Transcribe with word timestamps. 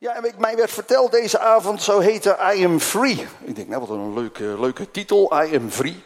Ja, 0.00 0.14
en 0.14 0.34
mij 0.38 0.56
werd 0.56 0.70
verteld 0.70 1.12
deze 1.12 1.38
avond, 1.38 1.82
zo 1.82 1.98
heette 1.98 2.38
I 2.54 2.64
Am 2.64 2.80
Free. 2.80 3.26
Ik 3.40 3.56
denk, 3.56 3.68
nou 3.68 3.80
wat 3.80 3.90
een 3.90 4.14
leuke, 4.14 4.44
leuke 4.60 4.90
titel, 4.90 5.44
I 5.44 5.56
Am 5.56 5.70
Free. 5.70 6.02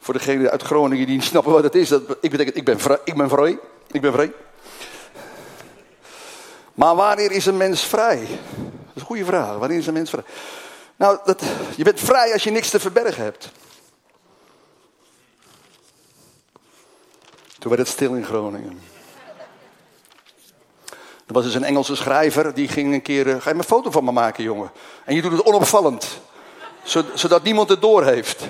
Voor 0.00 0.14
degenen 0.14 0.50
uit 0.50 0.62
Groningen 0.62 1.06
die 1.06 1.16
niet 1.16 1.24
snappen 1.24 1.52
wat 1.52 1.62
het 1.62 1.74
is. 1.74 1.88
Dat 1.88 2.02
ik 2.20 2.30
betekent, 2.30 2.56
ik 2.56 2.64
ben 2.64 2.80
vrij. 2.80 2.98
Ik 3.04 3.14
ben 3.14 3.28
vrij. 3.28 3.58
Ik 3.90 4.00
ben 4.00 4.12
vrij. 4.12 4.32
Maar 6.74 6.94
wanneer 6.94 7.30
is 7.30 7.46
een 7.46 7.56
mens 7.56 7.84
vrij? 7.84 8.18
Dat 8.18 8.94
is 8.94 9.00
een 9.00 9.06
goede 9.06 9.24
vraag. 9.24 9.56
Wanneer 9.56 9.78
is 9.78 9.86
een 9.86 9.94
mens 9.94 10.10
vrij? 10.10 10.24
Nou, 10.96 11.18
dat, 11.24 11.42
je 11.76 11.84
bent 11.84 12.00
vrij 12.00 12.32
als 12.32 12.44
je 12.44 12.50
niks 12.50 12.70
te 12.70 12.80
verbergen 12.80 13.24
hebt. 13.24 13.50
Toen 17.58 17.70
werd 17.70 17.78
het 17.82 17.90
stil 17.90 18.14
in 18.14 18.24
Groningen. 18.24 18.89
Er 21.30 21.36
was 21.36 21.44
dus 21.44 21.54
een 21.54 21.64
Engelse 21.64 21.96
schrijver, 21.96 22.54
die 22.54 22.68
ging 22.68 22.92
een 22.94 23.02
keer... 23.02 23.28
eh, 23.28 23.40
Ga 23.40 23.50
je 23.50 23.56
een 23.56 23.64
foto 23.64 23.90
van 23.90 24.04
me 24.04 24.12
maken, 24.12 24.44
jongen? 24.44 24.70
En 25.04 25.14
je 25.14 25.22
doet 25.22 25.32
het 25.32 25.44
onopvallend. 25.44 26.20
zo- 26.82 27.04
Zodat 27.14 27.42
niemand 27.42 27.68
het 27.68 27.80
door 27.80 28.04
heeft. 28.04 28.44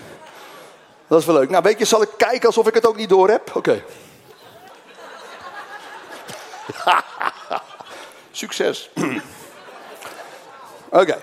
Dat 1.07 1.21
is 1.21 1.27
wel 1.27 1.35
leuk. 1.35 1.51
Nou, 1.51 1.63
weet 1.63 1.79
je, 1.79 1.85
zal 1.85 2.03
ik 2.03 2.09
kijken 2.17 2.47
alsof 2.47 2.67
ik 2.67 2.75
het 2.75 2.87
ook 2.87 2.97
niet 2.97 3.09
door 3.09 3.29
heb? 3.31 3.57
Oké. 3.57 3.85
Succes. 8.31 8.91
Oké. 10.91 11.19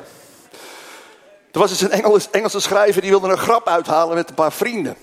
Er 1.51 1.59
was 1.59 1.69
dus 1.69 1.81
een 1.81 1.91
Engels, 1.91 2.29
Engelse 2.29 2.59
schrijver 2.59 3.01
die 3.01 3.09
wilde 3.09 3.29
een 3.29 3.37
grap 3.37 3.67
uithalen 3.67 4.15
met 4.15 4.29
een 4.29 4.35
paar 4.35 4.51
vrienden. 4.53 4.97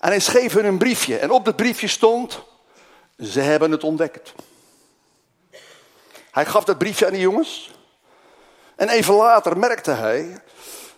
En 0.00 0.08
hij 0.08 0.20
schreef 0.20 0.52
hun 0.52 0.64
een 0.64 0.78
briefje. 0.78 1.18
En 1.18 1.30
op 1.30 1.44
dat 1.44 1.56
briefje 1.56 1.86
stond: 1.88 2.42
Ze 3.18 3.40
hebben 3.40 3.70
het 3.70 3.84
ontdekt. 3.84 4.32
Hij 6.36 6.46
gaf 6.46 6.64
dat 6.64 6.78
briefje 6.78 7.06
aan 7.06 7.12
die 7.12 7.20
jongens. 7.20 7.70
En 8.74 8.88
even 8.88 9.14
later 9.14 9.58
merkte 9.58 9.90
hij 9.90 10.42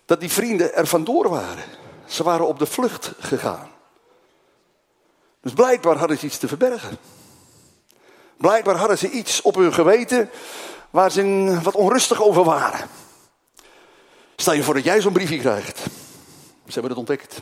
dat 0.04 0.20
die 0.20 0.30
vrienden 0.30 0.74
er 0.74 0.86
vandoor 0.86 1.28
waren. 1.28 1.64
Ze 2.06 2.22
waren 2.22 2.46
op 2.46 2.58
de 2.58 2.66
vlucht 2.66 3.12
gegaan. 3.18 3.70
Dus 5.40 5.52
blijkbaar 5.52 5.96
hadden 5.96 6.18
ze 6.18 6.26
iets 6.26 6.38
te 6.38 6.48
verbergen. 6.48 6.98
Blijkbaar 8.36 8.76
hadden 8.76 8.98
ze 8.98 9.10
iets 9.10 9.42
op 9.42 9.54
hun 9.54 9.72
geweten 9.72 10.30
waar 10.90 11.10
ze 11.10 11.58
wat 11.62 11.74
onrustig 11.74 12.22
over 12.22 12.44
waren. 12.44 12.88
Stel 14.36 14.52
je 14.54 14.62
voor 14.62 14.74
dat 14.74 14.84
jij 14.84 15.00
zo'n 15.00 15.12
briefje 15.12 15.38
krijgt. 15.38 15.78
Ze 16.66 16.72
hebben 16.72 16.90
het 16.90 16.98
ontdekt. 16.98 17.40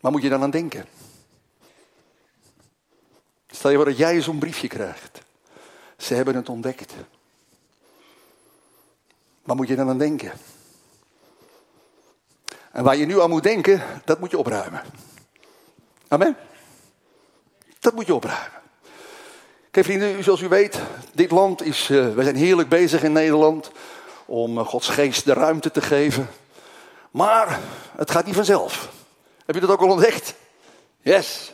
Waar 0.00 0.12
moet 0.12 0.22
je 0.22 0.28
dan 0.28 0.42
aan 0.42 0.50
denken? 0.50 0.86
Stel 3.46 3.70
je 3.70 3.76
voor 3.76 3.84
dat 3.84 3.96
jij 3.96 4.22
zo'n 4.22 4.38
briefje 4.38 4.68
krijgt. 4.68 5.24
Ze 5.96 6.14
hebben 6.14 6.34
het 6.34 6.48
ontdekt. 6.48 6.92
Waar 9.42 9.56
moet 9.56 9.68
je 9.68 9.76
dan 9.76 9.88
aan 9.88 9.98
denken? 9.98 10.32
En 12.72 12.84
waar 12.84 12.96
je 12.96 13.06
nu 13.06 13.20
aan 13.20 13.30
moet 13.30 13.42
denken, 13.42 13.82
dat 14.04 14.20
moet 14.20 14.30
je 14.30 14.38
opruimen. 14.38 14.82
Amen. 16.08 16.36
Dat 17.80 17.94
moet 17.94 18.06
je 18.06 18.14
opruimen. 18.14 18.62
Kijk 19.70 19.86
vrienden, 19.86 20.24
zoals 20.24 20.40
u 20.40 20.48
weet, 20.48 20.80
dit 21.12 21.30
land 21.30 21.62
is, 21.62 21.88
uh, 21.88 22.14
wij 22.14 22.24
zijn 22.24 22.36
heerlijk 22.36 22.68
bezig 22.68 23.02
in 23.02 23.12
Nederland 23.12 23.70
om 24.26 24.58
uh, 24.58 24.66
Gods 24.66 24.88
geest 24.88 25.24
de 25.24 25.32
ruimte 25.32 25.70
te 25.70 25.80
geven. 25.80 26.28
Maar 27.10 27.60
het 27.96 28.10
gaat 28.10 28.26
niet 28.26 28.34
vanzelf. 28.34 28.88
Heb 29.46 29.54
je 29.54 29.60
dat 29.60 29.70
ook 29.70 29.80
al 29.80 29.90
ontdekt? 29.90 30.34
Yes. 31.00 31.52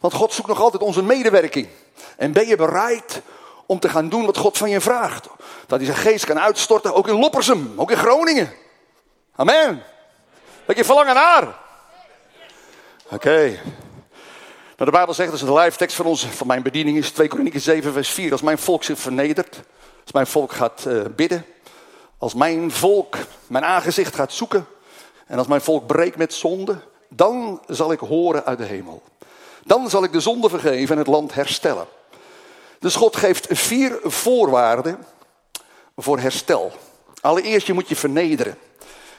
Want 0.00 0.14
God 0.14 0.32
zoekt 0.32 0.48
nog 0.48 0.60
altijd 0.60 0.82
onze 0.82 1.02
medewerking. 1.02 1.68
En 2.16 2.32
ben 2.32 2.46
je 2.46 2.56
bereid 2.56 3.22
om 3.72 3.78
te 3.78 3.88
gaan 3.88 4.08
doen 4.08 4.26
wat 4.26 4.36
God 4.36 4.58
van 4.58 4.70
je 4.70 4.80
vraagt? 4.80 5.28
Dat 5.66 5.78
hij 5.78 5.86
zijn 5.86 5.98
geest 5.98 6.24
kan 6.24 6.40
uitstorten, 6.40 6.94
ook 6.94 7.08
in 7.08 7.18
Loppersum, 7.18 7.72
ook 7.76 7.90
in 7.90 7.96
Groningen. 7.96 8.52
Amen. 9.34 9.82
Dat 10.64 10.76
je 10.76 10.84
verlangen 10.84 11.14
naar. 11.14 11.58
Oké. 13.10 13.58
Nou, 14.76 14.90
de 14.90 14.90
Bijbel 14.90 15.14
zegt, 15.14 15.30
dat 15.30 15.40
is 15.40 15.46
de 15.46 15.52
live 15.52 15.76
tekst 15.76 15.96
van, 15.96 16.06
onze, 16.06 16.28
van 16.28 16.46
mijn 16.46 16.62
bediening, 16.62 16.98
is 16.98 17.10
2 17.10 17.28
Kronieken 17.28 17.60
7 17.60 17.92
vers 17.92 18.08
4. 18.08 18.32
Als 18.32 18.42
mijn 18.42 18.58
volk 18.58 18.84
zich 18.84 18.98
vernedert, 18.98 19.60
als 20.02 20.12
mijn 20.12 20.26
volk 20.26 20.52
gaat 20.52 20.84
uh, 20.86 21.02
bidden, 21.16 21.44
als 22.18 22.34
mijn 22.34 22.70
volk 22.70 23.16
mijn 23.46 23.64
aangezicht 23.64 24.14
gaat 24.14 24.32
zoeken 24.32 24.66
en 25.26 25.38
als 25.38 25.46
mijn 25.46 25.60
volk 25.60 25.86
breekt 25.86 26.16
met 26.16 26.34
zonde, 26.34 26.78
dan 27.08 27.62
zal 27.66 27.92
ik 27.92 27.98
horen 27.98 28.44
uit 28.44 28.58
de 28.58 28.64
hemel. 28.64 29.02
Dan 29.64 29.90
zal 29.90 30.04
ik 30.04 30.12
de 30.12 30.20
zonde 30.20 30.48
vergeven 30.48 30.94
en 30.94 30.98
het 30.98 31.06
land 31.06 31.34
herstellen. 31.34 31.86
Dus 32.82 32.94
God 32.94 33.16
geeft 33.16 33.46
vier 33.50 33.98
voorwaarden 34.02 35.04
voor 35.96 36.18
herstel. 36.18 36.72
Allereerst, 37.20 37.66
je 37.66 37.72
moet 37.72 37.88
je 37.88 37.96
vernederen. 37.96 38.58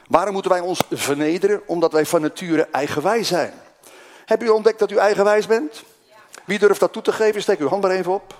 Waarom 0.07 0.34
moeten 0.34 0.51
wij 0.51 0.59
ons 0.59 0.81
vernederen? 0.91 1.62
Omdat 1.66 1.91
wij 1.91 2.06
van 2.06 2.22
nature 2.22 2.68
eigenwijs 2.72 3.28
zijn. 3.28 3.53
Heb 4.25 4.44
u 4.44 4.50
ontdekt 4.50 4.79
dat 4.79 4.91
u 4.91 4.96
eigenwijs 4.96 5.46
bent? 5.47 5.84
Wie 6.46 6.59
durft 6.59 6.79
dat 6.79 6.94
toe 6.94 7.01
te 7.01 7.12
geven? 7.12 7.41
Steek 7.41 7.59
uw 7.59 7.68
hand 7.68 7.81
maar 7.81 7.91
even 7.91 8.13
op. 8.13 8.35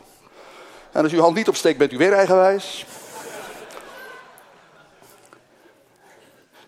En 0.92 1.04
als 1.04 1.12
u 1.12 1.16
uw 1.16 1.22
hand 1.22 1.36
niet 1.36 1.48
opsteekt, 1.48 1.78
bent 1.78 1.92
u 1.92 1.98
weer 1.98 2.14
eigenwijs. 2.14 2.86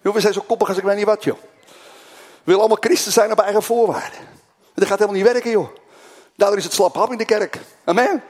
We 0.02 0.20
zijn 0.20 0.34
zo 0.34 0.44
koppig 0.48 0.68
als 0.68 0.78
ik 0.78 0.84
weet 0.84 0.96
niet 0.96 1.06
wat, 1.06 1.24
joh. 1.24 1.38
We 1.38 2.42
willen 2.44 2.60
allemaal 2.60 2.82
christen 2.82 3.12
zijn 3.12 3.32
op 3.32 3.40
eigen 3.40 3.64
voorwaarden. 3.64 4.20
Dat 4.74 4.88
gaat 4.88 5.00
helemaal 5.00 5.22
niet 5.22 5.32
werken, 5.32 5.52
joh. 5.52 5.70
Daardoor 6.36 6.58
is 6.58 6.64
het 6.64 6.74
slaphap 6.74 7.12
in 7.12 7.18
de 7.18 7.26
kerk. 7.26 7.60
Amen. 7.84 8.24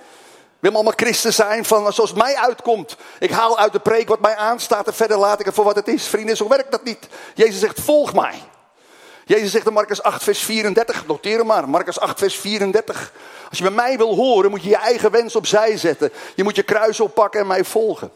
Willen 0.66 0.80
allemaal 0.80 1.06
christen 1.08 1.34
zijn 1.34 1.66
van 1.66 1.94
zoals 1.94 2.10
het 2.10 2.20
mij 2.20 2.36
uitkomt. 2.36 2.96
Ik 3.20 3.32
haal 3.32 3.58
uit 3.58 3.72
de 3.72 3.80
preek 3.80 4.08
wat 4.08 4.20
mij 4.20 4.36
aanstaat 4.36 4.88
en 4.88 4.94
verder 4.94 5.18
laat 5.18 5.40
ik 5.40 5.46
het 5.46 5.56
voor 5.56 5.64
wat 5.64 5.76
het 5.76 5.88
is. 5.88 6.08
Vrienden, 6.08 6.38
zo 6.38 6.48
werkt 6.48 6.72
dat 6.72 6.84
niet. 6.84 7.08
Jezus 7.36 7.60
zegt, 7.60 7.82
volg 7.82 8.14
mij. 8.14 8.34
Jezus 9.26 9.52
zegt 9.52 9.68
in 9.68 9.74
Marcus 9.74 10.04
8, 10.04 10.24
vers 10.24 10.40
34, 10.40 11.08
noteer 11.08 11.38
hem 11.38 11.46
maar, 11.46 11.70
Marcus 11.70 12.00
8, 12.00 12.20
vers 12.20 12.36
34. 12.36 13.12
Als 13.50 13.58
je 13.58 13.64
bij 13.64 13.74
mij 13.74 13.98
wil 13.98 14.16
horen, 14.16 14.50
moet 14.50 14.64
je 14.64 14.70
je 14.70 14.78
eigen 14.78 15.12
wens 15.12 15.36
opzij 15.36 15.78
zetten. 15.78 16.12
Je 16.36 16.44
moet 16.44 16.56
je 16.56 16.64
kruis 16.64 17.00
oppakken 17.00 17.40
en 17.40 17.48
mij 17.48 17.64
volgen. 17.64 18.12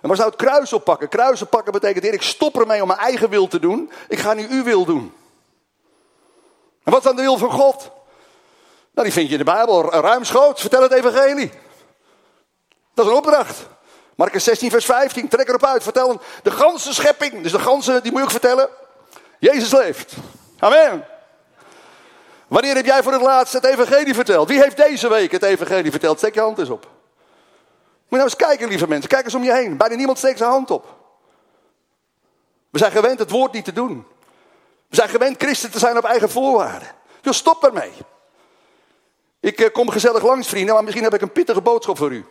En 0.00 0.08
waar 0.08 0.16
zou 0.16 0.28
het 0.30 0.38
kruis 0.38 0.72
oppakken? 0.72 1.08
Kruis 1.08 1.42
oppakken 1.42 1.72
betekent, 1.72 2.04
heer, 2.04 2.14
ik 2.14 2.22
stop 2.22 2.60
ermee 2.60 2.82
om 2.82 2.88
mijn 2.88 3.00
eigen 3.00 3.30
wil 3.30 3.48
te 3.48 3.58
doen. 3.58 3.90
Ik 4.08 4.18
ga 4.18 4.34
nu 4.34 4.46
uw 4.50 4.64
wil 4.64 4.84
doen. 4.84 5.14
En 6.84 6.92
wat 6.92 6.98
is 6.98 7.06
dan 7.06 7.16
de 7.16 7.22
wil 7.22 7.38
van 7.38 7.50
God? 7.50 7.90
Nou, 8.94 9.06
die 9.06 9.12
vind 9.12 9.26
je 9.26 9.32
in 9.32 9.44
de 9.44 9.44
Bijbel 9.44 9.92
ruimschoots. 9.92 10.60
Vertel 10.60 10.82
het 10.82 10.92
evangelie. 10.92 11.61
Dat 12.94 13.04
is 13.04 13.10
een 13.10 13.16
opdracht. 13.16 13.66
Marcus 14.14 14.44
16, 14.44 14.70
vers 14.70 14.84
15. 14.84 15.28
Trek 15.28 15.48
erop 15.48 15.64
uit. 15.64 15.82
Vertel 15.82 16.20
de 16.42 16.50
ganse 16.50 16.94
schepping. 16.94 17.42
Dus 17.42 17.52
de 17.52 17.58
ganse, 17.58 18.00
die 18.02 18.10
moet 18.10 18.20
je 18.20 18.26
ook 18.26 18.32
vertellen. 18.32 18.68
Jezus 19.38 19.72
leeft. 19.72 20.14
Amen. 20.58 21.06
Wanneer 22.48 22.74
heb 22.74 22.84
jij 22.84 23.02
voor 23.02 23.12
het 23.12 23.22
laatst 23.22 23.52
het 23.52 23.64
evangelie 23.64 24.14
verteld? 24.14 24.48
Wie 24.48 24.62
heeft 24.62 24.76
deze 24.76 25.08
week 25.08 25.32
het 25.32 25.42
evangelie 25.42 25.90
verteld? 25.90 26.18
Steek 26.18 26.34
je 26.34 26.40
hand 26.40 26.58
eens 26.58 26.68
op. 26.68 26.86
Moet 28.08 28.20
nou 28.20 28.22
eens 28.22 28.36
kijken, 28.36 28.68
lieve 28.68 28.88
mensen. 28.88 29.08
Kijk 29.08 29.24
eens 29.24 29.34
om 29.34 29.42
je 29.42 29.52
heen. 29.52 29.76
Bijna 29.76 29.94
niemand 29.94 30.18
steekt 30.18 30.38
zijn 30.38 30.50
hand 30.50 30.70
op. 30.70 30.86
We 32.70 32.78
zijn 32.78 32.92
gewend 32.92 33.18
het 33.18 33.30
woord 33.30 33.52
niet 33.52 33.64
te 33.64 33.72
doen. 33.72 34.06
We 34.88 34.96
zijn 34.96 35.08
gewend 35.08 35.42
christen 35.42 35.70
te 35.70 35.78
zijn 35.78 35.96
op 35.96 36.04
eigen 36.04 36.30
voorwaarden. 36.30 36.88
Dus 37.20 37.36
stop 37.36 37.62
daarmee. 37.62 37.92
Ik 39.40 39.60
uh, 39.60 39.72
kom 39.72 39.90
gezellig 39.90 40.22
langs, 40.22 40.48
vrienden, 40.48 40.74
maar 40.74 40.82
misschien 40.82 41.04
heb 41.04 41.14
ik 41.14 41.20
een 41.20 41.32
pittige 41.32 41.60
boodschap 41.60 41.96
voor 41.96 42.12
u. 42.12 42.24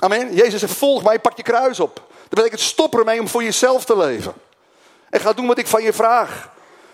Amen. 0.00 0.34
Jezus 0.34 0.60
zegt, 0.60 0.74
volg 0.74 1.02
mij, 1.02 1.18
pak 1.18 1.36
je 1.36 1.42
kruis 1.42 1.80
op. 1.80 1.94
Dat 1.94 2.28
betekent 2.28 2.60
stop 2.60 2.98
ermee 2.98 3.20
om 3.20 3.28
voor 3.28 3.42
jezelf 3.42 3.84
te 3.84 3.96
leven. 3.96 4.32
En 5.10 5.20
ga 5.20 5.32
doen 5.32 5.46
wat 5.46 5.58
ik 5.58 5.66
van 5.66 5.82
je 5.82 5.92
vraag. 5.92 6.50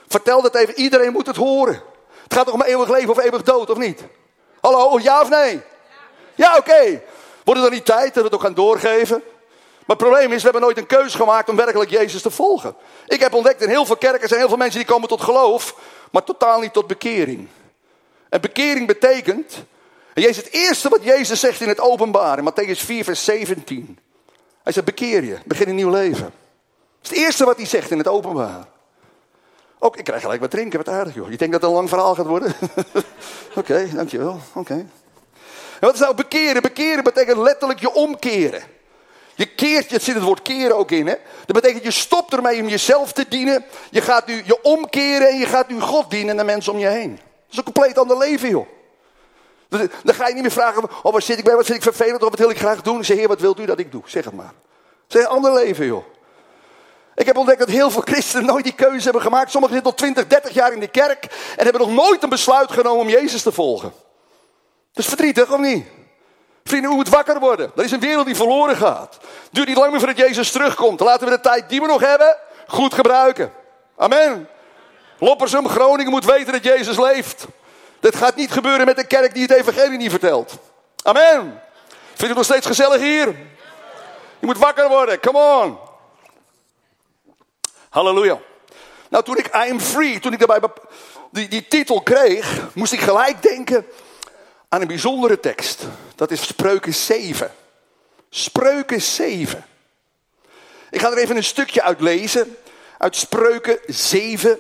Vertel 0.09 0.43
dat 0.43 0.55
even, 0.55 0.75
iedereen 0.75 1.13
moet 1.13 1.27
het 1.27 1.37
horen. 1.37 1.83
Het 2.23 2.35
gaat 2.35 2.45
toch 2.45 2.55
om 2.55 2.63
eeuwig 2.63 2.89
leven 2.89 3.11
of 3.11 3.19
eeuwig 3.19 3.43
dood, 3.43 3.71
of 3.71 3.79
niet? 3.79 4.03
Hallo, 4.61 4.99
ja 4.99 5.21
of 5.21 5.29
nee? 5.29 5.63
Ja, 6.35 6.57
oké. 6.57 7.03
Wordt 7.45 7.61
het 7.61 7.63
dan 7.63 7.71
niet 7.71 7.85
tijd 7.85 8.15
dat 8.15 8.15
we 8.15 8.23
het 8.23 8.35
ook 8.35 8.41
gaan 8.41 8.55
doorgeven? 8.55 9.23
Maar 9.87 9.97
het 9.97 10.07
probleem 10.07 10.33
is, 10.33 10.37
we 10.37 10.43
hebben 10.43 10.61
nooit 10.61 10.79
een 10.79 10.87
keuze 10.87 11.17
gemaakt 11.17 11.49
om 11.49 11.57
werkelijk 11.57 11.91
Jezus 11.91 12.23
te 12.23 12.31
volgen. 12.31 12.77
Ik 13.07 13.21
heb 13.21 13.35
ontdekt 13.35 13.63
in 13.63 13.69
heel 13.69 13.87
veel 13.87 13.97
kerken 13.97 14.29
zijn 14.29 14.41
heel 14.41 14.49
veel 14.49 14.59
mensen 14.59 14.79
die 14.79 14.89
komen 14.89 15.09
tot 15.09 15.21
geloof, 15.21 15.75
maar 16.11 16.25
totaal 16.25 16.61
niet 16.61 16.73
tot 16.73 16.87
bekering. 16.87 17.49
En 18.29 18.41
bekering 18.41 18.87
betekent, 18.87 19.65
en 20.15 20.23
Jezus, 20.23 20.37
het 20.37 20.53
eerste 20.53 20.89
wat 20.89 21.05
Jezus 21.05 21.41
zegt 21.41 21.61
in 21.61 21.69
het 21.69 21.81
openbaar, 21.81 22.39
in 22.39 22.53
Matthäus 22.53 22.85
4, 22.85 23.05
vers 23.05 23.25
17. 23.25 23.99
Hij 24.63 24.73
zegt, 24.73 24.87
bekeer 24.87 25.25
je, 25.25 25.39
begin 25.45 25.69
een 25.69 25.75
nieuw 25.75 25.91
leven. 25.91 26.33
Dat 27.01 27.03
is 27.03 27.09
het 27.09 27.19
eerste 27.19 27.45
wat 27.45 27.57
hij 27.57 27.67
zegt 27.67 27.91
in 27.91 27.99
het 27.99 28.09
openbaar. 28.09 28.67
Ook, 29.79 29.97
ik 29.97 30.05
krijg 30.05 30.23
gelijk 30.23 30.41
wat 30.41 30.51
drinken, 30.51 30.79
wat 30.79 30.89
aardig 30.89 31.15
joh. 31.15 31.31
Je 31.31 31.37
denkt 31.37 31.53
dat 31.53 31.63
het 31.63 31.71
een 31.71 31.77
lang 31.77 31.89
verhaal 31.89 32.15
gaat 32.15 32.27
worden? 32.27 32.55
Oké, 33.55 33.89
dankjewel. 33.95 34.41
Oké. 34.53 34.75
En 34.75 35.81
wat 35.81 35.95
is 35.95 36.01
nou 36.01 36.15
bekeren? 36.15 36.63
Bekeren 36.63 37.05
betekent 37.05 37.37
letterlijk 37.37 37.81
je 37.81 37.93
omkeren. 37.93 38.63
Je 39.35 39.47
keert, 39.47 39.91
het 39.91 40.03
zit 40.03 40.15
het 40.15 40.25
woord 40.25 40.43
keren 40.43 40.77
ook 40.77 40.91
in, 40.91 41.07
hè? 41.07 41.15
Dat 41.47 41.57
betekent 41.61 41.85
je 41.85 41.91
stopt 41.91 42.33
ermee 42.33 42.61
om 42.61 42.69
jezelf 42.69 43.13
te 43.13 43.27
dienen. 43.29 43.65
Je 43.91 44.01
gaat 44.01 44.27
nu 44.27 44.43
je 44.45 44.63
omkeren 44.63 45.29
en 45.29 45.39
je 45.39 45.47
gaat 45.47 45.69
nu 45.69 45.81
God 45.81 46.11
dienen 46.11 46.31
en 46.31 46.37
de 46.37 46.45
mensen 46.45 46.73
om 46.73 46.79
je 46.79 46.87
heen. 46.87 47.11
Dat 47.11 47.51
is 47.51 47.57
een 47.57 47.65
compleet 47.65 47.99
ander 47.99 48.19
leven, 48.19 48.49
joh. 48.49 48.67
Dus, 49.79 49.89
dan 50.05 50.15
ga 50.15 50.29
je 50.29 50.35
niet 50.35 50.43
meer 50.43 50.51
vragen, 50.51 50.83
oh 51.03 51.13
waar 51.13 51.23
zit 51.23 51.39
ik 51.39 51.45
bij, 51.45 51.55
wat 51.55 51.67
vind 51.67 51.77
ik 51.77 51.83
vervelend, 51.83 52.23
of 52.23 52.31
wat 52.31 52.39
wil 52.39 52.51
ik 52.51 52.59
graag 52.59 52.83
doen. 52.83 53.05
Zeg, 53.05 53.17
heer, 53.17 53.29
wat 53.29 53.41
wilt 53.41 53.61
u 53.61 53.65
dat 53.65 53.79
ik 53.79 53.93
doe? 53.93 54.03
Zeg 54.07 54.25
het 54.25 54.35
maar. 54.35 54.53
Zeg, 55.07 55.27
ander 55.27 55.53
leven 55.53 55.87
joh. 55.87 56.05
Ik 57.15 57.27
heb 57.27 57.37
ontdekt 57.37 57.59
dat 57.59 57.69
heel 57.69 57.91
veel 57.91 58.03
christenen 58.05 58.47
nooit 58.47 58.65
die 58.65 58.75
keuze 58.75 59.05
hebben 59.05 59.23
gemaakt. 59.23 59.51
Sommigen 59.51 59.75
zitten 59.75 59.93
al 59.93 59.99
20, 59.99 60.27
30 60.27 60.55
jaar 60.55 60.73
in 60.73 60.81
de 60.81 60.89
kerk 60.89 61.25
en 61.57 61.65
hebben 61.65 61.81
nog 61.81 61.91
nooit 61.91 62.23
een 62.23 62.29
besluit 62.29 62.73
genomen 62.73 63.01
om 63.01 63.09
Jezus 63.09 63.43
te 63.43 63.53
volgen. 63.53 63.93
Dat 64.93 65.05
is 65.05 65.07
verdrietig, 65.07 65.53
of 65.53 65.59
niet? 65.59 65.87
Vrienden, 66.65 66.93
u 66.93 66.95
moet 66.95 67.09
wakker 67.09 67.41
worden. 67.41 67.73
Er 67.77 67.85
is 67.85 67.91
een 67.91 68.01
wereld 68.01 68.27
die 68.27 68.37
verloren 68.37 68.77
gaat. 68.77 69.19
Duurt 69.51 69.69
niet 69.69 69.77
lang 69.77 69.91
meer 69.91 70.01
voordat 70.01 70.19
Jezus 70.19 70.51
terugkomt. 70.51 71.01
Laten 71.01 71.29
we 71.29 71.35
de 71.35 71.41
tijd 71.41 71.69
die 71.69 71.81
we 71.81 71.87
nog 71.87 72.01
hebben 72.01 72.37
goed 72.67 72.95
gebruiken. 72.95 73.53
Amen. 73.97 74.49
Loppersum, 75.19 75.69
Groningen 75.69 76.11
moet 76.11 76.25
weten 76.25 76.53
dat 76.53 76.65
Jezus 76.65 76.99
leeft. 76.99 77.47
Dit 78.05 78.17
gaat 78.17 78.37
niet 78.37 78.51
gebeuren 78.51 78.87
met 78.87 78.99
een 78.99 79.07
kerk 79.07 79.35
die 79.35 79.43
het 79.43 79.53
evangelie 79.53 79.99
niet 79.99 80.11
vertelt. 80.11 80.59
Amen. 81.03 81.63
Vindt 82.07 82.23
u 82.23 82.27
het 82.27 82.37
nog 82.37 82.45
steeds 82.45 82.67
gezellig 82.67 83.01
hier? 83.01 83.27
Je 84.39 84.47
moet 84.47 84.59
wakker 84.59 84.89
worden, 84.89 85.21
come 85.21 85.39
on. 85.39 85.79
Halleluja. 87.89 88.39
Nou, 89.09 89.25
toen 89.25 89.37
ik 89.37 89.47
I 89.47 89.71
am 89.71 89.81
free, 89.81 90.21
toen 90.21 90.33
ik 90.33 90.39
daarbij 90.39 90.71
die, 91.31 91.49
die 91.49 91.69
titel 91.69 92.03
kreeg, 92.03 92.61
moest 92.75 92.93
ik 92.93 93.01
gelijk 93.01 93.43
denken 93.43 93.87
aan 94.69 94.81
een 94.81 94.87
bijzondere 94.87 95.41
tekst. 95.41 95.83
Dat 96.15 96.31
is 96.31 96.47
Spreuken 96.47 96.95
7. 96.95 97.53
Spreuken 98.31 99.03
7. 99.03 99.67
Ik 100.91 101.01
ga 101.01 101.11
er 101.11 101.19
even 101.19 101.37
een 101.37 101.45
stukje 101.45 101.83
uit 101.83 102.01
lezen. 102.01 102.57
Uit 102.99 103.17
Spreuken 103.17 103.79
7. 103.87 104.59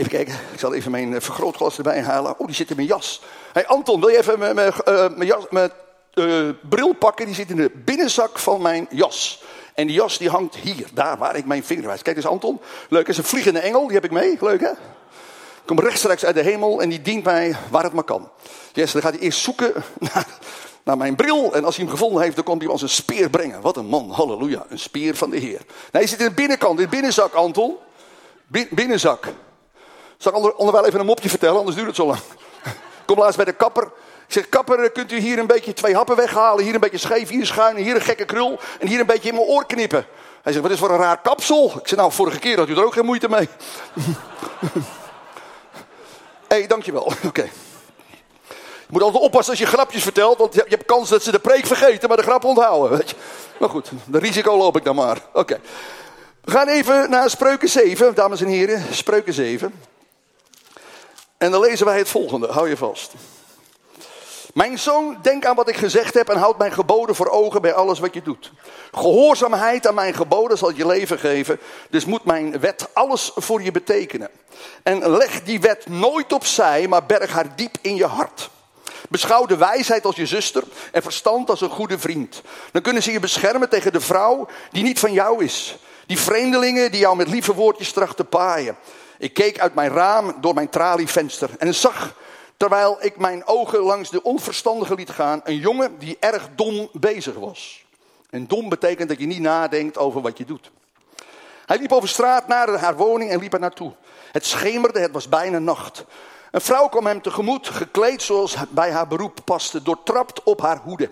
Even 0.00 0.12
kijken, 0.12 0.34
ik 0.52 0.58
zal 0.58 0.74
even 0.74 0.90
mijn 0.90 1.14
eh, 1.14 1.20
vergrootglas 1.20 1.76
erbij 1.76 2.02
halen. 2.02 2.38
Oh, 2.38 2.46
die 2.46 2.56
zit 2.56 2.70
in 2.70 2.76
mijn 2.76 2.88
jas. 2.88 3.22
Hey 3.52 3.66
Anton, 3.66 4.00
wil 4.00 4.08
je 4.08 4.18
even 4.18 4.38
mijn, 4.38 4.54
mijn, 4.54 4.72
mijn, 5.16 5.26
jas, 5.26 5.44
uh, 6.14 6.48
bril 6.68 6.92
pakken? 6.92 7.26
Die 7.26 7.34
zit 7.34 7.50
in 7.50 7.56
de 7.56 7.70
binnenzak 7.84 8.38
van 8.38 8.62
mijn 8.62 8.86
jas. 8.90 9.42
En 9.74 9.86
die 9.86 9.96
jas 9.96 10.18
die 10.18 10.28
hangt 10.28 10.54
hier, 10.56 10.86
daar 10.92 11.18
waar 11.18 11.36
ik 11.36 11.44
mijn 11.44 11.64
vinger 11.64 11.86
wijs. 11.86 12.02
Kijk 12.02 12.16
eens 12.16 12.26
Anton, 12.26 12.60
leuk, 12.88 13.08
is 13.08 13.18
een 13.18 13.24
vliegende 13.24 13.58
engel, 13.58 13.86
die 13.86 13.94
heb 13.94 14.04
ik 14.04 14.10
mee. 14.10 14.36
Leuk 14.40 14.60
hè? 14.60 14.70
Komt 15.64 15.80
rechtstreeks 15.80 16.24
uit 16.24 16.34
de 16.34 16.42
hemel 16.42 16.82
en 16.82 16.88
die 16.88 17.02
dient 17.02 17.24
mij 17.24 17.56
waar 17.70 17.84
het 17.84 17.92
maar 17.92 18.04
kan. 18.04 18.30
Yes, 18.72 18.92
dan 18.92 19.02
gaat 19.02 19.12
hij 19.12 19.22
eerst 19.22 19.40
zoeken 19.40 19.72
naar, 20.14 20.26
naar, 20.82 20.96
mijn 20.96 21.16
bril. 21.16 21.54
En 21.54 21.64
als 21.64 21.76
hij 21.76 21.84
hem 21.84 21.94
gevonden 21.94 22.22
heeft, 22.22 22.34
dan 22.34 22.44
komt 22.44 22.62
hij 22.62 22.70
als 22.70 22.82
een 22.82 22.88
speer 22.88 23.30
brengen. 23.30 23.60
Wat 23.60 23.76
een 23.76 23.86
man, 23.86 24.10
halleluja, 24.10 24.64
een 24.68 24.78
speer 24.78 25.14
van 25.14 25.30
de 25.30 25.38
Heer. 25.38 25.60
Nee, 25.60 25.66
hij 25.90 26.06
zit 26.06 26.20
in 26.20 26.28
de 26.28 26.34
binnenkant, 26.34 26.78
in 26.78 26.84
de 26.84 26.90
binnenzak, 26.90 27.32
Anton. 27.34 27.76
binnenzak. 28.70 29.28
Zal 30.20 30.46
ik 30.46 30.58
onderwijl 30.58 30.86
even 30.86 31.00
een 31.00 31.06
mopje 31.06 31.28
vertellen, 31.28 31.58
anders 31.58 31.76
duurt 31.76 31.86
het 31.86 31.96
zo 31.96 32.06
lang. 32.06 32.20
Kom 33.06 33.18
laatst 33.18 33.36
bij 33.36 33.44
de 33.44 33.52
kapper. 33.52 33.84
Ik 34.26 34.36
zeg, 34.36 34.48
kapper, 34.48 34.90
kunt 34.90 35.12
u 35.12 35.18
hier 35.18 35.38
een 35.38 35.46
beetje 35.46 35.72
twee 35.72 35.94
happen 35.94 36.16
weghalen? 36.16 36.64
Hier 36.64 36.74
een 36.74 36.80
beetje 36.80 36.98
scheef, 36.98 37.28
hier 37.28 37.46
schuin, 37.46 37.76
hier 37.76 37.94
een 37.94 38.00
gekke 38.00 38.24
krul. 38.24 38.58
En 38.80 38.86
hier 38.86 39.00
een 39.00 39.06
beetje 39.06 39.28
in 39.28 39.34
mijn 39.34 39.46
oor 39.46 39.66
knippen. 39.66 40.06
Hij 40.42 40.52
zegt, 40.52 40.64
wat 40.64 40.72
is 40.72 40.78
voor 40.78 40.90
een 40.90 40.98
raar 40.98 41.20
kapsel? 41.20 41.64
Ik 41.64 41.88
zeg, 41.88 41.98
nou, 41.98 42.12
vorige 42.12 42.38
keer 42.38 42.58
had 42.58 42.68
u 42.68 42.76
er 42.76 42.84
ook 42.84 42.92
geen 42.92 43.04
moeite 43.04 43.28
mee. 43.28 43.48
Hé, 46.48 46.66
dankjewel. 46.66 47.12
Oké. 47.26 47.48
Je 48.52 48.96
moet 48.96 49.02
altijd 49.02 49.22
oppassen 49.22 49.50
als 49.50 49.62
je 49.62 49.66
grapjes 49.66 50.02
vertelt, 50.02 50.38
want 50.38 50.54
je 50.54 50.64
hebt 50.68 50.84
kans 50.84 51.08
dat 51.08 51.22
ze 51.22 51.30
de 51.30 51.38
preek 51.38 51.66
vergeten, 51.66 52.08
maar 52.08 52.16
de 52.16 52.22
grap 52.22 52.44
onthouden. 52.44 52.98
Weet 52.98 53.10
je. 53.10 53.16
Maar 53.58 53.68
goed, 53.68 53.90
de 54.04 54.18
risico 54.18 54.56
loop 54.56 54.76
ik 54.76 54.84
dan 54.84 54.94
maar. 54.94 55.18
Oké. 55.32 55.60
We 56.44 56.50
gaan 56.50 56.68
even 56.68 57.10
naar 57.10 57.30
Spreuken 57.30 57.68
7, 57.68 58.14
dames 58.14 58.40
en 58.40 58.48
heren. 58.48 58.84
Spreuken 58.90 59.32
7. 59.32 59.74
En 61.40 61.50
dan 61.50 61.60
lezen 61.60 61.86
wij 61.86 61.98
het 61.98 62.08
volgende, 62.08 62.46
hou 62.46 62.68
je 62.68 62.76
vast. 62.76 63.12
Mijn 64.54 64.78
zoon, 64.78 65.18
denk 65.22 65.44
aan 65.44 65.56
wat 65.56 65.68
ik 65.68 65.76
gezegd 65.76 66.14
heb 66.14 66.28
en 66.28 66.36
houd 66.36 66.58
mijn 66.58 66.72
geboden 66.72 67.14
voor 67.14 67.28
ogen 67.28 67.62
bij 67.62 67.72
alles 67.74 67.98
wat 67.98 68.14
je 68.14 68.22
doet. 68.22 68.52
Gehoorzaamheid 68.92 69.86
aan 69.86 69.94
mijn 69.94 70.14
geboden 70.14 70.58
zal 70.58 70.72
je 70.72 70.86
leven 70.86 71.18
geven, 71.18 71.60
dus 71.90 72.04
moet 72.04 72.24
mijn 72.24 72.60
wet 72.60 72.88
alles 72.92 73.32
voor 73.34 73.62
je 73.62 73.70
betekenen. 73.70 74.30
En 74.82 75.10
leg 75.10 75.42
die 75.42 75.60
wet 75.60 75.88
nooit 75.88 76.32
opzij, 76.32 76.88
maar 76.88 77.06
berg 77.06 77.32
haar 77.32 77.56
diep 77.56 77.76
in 77.80 77.96
je 77.96 78.06
hart. 78.06 78.50
Beschouw 79.08 79.46
de 79.46 79.56
wijsheid 79.56 80.04
als 80.04 80.16
je 80.16 80.26
zuster 80.26 80.62
en 80.92 81.02
verstand 81.02 81.50
als 81.50 81.60
een 81.60 81.70
goede 81.70 81.98
vriend. 81.98 82.42
Dan 82.72 82.82
kunnen 82.82 83.02
ze 83.02 83.12
je 83.12 83.20
beschermen 83.20 83.68
tegen 83.68 83.92
de 83.92 84.00
vrouw 84.00 84.48
die 84.70 84.82
niet 84.82 84.98
van 84.98 85.12
jou 85.12 85.44
is. 85.44 85.76
Die 86.06 86.18
vreemdelingen 86.18 86.90
die 86.90 87.00
jou 87.00 87.16
met 87.16 87.28
lieve 87.28 87.54
woordjes 87.54 87.92
trachten 87.92 88.28
paaien. 88.28 88.76
Ik 89.20 89.34
keek 89.34 89.58
uit 89.60 89.74
mijn 89.74 89.90
raam 89.90 90.34
door 90.40 90.54
mijn 90.54 90.68
tralievenster 90.68 91.50
en 91.58 91.74
zag, 91.74 92.14
terwijl 92.56 92.96
ik 93.00 93.16
mijn 93.16 93.46
ogen 93.46 93.78
langs 93.78 94.10
de 94.10 94.22
onverstandige 94.22 94.94
liet 94.94 95.10
gaan, 95.10 95.40
een 95.44 95.56
jongen 95.56 95.98
die 95.98 96.16
erg 96.20 96.48
dom 96.54 96.88
bezig 96.92 97.34
was. 97.34 97.84
En 98.30 98.46
dom 98.46 98.68
betekent 98.68 99.08
dat 99.08 99.18
je 99.18 99.26
niet 99.26 99.40
nadenkt 99.40 99.98
over 99.98 100.20
wat 100.20 100.38
je 100.38 100.44
doet. 100.44 100.70
Hij 101.66 101.78
liep 101.78 101.92
over 101.92 102.08
straat 102.08 102.48
naar 102.48 102.68
haar 102.68 102.96
woning 102.96 103.30
en 103.30 103.38
liep 103.38 103.52
er 103.52 103.60
naartoe. 103.60 103.92
Het 104.32 104.46
schemerde, 104.46 105.00
het 105.00 105.12
was 105.12 105.28
bijna 105.28 105.58
nacht. 105.58 106.04
Een 106.50 106.60
vrouw 106.60 106.88
kwam 106.88 107.06
hem 107.06 107.22
tegemoet, 107.22 107.68
gekleed 107.68 108.22
zoals 108.22 108.56
bij 108.68 108.90
haar 108.90 109.06
beroep 109.06 109.38
paste, 109.44 109.82
doortrapt 109.82 110.42
op 110.42 110.60
haar 110.60 110.78
hoede. 110.78 111.10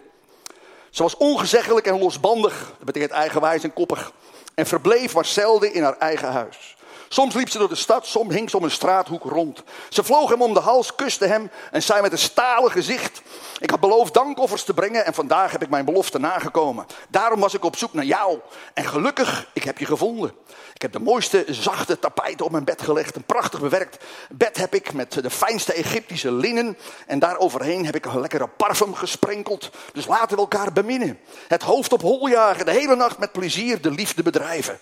Ze 0.91 1.03
was 1.03 1.17
ongezeggelijk 1.17 1.87
en 1.87 1.99
losbandig, 1.99 2.73
dat 2.77 2.87
betekent 2.87 3.13
eigenwijs 3.13 3.63
en 3.63 3.73
koppig, 3.73 4.13
en 4.55 4.67
verbleef 4.67 5.15
maar 5.15 5.25
zelden 5.25 5.73
in 5.73 5.83
haar 5.83 5.99
eigen 5.99 6.33
huis. 6.33 6.77
Soms 7.09 7.35
liep 7.35 7.49
ze 7.49 7.59
door 7.59 7.69
de 7.69 7.75
stad, 7.75 8.07
soms 8.07 8.35
hing 8.35 8.51
ze 8.51 8.57
om 8.57 8.65
een 8.65 8.71
straathoek 8.71 9.25
rond. 9.25 9.63
Ze 9.89 10.05
vloog 10.05 10.31
hem 10.31 10.43
om 10.43 10.55
de 10.55 10.61
hals, 10.61 10.95
kuste 10.95 11.27
hem 11.27 11.51
en 11.71 11.83
zei 11.83 12.03
met 12.03 12.13
een 12.13 12.19
stalen 12.19 12.71
gezicht: 12.71 13.23
Ik 13.59 13.71
had 13.71 13.81
beloofd 13.81 14.15
dankoffers 14.15 14.65
te 14.65 14.75
brengen 14.75 15.05
en 15.05 15.15
vandaag 15.15 15.53
heb 15.53 15.63
ik 15.63 15.69
mijn 15.69 15.85
belofte 15.85 16.19
nagekomen. 16.19 16.87
Daarom 17.09 17.41
was 17.41 17.55
ik 17.55 17.65
op 17.65 17.77
zoek 17.77 17.93
naar 17.93 18.05
jou. 18.05 18.39
En 18.75 18.85
gelukkig, 18.85 19.51
ik 19.53 19.65
heb 19.65 19.79
je 19.79 19.87
gevonden. 19.87 20.33
Ik 20.75 20.83
heb 20.83 20.93
de 20.93 21.01
mooiste 21.01 21.45
zachte 21.49 21.99
tapijten 21.99 22.45
op 22.45 22.53
mijn 22.53 22.65
bed 22.65 22.83
gelegd. 22.83 23.17
Een 23.17 23.25
prachtig 23.25 23.61
bewerkt 23.61 24.05
bed 24.31 24.57
heb 24.57 24.75
ik 24.75 24.93
met 24.93 25.13
de 25.13 25.31
fijnste 25.31 25.73
Egyptische 25.73 26.33
linnen. 26.33 26.79
En 27.07 27.19
daaroverheen 27.19 27.85
heb 27.85 27.95
ik 27.95 28.05
een 28.05 28.21
lekkere 28.21 28.49
parfum 28.49 28.95
gesprenkeld. 28.95 29.71
Dus 29.93 30.07
laten 30.07 30.37
we 30.37 30.43
elkaar 30.43 30.73
beminnen. 30.73 31.19
Het 31.49 31.63
hoofd 31.63 31.93
op 31.93 32.03
hol 32.03 32.29
jagen, 32.29 32.65
de 32.65 32.73
hele 32.73 32.97
nacht 32.97 33.19
met 33.19 33.33
plezier 33.33 33.81
de 33.81 33.91
liefde 33.91 34.23
bedrijven. 34.23 34.79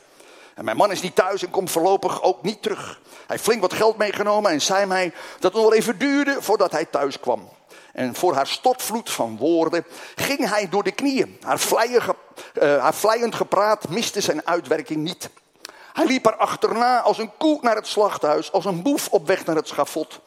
En 0.56 0.64
mijn 0.64 0.76
man 0.76 0.90
is 0.90 1.02
niet 1.02 1.14
thuis 1.14 1.42
en 1.42 1.50
komt 1.50 1.70
voorlopig 1.70 2.22
ook 2.22 2.42
niet 2.42 2.62
terug. 2.62 3.00
Hij 3.04 3.24
heeft 3.26 3.42
flink 3.42 3.60
wat 3.60 3.72
geld 3.72 3.96
meegenomen 3.96 4.50
en 4.50 4.62
zei 4.62 4.86
mij 4.86 5.12
dat 5.38 5.52
het 5.52 5.62
nog 5.62 5.72
even 5.72 5.98
duurde 5.98 6.36
voordat 6.40 6.72
hij 6.72 6.84
thuis 6.84 7.20
kwam. 7.20 7.48
En 7.92 8.14
voor 8.14 8.34
haar 8.34 8.46
stortvloed 8.46 9.10
van 9.10 9.36
woorden 9.36 9.84
ging 10.14 10.48
hij 10.48 10.68
door 10.68 10.82
de 10.82 10.92
knieën. 10.92 11.38
Haar, 11.42 11.58
vlijend, 11.58 12.02
uh, 12.04 12.12
haar 12.82 12.94
vlijend 12.94 13.34
gepraat 13.34 13.88
miste 13.88 14.20
zijn 14.20 14.46
uitwerking 14.46 15.02
niet. 15.02 15.30
Hij 15.92 16.06
liep 16.06 16.26
er 16.26 16.36
achterna 16.36 17.00
als 17.00 17.18
een 17.18 17.30
koe 17.38 17.58
naar 17.62 17.76
het 17.76 17.86
slachthuis, 17.86 18.52
als 18.52 18.64
een 18.64 18.82
boef 18.82 19.08
op 19.08 19.26
weg 19.26 19.44
naar 19.44 19.56
het 19.56 19.68
schafot. 19.68 20.20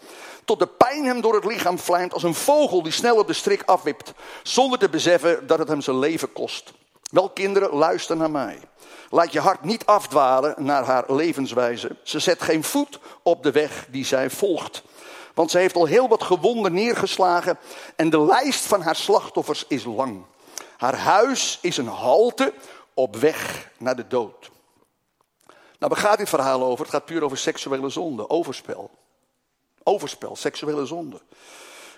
Tot 0.46 0.60
de 0.60 0.68
pijn 0.68 1.06
hem 1.06 1.22
door 1.22 1.36
het 1.36 1.46
lichaam 1.46 1.80
vlijmt 1.80 2.14
als 2.14 2.24
een 2.24 2.36
vogel 2.36 2.84
die 2.84 2.92
snel 2.92 3.18
op 3.18 3.28
de 3.28 3.34
strik 3.34 3.64
afwipt, 3.66 4.14
zonder 4.44 4.80
te 4.80 4.90
beseffen 4.90 5.48
dat 5.48 5.60
het 5.60 5.68
hem 5.68 5.82
zijn 5.82 6.00
leven 6.00 6.34
kost. 6.34 6.74
Wel 7.10 7.30
kinderen, 7.30 7.74
luister 7.74 8.18
naar 8.18 8.32
mij. 8.32 8.60
Laat 9.10 9.32
je 9.32 9.40
hart 9.40 9.64
niet 9.64 9.86
afdwalen 9.86 10.56
naar 10.58 10.84
haar 10.84 11.14
levenswijze. 11.14 11.96
Ze 12.04 12.20
zet 12.20 12.42
geen 12.42 12.64
voet 12.64 13.00
op 13.24 13.44
de 13.44 13.52
weg 13.52 13.88
die 13.90 14.06
zij 14.06 14.30
volgt. 14.30 14.84
Want 15.34 15.52
ze 15.52 15.58
heeft 15.58 15.76
al 15.76 15.86
heel 15.86 16.08
wat 16.08 16.24
gewonden 16.24 16.74
neergeslagen 16.74 17.60
en 17.96 18.10
de 18.10 18.22
lijst 18.22 18.66
van 18.66 18.82
haar 18.82 18.96
slachtoffers 18.96 19.66
is 19.68 19.84
lang. 19.84 20.26
Haar 20.78 20.98
huis 20.98 21.60
is 21.62 21.78
een 21.78 21.88
halte 21.88 22.54
op 22.94 23.16
weg 23.16 23.70
naar 23.78 23.96
de 23.96 24.08
dood. 24.08 24.50
Nou, 25.48 25.92
waar 25.94 26.04
gaat 26.04 26.18
dit 26.18 26.30
verhaal 26.30 26.64
over? 26.64 26.86
Het 26.86 26.94
gaat 26.94 27.06
puur 27.06 27.24
over 27.24 27.38
seksuele 27.38 27.90
zonde, 27.90 28.30
overspel. 28.30 28.92
Overspel, 29.84 30.36
seksuele 30.36 30.86
zonde. 30.86 31.22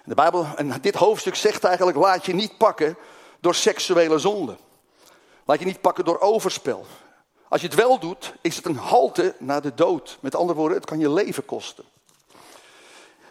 De 0.06 0.16
Bijbel, 0.16 0.48
en 0.56 0.82
dit 0.82 0.96
hoofdstuk 0.96 1.36
zegt 1.36 1.64
eigenlijk: 1.64 1.98
laat 1.98 2.26
je 2.26 2.34
niet 2.34 2.58
pakken 2.58 2.98
door 3.40 3.56
seksuele 3.56 4.20
zonde. 4.20 4.58
Laat 5.52 5.60
je 5.60 5.66
niet 5.66 5.82
pakken 5.82 6.06
door 6.06 6.20
overspel. 6.20 6.86
Als 7.48 7.62
je 7.62 7.68
het 7.68 7.76
wel 7.76 8.00
doet, 8.00 8.34
is 8.42 8.56
het 8.56 8.66
een 8.66 8.78
halte 8.78 9.36
naar 9.40 9.62
de 9.62 9.74
dood. 9.74 10.18
Met 10.20 10.36
andere 10.36 10.60
woorden, 10.60 10.78
het 10.78 10.86
kan 10.86 11.00
je 11.00 11.10
leven 11.10 11.46
kosten. 11.46 11.84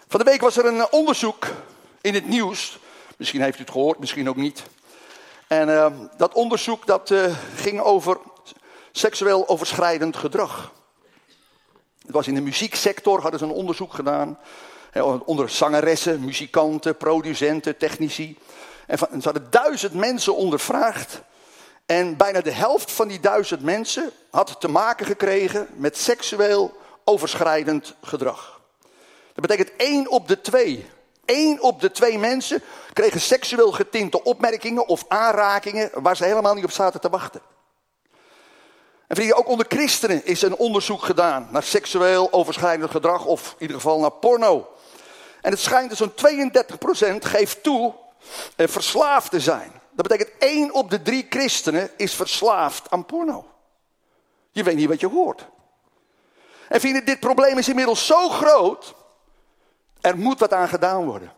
Van 0.09 0.21
de 0.21 0.25
week 0.25 0.41
was 0.41 0.57
er 0.57 0.67
een 0.67 0.93
onderzoek 0.93 1.47
in 2.00 2.15
het 2.15 2.29
nieuws. 2.29 2.79
Misschien 3.17 3.43
heeft 3.43 3.59
u 3.59 3.61
het 3.61 3.71
gehoord, 3.71 3.99
misschien 3.99 4.29
ook 4.29 4.37
niet. 4.37 4.62
En 5.47 5.69
uh, 5.69 5.87
dat 6.17 6.33
onderzoek 6.35 6.87
dat, 6.87 7.11
uh, 7.11 7.37
ging 7.55 7.81
over 7.81 8.19
seksueel 8.93 9.49
overschrijdend 9.49 10.17
gedrag. 10.17 10.73
Het 12.03 12.12
was 12.12 12.27
in 12.27 12.35
de 12.35 12.41
muzieksector, 12.41 13.21
hadden 13.21 13.41
ze 13.41 13.47
een 13.47 13.53
onderzoek 13.53 13.95
gedaan. 13.95 14.39
Onder 15.25 15.50
zangeressen, 15.50 16.25
muzikanten, 16.25 16.97
producenten, 16.97 17.77
technici. 17.77 18.39
En 18.87 18.99
ze 18.99 19.21
hadden 19.23 19.50
duizend 19.50 19.95
mensen 19.95 20.37
ondervraagd. 20.37 21.23
En 21.90 22.16
bijna 22.16 22.40
de 22.40 22.52
helft 22.52 22.92
van 22.92 23.09
die 23.09 23.20
duizend 23.20 23.62
mensen 23.62 24.11
had 24.30 24.61
te 24.61 24.68
maken 24.68 25.06
gekregen 25.06 25.68
met 25.75 25.97
seksueel 25.97 26.76
overschrijdend 27.04 27.94
gedrag. 28.02 28.61
Dat 29.35 29.47
betekent 29.47 29.76
één 29.76 30.11
op 30.11 30.28
de 30.28 30.40
twee. 30.40 30.90
één 31.25 31.61
op 31.61 31.80
de 31.80 31.90
twee 31.90 32.18
mensen 32.18 32.62
kregen 32.92 33.20
seksueel 33.20 33.73
getinte 33.73 34.23
opmerkingen 34.23 34.87
of 34.87 35.04
aanrakingen 35.09 35.90
waar 35.94 36.16
ze 36.16 36.25
helemaal 36.25 36.54
niet 36.54 36.64
op 36.64 36.70
zaten 36.70 37.00
te 37.00 37.11
wachten. 37.11 37.40
En 39.06 39.16
vrienden, 39.16 39.37
ook 39.37 39.49
onder 39.49 39.66
christenen 39.68 40.25
is 40.25 40.42
een 40.42 40.56
onderzoek 40.56 41.02
gedaan 41.02 41.49
naar 41.50 41.62
seksueel 41.62 42.32
overschrijdend 42.32 42.90
gedrag 42.90 43.25
of 43.25 43.49
in 43.49 43.61
ieder 43.61 43.76
geval 43.76 44.00
naar 44.00 44.12
porno. 44.12 44.68
En 45.40 45.50
het 45.50 45.61
schijnt 45.61 45.88
dat 45.88 45.99
zo'n 45.99 47.14
32% 47.14 47.16
geeft 47.18 47.62
toe 47.62 47.94
eh, 48.56 48.68
verslaafd 48.68 49.30
te 49.30 49.40
zijn. 49.40 49.79
Dat 50.00 50.09
betekent 50.09 50.38
één 50.38 50.73
op 50.73 50.90
de 50.90 51.02
drie 51.02 51.26
christenen 51.28 51.90
is 51.97 52.14
verslaafd 52.14 52.90
aan 52.90 53.07
porno. 53.07 53.47
Je 54.50 54.62
weet 54.62 54.76
niet 54.76 54.88
wat 54.88 55.00
je 55.00 55.09
hoort. 55.09 55.47
En 56.69 56.80
vrienden, 56.80 57.04
dit 57.04 57.21
probleem 57.21 57.59
is 57.59 57.69
inmiddels 57.69 58.07
zo 58.07 58.28
groot. 58.28 58.95
Er 60.00 60.19
moet 60.19 60.38
wat 60.38 60.52
aan 60.52 60.69
gedaan 60.69 61.04
worden. 61.04 61.33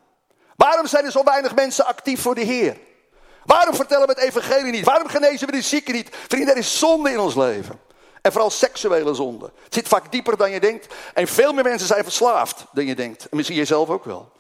Waarom 0.57 0.87
zijn 0.87 1.04
er 1.04 1.11
zo 1.11 1.25
weinig 1.25 1.54
mensen 1.54 1.87
actief 1.87 2.23
voor 2.23 2.35
de 2.35 2.40
Heer? 2.40 2.78
Waarom 3.45 3.75
vertellen 3.75 4.07
we 4.07 4.12
het 4.12 4.23
evangelie 4.23 4.73
niet? 4.73 4.85
Waarom 4.85 5.09
genezen 5.09 5.47
we 5.47 5.52
de 5.52 5.62
zieken 5.62 5.95
niet? 5.95 6.16
Vrienden, 6.28 6.54
er 6.54 6.61
is 6.61 6.78
zonde 6.78 7.11
in 7.11 7.19
ons 7.19 7.35
leven. 7.35 7.81
En 8.21 8.33
vooral 8.33 8.50
seksuele 8.50 9.14
zonde. 9.14 9.50
Het 9.64 9.75
zit 9.75 9.88
vaak 9.88 10.12
dieper 10.12 10.37
dan 10.37 10.50
je 10.50 10.61
denkt. 10.61 10.95
En 11.14 11.26
veel 11.28 11.52
meer 11.52 11.64
mensen 11.64 11.87
zijn 11.87 12.04
verslaafd 12.04 12.64
dan 12.73 12.87
je 12.87 12.95
denkt. 12.95 13.23
En 13.28 13.37
misschien 13.37 13.59
jezelf 13.59 13.88
ook 13.88 14.04
wel. 14.04 14.33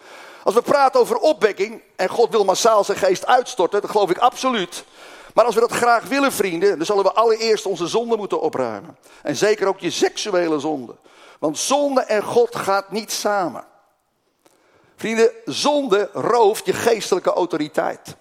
Als 0.42 0.54
we 0.54 0.62
praten 0.62 1.00
over 1.00 1.16
opwekking 1.16 1.82
en 1.96 2.08
God 2.08 2.30
wil 2.30 2.44
massaal 2.44 2.84
zijn 2.84 2.98
geest 2.98 3.26
uitstorten, 3.26 3.80
dat 3.80 3.90
geloof 3.90 4.10
ik 4.10 4.18
absoluut. 4.18 4.84
Maar 5.34 5.44
als 5.44 5.54
we 5.54 5.60
dat 5.60 5.72
graag 5.72 6.04
willen, 6.04 6.32
vrienden, 6.32 6.76
dan 6.76 6.86
zullen 6.86 7.04
we 7.04 7.12
allereerst 7.12 7.66
onze 7.66 7.86
zonde 7.86 8.16
moeten 8.16 8.40
opruimen. 8.40 8.96
En 9.22 9.36
zeker 9.36 9.66
ook 9.66 9.78
je 9.78 9.90
seksuele 9.90 10.58
zonde. 10.58 10.94
Want 11.38 11.58
zonde 11.58 12.00
en 12.00 12.22
God 12.22 12.56
gaat 12.56 12.90
niet 12.90 13.12
samen. 13.12 13.64
Vrienden, 14.96 15.30
zonde 15.44 16.10
rooft 16.12 16.66
je 16.66 16.72
geestelijke 16.72 17.32
autoriteit. 17.32 18.16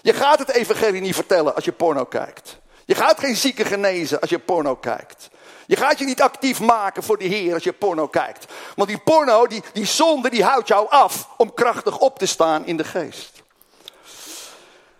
Je 0.00 0.12
gaat 0.12 0.38
het 0.38 0.50
evangelie 0.50 1.00
niet 1.00 1.14
vertellen 1.14 1.54
als 1.54 1.64
je 1.64 1.72
porno 1.72 2.04
kijkt. 2.04 2.58
Je 2.84 2.94
gaat 2.94 3.18
geen 3.20 3.36
zieken 3.36 3.66
genezen 3.66 4.20
als 4.20 4.30
je 4.30 4.38
porno 4.38 4.76
kijkt. 4.76 5.28
Je 5.66 5.76
gaat 5.76 5.98
je 5.98 6.04
niet 6.04 6.22
actief 6.22 6.60
maken 6.60 7.02
voor 7.02 7.18
de 7.18 7.24
Heer 7.24 7.54
als 7.54 7.64
je 7.64 7.72
porno 7.72 8.06
kijkt. 8.08 8.44
Want 8.76 8.88
die 8.88 8.98
porno, 8.98 9.46
die, 9.46 9.62
die 9.72 9.86
zonde, 9.86 10.30
die 10.30 10.44
houdt 10.44 10.68
jou 10.68 10.88
af 10.88 11.28
om 11.36 11.54
krachtig 11.54 11.98
op 11.98 12.18
te 12.18 12.26
staan 12.26 12.66
in 12.66 12.76
de 12.76 12.84
geest. 12.84 13.42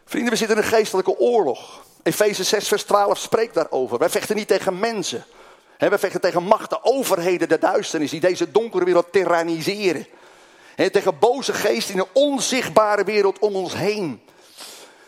Vrienden, 0.05 0.33
we 0.33 0.39
zitten 0.39 0.57
in 0.57 0.63
een 0.63 0.69
geestelijke 0.69 1.19
oorlog. 1.19 1.83
Efeze 2.03 2.45
6, 2.45 2.69
vers 2.69 2.83
12 2.83 3.19
spreekt 3.19 3.55
daarover. 3.55 3.99
Wij 3.99 4.11
vechten 4.11 4.37
niet 4.37 4.49
tegen 4.49 4.79
mensen. 4.79 5.25
wij 5.79 5.99
vechten 5.99 6.21
tegen 6.21 6.43
machten, 6.43 6.85
overheden 6.85 7.49
der 7.49 7.61
duisternis 7.61 8.11
die 8.11 8.21
deze 8.21 8.51
donkere 8.51 8.85
wereld 8.85 9.13
tyranniseren. 9.13 10.07
tegen 10.77 11.19
boze 11.19 11.53
geesten 11.53 11.95
in 11.95 12.01
een 12.01 12.23
onzichtbare 12.23 13.05
wereld 13.05 13.39
om 13.39 13.57
ons 13.57 13.75
heen. 13.75 14.23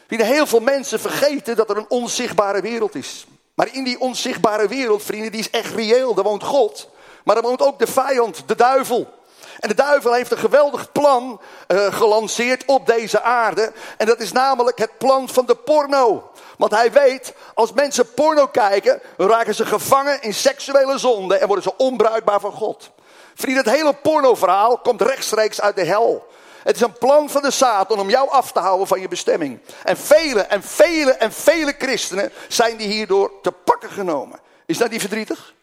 Vrienden, 0.06 0.26
heel 0.26 0.46
veel 0.46 0.60
mensen 0.60 1.00
vergeten 1.00 1.56
dat 1.56 1.70
er 1.70 1.76
een 1.76 1.90
onzichtbare 1.90 2.60
wereld 2.60 2.94
is. 2.94 3.26
Maar 3.56 3.74
in 3.74 3.84
die 3.84 4.00
onzichtbare 4.00 4.68
wereld, 4.68 5.02
vrienden, 5.02 5.32
die 5.32 5.40
is 5.40 5.50
echt 5.50 5.74
reëel. 5.74 6.14
Daar 6.14 6.24
woont 6.24 6.42
God. 6.42 6.88
Maar 7.24 7.34
daar 7.34 7.44
woont 7.44 7.62
ook 7.62 7.78
de 7.78 7.86
vijand, 7.86 8.42
de 8.46 8.54
duivel. 8.54 9.14
En 9.60 9.68
de 9.68 9.74
duivel 9.74 10.12
heeft 10.12 10.30
een 10.30 10.38
geweldig 10.38 10.92
plan 10.92 11.40
uh, 11.68 11.94
gelanceerd 11.94 12.64
op 12.66 12.86
deze 12.86 13.22
aarde. 13.22 13.72
En 13.96 14.06
dat 14.06 14.20
is 14.20 14.32
namelijk 14.32 14.78
het 14.78 14.98
plan 14.98 15.28
van 15.28 15.46
de 15.46 15.54
porno. 15.54 16.30
Want 16.58 16.72
hij 16.72 16.92
weet, 16.92 17.34
als 17.54 17.72
mensen 17.72 18.14
porno 18.14 18.46
kijken, 18.46 19.00
raken 19.16 19.54
ze 19.54 19.66
gevangen 19.66 20.22
in 20.22 20.34
seksuele 20.34 20.98
zonde 20.98 21.36
en 21.36 21.46
worden 21.46 21.64
ze 21.64 21.76
onbruikbaar 21.76 22.40
voor 22.40 22.52
God. 22.52 22.90
Vrienden, 23.34 23.64
het 23.64 23.74
hele 23.74 23.94
pornoverhaal 23.94 24.78
komt 24.78 25.02
rechtstreeks 25.02 25.60
uit 25.60 25.76
de 25.76 25.84
hel. 25.84 26.26
Het 26.66 26.76
is 26.76 26.82
een 26.82 26.98
plan 26.98 27.30
van 27.30 27.42
de 27.42 27.50
Satan 27.50 27.98
om 27.98 28.10
jou 28.10 28.30
af 28.30 28.52
te 28.52 28.58
houden 28.58 28.86
van 28.86 29.00
je 29.00 29.08
bestemming. 29.08 29.60
En 29.84 29.96
vele 29.96 30.40
en 30.40 30.62
vele 30.62 31.10
en 31.12 31.32
vele 31.32 31.74
christenen 31.78 32.32
zijn 32.48 32.76
die 32.76 32.88
hierdoor 32.88 33.32
te 33.42 33.52
pakken 33.52 33.90
genomen. 33.90 34.40
Is 34.66 34.78
dat 34.78 34.90
niet 34.90 35.00
verdrietig? 35.00 35.54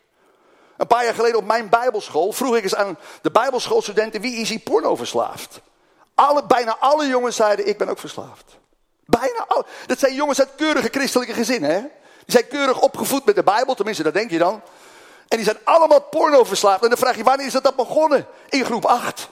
Een 0.77 0.87
paar 0.87 1.03
jaar 1.03 1.13
geleden 1.13 1.37
op 1.37 1.45
mijn 1.45 1.69
bijbelschool 1.69 2.31
vroeg 2.31 2.55
ik 2.55 2.63
eens 2.63 2.75
aan 2.75 2.97
de 3.21 3.31
bijbelschoolstudenten 3.31 4.21
wie 4.21 4.35
is 4.35 4.49
hier 4.49 4.59
porno 4.59 4.95
verslaafd? 4.95 5.61
Alle, 6.15 6.45
bijna 6.45 6.77
alle 6.79 7.07
jongens 7.07 7.35
zeiden 7.35 7.67
ik 7.67 7.77
ben 7.77 7.89
ook 7.89 7.99
verslaafd. 7.99 8.57
Bijna 9.05 9.45
alle. 9.47 9.65
Dat 9.85 9.99
zijn 9.99 10.15
jongens 10.15 10.39
uit 10.39 10.55
keurige 10.55 10.89
christelijke 10.91 11.33
gezinnen. 11.33 11.69
Hè? 11.69 11.79
Die 11.79 11.89
zijn 12.25 12.47
keurig 12.47 12.81
opgevoed 12.81 13.25
met 13.25 13.35
de 13.35 13.43
Bijbel, 13.43 13.75
tenminste 13.75 14.03
dat 14.03 14.13
denk 14.13 14.29
je 14.29 14.37
dan. 14.37 14.61
En 15.27 15.37
die 15.37 15.45
zijn 15.45 15.59
allemaal 15.63 16.01
porno 16.01 16.43
verslaafd. 16.43 16.83
En 16.83 16.89
dan 16.89 16.97
vraag 16.97 17.15
je 17.15 17.23
wanneer 17.23 17.45
is 17.45 17.53
dat, 17.53 17.63
dat 17.63 17.75
begonnen? 17.75 18.27
In 18.49 18.65
groep 18.65 18.85
8. 18.85 19.29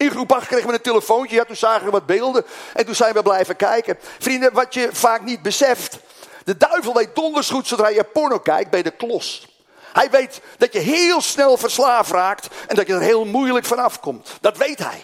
In 0.00 0.10
groep 0.10 0.32
8 0.32 0.46
kregen 0.46 0.66
we 0.66 0.74
een 0.74 0.80
telefoontje, 0.80 1.36
ja, 1.36 1.44
toen 1.44 1.56
zagen 1.56 1.84
we 1.84 1.90
wat 1.90 2.06
beelden 2.06 2.44
en 2.74 2.84
toen 2.86 2.94
zijn 2.94 3.14
we 3.14 3.22
blijven 3.22 3.56
kijken. 3.56 3.98
Vrienden, 4.18 4.52
wat 4.52 4.74
je 4.74 4.88
vaak 4.92 5.22
niet 5.22 5.42
beseft, 5.42 5.98
de 6.44 6.56
duivel 6.56 6.94
weet 6.94 7.14
donders 7.14 7.50
goed 7.50 7.66
zodra 7.66 7.88
je 7.88 8.04
porno 8.04 8.38
kijkt 8.38 8.70
bij 8.70 8.82
de 8.82 8.90
klos. 8.90 9.48
Hij 9.92 10.10
weet 10.10 10.40
dat 10.58 10.72
je 10.72 10.78
heel 10.78 11.20
snel 11.20 11.56
verslaafd 11.56 12.10
raakt 12.10 12.48
en 12.66 12.76
dat 12.76 12.86
je 12.86 12.92
er 12.92 13.00
heel 13.00 13.24
moeilijk 13.24 13.66
vanaf 13.66 14.00
komt. 14.00 14.30
Dat 14.40 14.56
weet 14.56 14.78
hij. 14.78 15.02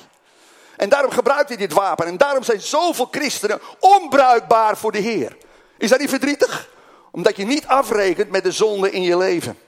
En 0.76 0.88
daarom 0.88 1.10
gebruikt 1.10 1.48
hij 1.48 1.58
dit 1.58 1.72
wapen. 1.72 2.06
En 2.06 2.16
daarom 2.16 2.42
zijn 2.42 2.60
zoveel 2.60 3.08
christenen 3.10 3.60
onbruikbaar 3.80 4.76
voor 4.76 4.92
de 4.92 4.98
Heer. 4.98 5.36
Is 5.78 5.90
dat 5.90 5.98
niet 5.98 6.10
verdrietig? 6.10 6.68
Omdat 7.10 7.36
je 7.36 7.44
niet 7.44 7.66
afrekent 7.66 8.30
met 8.30 8.42
de 8.42 8.52
zonde 8.52 8.90
in 8.90 9.02
je 9.02 9.16
leven. 9.16 9.58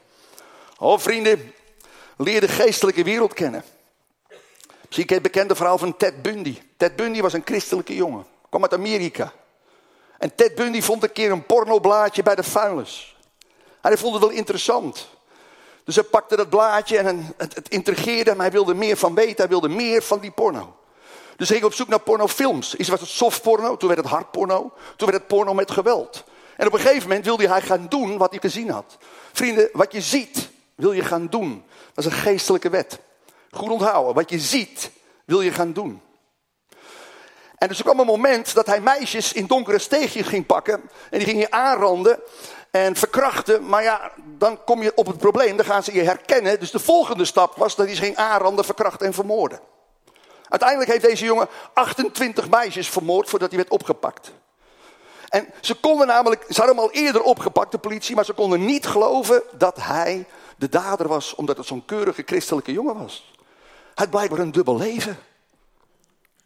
Oh 0.78 0.98
vrienden, 0.98 1.54
leer 2.16 2.40
de 2.40 2.48
geestelijke 2.48 3.02
wereld 3.02 3.34
kennen. 3.34 3.64
Zie 4.88 5.02
ik 5.02 5.10
het 5.10 5.22
bekende 5.22 5.54
verhaal 5.54 5.78
van 5.78 5.96
Ted 5.96 6.22
Bundy. 6.22 6.58
Ted 6.76 6.96
Bundy 6.96 7.20
was 7.20 7.32
een 7.32 7.42
christelijke 7.44 7.94
jongen. 7.94 8.26
Kwam 8.48 8.62
uit 8.62 8.72
Amerika. 8.72 9.32
En 10.18 10.34
Ted 10.34 10.54
Bundy 10.54 10.80
vond 10.80 11.02
een 11.02 11.12
keer 11.12 11.30
een 11.30 11.46
pornoblaadje 11.46 12.22
bij 12.22 12.34
de 12.34 12.42
vuilnis. 12.42 13.16
Hij 13.80 13.96
vond 13.96 14.14
het 14.14 14.22
wel 14.22 14.32
interessant. 14.32 15.08
Dus 15.84 15.94
hij 15.94 16.04
pakte 16.04 16.36
dat 16.36 16.48
blaadje 16.48 16.98
en 16.98 17.34
het, 17.36 17.54
het 17.54 17.68
intrigeerde 17.68 18.30
hem. 18.30 18.40
Hij 18.40 18.50
wilde 18.50 18.74
meer 18.74 18.96
van 18.96 19.14
weten. 19.14 19.36
Hij 19.36 19.48
wilde 19.48 19.68
meer 19.68 20.02
van 20.02 20.20
die 20.20 20.30
porno. 20.30 20.76
Dus 21.36 21.48
hij 21.48 21.56
ging 21.56 21.70
op 21.70 21.76
zoek 21.76 21.88
naar 21.88 22.00
pornofilms. 22.00 22.76
Eerst 22.76 22.90
was 22.90 23.00
het 23.00 23.08
softporno, 23.08 23.76
toen 23.76 23.88
werd 23.88 24.00
het 24.00 24.10
hardporno. 24.10 24.72
Toen 24.96 25.08
werd 25.08 25.18
het 25.18 25.26
porno 25.26 25.54
met 25.54 25.70
geweld. 25.70 26.24
En 26.56 26.66
op 26.66 26.72
een 26.72 26.80
gegeven 26.80 27.08
moment 27.08 27.24
wilde 27.24 27.48
hij 27.48 27.62
gaan 27.62 27.86
doen 27.88 28.18
wat 28.18 28.30
hij 28.30 28.40
gezien 28.40 28.70
had. 28.70 28.96
Vrienden, 29.32 29.68
wat 29.72 29.92
je 29.92 30.00
ziet, 30.00 30.50
wil 30.74 30.92
je 30.92 31.04
gaan 31.04 31.26
doen. 31.26 31.64
Dat 31.94 32.04
is 32.04 32.12
een 32.12 32.18
geestelijke 32.18 32.70
wet. 32.70 33.00
Goed 33.50 33.70
onthouden. 33.70 34.14
Wat 34.14 34.30
je 34.30 34.38
ziet, 34.38 34.90
wil 35.24 35.40
je 35.40 35.52
gaan 35.52 35.72
doen. 35.72 36.02
En 37.58 37.68
dus 37.68 37.78
er 37.78 37.84
kwam 37.84 38.00
een 38.00 38.06
moment 38.06 38.54
dat 38.54 38.66
hij 38.66 38.80
meisjes 38.80 39.32
in 39.32 39.46
donkere 39.46 39.78
steegjes 39.78 40.26
ging 40.26 40.46
pakken. 40.46 40.90
En 41.10 41.18
die 41.18 41.28
ging 41.28 41.40
je 41.40 41.50
aanranden 41.50 42.20
en 42.70 42.96
verkrachten. 42.96 43.68
Maar 43.68 43.82
ja, 43.82 44.12
dan 44.24 44.64
kom 44.64 44.82
je 44.82 44.92
op 44.94 45.06
het 45.06 45.18
probleem. 45.18 45.56
Dan 45.56 45.66
gaan 45.66 45.82
ze 45.82 45.94
je 45.94 46.02
herkennen. 46.02 46.60
Dus 46.60 46.70
de 46.70 46.78
volgende 46.78 47.24
stap 47.24 47.56
was 47.56 47.76
dat 47.76 47.86
hij 47.86 47.94
ze 47.94 48.02
ging 48.02 48.16
aanranden, 48.16 48.64
verkrachten 48.64 49.06
en 49.06 49.14
vermoorden. 49.14 49.60
Uiteindelijk 50.48 50.90
heeft 50.90 51.04
deze 51.04 51.24
jongen 51.24 51.48
28 51.74 52.48
meisjes 52.48 52.88
vermoord 52.88 53.28
voordat 53.28 53.48
hij 53.48 53.58
werd 53.58 53.70
opgepakt. 53.70 54.32
En 55.28 55.48
ze 55.60 55.74
konden 55.74 56.06
namelijk, 56.06 56.44
ze 56.48 56.60
hadden 56.60 56.76
hem 56.76 56.84
al 56.84 56.92
eerder 56.92 57.22
opgepakt, 57.22 57.72
de 57.72 57.78
politie, 57.78 58.14
maar 58.14 58.24
ze 58.24 58.32
konden 58.32 58.64
niet 58.64 58.86
geloven 58.86 59.42
dat 59.52 59.76
hij 59.80 60.26
de 60.56 60.68
dader 60.68 61.08
was, 61.08 61.34
omdat 61.34 61.56
het 61.56 61.66
zo'n 61.66 61.84
keurige 61.84 62.22
christelijke 62.26 62.72
jongen 62.72 62.98
was. 62.98 63.32
Hij 63.98 64.06
had 64.06 64.16
blijkbaar 64.16 64.46
een 64.46 64.52
dubbel 64.52 64.76
leven. 64.76 65.18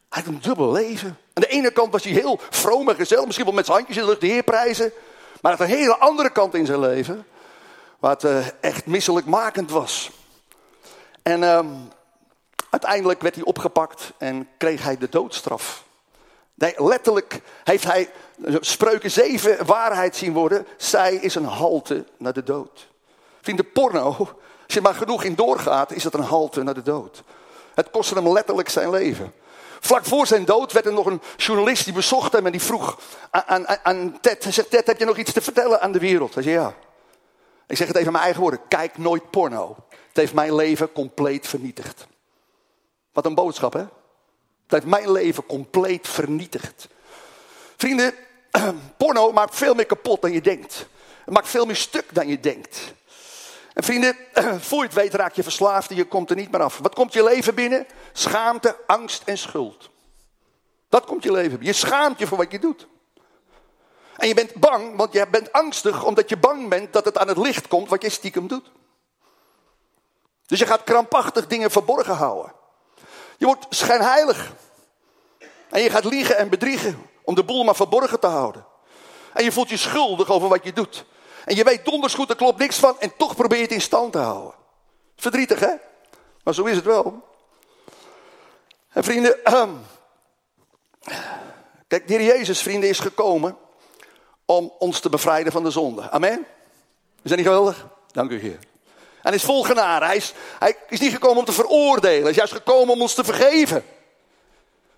Hij 0.09 0.23
had 0.23 0.27
een 0.27 0.41
dubbel 0.41 0.73
leven. 0.73 1.09
Aan 1.09 1.43
de 1.43 1.49
ene 1.49 1.71
kant 1.71 1.93
was 1.93 2.05
hij 2.05 2.13
heel 2.13 2.41
vroom 2.51 2.89
en 2.89 2.95
gezellig, 2.95 3.25
misschien 3.25 3.47
wel 3.47 3.55
met 3.55 3.65
zijn 3.65 3.77
handjes 3.77 3.97
in 3.97 4.03
de 4.03 4.09
lucht 4.09 4.21
de 4.21 4.27
Heer 4.27 4.43
prijzen. 4.43 4.93
Maar 5.41 5.57
hij 5.57 5.61
had 5.61 5.61
een 5.61 5.83
hele 5.83 5.97
andere 5.97 6.31
kant 6.31 6.55
in 6.55 6.67
zijn 6.67 6.81
leven, 6.81 7.27
wat 7.99 8.25
uh, 8.25 8.47
echt 8.61 8.87
misselijkmakend 8.87 9.71
was. 9.71 10.11
En 11.23 11.43
uh, 11.43 11.61
uiteindelijk 12.71 13.23
werd 13.23 13.35
hij 13.35 13.45
opgepakt 13.45 14.13
en 14.19 14.49
kreeg 14.57 14.83
hij 14.83 14.99
de 14.99 15.09
doodstraf. 15.09 15.85
Letterlijk 16.77 17.41
heeft 17.65 17.85
hij 17.85 18.11
spreuken 18.61 19.11
7 19.11 19.67
waarheid 19.67 20.17
zien 20.17 20.33
worden. 20.33 20.67
Zij 20.77 21.15
is 21.15 21.35
een 21.35 21.45
halte 21.45 22.05
naar 22.17 22.33
de 22.33 22.43
dood. 22.43 22.89
de 23.41 23.65
porno, 23.65 24.17
als 24.67 24.75
je 24.75 24.81
maar 24.81 24.95
genoeg 24.95 25.25
in 25.25 25.35
doorgaat, 25.35 25.93
is 25.93 26.05
het 26.05 26.15
een 26.15 26.21
halte 26.21 26.63
naar 26.63 26.75
de 26.75 26.83
dood. 26.83 27.23
Het 27.75 27.91
kostte 27.91 28.15
hem 28.15 28.33
letterlijk 28.33 28.69
zijn 28.69 28.91
leven. 28.91 29.33
Vlak 29.81 30.05
voor 30.05 30.27
zijn 30.27 30.45
dood 30.45 30.73
werd 30.73 30.87
er 30.87 30.93
nog 30.93 31.07
een 31.07 31.21
journalist 31.37 31.85
die 31.85 31.93
bezocht 31.93 32.33
hem 32.33 32.47
en 32.47 32.53
die 32.53 32.63
vroeg 32.63 33.01
aan, 33.31 33.69
aan, 33.69 33.79
aan 33.83 34.21
Ted. 34.21 34.43
Hij 34.43 34.53
zegt, 34.53 34.71
Ted, 34.71 34.87
heb 34.87 34.99
je 34.99 35.05
nog 35.05 35.17
iets 35.17 35.33
te 35.33 35.41
vertellen 35.41 35.81
aan 35.81 35.93
de 35.93 35.99
wereld? 35.99 36.35
Hij 36.35 36.43
zei, 36.43 36.55
ja. 36.55 36.75
Ik 37.67 37.77
zeg 37.77 37.87
het 37.87 37.97
even 37.97 38.07
in 38.07 38.13
mijn 38.13 38.25
eigen 38.25 38.43
woorden. 38.43 38.61
Kijk 38.69 38.99
nooit 38.99 39.31
porno. 39.31 39.77
Het 39.89 40.17
heeft 40.17 40.35
mijn 40.35 40.55
leven 40.55 40.93
compleet 40.93 41.47
vernietigd. 41.47 42.07
Wat 43.13 43.27
een 43.27 43.35
boodschap, 43.35 43.73
hè? 43.73 43.81
Het 43.81 43.91
heeft 44.67 44.87
mijn 44.87 45.13
leven 45.13 45.47
compleet 45.47 46.09
vernietigd. 46.09 46.89
Vrienden, 47.77 48.15
porno 48.97 49.33
maakt 49.33 49.57
veel 49.57 49.75
meer 49.75 49.87
kapot 49.87 50.23
dan 50.23 50.33
je 50.33 50.41
denkt. 50.41 50.87
Het 51.25 51.35
maakt 51.35 51.49
veel 51.49 51.67
meer 51.67 51.77
stuk 51.77 52.15
dan 52.15 52.29
je 52.29 52.41
denkt. 52.41 52.79
En 53.75 53.83
vrienden, 53.83 54.17
voor 54.69 54.79
je 54.79 54.85
het 54.85 54.95
weet 54.95 55.15
raak 55.15 55.35
je 55.35 55.43
verslaafd 55.43 55.91
en 55.91 55.97
je 55.97 56.05
komt 56.05 56.31
er 56.31 56.37
niet 56.37 56.51
meer 56.51 56.63
af. 56.63 56.79
Wat 56.79 56.95
komt 56.95 57.13
je 57.13 57.25
leven 57.25 57.55
binnen? 57.55 57.87
Schaamte, 58.13 58.77
angst 58.87 59.23
en 59.25 59.39
schuld. 59.39 59.91
Dat 60.89 61.05
komt 61.05 61.23
je 61.23 61.33
leven 61.33 61.51
binnen. 61.51 61.67
Je 61.67 61.73
schaamt 61.73 62.19
je 62.19 62.27
voor 62.27 62.39
wat 62.39 62.53
je 62.53 62.59
doet. 62.59 62.87
En 64.17 64.29
je 64.29 64.35
bent 64.35 64.55
bang, 64.55 64.97
want 64.97 65.13
je 65.13 65.27
bent 65.31 65.53
angstig 65.53 66.05
omdat 66.05 66.29
je 66.29 66.37
bang 66.37 66.69
bent 66.69 66.93
dat 66.93 67.05
het 67.05 67.19
aan 67.19 67.29
het 67.29 67.37
licht 67.37 67.69
komt 67.69 67.89
wat 67.89 68.03
je 68.03 68.11
stiekem 68.11 68.47
doet. 68.47 68.71
Dus 70.47 70.59
je 70.59 70.67
gaat 70.67 70.85
krampachtig 70.85 71.47
dingen 71.47 71.71
verborgen 71.71 72.15
houden. 72.15 72.53
Je 73.39 73.47
wordt 73.47 73.67
schijnheilig. 73.69 74.53
En 75.71 75.83
je 75.83 75.91
gaat 75.91 76.05
liegen 76.05 76.37
en 76.37 76.49
bedriegen 76.49 77.11
om 77.25 77.35
de 77.35 77.45
boel 77.45 77.65
maar 77.65 77.77
verborgen 77.77 78.21
te 78.21 78.27
houden. 78.27 78.67
En 79.33 79.45
je 79.45 79.53
voelt 79.53 79.69
je 79.69 79.77
schuldig 79.77 80.29
over 80.29 80.49
wat 80.49 80.65
je 80.65 80.73
doet. 80.73 81.05
En 81.45 81.57
je 81.57 81.65
weet 81.65 81.85
donders 81.85 82.15
goed, 82.15 82.31
er 82.31 82.37
klopt 82.37 82.59
niks 82.59 82.79
van. 82.79 83.01
En 83.01 83.17
toch 83.17 83.37
probeer 83.37 83.59
je 83.59 83.65
het 83.65 83.73
in 83.73 83.81
stand 83.81 84.13
te 84.13 84.19
houden. 84.19 84.55
Verdrietig, 85.17 85.61
hè? 85.61 85.75
Maar 86.45 86.55
zo 86.55 86.65
is 86.65 86.77
het 86.77 86.85
wel. 86.85 87.23
En 88.89 89.05
vrienden, 89.05 89.37
kijk, 91.89 92.09
de 92.09 92.25
Jezus, 92.25 92.63
vrienden, 92.63 92.89
is 92.89 92.99
gekomen 92.99 93.57
om 94.45 94.73
ons 94.79 95.01
te 95.01 95.09
bevrijden 95.09 95.53
van 95.53 95.63
de 95.63 95.71
zonde. 95.71 96.11
Amen? 96.11 96.47
Is 97.23 97.31
dat 97.31 97.37
niet 97.37 97.47
geweldig? 97.47 97.87
Dank 98.11 98.31
u, 98.31 98.41
Heer. 98.41 98.59
En 99.23 99.29
hij 99.29 99.35
is 99.35 99.45
vol 99.45 99.63
genade. 99.63 100.07
Hij 100.07 100.17
is, 100.17 100.33
hij 100.59 100.77
is 100.89 101.01
niet 101.01 101.13
gekomen 101.13 101.39
om 101.39 101.45
te 101.45 101.53
veroordelen. 101.53 102.21
Hij 102.21 102.31
is 102.31 102.37
juist 102.37 102.53
gekomen 102.53 102.95
om 102.95 103.01
ons 103.01 103.15
te 103.15 103.25
vergeven. 103.25 103.85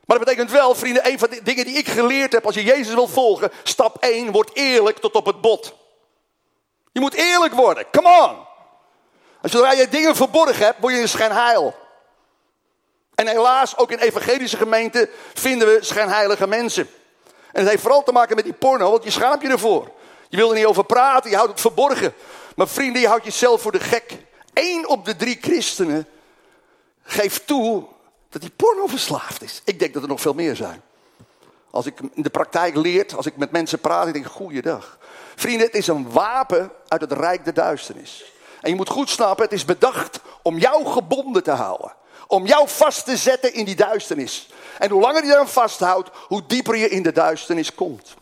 Maar 0.04 0.18
dat 0.18 0.26
betekent 0.26 0.50
wel, 0.50 0.74
vrienden, 0.74 1.06
een 1.06 1.18
van 1.18 1.30
de 1.30 1.42
dingen 1.42 1.64
die 1.64 1.76
ik 1.76 1.88
geleerd 1.88 2.32
heb 2.32 2.46
als 2.46 2.54
je 2.54 2.62
Jezus 2.62 2.94
wil 2.94 3.08
volgen. 3.08 3.50
Stap 3.62 3.96
1, 4.00 4.32
word 4.32 4.50
eerlijk 4.54 4.98
tot 4.98 5.14
op 5.14 5.26
het 5.26 5.40
bot. 5.40 5.74
Je 6.94 7.00
moet 7.00 7.14
eerlijk 7.14 7.54
worden. 7.54 7.86
Come 7.90 8.08
on. 8.08 8.36
Als 9.42 9.52
zodra 9.52 9.72
je 9.72 9.88
dingen 9.88 10.16
verborgen 10.16 10.64
hebt, 10.64 10.80
word 10.80 10.94
je 10.94 11.00
een 11.00 11.08
schijnheil. 11.08 11.74
En 13.14 13.26
helaas, 13.26 13.76
ook 13.76 13.90
in 13.90 13.98
evangelische 13.98 14.56
gemeenten 14.56 15.08
vinden 15.34 15.68
we 15.68 15.78
schijnheilige 15.80 16.46
mensen. 16.46 16.88
En 17.52 17.60
het 17.60 17.68
heeft 17.68 17.82
vooral 17.82 18.02
te 18.02 18.12
maken 18.12 18.36
met 18.36 18.44
die 18.44 18.54
porno, 18.54 18.90
want 18.90 19.04
je 19.04 19.10
schaamt 19.10 19.42
je 19.42 19.48
ervoor. 19.48 19.90
Je 20.28 20.36
wil 20.36 20.48
er 20.48 20.56
niet 20.56 20.64
over 20.66 20.84
praten, 20.84 21.30
je 21.30 21.36
houdt 21.36 21.50
het 21.50 21.60
verborgen. 21.60 22.14
Maar 22.56 22.68
vrienden, 22.68 23.00
je 23.00 23.08
houdt 23.08 23.24
jezelf 23.24 23.62
voor 23.62 23.72
de 23.72 23.80
gek. 23.80 24.16
Eén 24.52 24.88
op 24.88 25.04
de 25.04 25.16
drie 25.16 25.38
christenen 25.40 26.06
geeft 27.02 27.46
toe 27.46 27.84
dat 28.28 28.42
hij 28.42 28.50
porno 28.50 28.86
verslaafd 28.86 29.42
is. 29.42 29.62
Ik 29.64 29.78
denk 29.78 29.94
dat 29.94 30.02
er 30.02 30.08
nog 30.08 30.20
veel 30.20 30.34
meer 30.34 30.56
zijn. 30.56 30.82
Als 31.70 31.86
ik 31.86 32.00
in 32.12 32.22
de 32.22 32.30
praktijk 32.30 32.76
leert, 32.76 33.16
als 33.16 33.26
ik 33.26 33.36
met 33.36 33.50
mensen 33.50 33.78
praat, 33.78 34.06
ik 34.06 34.12
denk 34.12 34.26
goeiedag. 34.26 34.98
Vrienden, 35.34 35.66
het 35.66 35.76
is 35.76 35.86
een 35.86 36.10
wapen 36.10 36.72
uit 36.88 37.00
het 37.00 37.12
rijk 37.12 37.44
der 37.44 37.54
duisternis. 37.54 38.24
En 38.60 38.70
je 38.70 38.76
moet 38.76 38.88
goed 38.88 39.10
snappen, 39.10 39.44
het 39.44 39.54
is 39.54 39.64
bedacht 39.64 40.20
om 40.42 40.58
jou 40.58 40.86
gebonden 40.86 41.42
te 41.42 41.50
houden. 41.50 41.92
Om 42.26 42.46
jou 42.46 42.68
vast 42.68 43.04
te 43.04 43.16
zetten 43.16 43.54
in 43.54 43.64
die 43.64 43.76
duisternis. 43.76 44.48
En 44.78 44.90
hoe 44.90 45.00
langer 45.00 45.24
je 45.24 45.30
dan 45.30 45.48
vasthoudt, 45.48 46.10
hoe 46.28 46.42
dieper 46.46 46.76
je 46.76 46.88
in 46.88 47.02
de 47.02 47.12
duisternis 47.12 47.74
komt. 47.74 48.14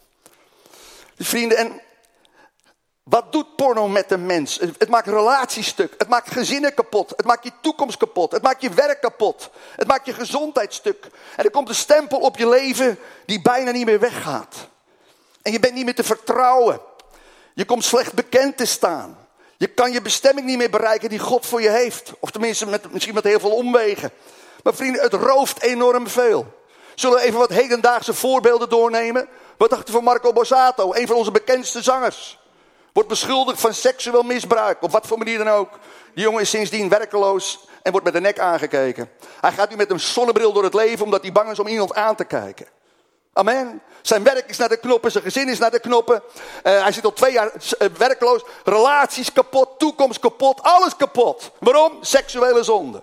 Dus 1.17 1.29
vrienden, 1.29 1.59
en 1.59 1.81
wat 3.03 3.33
doet 3.33 3.57
porno 3.57 3.89
met 3.89 4.09
de 4.09 4.19
mens? 4.19 4.59
Het 4.79 4.89
maakt 4.89 5.07
relaties 5.07 5.67
stuk. 5.67 5.95
Het 5.99 6.09
maakt 6.09 6.31
gezinnen 6.31 6.75
kapot. 6.75 7.11
Het 7.17 7.27
maakt 7.27 7.45
je 7.45 7.51
toekomst 7.61 7.97
kapot. 7.97 8.33
Het 8.33 8.43
maakt 8.43 8.63
je 8.63 8.71
werk 8.71 9.01
kapot. 9.01 9.51
Het 9.77 9.89
maakt 9.89 10.07
je 10.07 10.13
gezondheid 10.13 10.75
stuk. 10.75 11.07
En 11.37 11.45
er 11.45 11.51
komt 11.51 11.69
een 11.69 11.75
stempel 11.75 12.19
op 12.19 12.37
je 12.37 12.49
leven 12.49 12.99
die 13.27 13.43
bijna 13.43 13.71
niet 13.71 13.85
meer 13.85 14.01
weggaat. 14.01 14.55
En 15.43 15.53
je 15.53 15.61
bent 15.61 15.75
niet 15.75 15.85
meer 15.85 15.95
te 15.95 16.05
vertrouwen. 16.05 16.81
Je 17.55 17.65
komt 17.65 17.85
slecht 17.85 18.13
bekend 18.13 18.57
te 18.57 18.67
staan. 18.67 19.19
Je 19.57 19.67
kan 19.67 19.93
je 19.93 20.03
bestemming 20.03 20.47
niet 20.47 20.59
meer 20.59 20.71
bereiken 20.71 21.09
die 21.09 21.19
God 21.19 21.47
voor 21.47 21.63
je 21.63 21.71
heeft. 21.71 22.13
Of 22.21 22.31
tenminste 22.31 22.67
met, 22.67 22.93
misschien 22.93 23.15
met 23.15 23.25
heel 23.25 23.41
veel 23.41 23.55
omwegen. 23.55 24.11
Maar 24.63 24.75
vrienden, 24.75 25.03
het 25.03 25.13
rooft 25.13 25.63
enorm 25.63 26.09
veel. 26.09 26.47
Zullen 26.95 27.17
we 27.17 27.25
even 27.25 27.39
wat 27.39 27.51
hedendaagse 27.51 28.15
voorbeelden 28.15 28.69
doornemen? 28.69 29.29
Wat 29.57 29.71
dacht 29.71 29.89
u 29.89 29.93
van 29.93 30.05
Marco 30.05 30.33
Borsato, 30.33 30.95
een 30.95 31.07
van 31.07 31.17
onze 31.17 31.31
bekendste 31.31 31.83
zangers? 31.83 32.39
Wordt 32.93 33.09
beschuldigd 33.09 33.61
van 33.61 33.75
seksueel 33.75 34.23
misbruik, 34.23 34.83
op 34.83 34.91
wat 34.91 35.07
voor 35.07 35.19
manier 35.19 35.39
dan 35.39 35.49
ook. 35.49 35.79
Die 36.15 36.25
jongen 36.25 36.41
is 36.41 36.51
sindsdien 36.51 36.89
werkeloos 36.89 37.67
en 37.83 37.91
wordt 37.91 38.07
met 38.07 38.15
de 38.15 38.21
nek 38.21 38.39
aangekeken. 38.39 39.11
Hij 39.41 39.53
gaat 39.53 39.71
nu 39.71 39.77
met 39.77 39.91
een 39.91 40.01
zonnebril 40.01 40.53
door 40.53 40.65
het 40.65 40.75
leven 40.75 41.05
omdat 41.05 41.23
hij 41.23 41.33
bang 41.33 41.51
is 41.51 41.59
om 41.59 41.67
iemand 41.67 41.95
aan 41.95 42.17
te 42.17 42.25
kijken. 42.25 42.67
Amen. 43.33 43.83
Zijn 44.03 44.23
werk 44.23 44.49
is 44.49 44.57
naar 44.57 44.69
de 44.69 44.77
knoppen, 44.77 45.11
zijn 45.11 45.25
gezin 45.25 45.49
is 45.49 45.59
naar 45.59 45.71
de 45.71 45.81
knoppen. 45.81 46.23
Uh, 46.63 46.83
hij 46.83 46.93
zit 46.93 47.05
al 47.05 47.13
twee 47.13 47.33
jaar 47.33 47.53
uh, 47.55 47.89
werkloos. 47.97 48.43
Relaties 48.65 49.33
kapot, 49.33 49.69
toekomst 49.79 50.21
kapot, 50.21 50.63
alles 50.63 50.97
kapot. 50.97 51.51
Waarom? 51.61 51.99
Seksuele 52.01 52.63
zonde. 52.63 53.03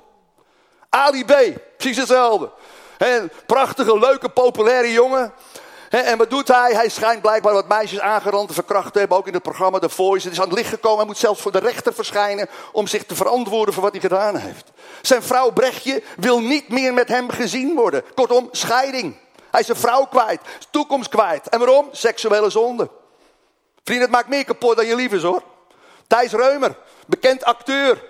Ali 0.89 1.25
B, 1.25 1.33
precies 1.77 1.97
hetzelfde. 1.97 2.49
Prachtige, 3.45 3.99
leuke, 3.99 4.29
populaire 4.29 4.91
jongen. 4.91 5.33
En 5.89 6.17
wat 6.17 6.29
doet 6.29 6.47
hij? 6.47 6.71
Hij 6.73 6.89
schijnt 6.89 7.21
blijkbaar 7.21 7.53
wat 7.53 7.67
meisjes 7.67 7.99
aangerand 7.99 8.47
te 8.47 8.53
verkrachten 8.53 8.91
te 8.91 8.99
hebben, 8.99 9.17
ook 9.17 9.27
in 9.27 9.33
het 9.33 9.43
programma 9.43 9.79
The 9.79 9.89
Voice. 9.89 10.23
Het 10.23 10.33
is 10.33 10.41
aan 10.41 10.49
het 10.49 10.57
licht 10.57 10.69
gekomen, 10.69 10.97
hij 10.97 11.07
moet 11.07 11.17
zelfs 11.17 11.41
voor 11.41 11.51
de 11.51 11.59
rechter 11.59 11.93
verschijnen 11.93 12.49
om 12.71 12.87
zich 12.87 13.05
te 13.05 13.15
verantwoorden 13.15 13.73
voor 13.73 13.83
wat 13.83 13.91
hij 13.91 14.01
gedaan 14.01 14.35
heeft. 14.35 14.71
Zijn 15.01 15.23
vrouw 15.23 15.51
Brechtje 15.51 16.03
wil 16.17 16.39
niet 16.39 16.69
meer 16.69 16.93
met 16.93 17.07
hem 17.07 17.29
gezien 17.29 17.75
worden. 17.75 18.03
Kortom, 18.15 18.49
scheiding. 18.51 19.15
Hij 19.51 19.59
is 19.59 19.65
zijn 19.65 19.77
vrouw 19.77 20.05
kwijt, 20.05 20.41
toekomst 20.69 21.09
kwijt. 21.09 21.49
En 21.49 21.59
waarom? 21.59 21.89
Seksuele 21.91 22.49
zonde. 22.49 22.89
Vrienden, 23.83 24.07
het 24.07 24.15
maakt 24.15 24.29
meer 24.29 24.45
kapot 24.45 24.75
dan 24.75 24.85
je 24.85 24.95
lief 24.95 25.11
is 25.11 25.21
hoor. 25.21 25.43
Thijs 26.07 26.31
Reumer, 26.31 26.75
bekend 27.05 27.43
acteur. 27.43 28.03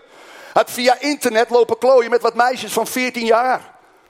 Had 0.53 0.71
via 0.71 0.99
internet 0.99 1.49
lopen 1.49 1.77
klooien 1.77 2.09
met 2.09 2.21
wat 2.21 2.33
meisjes 2.35 2.73
van 2.73 2.87
14 2.87 3.25
jaar. 3.25 3.59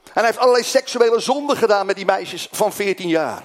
En 0.04 0.12
hij 0.14 0.26
heeft 0.26 0.38
allerlei 0.38 0.64
seksuele 0.64 1.20
zonden 1.20 1.58
gedaan 1.58 1.86
met 1.86 1.96
die 1.96 2.06
meisjes 2.06 2.50
van 2.52 2.74
14 2.74 3.08
jaar. 3.08 3.44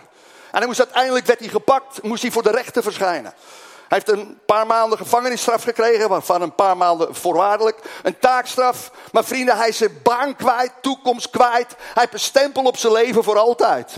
En 0.50 0.58
hij 0.58 0.66
moest 0.66 0.78
uiteindelijk, 0.78 1.26
werd 1.26 1.40
hij 1.40 1.48
gepakt, 1.48 2.02
moest 2.02 2.22
hij 2.22 2.30
voor 2.30 2.42
de 2.42 2.50
rechter 2.50 2.82
verschijnen. 2.82 3.34
Hij 3.88 4.02
heeft 4.04 4.08
een 4.08 4.38
paar 4.46 4.66
maanden 4.66 4.98
gevangenisstraf 4.98 5.62
gekregen, 5.62 6.08
waarvan 6.08 6.42
een 6.42 6.54
paar 6.54 6.76
maanden 6.76 7.14
voorwaardelijk. 7.14 7.78
Een 8.02 8.18
taakstraf. 8.18 8.90
Maar 9.12 9.24
vrienden, 9.24 9.56
hij 9.56 9.68
is 9.68 9.76
zijn 9.76 10.00
baan 10.02 10.36
kwijt, 10.36 10.72
toekomst 10.80 11.30
kwijt. 11.30 11.74
Hij 11.76 12.02
heeft 12.02 12.12
een 12.12 12.18
stempel 12.18 12.64
op 12.64 12.76
zijn 12.76 12.92
leven 12.92 13.24
voor 13.24 13.38
altijd. 13.38 13.96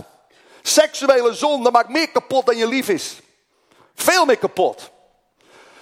Seksuele 0.61 1.33
zonde 1.33 1.71
maakt 1.71 1.89
meer 1.89 2.09
kapot 2.09 2.45
dan 2.45 2.57
je 2.57 2.67
lief 2.67 2.89
is. 2.89 3.19
Veel 3.95 4.25
meer 4.25 4.37
kapot. 4.37 4.91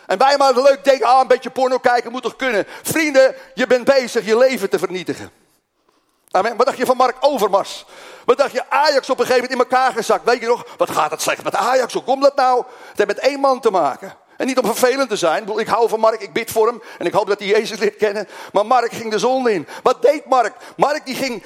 En 0.08 0.18
wij 0.18 0.38
maar 0.38 0.54
leuk 0.54 0.84
denken, 0.84 1.08
ah, 1.08 1.22
een 1.22 1.28
beetje 1.28 1.50
porno 1.50 1.78
kijken 1.78 2.12
moet 2.12 2.24
toch 2.24 2.36
kunnen. 2.36 2.66
Vrienden, 2.84 3.36
je 3.54 3.68
bent 3.68 3.86
bezig 3.86 4.26
je 4.26 4.38
leven 4.38 4.70
te 4.70 4.80
vernietigen. 4.80 5.32
Amen. 6.32 6.58
Wat 6.58 6.66
dacht 6.66 6.78
je 6.78 6.86
van 6.86 6.98
Mark 6.98 7.16
Overmars? 7.20 7.86
Wat 8.26 8.38
dacht 8.38 8.52
je, 8.52 8.70
Ajax 8.70 9.10
op 9.10 9.20
een 9.20 9.26
gegeven 9.26 9.50
moment 9.50 9.70
in 9.70 9.78
elkaar 9.78 9.94
gezakt. 9.94 10.26
Weet 10.26 10.40
je 10.40 10.48
nog, 10.48 10.66
wat 10.78 10.90
gaat 10.90 11.12
het 11.12 11.22
slecht 11.22 11.44
met 11.44 11.56
Ajax? 11.56 11.94
Hoe 11.94 12.04
komt 12.04 12.22
dat 12.22 12.36
nou? 12.36 12.58
Het 12.88 12.98
heeft 12.98 13.08
met 13.08 13.20
één 13.20 13.40
man 13.40 13.60
te 13.60 13.72
maken. 13.72 14.16
En 14.38 14.46
niet 14.46 14.60
om 14.60 14.66
vervelend 14.66 15.10
te 15.10 15.16
zijn. 15.16 15.60
Ik 15.60 15.68
hou 15.68 15.90
van 15.90 16.00
Mark, 16.00 16.22
ik 16.22 16.34
bid 16.34 16.52
voor 16.52 16.68
hem. 16.68 16.82
En 16.98 17.06
ik 17.06 17.14
hoop 17.14 17.28
dat 17.28 17.40
hij 17.40 17.48
Jezus 17.48 17.80
leert 17.80 17.96
kennen. 17.96 18.28
Maar 18.52 18.66
Mark 18.66 18.92
ging 18.92 19.12
de 19.12 19.20
zon 19.20 19.50
in. 19.50 19.68
Wat 19.84 20.02
deed 20.02 20.26
Mark? 20.26 20.56
Mark 20.78 21.06
die 21.06 21.16
ging 21.16 21.44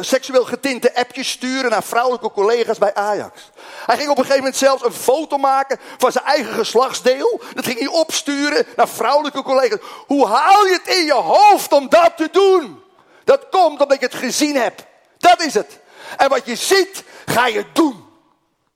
seksueel 0.00 0.44
getinte 0.44 0.94
appjes 0.94 1.30
sturen 1.30 1.70
naar 1.70 1.82
vrouwelijke 1.82 2.30
collega's 2.30 2.78
bij 2.78 2.94
Ajax. 2.94 3.50
Hij 3.86 3.96
ging 3.96 4.08
op 4.08 4.18
een 4.18 4.24
gegeven 4.24 4.42
moment 4.42 4.56
zelfs 4.56 4.84
een 4.84 4.92
foto 4.92 5.36
maken 5.36 5.78
van 5.98 6.12
zijn 6.12 6.24
eigen 6.24 6.54
geslachtsdeel. 6.54 7.40
Dat 7.54 7.64
ging 7.64 7.78
hij 7.78 7.88
opsturen 7.88 8.66
naar 8.76 8.88
vrouwelijke 8.88 9.42
collega's. 9.42 9.80
Hoe 10.06 10.26
haal 10.26 10.66
je 10.66 10.80
het 10.84 10.96
in 10.96 11.04
je 11.04 11.12
hoofd 11.12 11.72
om 11.72 11.88
dat 11.88 12.12
te 12.16 12.28
doen? 12.32 12.82
Dat 13.24 13.48
komt 13.50 13.80
omdat 13.80 14.00
je 14.00 14.06
het 14.06 14.14
gezien 14.14 14.56
hebt. 14.56 14.84
Dat 15.18 15.42
is 15.42 15.54
het. 15.54 15.78
En 16.16 16.28
wat 16.28 16.46
je 16.46 16.56
ziet, 16.56 17.04
ga 17.26 17.46
je 17.46 17.64
doen. 17.72 18.04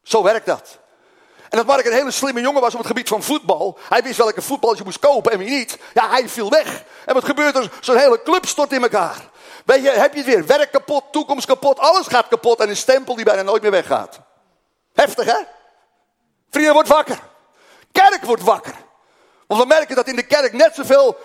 Zo 0.02 0.22
werkt 0.22 0.46
dat. 0.46 0.78
En 1.50 1.58
dat 1.58 1.66
Mark 1.66 1.86
een 1.86 1.92
hele 1.92 2.10
slimme 2.10 2.40
jongen 2.40 2.60
was 2.60 2.72
op 2.72 2.78
het 2.78 2.86
gebied 2.86 3.08
van 3.08 3.22
voetbal. 3.22 3.78
Hij 3.88 4.02
wist 4.02 4.16
welke 4.16 4.42
voetbal 4.42 4.76
je 4.76 4.84
moest 4.84 4.98
kopen 4.98 5.32
en 5.32 5.38
wie 5.38 5.50
niet. 5.50 5.78
Ja, 5.94 6.08
hij 6.08 6.28
viel 6.28 6.50
weg. 6.50 6.84
En 7.04 7.14
wat 7.14 7.24
gebeurt 7.24 7.56
er? 7.56 7.70
Zo'n 7.80 7.96
hele 7.96 8.22
club 8.22 8.46
stort 8.46 8.72
in 8.72 8.82
elkaar. 8.82 9.28
Weet 9.64 9.82
je, 9.82 9.90
heb 9.90 10.12
je 10.12 10.18
het 10.18 10.28
weer. 10.28 10.46
Werk 10.46 10.72
kapot, 10.72 11.04
toekomst 11.10 11.46
kapot, 11.46 11.78
alles 11.78 12.06
gaat 12.06 12.28
kapot. 12.28 12.60
En 12.60 12.68
een 12.68 12.76
stempel 12.76 13.14
die 13.14 13.24
bijna 13.24 13.42
nooit 13.42 13.62
meer 13.62 13.70
weggaat. 13.70 14.20
Heftig, 14.94 15.24
hè? 15.24 15.38
Vrienden, 16.50 16.72
wordt 16.72 16.88
wakker. 16.88 17.18
Kerk 17.92 18.24
wordt 18.24 18.42
wakker. 18.42 18.74
Want 19.46 19.60
we 19.60 19.66
merken 19.66 19.96
dat 19.96 20.08
in 20.08 20.16
de 20.16 20.26
kerk 20.26 20.52
net 20.52 20.74
zoveel, 20.74 21.16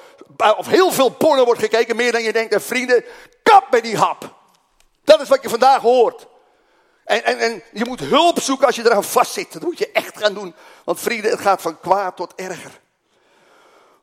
of 0.58 0.68
heel 0.68 0.92
veel 0.92 1.10
porno 1.10 1.46
wordt 1.46 1.60
gekeken, 1.60 1.96
meer 1.96 2.12
dan 2.12 2.24
je 2.24 2.34
denkt. 2.34 2.54
En 2.54 2.62
vrienden, 2.62 3.06
kap 3.44 3.72
met 3.72 3.84
die 3.84 3.98
hap. 3.98 4.35
Dat 5.06 5.22
is 5.22 5.28
wat 5.28 5.42
je 5.42 5.50
vandaag 5.50 5.82
hoort. 5.82 6.28
En, 7.04 7.24
en, 7.24 7.40
en 7.40 7.64
je 7.74 7.86
moet 7.86 8.00
hulp 8.00 8.42
zoeken 8.42 8.66
als 8.66 8.76
je 8.76 8.86
eraan 8.86 9.04
vastzit. 9.04 9.54
Dat 9.54 9.62
moet 9.62 9.78
je 9.78 9.92
echt 9.92 10.18
gaan 10.18 10.34
doen. 10.34 10.56
Want 10.84 11.00
vrienden, 11.00 11.32
het 11.32 11.40
gaat 11.40 11.62
van 11.62 11.80
kwaad 11.80 12.16
tot 12.16 12.34
erger. 12.36 12.80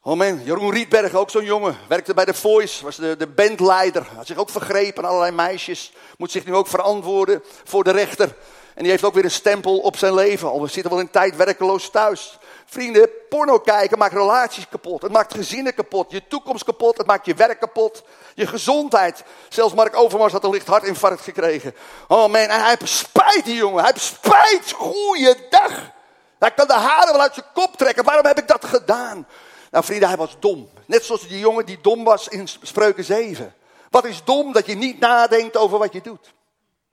Oh 0.05 0.17
man, 0.17 0.45
Jeroen 0.45 0.73
Rietberg, 0.73 1.15
ook 1.15 1.31
zo'n 1.31 1.45
jongen, 1.45 1.77
werkte 1.89 2.15
bij 2.15 2.25
The 2.25 2.35
Voice, 2.35 2.85
was 2.85 2.97
de, 2.97 3.17
de 3.17 3.27
bandleider. 3.27 4.07
Had 4.17 4.27
zich 4.27 4.37
ook 4.37 4.51
vergrepen 4.51 5.05
allerlei 5.05 5.33
meisjes. 5.33 5.93
Moet 6.19 6.31
zich 6.31 6.45
nu 6.45 6.55
ook 6.55 6.67
verantwoorden 6.67 7.43
voor 7.65 7.85
de 7.85 7.91
rechter. 7.91 8.35
En 8.75 8.83
die 8.83 8.91
heeft 8.91 9.05
ook 9.05 9.15
weer 9.15 9.25
een 9.25 9.31
stempel 9.31 9.79
op 9.79 9.97
zijn 9.97 10.15
leven. 10.15 10.49
Al 10.51 10.63
we 10.63 10.69
zitten 10.69 10.91
wel 10.93 11.01
een 11.01 11.11
tijd 11.11 11.37
werkeloos 11.37 11.91
thuis. 11.91 12.39
Vrienden, 12.67 13.11
porno 13.29 13.59
kijken 13.59 13.99
maakt 13.99 14.13
relaties 14.13 14.69
kapot. 14.69 15.03
Het 15.03 15.13
maakt 15.13 15.35
gezinnen 15.35 15.75
kapot. 15.75 16.11
Je 16.11 16.27
toekomst 16.27 16.65
kapot. 16.65 16.97
Het 16.97 17.07
maakt 17.07 17.27
je 17.27 17.35
werk 17.35 17.61
kapot. 17.61 18.03
Je 18.35 18.47
gezondheid. 18.47 19.25
Zelfs 19.49 19.75
Mark 19.75 19.97
Overmars 19.97 20.33
had 20.33 20.45
een 20.45 20.51
licht 20.51 20.67
hartinfarct 20.67 21.23
gekregen. 21.23 21.75
Oh 22.09 22.19
man, 22.19 22.35
en 22.35 22.61
hij 22.61 22.69
heeft 22.69 22.89
spijt 22.89 23.45
die 23.45 23.55
jongen. 23.55 23.83
Hij 23.83 23.93
heeft 23.93 24.05
spijt. 24.05 24.73
Goeiedag. 24.73 25.91
Hij 26.39 26.51
kan 26.51 26.67
de 26.67 26.73
haren 26.73 27.13
wel 27.13 27.23
uit 27.23 27.35
zijn 27.35 27.47
kop 27.55 27.77
trekken. 27.77 28.05
Waarom 28.05 28.27
heb 28.27 28.39
ik 28.39 28.49
dat 28.49 28.65
gedaan? 28.65 29.27
Nou 29.71 29.85
vrienden, 29.85 30.09
hij 30.09 30.17
was 30.17 30.37
dom. 30.41 30.71
Net 30.87 31.05
zoals 31.05 31.29
die 31.29 31.39
jongen 31.39 31.67
die 31.67 31.79
dom 31.83 32.05
was 32.05 32.29
in 32.29 32.49
Spreuken 32.63 33.05
7. 33.05 33.55
Wat 33.91 34.05
is 34.05 34.25
dom 34.25 34.53
dat 34.53 34.67
je 34.67 34.75
niet 34.75 34.99
nadenkt 34.99 35.57
over 35.57 35.79
wat 35.79 35.93
je 35.93 36.01
doet. 36.01 36.33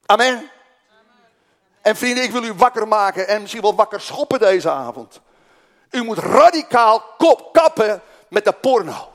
Amen. 0.06 0.52
En 1.82 1.96
vrienden, 1.96 2.24
ik 2.24 2.32
wil 2.32 2.44
u 2.44 2.54
wakker 2.54 2.88
maken 2.88 3.28
en 3.28 3.42
misschien 3.42 3.62
wel 3.62 3.76
wakker 3.76 4.02
schoppen 4.02 4.40
deze 4.40 4.70
avond. 4.70 5.22
U 5.90 6.04
moet 6.04 6.18
radicaal 6.18 7.04
kop, 7.18 7.54
kappen 7.54 8.02
met 8.28 8.46
de 8.46 8.52
porno. 8.52 9.12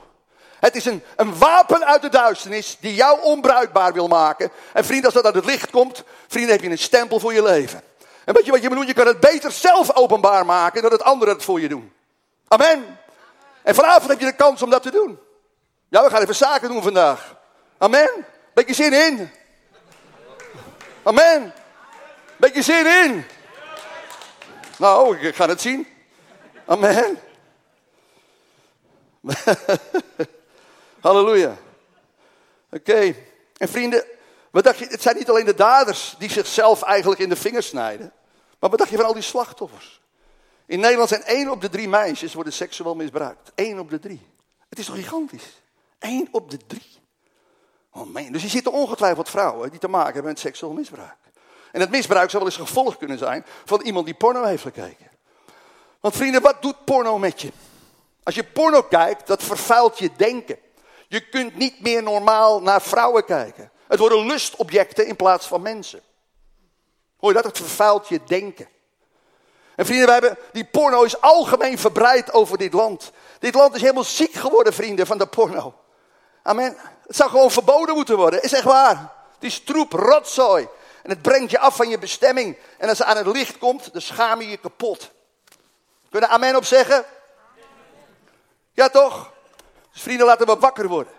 Het 0.59 0.77
is 0.77 0.85
een, 0.85 1.03
een 1.17 1.39
wapen 1.39 1.87
uit 1.87 2.03
de 2.03 2.09
duisternis 2.09 2.77
die 2.81 2.95
jou 2.95 3.21
onbruikbaar 3.23 3.93
wil 3.93 4.09
maken. 4.09 4.51
En 4.73 4.85
vrienden, 4.85 5.05
als 5.05 5.15
dat 5.15 5.25
uit 5.25 5.35
het 5.35 5.45
licht 5.45 5.71
komt, 5.71 6.03
vrienden, 6.29 6.53
heb 6.53 6.63
je 6.63 6.71
een 6.71 6.79
stempel 6.79 7.21
voor 7.21 7.33
je 7.33 7.43
leven. 7.43 7.83
En 8.25 8.35
weet 8.35 8.45
je 8.45 8.51
wat 8.51 8.63
je 8.63 8.69
moet 8.69 8.77
doen? 8.77 8.87
Je 8.87 8.95
kan 8.95 9.07
het 9.07 9.21
beter 9.21 9.53
zelf 9.53 9.97
openbaar 9.97 10.47
maken 10.47 10.83
dan 10.83 10.91
dat 10.91 11.03
anderen 11.03 11.35
het 11.35 11.45
voor 11.45 11.61
je 11.61 11.69
doen. 11.69 11.93
Amen. 12.49 12.99
En 13.63 13.75
vanavond 13.75 14.11
heb 14.11 14.21
je 14.21 14.27
de 14.27 14.35
kans 14.35 14.63
om 14.63 14.71
dat 14.71 14.83
te 14.83 14.91
doen. 14.91 15.19
Ja, 15.89 16.05
we 16.05 16.11
gaan 16.11 16.23
even 16.23 16.35
zaken 16.35 16.69
doen 16.69 16.83
vandaag. 16.83 17.37
Amen. 17.79 18.11
Beetje 18.55 18.75
zin 18.75 18.93
in. 18.93 19.31
Amen. 21.03 21.55
Beetje 22.37 22.63
zin 22.63 22.87
in. 22.87 23.27
Nou, 24.79 25.19
ik 25.19 25.35
ga 25.35 25.49
het 25.49 25.61
zien. 25.61 25.94
Amen. 26.67 27.19
Halleluja. 31.01 31.57
Oké. 32.71 33.15
En 33.57 33.69
vrienden, 33.69 34.05
wat 34.51 34.65
dacht 34.65 34.79
je? 34.79 34.87
Het 34.87 35.03
zijn 35.03 35.17
niet 35.17 35.29
alleen 35.29 35.45
de 35.45 35.55
daders 35.55 36.15
die 36.19 36.31
zichzelf 36.31 36.83
eigenlijk 36.83 37.21
in 37.21 37.29
de 37.29 37.37
vingers 37.37 37.67
snijden. 37.67 38.13
Maar 38.59 38.71
wat 38.71 38.79
dacht 38.79 38.91
je 38.91 38.97
van 38.97 39.07
al 39.07 39.15
die 39.15 39.23
slachtoffers? 39.23 40.03
In 40.67 40.81
Nederland 40.81 41.09
zijn 41.09 41.23
één 41.23 41.51
op 41.51 41.61
de 41.61 41.69
drie 41.69 41.89
meisjes 41.89 42.35
worden 42.35 42.53
seksueel 42.53 42.95
misbruikt. 42.95 43.53
Eén 43.55 43.79
op 43.79 43.91
de 43.91 43.99
drie. 43.99 44.27
Het 44.69 44.79
is 44.79 44.87
toch 44.87 44.95
gigantisch? 44.95 45.63
Eén 45.99 46.29
op 46.31 46.51
de 46.51 46.59
drie. 46.67 47.03
Oh 47.93 48.07
man, 48.07 48.33
dus 48.33 48.43
je 48.43 48.49
zitten 48.49 48.73
ongetwijfeld 48.73 49.31
vrouwen 49.31 49.71
die 49.71 49.79
te 49.79 49.89
maken 49.89 50.13
hebben 50.13 50.33
met 50.33 50.41
seksueel 50.41 50.73
misbruik. 50.73 51.17
En 51.73 51.81
het 51.81 51.91
misbruik 51.91 52.31
zou 52.31 52.43
wel 52.43 52.53
eens 52.53 52.69
gevolg 52.69 52.97
kunnen 52.97 53.19
zijn 53.19 53.45
van 53.65 53.81
iemand 53.81 54.05
die 54.05 54.15
porno 54.15 54.45
heeft 54.45 54.63
gekeken. 54.63 55.11
Want 56.05 56.17
vrienden, 56.17 56.43
wat 56.43 56.63
doet 56.63 56.85
porno 56.85 57.19
met 57.19 57.41
je? 57.41 57.53
Als 58.23 58.35
je 58.35 58.45
porno 58.45 58.83
kijkt, 58.83 59.27
dat 59.27 59.43
vervuilt 59.43 59.99
je 59.99 60.11
denken. 60.17 60.59
Je 61.09 61.29
kunt 61.29 61.57
niet 61.57 61.81
meer 61.81 62.03
normaal 62.03 62.63
naar 62.63 62.83
vrouwen 62.83 63.25
kijken. 63.25 63.71
Het 63.89 63.99
worden 63.99 64.27
lustobjecten 64.27 65.07
in 65.07 65.17
plaats 65.17 65.47
van 65.47 65.63
mensen. 65.63 66.01
Hoor 67.17 67.29
je 67.29 67.35
dat? 67.35 67.45
Het 67.45 67.57
vervuilt 67.57 68.09
je 68.09 68.21
denken. 68.27 68.69
En 69.77 69.87
vrienden, 69.87 70.07
wij 70.07 70.15
hebben, 70.15 70.39
die 70.53 70.65
porno 70.65 71.03
is 71.03 71.21
algemeen 71.21 71.79
verbreid 71.79 72.33
over 72.33 72.59
dit 72.59 72.73
land. 72.73 73.13
Dit 73.39 73.55
land 73.55 73.75
is 73.75 73.81
helemaal 73.81 74.05
ziek 74.05 74.33
geworden, 74.33 74.73
vrienden, 74.73 75.07
van 75.07 75.19
de 75.19 75.27
porno. 75.27 75.75
Amen. 76.43 76.77
Het 77.07 77.17
zou 77.17 77.31
gewoon 77.31 77.51
verboden 77.51 77.95
moeten 77.95 78.17
worden. 78.17 78.43
Is 78.43 78.53
echt 78.53 78.65
waar. 78.65 79.13
Het 79.35 79.45
is 79.45 79.61
troep, 79.61 79.93
rotzooi. 79.93 80.69
En 81.03 81.11
het 81.11 81.23
brengt 81.23 81.51
je 81.51 81.59
af 81.59 81.77
van 81.77 81.89
je 81.89 81.99
bestemming. 81.99 82.57
En 82.79 82.89
als 82.89 82.99
het 82.99 83.07
aan 83.07 83.17
het 83.17 83.27
licht 83.27 83.59
komt, 83.59 83.93
dan 83.93 84.03
schaam 84.03 84.41
je 84.41 84.49
je 84.49 84.57
kapot. 84.57 85.13
Kunnen 86.15 86.33
amen 86.33 86.57
op 86.57 86.65
zeggen? 86.65 87.05
Ja 88.73 88.89
toch? 88.89 89.33
Dus 89.93 90.03
vrienden, 90.03 90.27
laten 90.27 90.47
we 90.47 90.57
wakker 90.57 90.89
worden. 90.89 91.13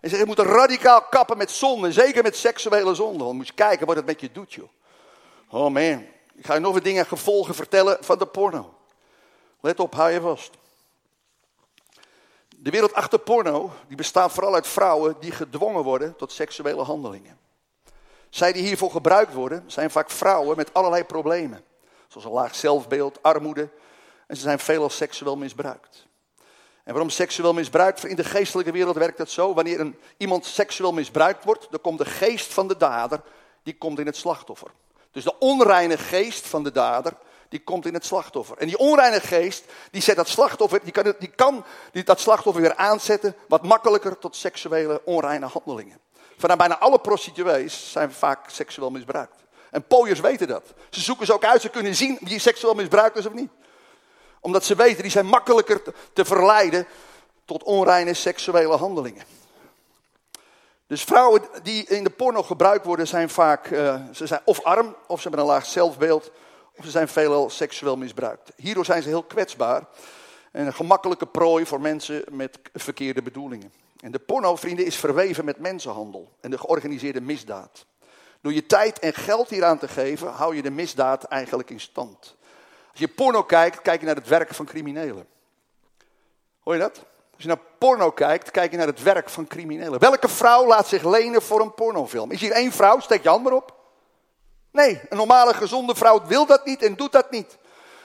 En 0.00 0.10
zeggen, 0.10 0.18
je 0.18 0.26
moet 0.26 0.38
radicaal 0.38 1.02
kappen 1.02 1.36
met 1.36 1.50
zonde. 1.50 1.92
Zeker 1.92 2.22
met 2.22 2.36
seksuele 2.36 2.94
zonde. 2.94 3.24
Dan 3.24 3.36
moet 3.36 3.46
je 3.46 3.52
kijken 3.52 3.86
wat 3.86 3.96
het 3.96 4.06
met 4.06 4.20
je 4.20 4.32
doet, 4.32 4.52
joh. 4.52 4.68
Oh 5.50 5.70
man. 5.70 6.06
Ik 6.34 6.46
ga 6.46 6.54
je 6.54 6.60
nog 6.60 6.72
wat 6.72 6.84
dingen 6.84 7.06
gevolgen 7.06 7.54
vertellen 7.54 7.96
van 8.00 8.18
de 8.18 8.26
porno. 8.26 8.74
Let 9.60 9.80
op, 9.80 9.94
hou 9.94 10.10
je 10.10 10.20
vast. 10.20 10.50
De 12.56 12.70
wereld 12.70 12.94
achter 12.94 13.18
porno, 13.18 13.70
die 13.88 13.96
bestaat 13.96 14.32
vooral 14.32 14.54
uit 14.54 14.66
vrouwen 14.66 15.16
die 15.20 15.32
gedwongen 15.32 15.82
worden 15.82 16.16
tot 16.16 16.32
seksuele 16.32 16.82
handelingen. 16.82 17.38
Zij 18.30 18.52
die 18.52 18.62
hiervoor 18.62 18.90
gebruikt 18.90 19.32
worden, 19.34 19.64
zijn 19.66 19.90
vaak 19.90 20.10
vrouwen 20.10 20.56
met 20.56 20.74
allerlei 20.74 21.04
problemen. 21.04 21.64
Zoals 22.08 22.26
een 22.26 22.32
laag 22.32 22.54
zelfbeeld, 22.54 23.22
armoede. 23.22 23.68
En 24.26 24.36
ze 24.36 24.42
zijn 24.42 24.58
veelal 24.58 24.90
seksueel 24.90 25.36
misbruikt. 25.36 26.06
En 26.84 26.92
waarom 26.92 27.10
seksueel 27.10 27.52
misbruikt? 27.52 28.04
In 28.04 28.16
de 28.16 28.24
geestelijke 28.24 28.72
wereld 28.72 28.96
werkt 28.96 29.18
het 29.18 29.30
zo. 29.30 29.54
Wanneer 29.54 29.80
een, 29.80 29.98
iemand 30.16 30.44
seksueel 30.44 30.92
misbruikt 30.92 31.44
wordt, 31.44 31.66
dan 31.70 31.80
komt 31.80 31.98
de 31.98 32.04
geest 32.04 32.52
van 32.52 32.68
de 32.68 32.76
dader, 32.76 33.20
die 33.62 33.76
komt 33.78 33.98
in 33.98 34.06
het 34.06 34.16
slachtoffer. 34.16 34.70
Dus 35.10 35.24
de 35.24 35.38
onreine 35.38 35.98
geest 35.98 36.46
van 36.46 36.64
de 36.64 36.72
dader, 36.72 37.12
die 37.48 37.60
komt 37.60 37.86
in 37.86 37.94
het 37.94 38.04
slachtoffer. 38.04 38.58
En 38.58 38.66
die 38.66 38.78
onreine 38.78 39.20
geest, 39.20 39.64
die 39.90 40.02
zet 40.02 40.16
dat 40.16 40.28
slachtoffer, 40.28 40.80
die 40.82 40.92
kan, 40.92 41.14
die 41.18 41.28
kan 41.28 41.64
die, 41.92 42.04
dat 42.04 42.20
slachtoffer 42.20 42.62
weer 42.62 42.74
aanzetten, 42.74 43.34
wat 43.48 43.62
makkelijker 43.62 44.18
tot 44.18 44.36
seksuele 44.36 45.02
onreine 45.04 45.46
handelingen. 45.46 45.98
Van 46.36 46.56
bijna 46.56 46.78
alle 46.78 46.98
prostituees 46.98 47.90
zijn 47.92 48.12
vaak 48.12 48.50
seksueel 48.50 48.90
misbruikt. 48.90 49.36
En 49.70 49.86
pooiers 49.86 50.20
weten 50.20 50.48
dat. 50.48 50.74
Ze 50.90 51.00
zoeken 51.00 51.26
ze 51.26 51.32
ook 51.32 51.44
uit, 51.44 51.60
ze 51.60 51.68
kunnen 51.68 51.94
zien 51.94 52.18
wie 52.20 52.38
seksueel 52.38 52.74
misbruikt 52.74 53.16
is 53.16 53.26
of 53.26 53.32
niet. 53.32 53.50
Omdat 54.42 54.64
ze 54.64 54.74
weten, 54.74 55.02
die 55.02 55.10
zijn 55.10 55.26
makkelijker 55.26 55.82
te 56.12 56.24
verleiden 56.24 56.86
tot 57.44 57.62
onreine 57.62 58.14
seksuele 58.14 58.76
handelingen. 58.76 59.24
Dus 60.86 61.04
vrouwen 61.04 61.42
die 61.62 61.84
in 61.84 62.04
de 62.04 62.10
porno 62.10 62.42
gebruikt 62.42 62.84
worden, 62.84 63.06
zijn 63.06 63.30
vaak 63.30 63.70
uh, 63.70 64.00
ze 64.12 64.26
zijn 64.26 64.40
of 64.44 64.62
arm, 64.62 64.96
of 65.06 65.20
ze 65.20 65.28
hebben 65.28 65.46
een 65.46 65.52
laag 65.52 65.66
zelfbeeld, 65.66 66.30
of 66.76 66.84
ze 66.84 66.90
zijn 66.90 67.08
veelal 67.08 67.50
seksueel 67.50 67.96
misbruikt. 67.96 68.52
Hierdoor 68.56 68.84
zijn 68.84 69.02
ze 69.02 69.08
heel 69.08 69.22
kwetsbaar 69.22 69.84
en 70.52 70.66
een 70.66 70.74
gemakkelijke 70.74 71.26
prooi 71.26 71.66
voor 71.66 71.80
mensen 71.80 72.24
met 72.30 72.58
verkeerde 72.74 73.22
bedoelingen. 73.22 73.72
En 74.00 74.12
de 74.12 74.18
porno, 74.18 74.56
vrienden, 74.56 74.84
is 74.84 74.96
verweven 74.96 75.44
met 75.44 75.58
mensenhandel 75.58 76.32
en 76.40 76.50
de 76.50 76.58
georganiseerde 76.58 77.20
misdaad. 77.20 77.86
Door 78.40 78.52
je 78.52 78.66
tijd 78.66 78.98
en 78.98 79.14
geld 79.14 79.48
hieraan 79.48 79.78
te 79.78 79.88
geven, 79.88 80.28
hou 80.28 80.56
je 80.56 80.62
de 80.62 80.70
misdaad 80.70 81.24
eigenlijk 81.24 81.70
in 81.70 81.80
stand. 81.80 82.36
Als 82.92 83.00
je 83.00 83.08
porno 83.08 83.42
kijkt, 83.42 83.82
kijk 83.82 84.00
je 84.00 84.06
naar 84.06 84.14
het 84.14 84.28
werk 84.28 84.54
van 84.54 84.66
criminelen. 84.66 85.26
Hoor 86.60 86.74
je 86.74 86.80
dat? 86.80 86.98
Als 87.34 87.42
je 87.42 87.48
naar 87.48 87.60
porno 87.78 88.10
kijkt, 88.10 88.50
kijk 88.50 88.70
je 88.70 88.76
naar 88.76 88.86
het 88.86 89.02
werk 89.02 89.28
van 89.28 89.46
criminelen. 89.46 90.00
Welke 90.00 90.28
vrouw 90.28 90.66
laat 90.66 90.86
zich 90.86 91.04
lenen 91.04 91.42
voor 91.42 91.60
een 91.60 91.74
pornofilm? 91.74 92.30
Is 92.30 92.40
hier 92.40 92.52
één 92.52 92.72
vrouw? 92.72 93.00
Steek 93.00 93.22
je 93.22 93.28
hand 93.28 93.42
maar 93.42 93.52
op. 93.52 93.74
Nee, 94.70 95.00
een 95.08 95.16
normale, 95.16 95.54
gezonde 95.54 95.94
vrouw 95.94 96.26
wil 96.26 96.46
dat 96.46 96.64
niet 96.64 96.82
en 96.82 96.96
doet 96.96 97.12
dat 97.12 97.30
niet. 97.30 97.58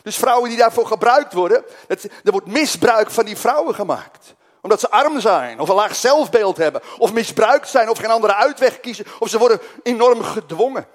Dus 0.04 0.18
vrouwen 0.18 0.50
die 0.50 0.58
daarvoor 0.58 0.88
gebruikt 0.88 1.34
worden, 1.34 1.64
er 1.88 2.32
wordt 2.32 2.48
misbruik 2.48 3.12
van 3.12 3.26
die 3.26 3.38
vrouwen 3.38 3.76
gemaakt. 3.76 4.36
Omdat 4.62 4.80
ze 4.80 4.90
arm 4.90 5.20
zijn, 5.20 5.60
of 5.60 5.70
een 5.70 5.76
laag 5.76 5.96
zelfbeeld 5.96 6.58
hebben, 6.58 6.82
of 6.98 7.14
misbruikt 7.14 7.70
zijn, 7.70 7.90
of 7.90 7.98
geen 7.98 8.10
andere 8.10 8.36
uitweg 8.36 8.80
kiezen, 8.80 9.06
of 9.20 9.30
ze 9.30 9.38
worden 9.38 9.60
enorm 9.84 10.22
gedwongen. 10.22 10.88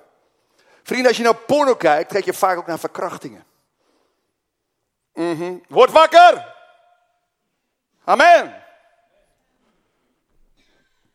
Vrienden, 0.83 1.09
als 1.09 1.17
je 1.17 1.23
naar 1.23 1.35
porno 1.35 1.75
kijkt, 1.75 2.13
kijk 2.13 2.25
je 2.25 2.35
vaak 2.35 2.59
ook 2.59 2.67
naar 2.67 2.79
verkrachtingen. 2.79 3.45
Mm 5.13 5.63
Word 5.69 5.91
wakker! 5.91 6.55
Amen. 8.05 8.63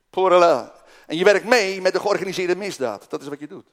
Porela. 0.10 0.74
En 1.06 1.18
je 1.18 1.24
werkt 1.24 1.46
mee 1.46 1.82
met 1.82 1.94
de 1.94 2.00
georganiseerde 2.00 2.56
misdaad. 2.56 3.10
Dat 3.10 3.22
is 3.22 3.28
wat 3.28 3.40
je 3.40 3.48
doet. 3.48 3.66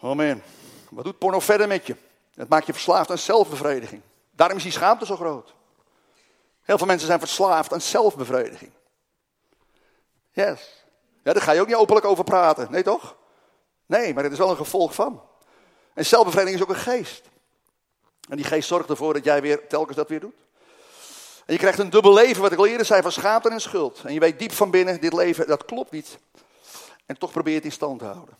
Amen. 0.00 0.42
Wat 0.90 1.04
doet 1.04 1.18
porno 1.18 1.40
verder 1.40 1.68
met 1.68 1.86
je? 1.86 1.96
Het 2.34 2.48
maakt 2.48 2.66
je 2.66 2.72
verslaafd 2.72 3.10
aan 3.10 3.18
zelfbevrediging. 3.18 4.02
Daarom 4.30 4.56
is 4.56 4.62
die 4.62 4.72
schaamte 4.72 5.06
zo 5.06 5.16
groot. 5.16 5.54
Heel 6.62 6.78
veel 6.78 6.86
mensen 6.86 7.06
zijn 7.06 7.18
verslaafd 7.18 7.72
aan 7.72 7.80
zelfbevrediging. 7.80 8.72
Yes. 10.30 10.84
Ja, 11.22 11.32
daar 11.32 11.42
ga 11.42 11.52
je 11.52 11.60
ook 11.60 11.66
niet 11.66 11.76
openlijk 11.76 12.06
over 12.06 12.24
praten. 12.24 12.70
Nee, 12.70 12.82
toch? 12.82 13.16
Nee, 13.86 14.14
maar 14.14 14.22
het 14.22 14.32
is 14.32 14.38
wel 14.38 14.50
een 14.50 14.56
gevolg 14.56 14.94
van. 14.94 15.22
En 15.94 16.06
zelfbevrediging 16.06 16.60
is 16.60 16.68
ook 16.68 16.74
een 16.74 16.82
geest. 16.82 17.30
En 18.28 18.36
die 18.36 18.46
geest 18.46 18.68
zorgt 18.68 18.88
ervoor 18.88 19.14
dat 19.14 19.24
jij 19.24 19.42
weer 19.42 19.66
telkens 19.66 19.96
dat 19.96 20.08
weer 20.08 20.20
doet. 20.20 20.34
En 21.46 21.52
je 21.52 21.58
krijgt 21.58 21.78
een 21.78 21.90
dubbel 21.90 22.12
leven, 22.12 22.42
wat 22.42 22.52
ik 22.52 22.58
al 22.58 22.66
eerder 22.66 22.86
zei, 22.86 23.02
van 23.02 23.12
schaamte 23.12 23.48
en 23.48 23.60
schuld. 23.60 24.02
En 24.04 24.14
je 24.14 24.20
weet 24.20 24.38
diep 24.38 24.52
van 24.52 24.70
binnen, 24.70 25.00
dit 25.00 25.12
leven, 25.12 25.46
dat 25.46 25.64
klopt 25.64 25.90
niet. 25.90 26.18
En 27.06 27.18
toch 27.18 27.32
probeer 27.32 27.52
je 27.52 27.58
het 27.58 27.68
in 27.68 27.72
stand 27.72 27.98
te 27.98 28.04
houden. 28.04 28.36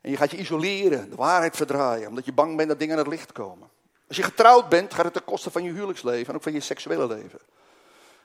En 0.00 0.10
je 0.10 0.16
gaat 0.16 0.30
je 0.30 0.36
isoleren, 0.36 1.10
de 1.10 1.16
waarheid 1.16 1.56
verdraaien, 1.56 2.08
omdat 2.08 2.24
je 2.24 2.32
bang 2.32 2.56
bent 2.56 2.68
dat 2.68 2.78
dingen 2.78 2.96
aan 2.96 3.02
het 3.02 3.12
licht 3.12 3.32
komen. 3.32 3.68
Als 4.08 4.16
je 4.16 4.22
getrouwd 4.22 4.68
bent, 4.68 4.94
gaat 4.94 5.04
het 5.04 5.12
ten 5.12 5.24
koste 5.24 5.50
van 5.50 5.62
je 5.62 5.72
huwelijksleven 5.72 6.28
en 6.28 6.34
ook 6.34 6.42
van 6.42 6.52
je 6.52 6.60
seksuele 6.60 7.06
leven. 7.06 7.38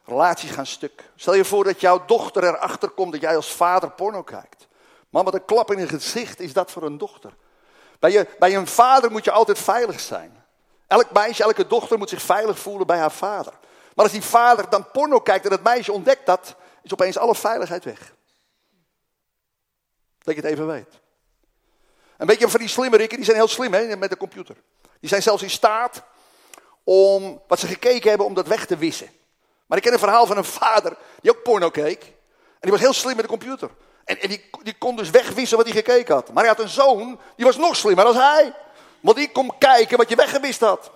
Relaties 0.06 0.52
gaan 0.52 0.65
stuk. 0.65 1.04
Stel 1.15 1.34
je 1.34 1.45
voor 1.45 1.63
dat 1.63 1.82
jouw 1.82 2.06
dochter 2.06 2.43
erachter 2.43 2.89
komt 2.89 3.12
dat 3.12 3.21
jij 3.21 3.36
als 3.36 3.52
vader 3.52 3.91
porno 3.91 4.23
kijkt. 4.23 4.67
Man, 5.10 5.26
wat 5.26 5.34
een 5.34 5.45
klap 5.45 5.71
in 5.71 5.80
het 5.80 5.89
gezicht 5.89 6.39
is 6.39 6.54
dat 6.54 6.71
voor 6.71 6.84
een 6.84 6.97
dochter. 6.97 7.34
Bij, 7.99 8.12
je, 8.12 8.28
bij 8.39 8.56
een 8.56 8.67
vader 8.67 9.12
moet 9.12 9.23
je 9.23 9.32
altijd 9.32 9.60
veilig 9.60 9.99
zijn. 9.99 10.42
Elk 10.93 11.12
meisje, 11.12 11.43
elke 11.43 11.67
dochter 11.67 11.97
moet 11.97 12.10
zich 12.10 12.21
veilig 12.21 12.60
voelen 12.60 12.88
bij 12.88 12.97
haar 12.97 13.12
vader. 13.12 13.53
Maar 13.95 14.06
als 14.06 14.12
die 14.12 14.21
vader 14.21 14.69
dan 14.69 14.91
porno 14.91 15.19
kijkt 15.19 15.43
en 15.43 15.49
dat 15.49 15.63
meisje 15.63 15.91
ontdekt 15.91 16.25
dat, 16.25 16.56
is 16.84 16.93
opeens 16.93 17.17
alle 17.17 17.36
veiligheid 17.36 17.84
weg. 17.84 18.13
Dat 20.17 20.36
je 20.36 20.41
het 20.41 20.49
even 20.49 20.67
weet. 20.67 21.01
Een 22.17 22.27
beetje 22.27 22.49
van 22.49 22.60
die 22.60 22.69
slimme 22.69 22.97
rikken, 22.97 23.17
die 23.17 23.25
zijn 23.25 23.38
heel 23.38 23.47
slim 23.47 23.73
hè, 23.73 23.95
met 23.95 24.10
de 24.10 24.17
computer. 24.17 24.56
Die 24.99 25.10
zijn 25.10 25.21
zelfs 25.21 25.43
in 25.43 25.49
staat 25.49 26.03
om 26.84 27.41
wat 27.47 27.60
ze 27.60 27.67
gekeken 27.67 28.10
hebben, 28.10 28.27
om 28.27 28.34
dat 28.34 28.47
weg 28.47 28.65
te 28.65 28.77
wissen. 28.77 29.10
Maar 29.65 29.77
ik 29.77 29.84
ken 29.84 29.93
een 29.93 29.99
verhaal 29.99 30.25
van 30.25 30.38
een 30.38 30.43
vader 30.43 30.97
die 31.21 31.32
ook 31.32 31.43
porno 31.43 31.69
keek. 31.69 32.03
En 32.03 32.60
die 32.60 32.71
was 32.71 32.79
heel 32.79 32.93
slim 32.93 33.15
met 33.15 33.25
de 33.25 33.38
computer. 33.38 33.69
En, 34.06 34.21
en 34.21 34.29
die, 34.29 34.49
die 34.63 34.77
kon 34.77 34.95
dus 34.95 35.10
wegwissen 35.10 35.58
wat 35.58 35.65
hij 35.65 35.75
gekeken 35.75 36.13
had. 36.13 36.34
Maar 36.34 36.43
hij 36.43 36.53
had 36.53 36.63
een 36.63 36.69
zoon, 36.69 37.19
die 37.36 37.45
was 37.45 37.58
nog 37.58 37.75
slimmer 37.75 38.06
dan 38.06 38.15
hij. 38.15 38.53
Want 39.03 39.17
die 39.17 39.31
kon 39.31 39.57
kijken 39.57 39.97
wat 39.97 40.09
je 40.09 40.15
weggewist 40.15 40.59
had. 40.59 40.91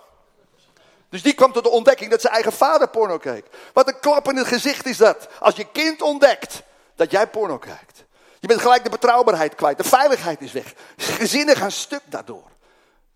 Dus 1.10 1.22
die 1.22 1.34
kwam 1.34 1.52
tot 1.52 1.64
de 1.64 1.70
ontdekking 1.70 2.12
dat 2.12 2.22
zijn 2.22 2.34
eigen 2.34 2.52
vader 2.52 2.90
porno 2.90 3.18
keek. 3.18 3.46
Wat 3.74 3.88
een 3.88 4.00
klap 4.00 4.30
in 4.30 4.36
het 4.36 4.48
gezicht 4.48 4.86
is 4.86 4.98
dat. 4.98 5.28
Als 5.40 5.56
je 5.56 5.72
kind 5.72 6.02
ontdekt 6.02 6.64
dat 6.96 7.12
jij 7.12 7.28
porno 7.28 7.58
kijkt. 7.58 8.04
Je 8.40 8.48
bent 8.48 8.62
gelijk 8.62 8.84
de 8.84 8.90
betrouwbaarheid 8.90 9.56
kwijt. 9.56 9.78
De 9.78 9.84
veiligheid 9.84 10.42
is 10.42 10.52
weg. 10.52 10.74
Gezinnen 10.98 11.56
gaan 11.56 11.72
stuk 11.72 12.02
daardoor. 12.06 12.50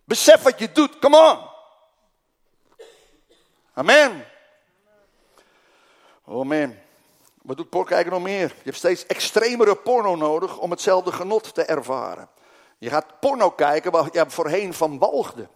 Besef 0.03 0.41
wat 0.41 0.59
je 0.59 0.71
doet. 0.71 0.99
Come 0.99 1.17
on. 1.17 1.39
Amen. 3.73 4.25
Oh 6.25 6.45
man. 6.45 6.75
Wat 7.41 7.57
doet 7.57 7.69
porno 7.69 7.87
kijken 7.87 8.11
nog 8.11 8.21
meer? 8.21 8.47
Je 8.47 8.63
hebt 8.63 8.77
steeds 8.77 9.05
extremere 9.05 9.75
porno 9.75 10.15
nodig 10.15 10.57
om 10.57 10.71
hetzelfde 10.71 11.11
genot 11.11 11.53
te 11.53 11.63
ervaren. 11.63 12.29
Je 12.81 12.89
gaat 12.89 13.19
porno 13.19 13.51
kijken 13.51 13.91
waar 13.91 14.07
je 14.11 14.23
voorheen 14.27 14.73
van 14.73 14.97
walgde. 14.97 15.47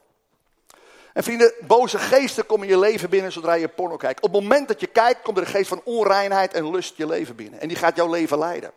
En 1.13 1.23
vrienden, 1.23 1.53
boze 1.61 1.99
geesten 1.99 2.45
komen 2.45 2.67
je 2.67 2.79
leven 2.79 3.09
binnen 3.09 3.31
zodra 3.31 3.53
je 3.53 3.67
porno 3.67 3.95
kijkt. 3.95 4.21
Op 4.21 4.33
het 4.33 4.41
moment 4.41 4.67
dat 4.67 4.79
je 4.79 4.88
kijkt, 4.88 5.21
komt 5.21 5.38
er 5.38 5.43
een 5.43 5.49
geest 5.49 5.67
van 5.67 5.81
onreinheid 5.83 6.53
en 6.53 6.71
lust 6.71 6.97
je 6.97 7.07
leven 7.07 7.35
binnen. 7.35 7.59
En 7.59 7.67
die 7.67 7.77
gaat 7.77 7.95
jouw 7.95 8.09
leven 8.09 8.38
leiden. 8.38 8.71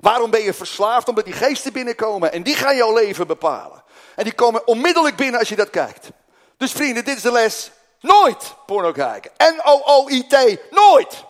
Waarom 0.00 0.30
ben 0.30 0.42
je 0.42 0.54
verslaafd? 0.54 1.08
Omdat 1.08 1.24
die 1.24 1.34
geesten 1.34 1.72
binnenkomen 1.72 2.32
en 2.32 2.42
die 2.42 2.54
gaan 2.54 2.76
jouw 2.76 2.94
leven 2.94 3.26
bepalen. 3.26 3.82
En 4.16 4.24
die 4.24 4.32
komen 4.32 4.66
onmiddellijk 4.66 5.16
binnen 5.16 5.40
als 5.40 5.48
je 5.48 5.56
dat 5.56 5.70
kijkt. 5.70 6.10
Dus 6.56 6.72
vrienden, 6.72 7.04
dit 7.04 7.16
is 7.16 7.22
de 7.22 7.32
les. 7.32 7.70
Nooit 8.00 8.54
porno 8.66 8.92
kijken. 8.92 9.30
N-O-O-I-T. 9.36 10.58
Nooit. 10.70 11.24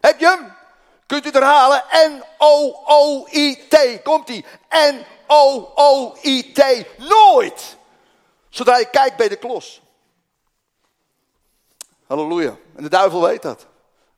Heb 0.00 0.20
je 0.20 0.26
hem? 0.26 0.56
Kunt 1.06 1.24
u 1.24 1.26
het 1.26 1.34
herhalen? 1.34 1.84
N-O-O-I-T. 1.90 4.02
Komt-ie. 4.02 4.44
N-O-O-I-T. 4.68 5.17
Nooit. 6.96 7.76
Zodra 8.48 8.78
je 8.78 8.90
kijkt 8.90 9.16
bij 9.16 9.28
de 9.28 9.36
klos. 9.36 9.82
Halleluja. 12.06 12.56
En 12.76 12.82
de 12.82 12.88
duivel 12.88 13.22
weet 13.22 13.42
dat. 13.42 13.60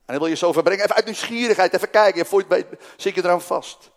En 0.05 0.17
hij 0.17 0.17
wil 0.17 0.27
je 0.27 0.35
zo 0.35 0.51
verbrengen. 0.51 0.83
Even 0.83 0.95
uit 0.95 1.05
nieuwsgierigheid, 1.05 1.73
even 1.73 1.89
kijken. 1.89 2.25
Je 2.29 2.65
zit 2.97 3.15
je 3.15 3.23
eraan 3.23 3.41
vast. 3.41 3.89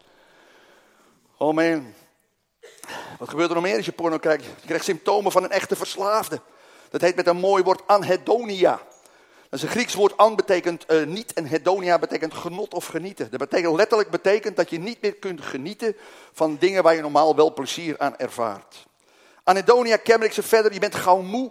Oh 1.37 1.55
man. 1.55 1.95
Wat 3.19 3.29
gebeurt 3.29 3.49
er 3.49 3.55
nog 3.55 3.65
meer 3.65 3.77
als 3.77 3.85
je 3.85 3.93
porno 3.93 4.19
kijkt? 4.19 4.45
Je 4.45 4.67
krijgt 4.67 4.85
symptomen 4.85 5.33
van 5.33 5.45
een 5.45 5.51
echte 5.51 5.77
verslaafde. 5.77 6.41
Dat 6.91 7.01
heet 7.01 7.17
met 7.17 7.27
een 7.27 7.37
mooi 7.37 7.63
woord 7.63 7.87
anhedonia. 7.87 8.81
Dat 9.55 9.63
een 9.63 9.69
Grieks 9.69 9.95
woord. 9.95 10.17
An 10.17 10.37
betekent 10.37 10.85
uh, 10.89 11.07
niet 11.07 11.33
en 11.33 11.47
hedonia 11.47 11.99
betekent 11.99 12.35
genot 12.35 12.75
of 12.75 12.87
genieten. 12.87 13.31
Dat 13.31 13.39
betekent 13.39 13.77
letterlijk 13.77 14.11
betekent 14.11 14.57
dat 14.57 14.71
je 14.71 14.79
niet 14.79 15.03
meer 15.03 15.15
kunt 15.15 15.41
genieten 15.41 15.97
van 16.33 16.57
dingen 16.57 16.83
waar 16.83 16.95
je 16.95 17.01
normaal 17.01 17.37
wel 17.37 17.53
plezier 17.53 17.99
aan 17.99 18.17
ervaart. 18.17 18.87
Anedonia 19.45 19.97
kenmerkt 19.97 20.35
ze 20.35 20.43
verder, 20.43 20.73
je 20.73 20.79
bent 20.79 20.95
gauw 20.95 21.21
moe. 21.21 21.51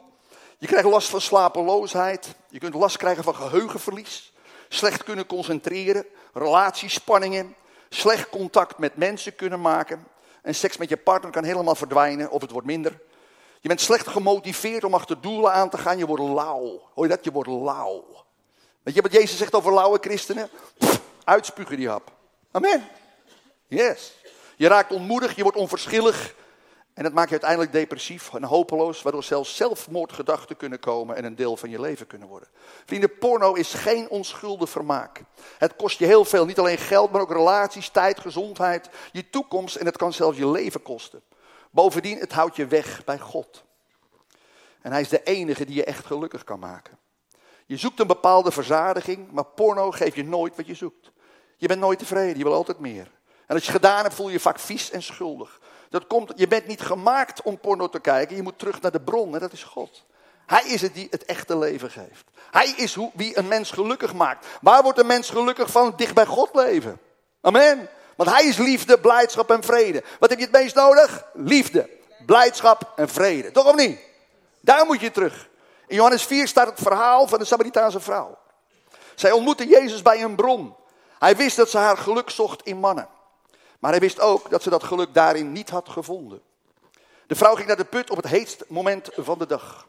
Je 0.58 0.68
krijgt 0.68 0.88
last 0.88 1.10
van 1.10 1.22
slapeloosheid. 1.22 2.36
Je 2.50 2.60
kunt 2.60 2.74
last 2.74 2.98
krijgen 2.98 3.24
van 3.24 3.36
geheugenverlies. 3.36 4.34
Slecht 4.70 5.04
kunnen 5.04 5.26
concentreren. 5.26 6.06
Relatiespanningen. 6.34 7.56
Slecht 7.90 8.30
contact 8.30 8.78
met 8.78 8.98
mensen 8.98 9.36
kunnen 9.36 9.62
maken. 9.62 10.08
En 10.42 10.56
seks 10.56 10.78
met 10.78 10.90
je 10.90 10.98
partner 10.98 11.32
kan 11.32 11.44
helemaal 11.44 11.76
verdwijnen 11.76 12.32
of 12.32 12.42
het 12.42 12.52
wordt 12.52 12.68
minder. 12.68 13.00
Je 13.64 13.70
bent 13.70 13.82
slecht 13.82 14.08
gemotiveerd 14.08 14.84
om 14.84 14.94
achter 14.94 15.22
doelen 15.22 15.54
aan 15.54 15.70
te 15.70 15.78
gaan. 15.78 15.98
Je 15.98 16.06
wordt 16.06 16.24
lauw. 16.24 16.82
Hoor 16.94 17.04
je 17.04 17.10
dat? 17.10 17.24
Je 17.24 17.32
wordt 17.32 17.50
lauw. 17.50 18.04
Weet 18.82 18.96
je 18.96 19.02
wat 19.02 19.12
Jezus 19.12 19.38
zegt 19.38 19.56
over 19.56 19.74
lauwe 19.74 19.98
christenen? 20.02 20.50
Pff, 20.78 21.02
uitspugen 21.24 21.78
die 21.78 21.90
hap. 21.90 22.12
Amen. 22.52 22.88
Yes. 23.68 24.14
Je 24.56 24.68
raakt 24.68 24.92
ontmoedig, 24.92 25.36
je 25.36 25.44
wordt 25.44 25.58
onverschillig. 25.58 26.36
En 26.94 27.04
dat 27.04 27.14
maakt 27.14 27.28
je 27.28 27.32
uiteindelijk 27.32 27.72
depressief 27.72 28.34
en 28.34 28.44
hopeloos, 28.44 29.02
waardoor 29.02 29.24
zelfs 29.24 29.56
zelfmoordgedachten 29.56 30.58
kunnen 30.58 30.80
komen 30.80 31.16
en 31.16 31.26
een 31.26 31.36
deel 31.36 31.58
van 31.58 31.70
je 31.70 31.82
leven 31.82 32.08
kunnen 32.08 32.28
worden. 32.28 32.50
Vrienden, 32.86 33.18
porno 33.18 33.54
is 33.54 33.74
geen 33.74 34.10
onschuldig 34.10 34.70
vermaak. 34.70 35.22
Het 35.58 35.76
kost 35.76 36.00
je 36.00 36.06
heel 36.06 36.26
veel, 36.26 36.46
niet 36.46 36.60
alleen 36.60 36.78
geld, 36.78 37.12
maar 37.12 37.22
ook 37.22 37.32
relaties, 37.32 37.90
tijd, 37.90 38.20
gezondheid, 38.20 38.90
je 39.12 39.30
toekomst 39.30 39.76
en 39.76 39.86
het 39.86 39.98
kan 39.98 40.14
zelfs 40.14 40.38
je 40.38 40.50
leven 40.50 40.82
kosten. 40.82 41.22
Bovendien, 41.74 42.20
het 42.20 42.32
houdt 42.32 42.56
je 42.56 42.68
weg 42.68 43.04
bij 43.04 43.20
God. 43.20 43.64
En 44.82 44.92
hij 44.92 45.02
is 45.02 45.10
de 45.10 45.24
enige 45.24 45.66
die 45.66 45.76
je 45.76 45.84
echt 45.84 46.06
gelukkig 46.06 46.44
kan 46.44 46.60
maken. 46.60 46.98
Je 47.66 47.78
zoekt 47.78 48.00
een 48.00 48.08
bepaalde 48.08 48.52
verzadiging, 48.52 49.32
maar 49.32 49.46
porno 49.46 49.92
geeft 49.92 50.16
je 50.16 50.24
nooit 50.24 50.56
wat 50.56 50.68
je 50.68 50.74
zoekt. 50.74 51.12
Je 51.58 51.68
bent 51.68 51.80
nooit 51.80 52.00
tevreden, 52.00 52.38
je 52.38 52.44
wil 52.44 52.54
altijd 52.54 52.80
meer. 52.80 53.12
En 53.48 53.56
als 53.56 53.66
je 53.66 53.72
gedaan 53.72 54.02
hebt, 54.04 54.16
voel 54.16 54.28
je 54.28 54.34
je 54.34 54.40
vaak 54.40 54.60
vies 54.60 54.92
en 54.92 55.04
schuldig. 55.04 55.60
Dat 55.90 56.08
komt, 56.08 56.32
je 56.36 56.48
bent 56.48 56.68
niet 56.68 56.82
gemaakt 56.82 57.42
om 57.42 57.60
porno 57.60 57.90
te 57.90 58.00
kijken. 58.00 58.36
Je 58.36 58.42
moet 58.42 58.60
terug 58.60 58.82
naar 58.82 58.92
de 58.92 59.02
bron 59.02 59.34
en 59.34 59.40
dat 59.40 59.54
is 59.54 59.64
God. 59.64 60.06
Hij 60.46 60.64
is 60.64 60.82
het 60.82 60.94
die 60.94 61.08
het 61.10 61.26
echte 61.26 61.58
leven 61.58 61.92
geeft. 61.92 62.30
Hij 62.52 62.74
is 62.78 62.98
wie 63.14 63.38
een 63.38 63.48
mens 63.48 63.72
gelukkig 63.72 64.14
maakt. 64.14 64.48
Waar 64.62 64.84
wordt 64.84 65.00
een 65.00 65.08
mens 65.08 65.30
gelukkig 65.30 65.72
van? 65.72 65.94
Dicht 65.96 66.14
bij 66.14 66.26
God 66.26 66.50
leven. 66.54 67.00
Amen. 67.42 67.90
Want 68.16 68.30
hij 68.30 68.46
is 68.46 68.58
liefde, 68.58 69.00
blijdschap 69.00 69.52
en 69.52 69.64
vrede. 69.64 70.04
Wat 70.20 70.30
heb 70.30 70.40
je 70.40 70.46
het 70.46 70.54
meest 70.54 70.76
nodig? 70.76 71.26
Liefde, 71.34 71.90
blijdschap 72.26 72.92
en 72.96 73.10
vrede. 73.10 73.52
Toch 73.52 73.66
of 73.66 73.76
niet? 73.76 74.00
Daar 74.60 74.86
moet 74.86 75.00
je 75.00 75.12
terug. 75.12 75.50
In 75.88 75.96
Johannes 75.96 76.24
4 76.24 76.48
staat 76.48 76.68
het 76.68 76.80
verhaal 76.82 77.28
van 77.28 77.40
de 77.40 77.46
Samaritaanse 77.46 78.00
vrouw. 78.00 78.38
Zij 79.16 79.32
ontmoette 79.32 79.68
Jezus 79.68 80.02
bij 80.02 80.24
een 80.24 80.36
bron. 80.36 80.76
Hij 81.20 81.36
wist 81.36 81.56
dat 81.56 81.70
ze 81.70 81.78
haar 81.78 81.98
geluk 81.98 82.30
zocht 82.30 82.66
in 82.66 82.78
mannen. 82.78 83.08
Maar 83.80 83.92
hij 83.92 84.00
wist 84.00 84.20
ook 84.20 84.50
dat 84.50 84.64
ze 84.64 84.70
dat 84.70 84.84
geluk 84.84 85.14
daarin 85.14 85.52
niet 85.52 85.70
had 85.70 85.90
gevonden. 85.90 86.42
De 87.28 87.36
vrouw 87.36 87.56
ging 87.56 87.68
naar 87.68 87.78
de 87.78 87.86
put 87.86 88.10
op 88.10 88.18
het 88.18 88.28
heetste 88.28 88.66
moment 88.68 89.10
van 89.16 89.38
de 89.38 89.46
dag. 89.46 89.88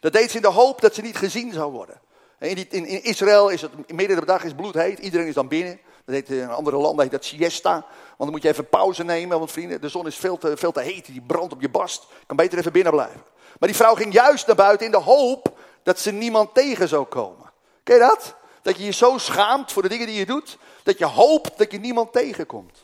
Dat 0.00 0.12
deed 0.12 0.30
ze 0.30 0.36
in 0.36 0.42
de 0.42 0.48
hoop 0.48 0.80
dat 0.80 0.94
ze 0.94 1.00
niet 1.00 1.16
gezien 1.16 1.52
zou 1.52 1.72
worden. 1.72 2.00
In, 2.38 2.70
in, 2.70 2.86
in 2.86 3.02
Israël 3.02 3.48
is 3.48 3.62
het 3.62 3.92
midden 3.92 4.16
de 4.16 4.26
dag 4.26 4.44
is 4.44 4.54
bloedheet, 4.54 4.98
iedereen 4.98 5.26
is 5.26 5.34
dan 5.34 5.48
binnen. 5.48 5.80
Dat 6.04 6.14
heet, 6.14 6.30
in 6.30 6.50
andere 6.50 6.76
landen 6.76 7.02
heet 7.02 7.12
dat 7.12 7.24
siesta. 7.24 7.72
Want 7.72 7.84
dan 8.16 8.30
moet 8.30 8.42
je 8.42 8.48
even 8.48 8.68
pauze 8.68 9.04
nemen, 9.04 9.38
want 9.38 9.50
vrienden, 9.50 9.80
de 9.80 9.88
zon 9.88 10.06
is 10.06 10.16
veel 10.16 10.38
te, 10.38 10.56
veel 10.56 10.72
te 10.72 10.80
heet, 10.80 11.06
die 11.06 11.22
brandt 11.26 11.52
op 11.52 11.60
je 11.60 11.68
bast. 11.68 12.06
Kan 12.26 12.36
beter 12.36 12.58
even 12.58 12.72
binnen 12.72 12.92
blijven. 12.92 13.22
Maar 13.58 13.68
die 13.68 13.78
vrouw 13.78 13.94
ging 13.94 14.12
juist 14.12 14.46
naar 14.46 14.56
buiten 14.56 14.86
in 14.86 14.92
de 14.92 14.98
hoop 14.98 15.58
dat 15.82 15.98
ze 15.98 16.10
niemand 16.10 16.54
tegen 16.54 16.88
zou 16.88 17.04
komen. 17.04 17.50
Ken 17.82 17.94
je 17.94 18.00
dat? 18.00 18.34
Dat 18.62 18.76
je 18.76 18.84
je 18.84 18.90
zo 18.90 19.18
schaamt 19.18 19.72
voor 19.72 19.82
de 19.82 19.88
dingen 19.88 20.06
die 20.06 20.18
je 20.18 20.26
doet, 20.26 20.58
dat 20.82 20.98
je 20.98 21.04
hoopt 21.04 21.58
dat 21.58 21.72
je 21.72 21.78
niemand 21.78 22.12
tegenkomt. 22.12 22.78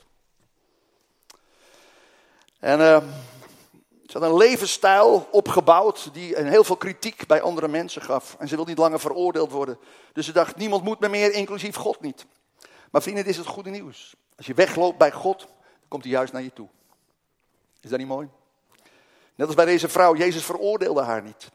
En 2.61 2.81
uh, 2.81 3.03
ze 4.07 4.19
had 4.19 4.23
een 4.23 4.37
levensstijl 4.37 5.29
opgebouwd 5.31 6.09
die 6.13 6.37
heel 6.37 6.65
veel 6.65 6.77
kritiek 6.77 7.27
bij 7.27 7.43
andere 7.43 7.69
mensen 7.69 8.03
gaf. 8.03 8.37
En 8.39 8.49
ze 8.49 8.55
wilde 8.55 8.71
niet 8.71 8.79
langer 8.79 9.01
veroordeeld 9.01 9.51
worden. 9.51 9.79
Dus 10.13 10.27
ze 10.27 10.33
dacht, 10.33 10.57
niemand 10.57 10.85
moet 10.85 11.01
me 11.01 11.09
meer, 11.09 11.33
inclusief 11.33 11.77
God 11.77 12.01
niet. 12.01 12.27
Maar 12.91 13.03
vrienden, 13.03 13.25
dit 13.25 13.33
is 13.33 13.39
het 13.39 13.49
goede 13.49 13.71
nieuws. 13.71 14.17
Als 14.37 14.47
je 14.47 14.55
wegloopt 14.55 14.99
bij 14.99 15.13
God, 15.13 15.39
dan 15.39 15.89
komt 15.89 16.03
hij 16.03 16.13
juist 16.13 16.33
naar 16.33 16.43
je 16.43 16.53
toe. 16.53 16.69
Is 17.81 17.91
dat 17.91 17.99
niet 17.99 18.09
mooi? 18.09 18.29
Net 19.35 19.47
als 19.47 19.57
bij 19.57 19.65
deze 19.65 19.89
vrouw, 19.89 20.15
Jezus 20.15 20.45
veroordeelde 20.45 21.03
haar 21.03 21.23
niet. 21.23 21.51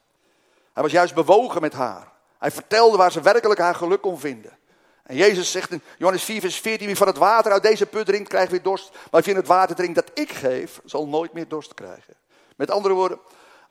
Hij 0.74 0.84
was 0.84 0.92
juist 0.92 1.14
bewogen 1.14 1.62
met 1.62 1.74
haar. 1.74 2.12
Hij 2.38 2.52
vertelde 2.52 2.98
waar 2.98 3.12
ze 3.12 3.22
werkelijk 3.22 3.60
haar 3.60 3.76
geluk 3.76 4.02
kon 4.02 4.20
vinden. 4.20 4.58
En 5.04 5.16
Jezus 5.16 5.52
zegt 5.52 5.72
in 5.72 5.82
Johannes 5.98 6.24
4, 6.24 6.42
vers 6.42 6.60
14: 6.60 6.88
Wie 6.88 6.96
van 6.96 7.08
het 7.08 7.18
water 7.18 7.52
uit 7.52 7.64
deze 7.64 7.86
put 7.86 8.06
drinkt, 8.06 8.30
krijgt 8.30 8.52
weer 8.52 8.62
dorst. 8.62 8.92
Maar 9.12 9.22
wie 9.22 9.36
het 9.36 9.48
water 9.48 9.76
drinkt 9.76 9.96
dat 9.96 10.12
ik 10.14 10.32
geef, 10.32 10.82
zal 10.86 11.08
nooit 11.08 11.34
meer 11.34 11.48
dorst 11.48 11.74
krijgen. 11.74 12.14
Met 12.56 12.72
andere 12.72 12.94
woorden, 12.94 13.20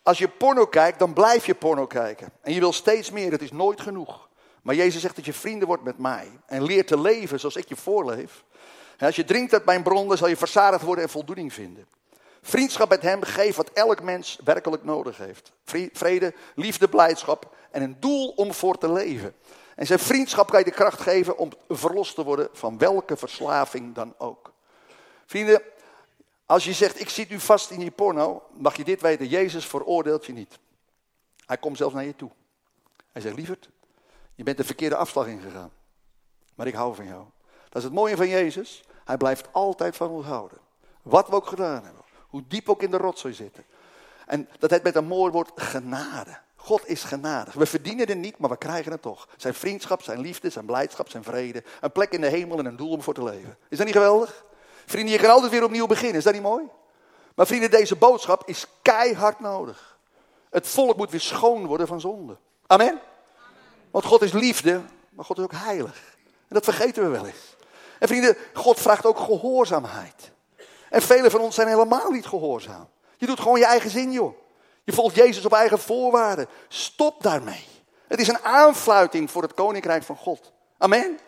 als 0.03 0.19
je 0.19 0.29
porno 0.29 0.67
kijkt, 0.67 0.99
dan 0.99 1.13
blijf 1.13 1.47
je 1.47 1.55
porno 1.55 1.87
kijken. 1.87 2.33
En 2.41 2.53
je 2.53 2.61
wil 2.61 2.73
steeds 2.73 3.11
meer, 3.11 3.33
het 3.33 3.43
is 3.43 3.53
nooit 3.53 3.81
genoeg. 3.81 4.29
Maar 4.63 4.75
Jezus 4.75 5.01
zegt 5.01 5.17
dat 5.17 5.25
je 5.25 5.33
vrienden 5.33 5.69
wordt 5.69 5.83
met 5.83 5.99
mij. 5.99 6.31
En 6.47 6.63
leert 6.63 6.87
te 6.87 7.01
leven 7.01 7.41
zoals 7.41 7.57
ik 7.57 7.69
je 7.69 7.77
voorleef. 7.77 8.45
En 8.97 9.07
als 9.07 9.17
je 9.17 9.25
drinkt 9.25 9.53
uit 9.53 9.65
mijn 9.65 9.83
bron, 9.83 10.09
dan 10.09 10.17
zal 10.17 10.29
je 10.29 10.37
verzadigd 10.37 10.85
worden 10.85 11.05
en 11.05 11.11
voldoening 11.11 11.53
vinden. 11.53 11.87
Vriendschap 12.43 12.89
met 12.89 13.03
hem 13.03 13.23
geeft 13.23 13.57
wat 13.57 13.71
elk 13.71 14.03
mens 14.03 14.39
werkelijk 14.45 14.85
nodig 14.85 15.17
heeft. 15.17 15.53
Vrede, 15.93 16.35
liefde, 16.55 16.89
blijdschap 16.89 17.55
en 17.71 17.83
een 17.83 17.97
doel 18.01 18.29
om 18.29 18.53
voor 18.53 18.79
te 18.79 18.93
leven. 18.93 19.35
En 19.77 19.87
zijn 19.87 19.99
vriendschap 19.99 20.51
kan 20.51 20.59
je 20.59 20.65
de 20.65 20.71
kracht 20.71 21.01
geven 21.01 21.39
om 21.39 21.51
verlost 21.69 22.15
te 22.15 22.25
worden 22.25 22.49
van 22.53 22.79
welke 22.79 23.17
verslaving 23.17 23.95
dan 23.95 24.15
ook. 24.19 24.53
Vrienden, 25.27 25.63
als 26.47 26.65
je 26.65 26.73
zegt, 26.73 27.01
ik 27.01 27.09
zit 27.09 27.29
nu 27.29 27.41
vast 27.41 27.71
in 27.71 27.79
die 27.79 27.91
porno, 27.91 28.43
mag 28.53 28.77
je 28.77 28.85
dit 28.85 29.01
weten, 29.01 29.27
Jezus 29.27 29.67
veroordeelt 29.67 30.27
je 30.27 30.33
niet. 30.33 30.59
Hij 31.47 31.57
komt 31.57 31.77
zelfs 31.77 31.95
naar 31.95 32.05
je 32.05 32.17
toe. 32.17 32.31
Hij 33.13 33.23
zegt, 33.23 33.37
lieverd, 33.37 33.69
je 34.35 34.43
bent 34.43 34.57
de 34.57 34.65
verkeerde 34.65 34.97
afslag 34.97 35.27
ingegaan. 35.27 35.71
Maar 36.55 36.67
ik 36.67 36.75
hou 36.75 36.95
van 36.95 37.07
jou. 37.07 37.25
Dat 37.69 37.77
is 37.77 37.85
het 37.85 37.93
mooie 37.93 38.17
van 38.17 38.29
Jezus. 38.29 38.85
Hij 39.05 39.17
blijft 39.17 39.49
altijd 39.53 39.97
van 39.97 40.09
ons 40.09 40.27
houden. 40.27 40.59
Wat 41.03 41.29
we 41.29 41.35
ook 41.35 41.47
gedaan 41.47 41.85
hebben. 41.85 42.03
Hoe 42.29 42.43
diep 42.49 42.69
ook 42.69 42.83
in 42.83 42.91
de 42.91 42.97
rotzooi 42.97 43.35
zitten. 43.35 43.65
En 44.27 44.49
dat 44.59 44.71
heet 44.71 44.83
met 44.83 44.95
een 44.95 45.07
mooi 45.07 45.33
woord 45.33 45.51
genade. 45.55 46.39
God 46.57 46.89
is 46.89 47.05
genadig. 47.05 47.55
We 47.55 47.67
verdienen 47.67 48.09
het 48.09 48.19
niet, 48.19 48.39
maar 48.39 48.51
we 48.51 48.57
krijgen 48.57 48.93
het 48.93 49.03
toch. 49.03 49.29
Zijn 49.37 49.55
vriendschap, 49.55 50.03
zijn 50.03 50.21
liefde, 50.21 50.51
zijn 50.51 50.65
blijdschap, 50.65 51.09
zijn 51.09 51.25
vrede. 51.25 51.65
Een 51.81 51.93
plek 51.93 52.13
in 52.13 52.21
de 52.21 52.29
hemel 52.29 52.59
en 52.59 52.67
een 52.67 52.77
doel 52.77 52.91
om 52.91 53.03
voor 53.03 53.15
te 53.15 53.23
leven. 53.25 53.57
Is 53.69 53.77
dat 53.77 53.87
niet 53.87 53.97
geweldig? 53.97 54.45
Vrienden, 54.87 55.13
je 55.13 55.21
kan 55.21 55.31
altijd 55.31 55.53
weer 55.53 55.65
opnieuw 55.65 55.87
beginnen. 55.87 56.17
Is 56.17 56.25
dat 56.25 56.33
niet 56.33 56.43
mooi? 56.43 56.65
Maar 57.35 57.47
vrienden, 57.47 57.71
deze 57.71 57.97
boodschap 57.97 58.43
is 58.47 58.67
keihard 58.83 59.41
nodig. 59.41 59.99
Het 60.51 60.67
volk 60.67 60.97
moet 60.97 61.11
weer 61.11 61.21
schoon 61.21 61.67
worden 61.67 61.87
van 61.87 62.01
zonde. 62.01 62.37
Amen? 62.67 63.01
Want 63.93 64.05
God 64.05 64.23
is 64.23 64.33
liefde, 64.33 64.81
maar 65.11 65.25
God 65.25 65.39
is 65.39 65.45
ook 65.45 65.53
heilig. 65.55 66.17
En 66.25 66.55
dat 66.55 66.65
vergeten 66.65 67.03
we 67.03 67.09
wel 67.09 67.27
eens. 67.27 67.57
En 67.99 68.09
vrienden, 68.09 68.37
God 68.53 68.81
vraagt 68.81 69.07
ook 69.07 69.19
gehoorzaamheid. 69.19 70.31
En 70.91 71.03
velen 71.03 71.31
van 71.31 71.41
ons 71.41 71.55
zijn 71.55 71.69
helemaal 71.69 72.11
niet 72.11 72.27
gehoorzaam. 72.27 72.89
Je 73.17 73.27
doet 73.27 73.41
gewoon 73.41 73.59
je 73.59 73.65
eigen 73.65 73.91
zin, 73.91 74.13
joh. 74.13 74.35
Je 74.85 74.93
volgt 74.93 75.15
Jezus 75.15 75.45
op 75.45 75.53
eigen 75.53 75.79
voorwaarden. 75.79 76.47
Stop 76.69 77.23
daarmee. 77.23 77.67
Het 78.09 78.21
is 78.21 78.29
een 78.29 78.43
aanfluiting 78.43 79.31
voor 79.31 79.43
het 79.43 79.55
koninkrijk 79.55 80.03
van 80.03 80.17
God. 80.17 80.53
Amen. 80.79 81.19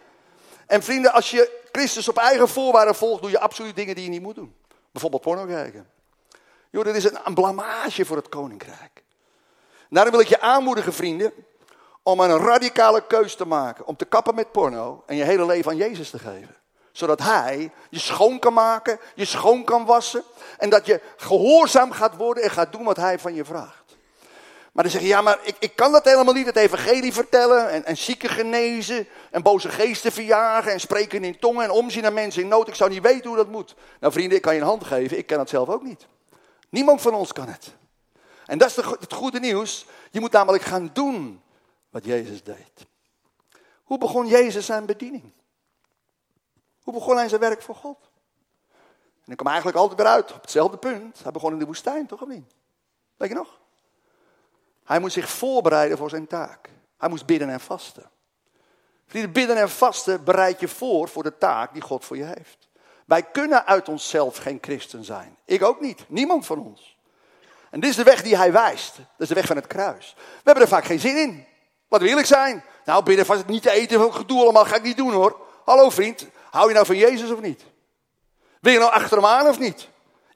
En 0.66 0.82
vrienden, 0.82 1.12
als 1.12 1.30
je 1.30 1.60
Christus 1.72 2.08
op 2.08 2.16
eigen 2.16 2.48
voorwaarden 2.48 2.94
volgt, 2.94 3.22
doe 3.22 3.30
je 3.30 3.40
absoluut 3.40 3.76
dingen 3.76 3.94
die 3.94 4.04
je 4.04 4.10
niet 4.10 4.22
moet 4.22 4.34
doen. 4.34 4.54
Bijvoorbeeld 4.92 5.22
porno 5.22 5.44
kijken. 5.46 5.88
Joh, 6.70 6.84
dit 6.84 6.96
is 6.96 7.04
een 7.24 7.34
blamage 7.34 8.04
voor 8.04 8.16
het 8.16 8.28
koninkrijk. 8.28 9.02
Daarom 9.90 10.12
wil 10.12 10.20
ik 10.20 10.28
je 10.28 10.40
aanmoedigen, 10.40 10.92
vrienden, 10.92 11.32
om 12.04 12.20
een 12.20 12.38
radicale 12.38 13.06
keus 13.06 13.34
te 13.34 13.46
maken. 13.46 13.86
Om 13.86 13.96
te 13.96 14.04
kappen 14.04 14.34
met 14.34 14.52
porno 14.52 15.02
en 15.06 15.16
je 15.16 15.24
hele 15.24 15.46
leven 15.46 15.70
aan 15.70 15.76
Jezus 15.76 16.10
te 16.10 16.18
geven. 16.18 16.56
Zodat 16.92 17.18
Hij 17.18 17.70
je 17.90 17.98
schoon 17.98 18.38
kan 18.38 18.52
maken, 18.52 18.98
je 19.14 19.24
schoon 19.24 19.64
kan 19.64 19.84
wassen. 19.84 20.22
En 20.58 20.70
dat 20.70 20.86
je 20.86 21.00
gehoorzaam 21.16 21.92
gaat 21.92 22.16
worden 22.16 22.42
en 22.42 22.50
gaat 22.50 22.72
doen 22.72 22.84
wat 22.84 22.96
Hij 22.96 23.18
van 23.18 23.34
je 23.34 23.44
vraagt. 23.44 23.96
Maar 24.72 24.84
dan 24.84 24.92
zeg 24.92 25.02
je, 25.02 25.08
ja, 25.08 25.20
maar 25.20 25.38
ik, 25.42 25.56
ik 25.58 25.76
kan 25.76 25.92
dat 25.92 26.04
helemaal 26.04 26.34
niet, 26.34 26.46
het 26.46 26.56
evangelie 26.56 27.12
vertellen 27.12 27.70
en, 27.70 27.84
en 27.84 27.96
zieken 27.96 28.30
genezen 28.30 29.06
en 29.30 29.42
boze 29.42 29.68
geesten 29.68 30.12
verjagen 30.12 30.72
en 30.72 30.80
spreken 30.80 31.24
in 31.24 31.38
tongen 31.38 31.64
en 31.64 31.70
omzien 31.70 32.02
naar 32.02 32.12
mensen 32.12 32.42
in 32.42 32.48
nood. 32.48 32.68
Ik 32.68 32.74
zou 32.74 32.90
niet 32.90 33.02
weten 33.02 33.28
hoe 33.28 33.36
dat 33.36 33.48
moet. 33.48 33.74
Nou 34.00 34.12
vrienden, 34.12 34.36
ik 34.36 34.42
kan 34.42 34.54
je 34.54 34.60
een 34.60 34.66
hand 34.66 34.84
geven, 34.84 35.18
ik 35.18 35.26
kan 35.26 35.38
het 35.38 35.48
zelf 35.48 35.68
ook 35.68 35.82
niet. 35.82 36.06
Niemand 36.68 37.00
van 37.00 37.14
ons 37.14 37.32
kan 37.32 37.48
het. 37.48 37.74
En 38.46 38.58
dat 38.58 38.68
is 38.68 38.76
het 38.76 39.12
goede 39.12 39.40
nieuws. 39.40 39.86
Je 40.10 40.20
moet 40.20 40.32
namelijk 40.32 40.64
gaan 40.64 40.90
doen 40.92 41.42
wat 41.94 42.04
Jezus 42.04 42.42
deed. 42.42 42.86
Hoe 43.84 43.98
begon 43.98 44.26
Jezus 44.26 44.66
zijn 44.66 44.86
bediening? 44.86 45.32
Hoe 46.82 46.94
begon 46.94 47.16
hij 47.16 47.28
zijn 47.28 47.40
werk 47.40 47.62
voor 47.62 47.74
God? 47.74 47.98
En 49.24 49.32
ik 49.32 49.36
kom 49.36 49.46
eigenlijk 49.46 49.76
altijd 49.76 50.00
weer 50.00 50.08
uit 50.08 50.32
op 50.32 50.42
hetzelfde 50.42 50.76
punt. 50.76 51.22
Hij 51.22 51.32
begon 51.32 51.52
in 51.52 51.58
de 51.58 51.64
woestijn, 51.64 52.06
toch 52.06 52.22
of 52.22 52.28
niet? 52.28 52.54
Weet 53.16 53.28
je 53.28 53.34
nog? 53.34 53.60
Hij 54.84 55.00
moest 55.00 55.14
zich 55.14 55.30
voorbereiden 55.30 55.98
voor 55.98 56.10
zijn 56.10 56.26
taak. 56.26 56.70
Hij 56.96 57.08
moest 57.08 57.26
bidden 57.26 57.48
en 57.48 57.60
vasten. 57.60 58.10
Vrienden, 59.06 59.32
bidden 59.32 59.56
en 59.56 59.70
vasten 59.70 60.24
bereid 60.24 60.60
je 60.60 60.68
voor 60.68 61.08
voor 61.08 61.22
de 61.22 61.38
taak 61.38 61.72
die 61.72 61.82
God 61.82 62.04
voor 62.04 62.16
je 62.16 62.24
heeft. 62.24 62.68
Wij 63.06 63.22
kunnen 63.22 63.66
uit 63.66 63.88
onszelf 63.88 64.36
geen 64.36 64.58
christen 64.60 65.04
zijn. 65.04 65.36
Ik 65.44 65.62
ook 65.62 65.80
niet. 65.80 66.04
Niemand 66.08 66.46
van 66.46 66.58
ons. 66.58 66.98
En 67.70 67.80
dit 67.80 67.90
is 67.90 67.96
de 67.96 68.02
weg 68.02 68.22
die 68.22 68.36
hij 68.36 68.52
wijst. 68.52 68.96
Dat 68.96 69.06
is 69.16 69.28
de 69.28 69.34
weg 69.34 69.46
van 69.46 69.56
het 69.56 69.66
kruis. 69.66 70.14
We 70.16 70.22
hebben 70.44 70.62
er 70.62 70.68
vaak 70.68 70.84
geen 70.84 71.00
zin 71.00 71.16
in. 71.16 71.52
Wat 71.94 72.02
wil 72.02 72.18
ik 72.18 72.26
zijn? 72.26 72.64
Nou, 72.84 73.02
bidden 73.02 73.26
vast 73.26 73.46
niet 73.46 73.62
te 73.62 73.70
eten, 73.70 74.12
gedoe 74.12 74.40
allemaal, 74.40 74.64
ga 74.64 74.76
ik 74.76 74.82
niet 74.82 74.96
doen 74.96 75.12
hoor. 75.12 75.36
Hallo 75.64 75.90
vriend, 75.90 76.26
hou 76.50 76.68
je 76.68 76.74
nou 76.74 76.86
van 76.86 76.96
Jezus 76.96 77.30
of 77.30 77.40
niet? 77.40 77.62
Wil 78.60 78.72
je 78.72 78.78
nou 78.78 78.92
achter 78.92 79.16
hem 79.16 79.26
aan 79.26 79.46
of 79.46 79.58
niet? 79.58 79.88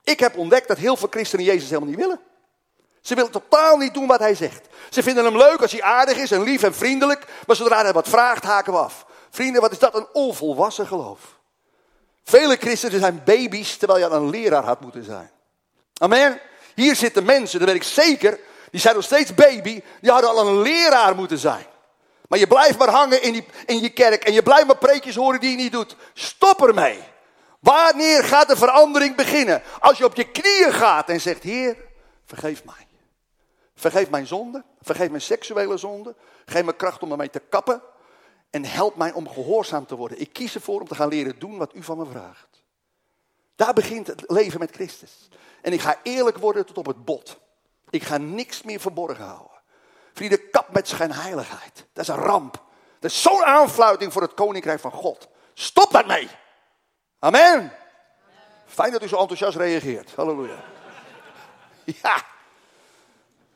Ik 0.03 0.19
heb 0.19 0.37
ontdekt 0.37 0.67
dat 0.67 0.77
heel 0.77 0.95
veel 0.95 1.07
christenen 1.11 1.45
Jezus 1.45 1.69
helemaal 1.69 1.89
niet 1.89 1.99
willen. 1.99 2.19
Ze 3.01 3.15
willen 3.15 3.31
totaal 3.31 3.77
niet 3.77 3.93
doen 3.93 4.07
wat 4.07 4.19
hij 4.19 4.35
zegt. 4.35 4.67
Ze 4.89 5.03
vinden 5.03 5.23
hem 5.23 5.37
leuk 5.37 5.61
als 5.61 5.71
hij 5.71 5.81
aardig 5.81 6.17
is 6.17 6.31
en 6.31 6.43
lief 6.43 6.63
en 6.63 6.73
vriendelijk. 6.73 7.25
Maar 7.47 7.55
zodra 7.55 7.81
hij 7.81 7.93
wat 7.93 8.09
vraagt, 8.09 8.43
haken 8.43 8.73
we 8.73 8.79
af. 8.79 9.05
Vrienden, 9.29 9.61
wat 9.61 9.71
is 9.71 9.79
dat 9.79 9.95
een 9.95 10.07
onvolwassen 10.13 10.87
geloof? 10.87 11.19
Vele 12.23 12.55
christenen 12.55 12.99
zijn 12.99 13.21
baby's 13.25 13.77
terwijl 13.77 13.99
je 13.99 14.15
een 14.15 14.29
leraar 14.29 14.63
had 14.63 14.81
moeten 14.81 15.03
zijn. 15.03 15.31
Amen. 15.93 16.41
Hier 16.75 16.95
zitten 16.95 17.25
mensen, 17.25 17.59
dat 17.59 17.67
weet 17.67 17.77
ik 17.77 17.83
zeker, 17.83 18.39
die 18.71 18.79
zijn 18.79 18.95
nog 18.95 19.03
steeds 19.03 19.33
baby, 19.33 19.81
die 20.01 20.11
hadden 20.11 20.29
al 20.29 20.47
een 20.47 20.61
leraar 20.61 21.15
moeten 21.15 21.37
zijn. 21.37 21.65
Maar 22.27 22.39
je 22.39 22.47
blijft 22.47 22.77
maar 22.77 22.89
hangen 22.89 23.21
in, 23.21 23.33
die, 23.33 23.45
in 23.65 23.81
je 23.81 23.89
kerk 23.89 24.23
en 24.23 24.33
je 24.33 24.43
blijft 24.43 24.67
maar 24.67 24.77
preekjes 24.77 25.15
horen 25.15 25.39
die 25.39 25.49
je 25.49 25.55
niet 25.55 25.71
doet. 25.71 25.95
Stop 26.13 26.67
ermee. 26.67 26.99
Wanneer 27.59 28.23
gaat 28.23 28.47
de 28.47 28.55
verandering 28.55 29.15
beginnen? 29.15 29.61
Als 29.79 29.97
je 29.97 30.05
op 30.05 30.15
je 30.15 30.31
knieën 30.31 30.73
gaat 30.73 31.09
en 31.09 31.21
zegt, 31.21 31.43
Heer, 31.43 31.77
vergeef 32.25 32.63
mij. 32.65 32.87
Vergeef 33.75 34.09
mijn 34.09 34.27
zonde, 34.27 34.63
vergeef 34.81 35.09
mijn 35.09 35.21
seksuele 35.21 35.77
zonde, 35.77 36.15
geef 36.45 36.63
me 36.63 36.75
kracht 36.75 37.03
om 37.03 37.11
ermee 37.11 37.29
te 37.29 37.41
kappen 37.49 37.81
en 38.49 38.65
help 38.65 38.95
mij 38.95 39.11
om 39.11 39.29
gehoorzaam 39.29 39.85
te 39.85 39.95
worden. 39.95 40.19
Ik 40.19 40.33
kies 40.33 40.55
ervoor 40.55 40.81
om 40.81 40.87
te 40.87 40.95
gaan 40.95 41.07
leren 41.07 41.39
doen 41.39 41.57
wat 41.57 41.75
u 41.75 41.83
van 41.83 41.97
me 41.97 42.05
vraagt. 42.05 42.63
Daar 43.55 43.73
begint 43.73 44.07
het 44.07 44.23
leven 44.27 44.59
met 44.59 44.71
Christus. 44.71 45.29
En 45.61 45.73
ik 45.73 45.81
ga 45.81 45.99
eerlijk 46.03 46.37
worden 46.37 46.65
tot 46.65 46.77
op 46.77 46.85
het 46.85 47.05
bot. 47.05 47.39
Ik 47.89 48.03
ga 48.03 48.17
niks 48.17 48.61
meer 48.61 48.79
verborgen 48.79 49.25
houden. 49.25 49.57
Vrienden, 50.13 50.49
kap 50.49 50.69
met 50.71 50.87
schijnheiligheid. 50.87 51.85
Dat 51.93 52.03
is 52.03 52.07
een 52.07 52.23
ramp. 52.23 52.63
Dat 52.99 53.11
is 53.11 53.21
zo'n 53.21 53.43
aanfluiting 53.43 54.13
voor 54.13 54.21
het 54.21 54.33
koninkrijk 54.33 54.79
van 54.79 54.91
God. 54.91 55.27
Stop 55.53 55.91
daarmee. 55.91 56.27
Amen. 57.19 57.73
Fijn 58.65 58.91
dat 58.91 59.03
u 59.03 59.07
zo 59.07 59.17
enthousiast 59.17 59.57
reageert. 59.57 60.15
Halleluja. 60.15 60.63
Ja. 61.83 62.23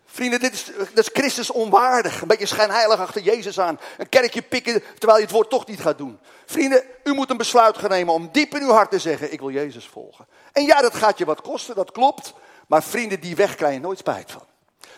Vrienden, 0.06 0.40
dit 0.40 0.54
is, 0.54 0.66
dit 0.66 0.98
is 0.98 1.10
Christus 1.14 1.52
onwaardig. 1.52 2.22
Een 2.22 2.28
beetje 2.28 2.46
schijnheilig 2.46 3.00
achter 3.00 3.22
Jezus 3.22 3.60
aan. 3.60 3.80
Een 3.98 4.10
kerkje 4.10 4.42
pikken 4.42 4.84
terwijl 4.98 5.18
je 5.18 5.24
het 5.24 5.34
woord 5.34 5.50
toch 5.50 5.68
niet 5.68 5.82
gaat 5.82 5.98
doen. 5.98 6.20
Vrienden, 6.46 6.84
u 7.04 7.14
moet 7.14 7.30
een 7.30 7.38
besluit 7.38 7.78
gaan 7.78 7.90
nemen 7.90 8.14
om 8.14 8.30
diep 8.32 8.56
in 8.56 8.62
uw 8.62 8.72
hart 8.72 8.92
te 8.92 9.00
zeggen: 9.00 9.34
Ik 9.34 9.40
wil 9.40 9.50
Jezus 9.50 9.88
volgen. 9.88 10.28
En 10.52 10.66
ja, 10.66 10.82
dat 10.82 10.96
gaat 10.96 11.18
je 11.18 11.26
wat 11.26 11.42
kosten, 11.42 11.76
dat 11.76 11.92
klopt. 11.92 12.34
Maar 12.68 12.84
vrienden, 12.84 13.20
die 13.20 13.36
weg 13.36 13.56
krijg 13.56 13.74
je 13.74 13.80
nooit 13.80 13.98
spijt 13.98 14.32
van. 14.32 14.44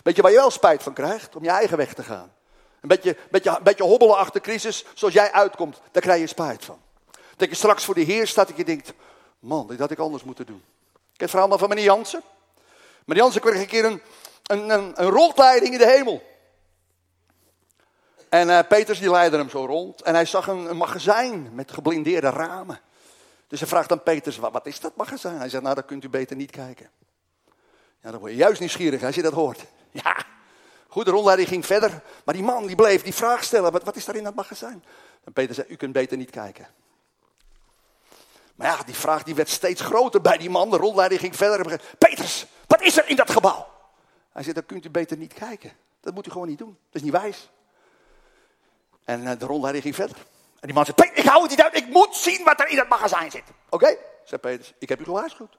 Weet 0.03 0.15
je 0.15 0.21
waar 0.21 0.31
je 0.31 0.37
wel 0.37 0.51
spijt 0.51 0.83
van 0.83 0.93
krijgt? 0.93 1.35
Om 1.35 1.43
je 1.43 1.49
eigen 1.49 1.77
weg 1.77 1.93
te 1.93 2.03
gaan. 2.03 2.33
Een 2.81 2.87
beetje, 2.87 3.17
beetje, 3.29 3.59
beetje 3.63 3.83
hobbelen 3.83 4.17
achter 4.17 4.41
crisis, 4.41 4.85
zoals 4.93 5.13
jij 5.13 5.31
uitkomt, 5.31 5.81
daar 5.91 6.01
krijg 6.01 6.19
je 6.19 6.27
spijt 6.27 6.65
van. 6.65 6.79
Dat 7.35 7.49
je 7.49 7.55
straks 7.55 7.85
voor 7.85 7.95
de 7.95 8.01
Heer 8.01 8.27
staat 8.27 8.49
en 8.49 8.53
je 8.57 8.65
denkt: 8.65 8.93
Man, 9.39 9.67
dit 9.67 9.79
had 9.79 9.91
ik 9.91 9.99
anders 9.99 10.23
moeten 10.23 10.45
doen. 10.45 10.63
Ik 11.13 11.21
het 11.21 11.29
verhaal 11.29 11.57
van 11.57 11.69
meneer 11.69 11.83
Jansen. 11.83 12.21
Meneer 13.05 13.23
Jansen 13.23 13.41
kreeg 13.41 13.59
een 13.59 13.67
keer 13.67 13.85
een 13.85 14.01
een, 14.45 14.69
een, 14.69 15.09
rondleiding 15.09 15.73
in 15.73 15.79
de 15.79 15.87
hemel. 15.87 16.23
En 18.29 18.47
uh, 18.47 18.59
Peters 18.67 18.99
die 18.99 19.11
leidde 19.11 19.37
hem 19.37 19.49
zo 19.49 19.65
rond. 19.65 20.01
En 20.01 20.13
hij 20.13 20.25
zag 20.25 20.47
een, 20.47 20.77
magazijn 20.77 21.55
met 21.55 21.71
geblindeerde 21.71 22.29
ramen. 22.29 22.79
Dus 23.47 23.59
hij 23.59 23.69
vraagt 23.69 23.91
aan 23.91 24.03
Peters, 24.03 24.37
wat, 24.37 24.51
wat, 24.51 24.65
is 24.65 24.79
dat 24.79 24.95
magazijn? 24.95 25.37
Hij 25.37 25.49
zegt, 25.49 25.63
nou, 25.63 25.75
daar 25.75 25.83
kunt 25.83 26.03
u 26.03 26.09
beter 26.09 26.35
niet 26.35 26.51
kijken. 26.51 26.89
Ja, 28.05 28.11
dan 28.11 28.19
word 28.19 28.31
je 28.31 28.37
juist 28.37 28.59
nieuwsgierig 28.59 29.03
als 29.03 29.15
je 29.15 29.21
dat 29.21 29.33
hoort. 29.33 29.65
Ja, 30.03 30.25
goed, 30.87 31.05
de 31.05 31.11
rondleiding 31.11 31.47
ging 31.47 31.65
verder. 31.65 32.01
Maar 32.25 32.33
die 32.33 32.43
man 32.43 32.67
die 32.67 32.75
bleef 32.75 33.03
die 33.03 33.13
vraag 33.13 33.43
stellen, 33.43 33.71
wat, 33.71 33.83
wat 33.83 33.95
is 33.95 34.05
daar 34.05 34.15
in 34.15 34.23
dat 34.23 34.35
magazijn? 34.35 34.83
En 35.23 35.33
Peter 35.33 35.55
zei, 35.55 35.67
u 35.69 35.75
kunt 35.75 35.93
beter 35.93 36.17
niet 36.17 36.29
kijken. 36.29 36.67
Maar 38.55 38.67
ja, 38.67 38.83
die 38.83 38.95
vraag 38.95 39.23
die 39.23 39.35
werd 39.35 39.49
steeds 39.49 39.81
groter 39.81 40.21
bij 40.21 40.37
die 40.37 40.49
man. 40.49 40.69
De 40.69 40.77
rondleiding 40.77 41.21
ging 41.21 41.35
verder. 41.35 41.81
Peters, 41.97 42.45
wat 42.67 42.81
is 42.81 42.97
er 42.97 43.09
in 43.09 43.15
dat 43.15 43.31
gebouw? 43.31 43.67
Hij 44.31 44.43
zegt, 44.43 44.55
dan 44.55 44.65
kunt 44.65 44.85
u 44.85 44.89
beter 44.89 45.17
niet 45.17 45.33
kijken. 45.33 45.71
Dat 46.01 46.13
moet 46.13 46.27
u 46.27 46.31
gewoon 46.31 46.47
niet 46.47 46.57
doen. 46.57 46.77
Dat 46.85 46.95
is 46.95 47.01
niet 47.01 47.11
wijs. 47.11 47.49
En 49.03 49.27
eh, 49.27 49.39
de 49.39 49.45
rondleiding 49.45 49.83
ging 49.83 49.95
verder. 49.95 50.17
En 50.59 50.67
die 50.67 50.73
man 50.73 50.85
zegt, 50.85 51.17
ik 51.17 51.25
hou 51.25 51.41
het 51.41 51.51
niet 51.51 51.61
uit. 51.61 51.75
Ik 51.75 51.87
moet 51.87 52.15
zien 52.15 52.43
wat 52.43 52.59
er 52.59 52.67
in 52.67 52.75
dat 52.75 52.87
magazijn 52.87 53.31
zit. 53.31 53.43
Oké, 53.69 53.97
zei 54.23 54.41
Peters, 54.41 54.73
ik 54.79 54.89
heb 54.89 54.99
u 54.99 55.03
gewaarschuwd. 55.03 55.57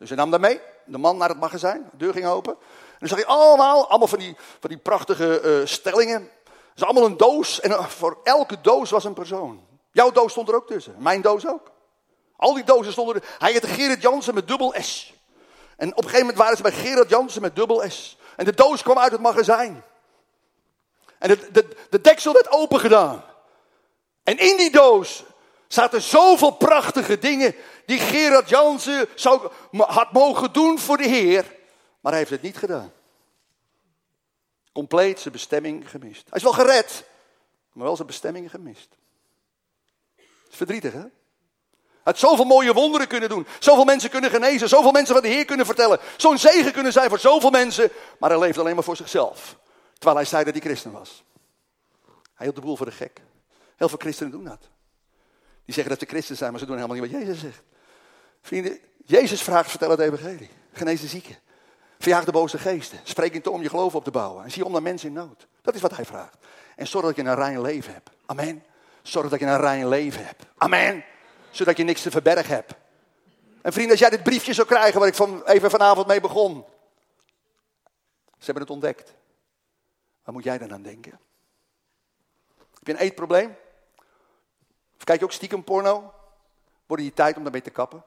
Dus 0.00 0.08
hij 0.08 0.18
nam 0.18 0.30
daarmee, 0.30 0.60
de 0.84 0.98
man 0.98 1.16
naar 1.16 1.28
het 1.28 1.40
magazijn. 1.40 1.88
De 1.90 1.96
deur 1.96 2.12
ging 2.12 2.26
open. 2.26 2.52
En 2.52 2.96
dan 2.98 3.08
zag 3.08 3.18
hij 3.18 3.26
allemaal, 3.26 3.88
allemaal 3.88 4.08
van 4.08 4.18
die, 4.18 4.36
van 4.60 4.70
die 4.70 4.78
prachtige 4.78 5.42
uh, 5.42 5.66
stellingen. 5.66 6.30
Dat 6.44 6.54
is 6.76 6.84
allemaal 6.84 7.04
een 7.04 7.16
doos. 7.16 7.60
En 7.60 7.70
uh, 7.70 7.86
voor 7.86 8.18
elke 8.24 8.60
doos 8.60 8.90
was 8.90 9.04
een 9.04 9.14
persoon. 9.14 9.66
Jouw 9.92 10.10
doos 10.10 10.30
stond 10.30 10.48
er 10.48 10.54
ook 10.54 10.66
tussen. 10.66 10.94
Mijn 10.98 11.22
doos 11.22 11.46
ook. 11.46 11.70
Al 12.36 12.54
die 12.54 12.64
dozen 12.64 12.92
stonden 12.92 13.14
er. 13.14 13.22
Hij 13.38 13.52
heette 13.52 13.66
Gerrit 13.66 14.02
Jansen 14.02 14.34
met 14.34 14.48
dubbel 14.48 14.74
S. 14.78 15.14
En 15.76 15.90
op 15.90 15.96
een 15.96 16.02
gegeven 16.02 16.20
moment 16.20 16.38
waren 16.38 16.56
ze 16.56 16.62
bij 16.62 16.72
Gerard 16.72 17.08
Jansen 17.08 17.42
met 17.42 17.56
dubbel 17.56 17.90
S. 17.90 18.18
En 18.36 18.44
de 18.44 18.54
doos 18.54 18.82
kwam 18.82 18.98
uit 18.98 19.12
het 19.12 19.20
magazijn. 19.20 19.84
En 21.18 21.28
de, 21.28 21.48
de, 21.52 21.68
de 21.90 22.00
deksel 22.00 22.32
werd 22.32 22.50
open 22.50 22.80
gedaan. 22.80 23.24
En 24.22 24.38
in 24.38 24.56
die 24.56 24.70
doos 24.70 25.24
zaten 25.68 26.02
zoveel 26.02 26.50
prachtige 26.50 27.18
dingen 27.18 27.54
die 27.90 27.98
Gerard 27.98 28.48
Jansen 28.48 29.08
zou, 29.14 29.50
had 29.76 30.12
mogen 30.12 30.52
doen 30.52 30.78
voor 30.78 30.96
de 30.96 31.08
Heer. 31.08 31.56
Maar 32.00 32.12
hij 32.12 32.20
heeft 32.20 32.30
het 32.30 32.42
niet 32.42 32.56
gedaan. 32.56 32.92
Compleet 34.72 35.20
zijn 35.20 35.32
bestemming 35.32 35.90
gemist. 35.90 36.22
Hij 36.28 36.38
is 36.38 36.42
wel 36.42 36.52
gered, 36.52 37.04
maar 37.72 37.84
wel 37.84 37.96
zijn 37.96 38.06
bestemming 38.06 38.50
gemist. 38.50 38.88
Is 40.50 40.56
verdrietig, 40.56 40.92
hè? 40.92 40.98
Hij 41.00 42.12
had 42.12 42.18
zoveel 42.18 42.44
mooie 42.44 42.72
wonderen 42.72 43.08
kunnen 43.08 43.28
doen. 43.28 43.46
Zoveel 43.58 43.84
mensen 43.84 44.10
kunnen 44.10 44.30
genezen. 44.30 44.68
Zoveel 44.68 44.92
mensen 44.92 45.14
van 45.14 45.22
de 45.22 45.28
Heer 45.28 45.44
kunnen 45.44 45.66
vertellen. 45.66 45.98
Zo'n 46.16 46.38
zegen 46.38 46.72
kunnen 46.72 46.92
zijn 46.92 47.08
voor 47.08 47.18
zoveel 47.18 47.50
mensen. 47.50 47.90
Maar 48.18 48.30
hij 48.30 48.38
leeft 48.38 48.58
alleen 48.58 48.74
maar 48.74 48.84
voor 48.84 48.96
zichzelf. 48.96 49.56
Terwijl 49.92 50.16
hij 50.16 50.24
zei 50.24 50.44
dat 50.44 50.52
hij 50.52 50.62
christen 50.62 50.92
was. 50.92 51.24
Hij 52.34 52.46
hield 52.46 52.54
de 52.54 52.60
boel 52.60 52.76
voor 52.76 52.86
de 52.86 52.92
gek. 52.92 53.20
Heel 53.76 53.88
veel 53.88 53.98
christenen 53.98 54.32
doen 54.32 54.44
dat. 54.44 54.68
Die 55.64 55.74
zeggen 55.74 55.88
dat 55.88 56.02
ze 56.02 56.14
christen 56.14 56.36
zijn, 56.36 56.50
maar 56.50 56.60
ze 56.60 56.66
doen 56.66 56.76
helemaal 56.76 56.96
niet 56.96 57.10
wat 57.10 57.20
Jezus 57.20 57.40
zegt. 57.40 57.62
Vrienden, 58.40 58.80
Jezus 59.04 59.42
vraagt, 59.42 59.70
vertel 59.70 59.90
het 59.90 60.00
evangelie. 60.00 60.50
Genees 60.72 61.00
de 61.00 61.06
zieken. 61.06 61.36
Verjaag 61.98 62.24
de 62.24 62.32
boze 62.32 62.58
geesten. 62.58 63.00
Spreek 63.02 63.34
in 63.34 63.46
om 63.46 63.62
je 63.62 63.68
geloof 63.68 63.94
op 63.94 64.04
te 64.04 64.10
bouwen. 64.10 64.44
En 64.44 64.50
zie 64.50 64.64
om 64.64 64.72
naar 64.72 64.82
mensen 64.82 65.08
in 65.08 65.14
nood. 65.14 65.46
Dat 65.62 65.74
is 65.74 65.80
wat 65.80 65.96
hij 65.96 66.04
vraagt. 66.04 66.36
En 66.76 66.86
zorg 66.86 67.04
dat 67.04 67.16
je 67.16 67.22
een 67.22 67.34
rein 67.34 67.60
leven 67.60 67.92
hebt. 67.92 68.10
Amen. 68.26 68.64
Zorg 69.02 69.28
dat 69.28 69.40
je 69.40 69.46
een 69.46 69.60
rein 69.60 69.88
leven 69.88 70.26
hebt. 70.26 70.44
Amen. 70.56 71.04
Zodat 71.50 71.76
je 71.76 71.82
niks 71.82 72.02
te 72.02 72.10
verbergen 72.10 72.54
hebt. 72.54 72.74
En 73.62 73.72
vrienden, 73.72 73.90
als 73.90 74.00
jij 74.00 74.10
dit 74.10 74.22
briefje 74.22 74.52
zou 74.52 74.66
krijgen 74.66 74.98
waar 74.98 75.08
ik 75.08 75.14
van, 75.14 75.44
even 75.44 75.70
vanavond 75.70 76.06
mee 76.06 76.20
begon. 76.20 76.64
Ze 78.38 78.44
hebben 78.44 78.62
het 78.62 78.72
ontdekt. 78.72 79.14
Waar 80.24 80.34
moet 80.34 80.44
jij 80.44 80.58
dan 80.58 80.72
aan 80.72 80.82
denken? 80.82 81.20
Heb 82.58 82.86
je 82.86 82.92
een 82.92 82.98
eetprobleem? 82.98 83.56
Of 84.96 85.04
kijk 85.04 85.18
je 85.18 85.24
ook 85.24 85.32
stiekem 85.32 85.64
porno? 85.64 86.14
Wordt 86.86 87.02
je 87.02 87.12
tijd 87.12 87.36
om 87.36 87.42
daarmee 87.42 87.62
te 87.62 87.70
kappen? 87.70 88.04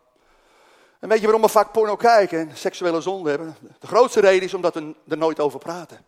En 1.04 1.10
weet 1.10 1.18
je 1.18 1.24
waarom 1.24 1.42
we 1.42 1.50
vaak 1.50 1.72
porno 1.72 1.96
kijken 1.96 2.40
en 2.40 2.58
seksuele 2.58 3.02
zonde 3.02 3.30
hebben? 3.30 3.58
De 3.80 3.88
grootste 3.88 4.20
reden 4.20 4.44
is 4.44 4.54
omdat 4.54 4.74
we 4.74 4.96
er 5.08 5.18
nooit 5.18 5.40
over 5.40 5.60
praten. 5.60 6.06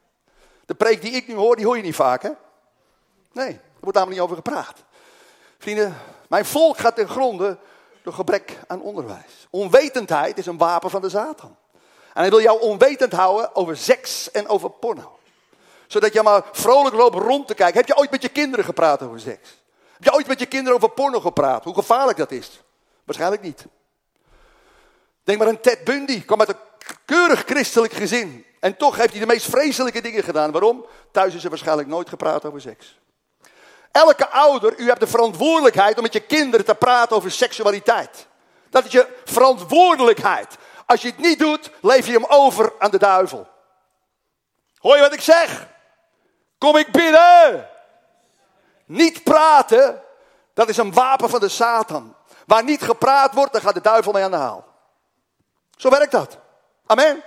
De 0.66 0.76
preek 0.76 1.02
die 1.02 1.12
ik 1.12 1.28
nu 1.28 1.34
hoor, 1.34 1.56
die 1.56 1.66
hoor 1.66 1.78
je 1.78 1.84
niet 1.84 1.96
vaak, 1.96 2.22
hè? 2.22 2.30
Nee, 3.32 3.50
er 3.50 3.60
wordt 3.80 3.98
namelijk 3.98 4.10
niet 4.10 4.20
over 4.20 4.36
gepraat. 4.36 4.84
Vrienden, 5.58 5.98
mijn 6.30 6.46
volk 6.46 6.78
gaat 6.78 6.96
ten 6.96 7.08
gronde 7.08 7.58
door 8.04 8.14
gebrek 8.14 8.60
aan 8.68 8.82
onderwijs. 8.82 9.48
Onwetendheid 9.50 10.38
is 10.38 10.46
een 10.46 10.58
wapen 10.58 10.89
van 10.89 11.02
de 11.02 11.10
Satan. 11.10 11.56
En 12.14 12.22
hij 12.22 12.30
wil 12.30 12.41
jou 12.41 12.62
onwetend 12.62 13.12
houden 13.12 13.56
over 13.56 13.78
seks 13.78 14.32
en 14.32 14.48
over 14.48 14.70
porno. 14.70 15.20
Zodat 15.88 16.14
je 16.14 16.22
maar 16.22 16.43
vrolijk 16.52 16.96
loopt 16.96 17.16
rond 17.16 17.48
te 17.48 17.54
kijken. 17.54 17.78
Heb 17.78 17.88
je 17.88 17.98
ooit 17.98 18.12
met 18.12 18.22
je 18.22 18.30
kinderen 18.30 18.66
gepraat 18.66 19.02
over 19.02 19.20
seks? 19.20 19.62
Heb 19.93 20.04
je 20.04 20.14
ooit 20.14 20.28
met 20.28 20.39
je 20.39 20.46
kinderen 20.46 20.76
over 20.76 20.89
porno 20.89 21.20
gepraat? 21.20 21.64
Hoe 21.64 21.74
gevaarlijk 21.74 22.18
dat 22.18 22.32
is? 22.32 22.64
Waarschijnlijk 23.04 23.41
niet. 23.41 23.66
Denk 25.26 25.39
maar 25.39 25.47
aan 25.47 25.59
Ted 25.59 25.84
Bundy. 25.84 26.26
Kwam 26.26 26.39
uit 26.39 26.49
een 26.49 26.88
keurig 27.05 27.43
christelijk 27.45 27.93
gezin. 27.93 28.45
En 28.59 28.78
toch 28.78 28.95
heeft 28.95 29.11
hij 29.11 29.19
de 29.19 29.26
meest 29.26 29.49
vreselijke 29.49 30.01
dingen 30.01 30.23
gedaan. 30.23 30.51
Waarom? 30.51 30.86
Thuis 31.11 31.34
is 31.34 31.43
er 31.43 31.49
waarschijnlijk 31.49 31.88
nooit 31.88 32.09
gepraat 32.09 32.45
over 32.45 32.61
seks. 32.61 32.99
Elke 33.91 34.30
ouder, 34.30 34.78
u 34.78 34.88
hebt 34.88 34.99
de 34.99 35.07
verantwoordelijkheid 35.07 35.97
om 35.97 36.03
met 36.03 36.13
je 36.13 36.19
kinderen 36.19 36.65
te 36.65 36.76
praten 36.76 37.15
over 37.15 37.32
seksualiteit. 37.32 38.28
Dat 38.69 38.86
is 38.86 38.91
je 38.91 39.07
verantwoordelijkheid. 39.26 40.57
Als 40.86 41.01
je 41.01 41.07
het 41.07 41.17
niet 41.17 41.39
doet, 41.39 41.71
leef 41.82 42.05
je 42.05 42.11
hem 42.11 42.26
over 42.28 42.73
aan 42.80 42.91
de 42.91 42.97
duivel. 42.97 43.47
Hoor 44.78 44.95
je 44.95 45.01
wat 45.01 45.13
ik 45.13 45.21
zeg? 45.21 45.67
Kom 46.57 46.78
ik 46.78 46.91
binnen? 46.91 47.69
Niet 48.86 49.23
praten, 49.23 50.01
dat 50.53 50.69
is 50.69 50.78
een 50.78 50.93
wapen 50.93 51.30
van 51.30 51.39
de 51.39 51.49
Satan. 51.49 52.15
Waar 52.45 52.63
niet 52.63 52.82
gepraat 52.82 53.34
wordt, 53.34 53.53
dan 53.53 53.61
gaat 53.61 53.73
de 53.73 53.82
duivel 53.82 54.11
mee 54.11 54.23
aan 54.23 54.32
de 54.32 54.38
haal. 54.38 54.74
Zo 55.76 55.89
werkt 55.89 56.11
dat. 56.11 56.38
Amen. 56.86 57.23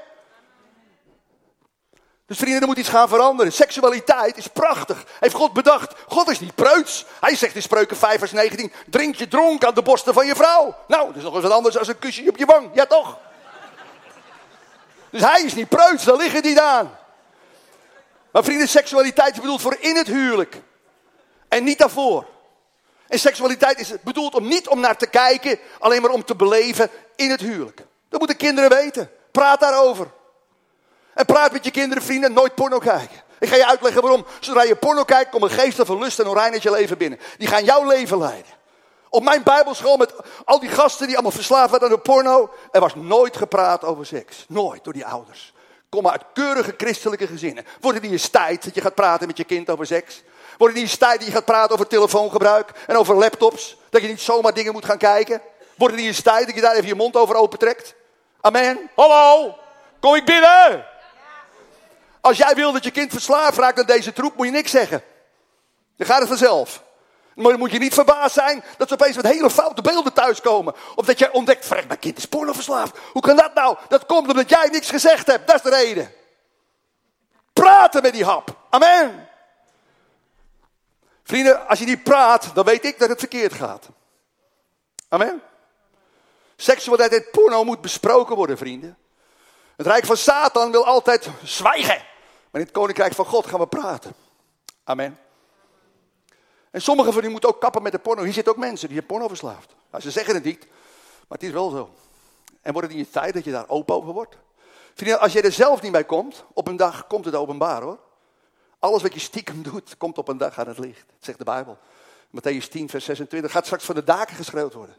Dus 2.29 2.39
vrienden, 2.39 2.61
er 2.61 2.67
moet 2.67 2.79
iets 2.79 2.89
gaan 2.89 3.09
veranderen. 3.09 3.53
Seksualiteit 3.53 4.37
is 4.37 4.47
prachtig. 4.47 5.05
Heeft 5.21 5.35
God 5.35 5.53
bedacht. 5.53 5.95
God 6.09 6.31
is 6.31 6.41
niet 6.41 6.55
preuts. 6.55 7.05
Hij 7.21 7.37
zegt 7.37 7.55
in 7.55 7.63
Spreuken 7.63 7.97
5 7.97 8.19
vers 8.19 8.33
19, 8.33 8.73
drink 8.87 9.15
je 9.15 9.29
dronk 9.29 9.65
aan 9.65 9.75
de 9.75 9.83
borsten 9.83 10.15
van 10.15 10.27
je 10.27 10.35
vrouw. 10.35 10.77
Nou, 10.87 11.07
dat 11.07 11.17
is 11.17 11.23
nog 11.23 11.35
eens 11.35 11.43
wat 11.43 11.53
anders 11.53 11.75
dan 11.75 11.89
een 11.89 11.99
kusje 11.99 12.29
op 12.29 12.37
je 12.37 12.47
wang. 12.47 12.71
Ja 12.75 12.87
toch? 12.87 13.19
Dus 15.11 15.21
hij 15.21 15.43
is 15.43 15.55
niet 15.55 15.69
preuts, 15.69 16.05
daar 16.05 16.17
liggen 16.17 16.43
die 16.43 16.61
aan. 16.61 16.99
Maar 18.31 18.45
vrienden, 18.45 18.69
seksualiteit 18.69 19.33
is 19.33 19.41
bedoeld 19.41 19.61
voor 19.61 19.77
in 19.81 19.97
het 19.97 20.07
huwelijk. 20.07 20.63
En 21.49 21.65
niet 21.65 21.79
daarvoor. 21.79 22.27
En 23.07 23.19
seksualiteit 23.19 23.81
is 23.81 23.93
bedoeld 24.03 24.35
om 24.35 24.49
niet 24.49 24.69
om 24.69 24.81
naar 24.81 24.97
te 24.97 25.07
kijken, 25.07 25.59
alleen 25.79 26.03
maar 26.03 26.11
om 26.11 26.25
te 26.25 26.37
beleven 26.37 26.91
in 27.17 27.31
het 27.31 27.41
huwelijk. 27.41 27.88
Dat 28.09 28.19
moeten 28.19 28.37
kinderen 28.37 28.71
weten. 28.71 29.11
Praat 29.31 29.61
daarover. 29.61 30.11
En 31.15 31.27
praat 31.27 31.53
met 31.53 31.65
je 31.65 31.71
kinderen, 31.71 32.03
vrienden, 32.03 32.33
nooit 32.33 32.55
porno 32.55 32.79
kijken. 32.79 33.23
Ik 33.39 33.49
ga 33.49 33.57
je 33.57 33.67
uitleggen 33.67 34.03
waarom. 34.03 34.27
Zodra 34.41 34.63
je 34.63 34.77
porno 34.77 35.05
kijkt, 35.05 35.31
komen 35.31 35.51
geesten 35.51 35.87
van 35.87 35.99
lust 35.99 36.19
en 36.19 36.27
onreinheid 36.27 36.63
je 36.63 36.71
leven 36.71 36.99
binnen. 36.99 37.19
Die 37.39 37.49
gaan 37.49 37.65
jouw 37.65 37.87
leven 37.87 38.19
leiden. 38.19 38.53
Op 39.11 39.23
mijn 39.23 39.43
bijbelschool 39.43 39.97
met 39.97 40.13
al 40.45 40.61
die 40.61 40.69
gasten 40.69 41.07
die 41.07 41.15
allemaal 41.15 41.33
verslaafd 41.33 41.71
waren 41.71 41.89
aan 41.89 41.95
de 41.95 42.01
porno. 42.01 42.51
Er 42.71 42.81
was 42.81 42.95
nooit 42.95 43.37
gepraat 43.37 43.85
over 43.85 44.07
seks. 44.07 44.45
Nooit 44.49 44.85
door 44.85 44.93
die 44.93 45.07
ouders. 45.07 45.53
Kom 45.89 46.03
maar 46.03 46.13
uit 46.13 46.25
keurige 46.35 46.75
christelijke 46.77 47.27
gezinnen. 47.27 47.65
Worden 47.81 48.03
die 48.03 48.11
eens 48.11 48.29
tijd 48.29 48.65
dat 48.65 48.75
je 48.75 48.81
gaat 48.81 48.95
praten 48.95 49.27
met 49.27 49.37
je 49.37 49.45
kind 49.45 49.71
over 49.71 49.87
seks? 49.87 50.23
Worden 50.59 50.77
die 50.77 50.87
eens 50.87 50.97
tijd 50.97 51.19
dat 51.19 51.27
je 51.27 51.35
gaat 51.35 51.45
praten 51.45 51.73
over 51.73 51.87
telefoongebruik 51.87 52.71
en 52.87 52.97
over 52.97 53.15
laptops? 53.15 53.77
Dat 53.91 54.03
je 54.03 54.09
niet 54.09 54.21
zomaar 54.21 54.55
dingen 54.55 54.73
moet 54.73 54.85
gaan 54.85 54.99
kijken? 54.99 55.41
Worden 55.77 55.97
die 55.97 56.07
eens 56.07 56.23
tijd 56.23 56.47
dat 56.47 56.55
je 56.55 56.61
daar 56.61 56.75
even 56.75 56.89
je 56.89 56.95
mond 56.95 57.17
over 57.17 57.35
opentrekt? 57.35 57.95
Amen. 58.41 58.91
Hallo, 58.95 59.59
kom 60.01 60.15
ik 60.15 60.25
binnen? 60.25 60.87
Als 62.21 62.37
jij 62.37 62.55
wil 62.55 62.73
dat 62.73 62.85
je 62.85 62.91
kind 62.91 63.13
verslaafd 63.13 63.59
raakt 63.59 63.79
aan 63.79 63.87
deze 63.87 64.13
troep, 64.13 64.37
moet 64.37 64.47
je 64.47 64.53
niks 64.53 64.71
zeggen. 64.71 65.03
Dan 65.97 66.07
gaat 66.07 66.19
het 66.19 66.29
vanzelf. 66.29 66.83
Maar 67.35 67.51
dan 67.51 67.59
moet 67.59 67.71
je 67.71 67.79
niet 67.79 67.95
verbaasd 67.95 68.35
zijn 68.35 68.65
dat 68.77 68.89
ze 68.89 68.95
opeens 68.95 69.17
met 69.17 69.27
hele 69.27 69.51
foute 69.51 69.83
beelden 69.83 70.13
thuiskomen. 70.13 70.75
Of 70.95 71.07
dat 71.07 71.19
jij 71.19 71.31
ontdekt, 71.31 71.69
mijn 71.69 71.99
kind 71.99 72.19
is 72.19 72.27
pornoverslaafd. 72.27 72.99
Hoe 73.13 73.23
kan 73.23 73.37
dat 73.37 73.55
nou? 73.55 73.77
Dat 73.89 74.07
komt 74.07 74.29
omdat 74.29 74.49
jij 74.49 74.69
niks 74.69 74.91
gezegd 74.91 75.27
hebt. 75.27 75.47
Dat 75.47 75.57
is 75.57 75.63
de 75.63 75.71
reden. 75.71 76.13
Praten 77.53 78.03
met 78.03 78.13
die 78.13 78.25
hap. 78.25 78.57
Amen. 78.71 79.29
Vrienden, 81.23 81.69
als 81.69 81.79
je 81.79 81.85
niet 81.85 82.03
praat, 82.03 82.55
dan 82.55 82.65
weet 82.65 82.85
ik 82.85 82.99
dat 82.99 83.09
het 83.09 83.19
verkeerd 83.19 83.53
gaat. 83.53 83.89
Amen. 85.09 85.43
Seksualiteit 86.61 87.25
en 87.25 87.31
porno 87.31 87.65
moet 87.65 87.81
besproken 87.81 88.37
worden, 88.37 88.59
vrienden. 88.59 88.99
Het 89.77 89.87
rijk 89.87 90.05
van 90.05 90.17
Satan 90.17 90.71
wil 90.71 90.87
altijd 90.87 91.29
zwijgen. 91.43 91.97
Maar 92.51 92.61
in 92.61 92.67
het 92.67 92.71
koninkrijk 92.71 93.15
van 93.15 93.25
God 93.25 93.47
gaan 93.47 93.61
we 93.61 93.67
praten. 93.67 94.15
Amen. 94.85 95.19
En 96.71 96.83
sommigen 96.83 97.13
van 97.13 97.25
u 97.25 97.29
moeten 97.29 97.49
ook 97.49 97.61
kappen 97.61 97.83
met 97.83 97.93
de 97.93 97.99
porno. 97.99 98.23
Hier 98.23 98.33
zitten 98.33 98.53
ook 98.53 98.59
mensen 98.59 98.89
die 98.89 98.97
zijn 98.97 99.09
porno 99.09 99.29
verslaafd. 99.29 99.75
Nou, 99.91 100.03
ze 100.03 100.11
zeggen 100.11 100.35
het 100.35 100.45
niet, 100.45 100.67
maar 101.29 101.39
het 101.39 101.43
is 101.43 101.51
wel 101.51 101.71
zo. 101.71 101.91
En 102.63 102.73
wordt 102.73 102.89
het 102.89 102.97
niet 102.97 103.13
tijd 103.13 103.35
dat 103.35 103.45
je 103.45 103.51
daar 103.51 103.69
open 103.69 103.95
over 103.95 104.13
wordt? 104.13 104.37
Vrienden, 104.95 105.21
als 105.21 105.33
je 105.33 105.43
er 105.43 105.53
zelf 105.53 105.83
niet 105.83 105.93
bij 105.93 106.05
komt, 106.05 106.45
op 106.53 106.69
een 106.69 106.77
dag 106.77 107.07
komt 107.07 107.25
het 107.25 107.35
openbaar 107.35 107.83
hoor. 107.83 107.99
Alles 108.79 109.03
wat 109.03 109.15
je 109.15 109.21
stiekem 109.21 109.63
doet, 109.63 109.97
komt 109.97 110.19
op 110.19 110.29
een 110.29 110.39
dag 110.39 110.59
aan 110.59 110.69
het 110.69 110.79
licht. 110.79 111.05
Dat 111.07 111.25
zegt 111.25 111.39
de 111.39 111.45
Bijbel. 111.45 111.79
Matthäus 112.37 112.69
10, 112.71 112.89
vers 112.89 113.05
26. 113.05 113.53
Gaat 113.53 113.65
straks 113.65 113.85
van 113.85 113.95
de 113.95 114.05
daken 114.05 114.37
geschreeuwd 114.37 114.73
worden. 114.75 114.97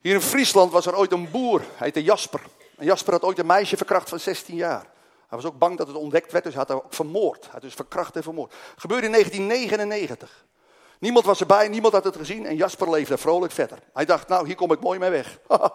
Hier 0.00 0.14
in 0.14 0.20
Friesland 0.20 0.72
was 0.72 0.86
er 0.86 0.96
ooit 0.96 1.12
een 1.12 1.30
boer, 1.30 1.60
hij 1.60 1.68
heette 1.76 2.02
Jasper. 2.02 2.40
En 2.76 2.84
Jasper 2.84 3.12
had 3.12 3.22
ooit 3.22 3.38
een 3.38 3.46
meisje 3.46 3.76
verkracht 3.76 4.08
van 4.08 4.20
16 4.20 4.56
jaar. 4.56 4.86
Hij 5.28 5.38
was 5.38 5.44
ook 5.44 5.58
bang 5.58 5.76
dat 5.76 5.86
het 5.86 5.96
ontdekt 5.96 6.32
werd, 6.32 6.44
dus 6.44 6.54
hij 6.54 6.62
had 6.62 6.72
haar 6.72 6.84
ook 6.84 6.94
vermoord. 6.94 7.42
Hij 7.42 7.52
had 7.52 7.62
dus 7.62 7.74
verkracht 7.74 8.16
en 8.16 8.22
vermoord. 8.22 8.54
gebeurde 8.76 9.06
in 9.06 9.12
1999. 9.12 10.44
Niemand 10.98 11.24
was 11.24 11.40
erbij, 11.40 11.68
niemand 11.68 11.92
had 11.92 12.04
het 12.04 12.16
gezien 12.16 12.46
en 12.46 12.56
Jasper 12.56 12.90
leefde 12.90 13.18
vrolijk 13.18 13.52
verder. 13.52 13.78
Hij 13.92 14.04
dacht, 14.04 14.28
nou, 14.28 14.46
hier 14.46 14.56
kom 14.56 14.72
ik 14.72 14.80
mooi 14.80 14.98
mee 14.98 15.10
weg. 15.10 15.38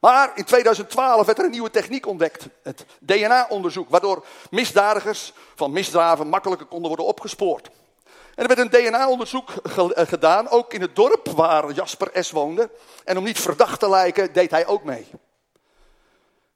maar 0.00 0.32
in 0.34 0.44
2012 0.44 1.26
werd 1.26 1.38
er 1.38 1.44
een 1.44 1.50
nieuwe 1.50 1.70
techniek 1.70 2.06
ontdekt. 2.06 2.46
Het 2.62 2.86
DNA-onderzoek, 3.00 3.90
waardoor 3.90 4.24
misdadigers 4.50 5.32
van 5.54 5.72
misdraven 5.72 6.28
makkelijker 6.28 6.66
konden 6.66 6.88
worden 6.88 7.06
opgespoord. 7.06 7.70
En 8.34 8.48
er 8.48 8.56
werd 8.56 8.58
een 8.58 8.90
DNA-onderzoek 8.90 9.50
eh, 9.50 10.06
gedaan, 10.06 10.48
ook 10.48 10.74
in 10.74 10.80
het 10.80 10.96
dorp 10.96 11.28
waar 11.28 11.72
Jasper 11.72 12.24
S. 12.24 12.30
woonde. 12.30 12.70
En 13.04 13.18
om 13.18 13.24
niet 13.24 13.40
verdacht 13.40 13.80
te 13.80 13.88
lijken, 13.88 14.32
deed 14.32 14.50
hij 14.50 14.66
ook 14.66 14.84
mee. 14.84 15.06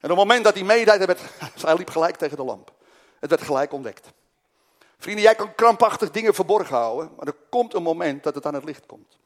En 0.01 0.13
op 0.13 0.17
het 0.19 0.27
moment 0.27 0.45
dat 0.45 0.55
hij 0.55 0.63
meedeed, 0.63 1.07
hij 1.61 1.77
liep 1.77 1.91
gelijk 1.91 2.17
tegen 2.17 2.37
de 2.37 2.45
lamp. 2.45 2.73
Het 3.21 3.31
werd 3.31 3.43
gelijk 3.43 3.73
ontdekt. 3.73 4.13
Vrienden, 4.99 5.25
jij 5.25 5.35
kan 5.35 5.55
krampachtig 5.55 6.11
dingen 6.11 6.35
verborgen 6.35 6.77
houden, 6.77 7.11
maar 7.17 7.27
er 7.27 7.37
komt 7.51 7.75
een 7.75 7.83
moment 7.83 8.23
dat 8.23 8.35
het 8.35 8.47
aan 8.47 8.55
het 8.55 8.65
licht 8.65 8.87
komt. 8.87 9.19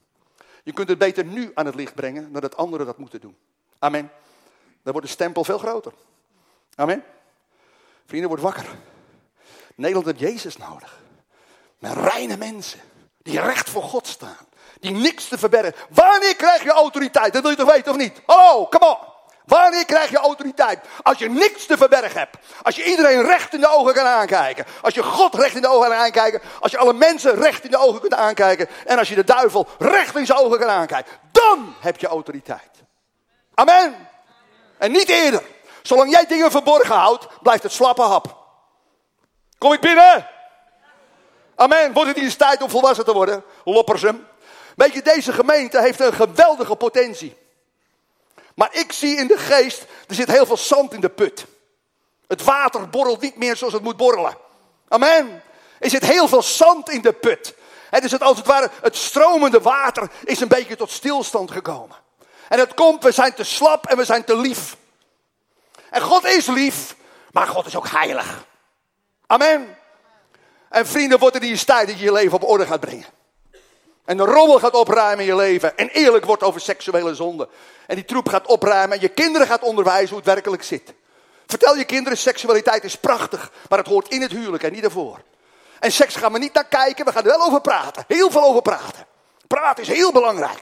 Je 0.62 0.72
kunt 0.72 0.88
het 0.88 0.98
beter 0.98 1.24
nu 1.24 1.50
aan 1.54 1.66
het 1.66 1.74
licht 1.74 1.94
brengen 1.94 2.32
dan 2.32 2.40
dat 2.40 2.56
anderen 2.56 2.86
dat 2.86 2.98
moeten 2.98 3.20
doen. 3.20 3.36
Amen. 3.78 4.10
Dan 4.82 4.92
wordt 4.92 5.06
de 5.06 5.12
stempel 5.12 5.44
veel 5.44 5.58
groter. 5.58 5.92
Amen. 6.74 7.04
Vrienden, 8.06 8.28
word 8.28 8.42
wakker. 8.42 8.66
Nederland 9.74 10.06
heeft 10.06 10.18
Jezus 10.18 10.56
nodig. 10.56 10.98
Met 11.80 11.92
reine 11.92 12.36
mensen. 12.36 12.80
Die 13.22 13.40
recht 13.40 13.70
voor 13.70 13.82
God 13.82 14.06
staan. 14.06 14.48
Die 14.80 14.90
niks 14.90 15.28
te 15.28 15.38
verbergen. 15.38 15.74
Wanneer 15.88 16.36
krijg 16.36 16.62
je 16.62 16.70
autoriteit? 16.70 17.32
Dat 17.32 17.42
wil 17.42 17.50
je 17.50 17.56
toch 17.56 17.72
weten 17.72 17.92
of 17.92 17.98
niet? 17.98 18.20
Hallo, 18.26 18.66
come 18.66 18.86
on. 18.86 18.96
Wanneer 19.44 19.84
krijg 19.84 20.10
je 20.10 20.16
autoriteit? 20.16 20.78
Als 21.02 21.18
je 21.18 21.30
niks 21.30 21.66
te 21.66 21.76
verbergen 21.76 22.18
hebt. 22.18 22.36
Als 22.62 22.76
je 22.76 22.84
iedereen 22.84 23.22
recht 23.22 23.54
in 23.54 23.60
de 23.60 23.68
ogen 23.68 23.94
kan 23.94 24.06
aankijken. 24.06 24.64
Als 24.82 24.94
je 24.94 25.02
God 25.02 25.34
recht 25.34 25.54
in 25.54 25.62
de 25.62 25.68
ogen 25.68 25.88
kan 25.88 25.98
aankijken. 25.98 26.40
Als 26.60 26.70
je 26.70 26.78
alle 26.78 26.92
mensen 26.92 27.34
recht 27.34 27.64
in 27.64 27.70
de 27.70 27.78
ogen 27.78 28.00
kunt 28.00 28.14
aankijken. 28.14 28.68
En 28.86 28.98
als 28.98 29.08
je 29.08 29.14
de 29.14 29.24
duivel 29.24 29.66
recht 29.78 30.16
in 30.16 30.26
zijn 30.26 30.38
ogen 30.38 30.58
kan 30.58 30.68
aankijken. 30.68 31.12
Dan 31.32 31.74
heb 31.80 32.00
je 32.00 32.06
autoriteit. 32.06 32.70
Amen. 33.54 34.08
En 34.78 34.92
niet 34.92 35.08
eerder. 35.08 35.42
Zolang 35.82 36.10
jij 36.10 36.26
dingen 36.26 36.50
verborgen 36.50 36.94
houdt, 36.94 37.26
blijft 37.42 37.62
het 37.62 37.72
slappe 37.72 38.02
hap. 38.02 38.36
Kom 39.58 39.72
ik 39.72 39.80
binnen? 39.80 40.28
Amen. 41.60 41.92
Wordt 41.92 42.08
het 42.08 42.16
niet 42.16 42.24
eens 42.24 42.36
tijd 42.36 42.62
om 42.62 42.70
volwassen 42.70 43.04
te 43.04 43.12
worden? 43.12 43.44
Loppersum. 43.64 44.26
Weet 44.76 44.92
je, 44.92 45.02
deze 45.02 45.32
gemeente 45.32 45.80
heeft 45.80 46.00
een 46.00 46.12
geweldige 46.12 46.76
potentie. 46.76 47.36
Maar 48.54 48.68
ik 48.72 48.92
zie 48.92 49.16
in 49.16 49.26
de 49.26 49.38
geest, 49.38 49.84
er 50.08 50.14
zit 50.14 50.30
heel 50.30 50.46
veel 50.46 50.56
zand 50.56 50.92
in 50.92 51.00
de 51.00 51.08
put. 51.08 51.46
Het 52.26 52.42
water 52.42 52.88
borrelt 52.88 53.20
niet 53.20 53.36
meer 53.36 53.56
zoals 53.56 53.72
het 53.72 53.82
moet 53.82 53.96
borrelen. 53.96 54.36
Amen. 54.88 55.42
Er 55.78 55.90
zit 55.90 56.04
heel 56.04 56.28
veel 56.28 56.42
zand 56.42 56.90
in 56.90 57.00
de 57.00 57.12
put. 57.12 57.54
Het 57.90 58.04
is 58.04 58.10
het 58.10 58.22
als 58.22 58.36
het 58.36 58.46
ware, 58.46 58.70
het 58.82 58.96
stromende 58.96 59.60
water 59.60 60.10
is 60.24 60.40
een 60.40 60.48
beetje 60.48 60.76
tot 60.76 60.90
stilstand 60.90 61.50
gekomen. 61.50 61.96
En 62.48 62.58
het 62.58 62.74
komt, 62.74 63.02
we 63.02 63.12
zijn 63.12 63.34
te 63.34 63.44
slap 63.44 63.86
en 63.86 63.96
we 63.96 64.04
zijn 64.04 64.24
te 64.24 64.36
lief. 64.36 64.76
En 65.90 66.00
God 66.00 66.24
is 66.24 66.46
lief, 66.46 66.96
maar 67.30 67.46
God 67.46 67.66
is 67.66 67.76
ook 67.76 67.88
heilig. 67.88 68.44
Amen. 69.26 69.78
En 70.70 70.86
vrienden, 70.86 71.18
wordt 71.18 71.34
er 71.34 71.40
die 71.40 71.64
tijd 71.64 71.88
dat 71.88 71.98
je 71.98 72.04
je 72.04 72.12
leven 72.12 72.32
op 72.32 72.48
orde 72.48 72.66
gaat 72.66 72.80
brengen. 72.80 73.06
En 74.04 74.16
de 74.16 74.24
rommel 74.24 74.58
gaat 74.58 74.74
opruimen 74.74 75.18
in 75.18 75.30
je 75.30 75.36
leven. 75.36 75.76
En 75.76 75.88
eerlijk 75.88 76.24
wordt 76.24 76.42
over 76.42 76.60
seksuele 76.60 77.14
zonde. 77.14 77.48
En 77.86 77.94
die 77.94 78.04
troep 78.04 78.28
gaat 78.28 78.46
opruimen. 78.46 78.96
En 78.96 79.02
je 79.02 79.08
kinderen 79.08 79.46
gaat 79.46 79.62
onderwijzen 79.62 80.08
hoe 80.08 80.18
het 80.18 80.26
werkelijk 80.26 80.62
zit. 80.62 80.94
Vertel 81.46 81.76
je 81.76 81.84
kinderen, 81.84 82.18
seksualiteit 82.18 82.84
is 82.84 82.96
prachtig. 82.96 83.52
Maar 83.68 83.78
het 83.78 83.88
hoort 83.88 84.08
in 84.08 84.22
het 84.22 84.30
huwelijk 84.30 84.62
en 84.62 84.72
niet 84.72 84.84
ervoor. 84.84 85.20
En 85.80 85.92
seks 85.92 86.16
gaan 86.16 86.32
we 86.32 86.38
niet 86.38 86.52
naar 86.52 86.66
kijken. 86.66 87.04
We 87.04 87.12
gaan 87.12 87.22
er 87.22 87.38
wel 87.38 87.46
over 87.46 87.60
praten. 87.60 88.04
Heel 88.06 88.30
veel 88.30 88.42
over 88.42 88.62
praten. 88.62 89.06
Praten 89.46 89.82
is 89.82 89.88
heel 89.88 90.12
belangrijk. 90.12 90.60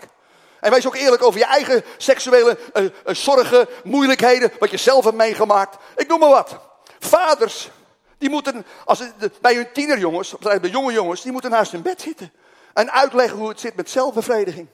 En 0.60 0.70
wees 0.70 0.86
ook 0.86 0.96
eerlijk 0.96 1.22
over 1.22 1.38
je 1.38 1.46
eigen 1.46 1.84
seksuele 1.96 2.58
uh, 2.74 2.82
uh, 2.82 2.90
zorgen, 3.04 3.68
moeilijkheden. 3.84 4.52
Wat 4.58 4.70
je 4.70 4.76
zelf 4.76 5.04
hebt 5.04 5.16
meegemaakt. 5.16 5.76
Ik 5.96 6.08
noem 6.08 6.18
maar 6.18 6.28
wat. 6.28 6.56
Vaders, 6.98 7.70
die 8.18 8.30
moeten, 8.30 8.66
als 8.84 8.98
het, 8.98 9.40
bij 9.40 9.54
hun 9.54 9.72
tienerjongens, 9.72 10.34
bij 10.38 10.60
jonge 10.60 10.92
jongens, 10.92 11.22
die 11.22 11.32
moeten 11.32 11.50
naast 11.50 11.72
hun 11.72 11.82
bed 11.82 12.00
zitten. 12.00 12.32
En 12.74 12.92
uitleggen 12.92 13.38
hoe 13.38 13.48
het 13.48 13.60
zit 13.60 13.76
met 13.76 13.90
zelfbevrediging. 13.90 14.68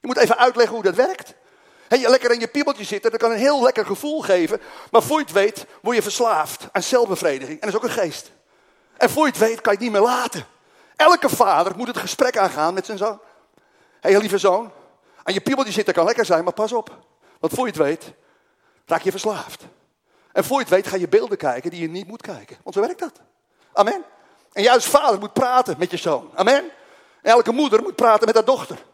Je 0.00 0.06
moet 0.06 0.16
even 0.16 0.38
uitleggen 0.38 0.74
hoe 0.74 0.84
dat 0.84 0.94
werkt. 0.94 1.34
En 1.88 2.00
je 2.00 2.08
lekker 2.08 2.32
in 2.32 2.40
je 2.40 2.48
piebeltje 2.48 2.84
zitten, 2.84 3.10
dat 3.10 3.20
kan 3.20 3.30
een 3.30 3.36
heel 3.36 3.62
lekker 3.62 3.86
gevoel 3.86 4.20
geven. 4.20 4.60
Maar 4.90 5.02
voor 5.02 5.18
je 5.18 5.24
het 5.24 5.32
weet, 5.32 5.66
word 5.82 5.96
je 5.96 6.02
verslaafd 6.02 6.68
aan 6.72 6.82
zelfbevrediging. 6.82 7.60
En 7.60 7.60
dat 7.60 7.68
is 7.68 7.76
ook 7.76 7.96
een 7.96 8.02
geest. 8.02 8.32
En 8.96 9.10
voor 9.10 9.24
je 9.24 9.30
het 9.30 9.38
weet, 9.38 9.60
kan 9.60 9.72
je 9.72 9.78
het 9.78 9.80
niet 9.80 9.90
meer 9.90 10.08
laten. 10.08 10.46
Elke 10.96 11.28
vader 11.28 11.76
moet 11.76 11.86
het 11.86 11.98
gesprek 11.98 12.36
aangaan 12.36 12.74
met 12.74 12.86
zijn 12.86 12.98
zoon. 12.98 13.20
Hé, 14.00 14.18
lieve 14.18 14.38
zoon, 14.38 14.72
aan 15.22 15.34
je 15.34 15.40
piebeltje 15.40 15.72
zitten 15.72 15.94
kan 15.94 16.04
lekker 16.04 16.24
zijn, 16.24 16.44
maar 16.44 16.52
pas 16.52 16.72
op. 16.72 16.98
Want 17.40 17.52
voor 17.52 17.66
je 17.66 17.72
het 17.72 17.80
weet, 17.82 18.12
raak 18.86 19.02
je 19.02 19.10
verslaafd. 19.10 19.64
En 20.34 20.44
voor 20.44 20.56
je 20.56 20.64
het 20.64 20.72
weet, 20.72 20.86
ga 20.86 20.96
je 20.96 21.08
beelden 21.08 21.38
kijken 21.38 21.70
die 21.70 21.80
je 21.80 21.88
niet 21.88 22.06
moet 22.06 22.22
kijken. 22.22 22.56
Want 22.62 22.74
zo 22.74 22.80
werkt 22.80 22.98
dat. 23.00 23.20
Amen. 23.72 24.04
En 24.52 24.62
juist 24.62 24.86
vader 24.86 25.18
moet 25.18 25.32
praten 25.32 25.74
met 25.78 25.90
je 25.90 25.96
zoon. 25.96 26.30
Amen. 26.34 26.64
Elke 27.22 27.52
moeder 27.52 27.82
moet 27.82 27.96
praten 27.96 28.26
met 28.26 28.34
haar 28.34 28.44
dochter. 28.44 28.84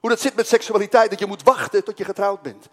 Hoe 0.00 0.10
dat 0.10 0.20
zit 0.20 0.34
met 0.34 0.48
seksualiteit, 0.48 1.10
dat 1.10 1.18
je 1.18 1.26
moet 1.26 1.42
wachten 1.42 1.84
tot 1.84 1.98
je 1.98 2.04
getrouwd 2.04 2.42
bent. 2.42 2.66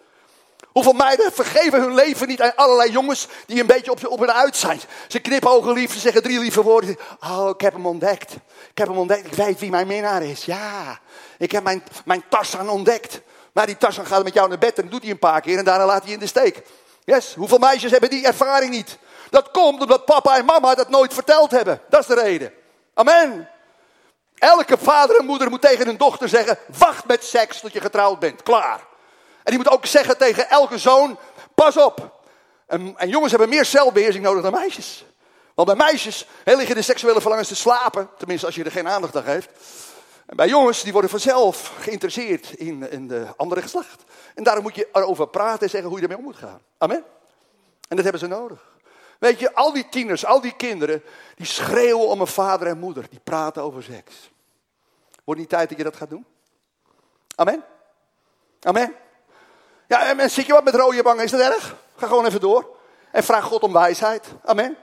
Hoeveel 0.65 0.93
meiden 0.93 1.31
vergeven 1.31 1.81
hun 1.81 1.93
leven 1.93 2.27
niet 2.27 2.41
aan 2.41 2.55
allerlei 2.55 2.91
jongens 2.91 3.27
die 3.45 3.59
een 3.59 3.67
beetje 3.67 3.91
op, 3.91 4.07
op 4.07 4.19
hun 4.19 4.31
uit 4.31 4.55
zijn. 4.55 4.79
Ze 5.07 5.19
knipogen 5.19 5.73
lief, 5.73 5.93
ze 5.93 5.99
zeggen 5.99 6.23
drie 6.23 6.39
lieve 6.39 6.61
woorden. 6.61 6.97
Oh, 7.19 7.49
ik 7.49 7.61
heb 7.61 7.73
hem 7.73 7.85
ontdekt. 7.85 8.31
Ik 8.69 8.77
heb 8.77 8.87
hem 8.87 8.97
ontdekt, 8.97 9.25
ik 9.25 9.33
weet 9.33 9.59
wie 9.59 9.69
mijn 9.69 9.87
minnaar 9.87 10.23
is. 10.23 10.45
Ja, 10.45 10.99
ik 11.37 11.51
heb 11.51 11.63
mijn, 11.63 11.83
mijn 12.05 12.23
Tarzan 12.29 12.69
ontdekt. 12.69 13.21
Maar 13.53 13.65
die 13.65 13.77
Tarzan 13.77 14.05
gaat 14.05 14.23
met 14.23 14.33
jou 14.33 14.49
naar 14.49 14.57
bed 14.57 14.79
en 14.79 14.89
doet 14.89 15.01
hij 15.01 15.11
een 15.11 15.19
paar 15.19 15.41
keer 15.41 15.57
en 15.57 15.65
daarna 15.65 15.85
laat 15.85 16.03
hij 16.03 16.13
in 16.13 16.19
de 16.19 16.27
steek. 16.27 16.63
Yes, 17.13 17.33
hoeveel 17.33 17.57
meisjes 17.57 17.91
hebben 17.91 18.09
die 18.09 18.25
ervaring 18.25 18.71
niet? 18.71 18.97
Dat 19.29 19.51
komt 19.51 19.81
omdat 19.81 20.05
papa 20.05 20.37
en 20.37 20.45
mama 20.45 20.75
dat 20.75 20.89
nooit 20.89 21.13
verteld 21.13 21.51
hebben. 21.51 21.81
Dat 21.89 21.99
is 21.99 22.05
de 22.05 22.13
reden. 22.13 22.53
Amen. 22.93 23.49
Elke 24.35 24.77
vader 24.77 25.19
en 25.19 25.25
moeder 25.25 25.49
moet 25.49 25.61
tegen 25.61 25.85
hun 25.85 25.97
dochter 25.97 26.29
zeggen: 26.29 26.57
wacht 26.77 27.05
met 27.05 27.23
seks 27.23 27.59
tot 27.59 27.73
je 27.73 27.81
getrouwd 27.81 28.19
bent. 28.19 28.43
Klaar. 28.43 28.79
En 29.43 29.53
die 29.53 29.57
moet 29.57 29.69
ook 29.69 29.85
zeggen 29.85 30.17
tegen 30.17 30.49
elke 30.49 30.77
zoon: 30.77 31.19
pas 31.55 31.77
op. 31.77 32.21
En, 32.65 32.93
en 32.97 33.09
jongens 33.09 33.31
hebben 33.31 33.49
meer 33.49 33.65
zelfbeheersing 33.65 34.23
nodig 34.23 34.43
dan 34.43 34.51
meisjes. 34.51 35.05
Want 35.55 35.67
bij 35.67 35.77
meisjes 35.77 36.27
liggen 36.43 36.75
de 36.75 36.81
seksuele 36.81 37.21
verlangens 37.21 37.47
te 37.47 37.55
slapen. 37.55 38.09
Tenminste, 38.17 38.45
als 38.45 38.55
je 38.55 38.63
er 38.63 38.71
geen 38.71 38.87
aandacht 38.87 39.15
aan 39.15 39.23
geeft. 39.23 39.49
En 40.27 40.35
bij 40.35 40.47
jongens, 40.47 40.83
die 40.83 40.91
worden 40.91 41.09
vanzelf 41.09 41.73
geïnteresseerd 41.79 42.53
in, 42.53 42.91
in 42.91 43.07
de 43.07 43.27
andere 43.37 43.61
geslacht. 43.61 44.03
En 44.35 44.43
daarom 44.43 44.63
moet 44.63 44.75
je 44.75 44.89
erover 44.91 45.27
praten 45.27 45.61
en 45.61 45.69
zeggen 45.69 45.89
hoe 45.89 45.97
je 45.97 46.03
ermee 46.03 46.17
om 46.17 46.23
moet 46.23 46.35
gaan. 46.35 46.61
Amen. 46.77 47.03
En 47.87 47.95
dat 47.95 48.03
hebben 48.03 48.19
ze 48.19 48.27
nodig. 48.27 48.75
Weet 49.19 49.39
je, 49.39 49.53
al 49.53 49.73
die 49.73 49.89
tieners, 49.89 50.25
al 50.25 50.41
die 50.41 50.55
kinderen, 50.55 51.03
die 51.35 51.45
schreeuwen 51.45 52.07
om 52.07 52.21
een 52.21 52.27
vader 52.27 52.67
en 52.67 52.79
moeder. 52.79 53.09
Die 53.09 53.19
praten 53.23 53.61
over 53.63 53.83
seks. 53.83 54.31
Wordt 55.23 55.39
niet 55.39 55.49
tijd 55.49 55.69
dat 55.69 55.77
je 55.77 55.83
dat 55.83 55.95
gaat 55.95 56.09
doen? 56.09 56.25
Amen? 57.35 57.63
Amen? 58.61 58.95
Ja, 59.87 60.17
en 60.17 60.29
zit 60.29 60.45
je 60.45 60.53
wat 60.53 60.63
met 60.63 60.75
rode 60.75 61.01
wangen? 61.01 61.23
Is 61.23 61.31
dat 61.31 61.39
erg? 61.39 61.75
Ga 61.95 62.07
gewoon 62.07 62.25
even 62.25 62.39
door. 62.39 62.77
En 63.11 63.23
vraag 63.23 63.43
God 63.43 63.61
om 63.61 63.73
wijsheid. 63.73 64.27
Amen? 64.43 64.77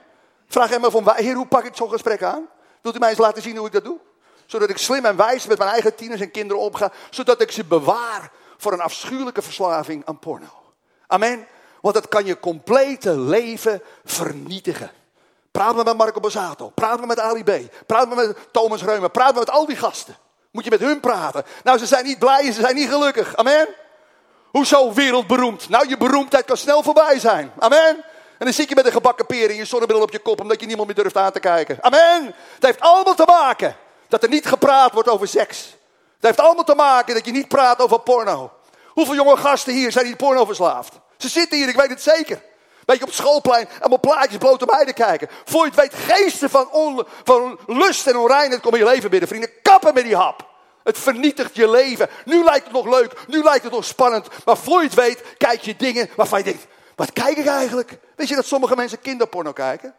Vraag 0.47 0.69
hem 0.69 0.85
even 0.85 0.99
om. 0.99 1.09
Heer, 1.09 1.35
hoe 1.35 1.47
pak 1.47 1.63
ik 1.63 1.75
zo'n 1.75 1.89
gesprek 1.89 2.23
aan? 2.23 2.47
Wilt 2.81 2.95
u 2.95 2.99
mij 2.99 3.09
eens 3.09 3.17
laten 3.17 3.41
zien 3.41 3.57
hoe 3.57 3.67
ik 3.67 3.73
dat 3.73 3.83
doe? 3.83 3.99
Zodat 4.45 4.69
ik 4.69 4.77
slim 4.77 5.05
en 5.05 5.15
wijs 5.15 5.45
met 5.45 5.57
mijn 5.57 5.69
eigen 5.69 5.95
tieners 5.95 6.21
en 6.21 6.31
kinderen 6.31 6.63
omga. 6.63 6.91
Zodat 7.09 7.41
ik 7.41 7.51
ze 7.51 7.63
bewaar 7.63 8.31
voor 8.57 8.73
een 8.73 8.81
afschuwelijke 8.81 9.41
verslaving 9.41 10.05
aan 10.05 10.19
porno. 10.19 10.63
Amen? 11.07 11.47
Want 11.81 11.95
dat 11.95 12.07
kan 12.07 12.25
je 12.25 12.39
complete 12.39 13.19
leven 13.19 13.81
vernietigen. 14.05 14.91
Praat 15.51 15.75
met 15.75 15.97
Marco 15.97 16.19
Bazzato. 16.19 16.69
Praat 16.69 17.05
met 17.05 17.19
Ali 17.19 17.43
B. 17.43 17.51
Praat 17.85 18.15
met 18.15 18.37
Thomas 18.51 18.83
Reumer. 18.83 19.09
Praat 19.09 19.35
met 19.35 19.49
al 19.49 19.65
die 19.65 19.75
gasten. 19.75 20.15
Moet 20.51 20.63
je 20.63 20.69
met 20.69 20.79
hun 20.79 20.99
praten. 20.99 21.43
Nou, 21.63 21.77
ze 21.77 21.85
zijn 21.85 22.05
niet 22.05 22.19
blij, 22.19 22.51
ze 22.51 22.61
zijn 22.61 22.75
niet 22.75 22.89
gelukkig. 22.89 23.35
Amen. 23.35 23.67
Hoezo 24.51 24.93
wereldberoemd? 24.93 25.69
Nou, 25.69 25.89
je 25.89 25.97
beroemdheid 25.97 26.45
kan 26.45 26.57
snel 26.57 26.83
voorbij 26.83 27.19
zijn. 27.19 27.51
Amen. 27.59 28.03
En 28.37 28.45
dan 28.45 28.53
zit 28.53 28.69
je 28.69 28.75
met 28.75 28.85
een 28.85 28.91
gebakken 28.91 29.25
peer 29.25 29.49
in 29.49 29.55
je 29.55 29.65
zonnebril 29.65 30.01
op 30.01 30.11
je 30.11 30.19
kop, 30.19 30.41
omdat 30.41 30.59
je 30.59 30.65
niemand 30.65 30.87
meer 30.87 30.95
durft 30.95 31.17
aan 31.17 31.31
te 31.31 31.39
kijken. 31.39 31.77
Amen. 31.81 32.25
Het 32.25 32.65
heeft 32.65 32.79
allemaal 32.79 33.15
te 33.15 33.25
maken 33.25 33.75
dat 34.07 34.23
er 34.23 34.29
niet 34.29 34.45
gepraat 34.45 34.93
wordt 34.93 35.09
over 35.09 35.27
seks. 35.27 35.57
Het 36.15 36.25
heeft 36.25 36.39
allemaal 36.39 36.63
te 36.63 36.75
maken 36.75 37.13
dat 37.13 37.25
je 37.25 37.31
niet 37.31 37.47
praat 37.47 37.79
over 37.79 37.99
porno. 37.99 38.51
Hoeveel 38.87 39.15
jonge 39.15 39.37
gasten 39.37 39.73
hier 39.73 39.91
zijn 39.91 40.05
die 40.05 40.15
porno 40.15 40.45
verslaafd? 40.45 40.93
Ze 41.17 41.29
zitten 41.29 41.57
hier, 41.57 41.67
ik 41.67 41.75
weet 41.75 41.89
het 41.89 42.01
zeker. 42.01 42.41
Weet 42.85 42.97
je, 42.97 43.01
op 43.01 43.09
het 43.09 43.17
schoolplein, 43.17 43.69
allemaal 43.79 43.99
plaatjes 43.99 44.37
blote 44.37 44.65
meiden 44.65 44.93
kijken. 44.93 45.29
Voor 45.45 45.65
je 45.65 45.71
het 45.71 45.79
weet, 45.79 45.93
geesten 45.93 46.49
van, 46.49 47.05
van 47.23 47.59
lust 47.67 48.07
en 48.07 48.17
onreinheid 48.17 48.61
komen 48.61 48.79
in 48.79 48.85
je 48.85 48.91
leven 48.91 49.09
binnen. 49.09 49.27
Vrienden, 49.27 49.49
kappen 49.61 49.93
met 49.93 50.03
die 50.03 50.15
hap. 50.15 50.53
Het 50.83 50.97
vernietigt 50.97 51.55
je 51.55 51.69
leven. 51.69 52.09
Nu 52.25 52.43
lijkt 52.43 52.63
het 52.63 52.73
nog 52.73 52.85
leuk, 52.85 53.27
nu 53.27 53.43
lijkt 53.43 53.63
het 53.63 53.73
nog 53.73 53.85
spannend. 53.85 54.27
Maar 54.45 54.57
voor 54.57 54.79
je 54.79 54.85
het 54.85 54.95
weet, 54.95 55.23
kijk 55.37 55.61
je 55.61 55.75
dingen 55.75 56.09
waarvan 56.15 56.37
je 56.39 56.45
denkt, 56.45 56.65
wat 56.95 57.13
kijk 57.13 57.37
ik 57.37 57.45
eigenlijk? 57.45 57.99
Weet 58.15 58.27
je 58.27 58.35
dat 58.35 58.45
sommige 58.45 58.75
mensen 58.75 59.01
kinderporno 59.01 59.51
kijken? 59.51 59.95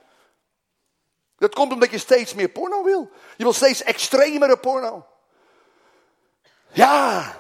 Dat 1.39 1.55
komt 1.55 1.73
omdat 1.73 1.91
je 1.91 1.99
steeds 1.99 2.35
meer 2.35 2.49
porno 2.49 2.85
wil. 2.85 3.11
Je 3.37 3.43
wil 3.43 3.53
steeds 3.53 3.83
extremere 3.83 4.57
porno. 4.57 5.07
Ja, 6.73 7.37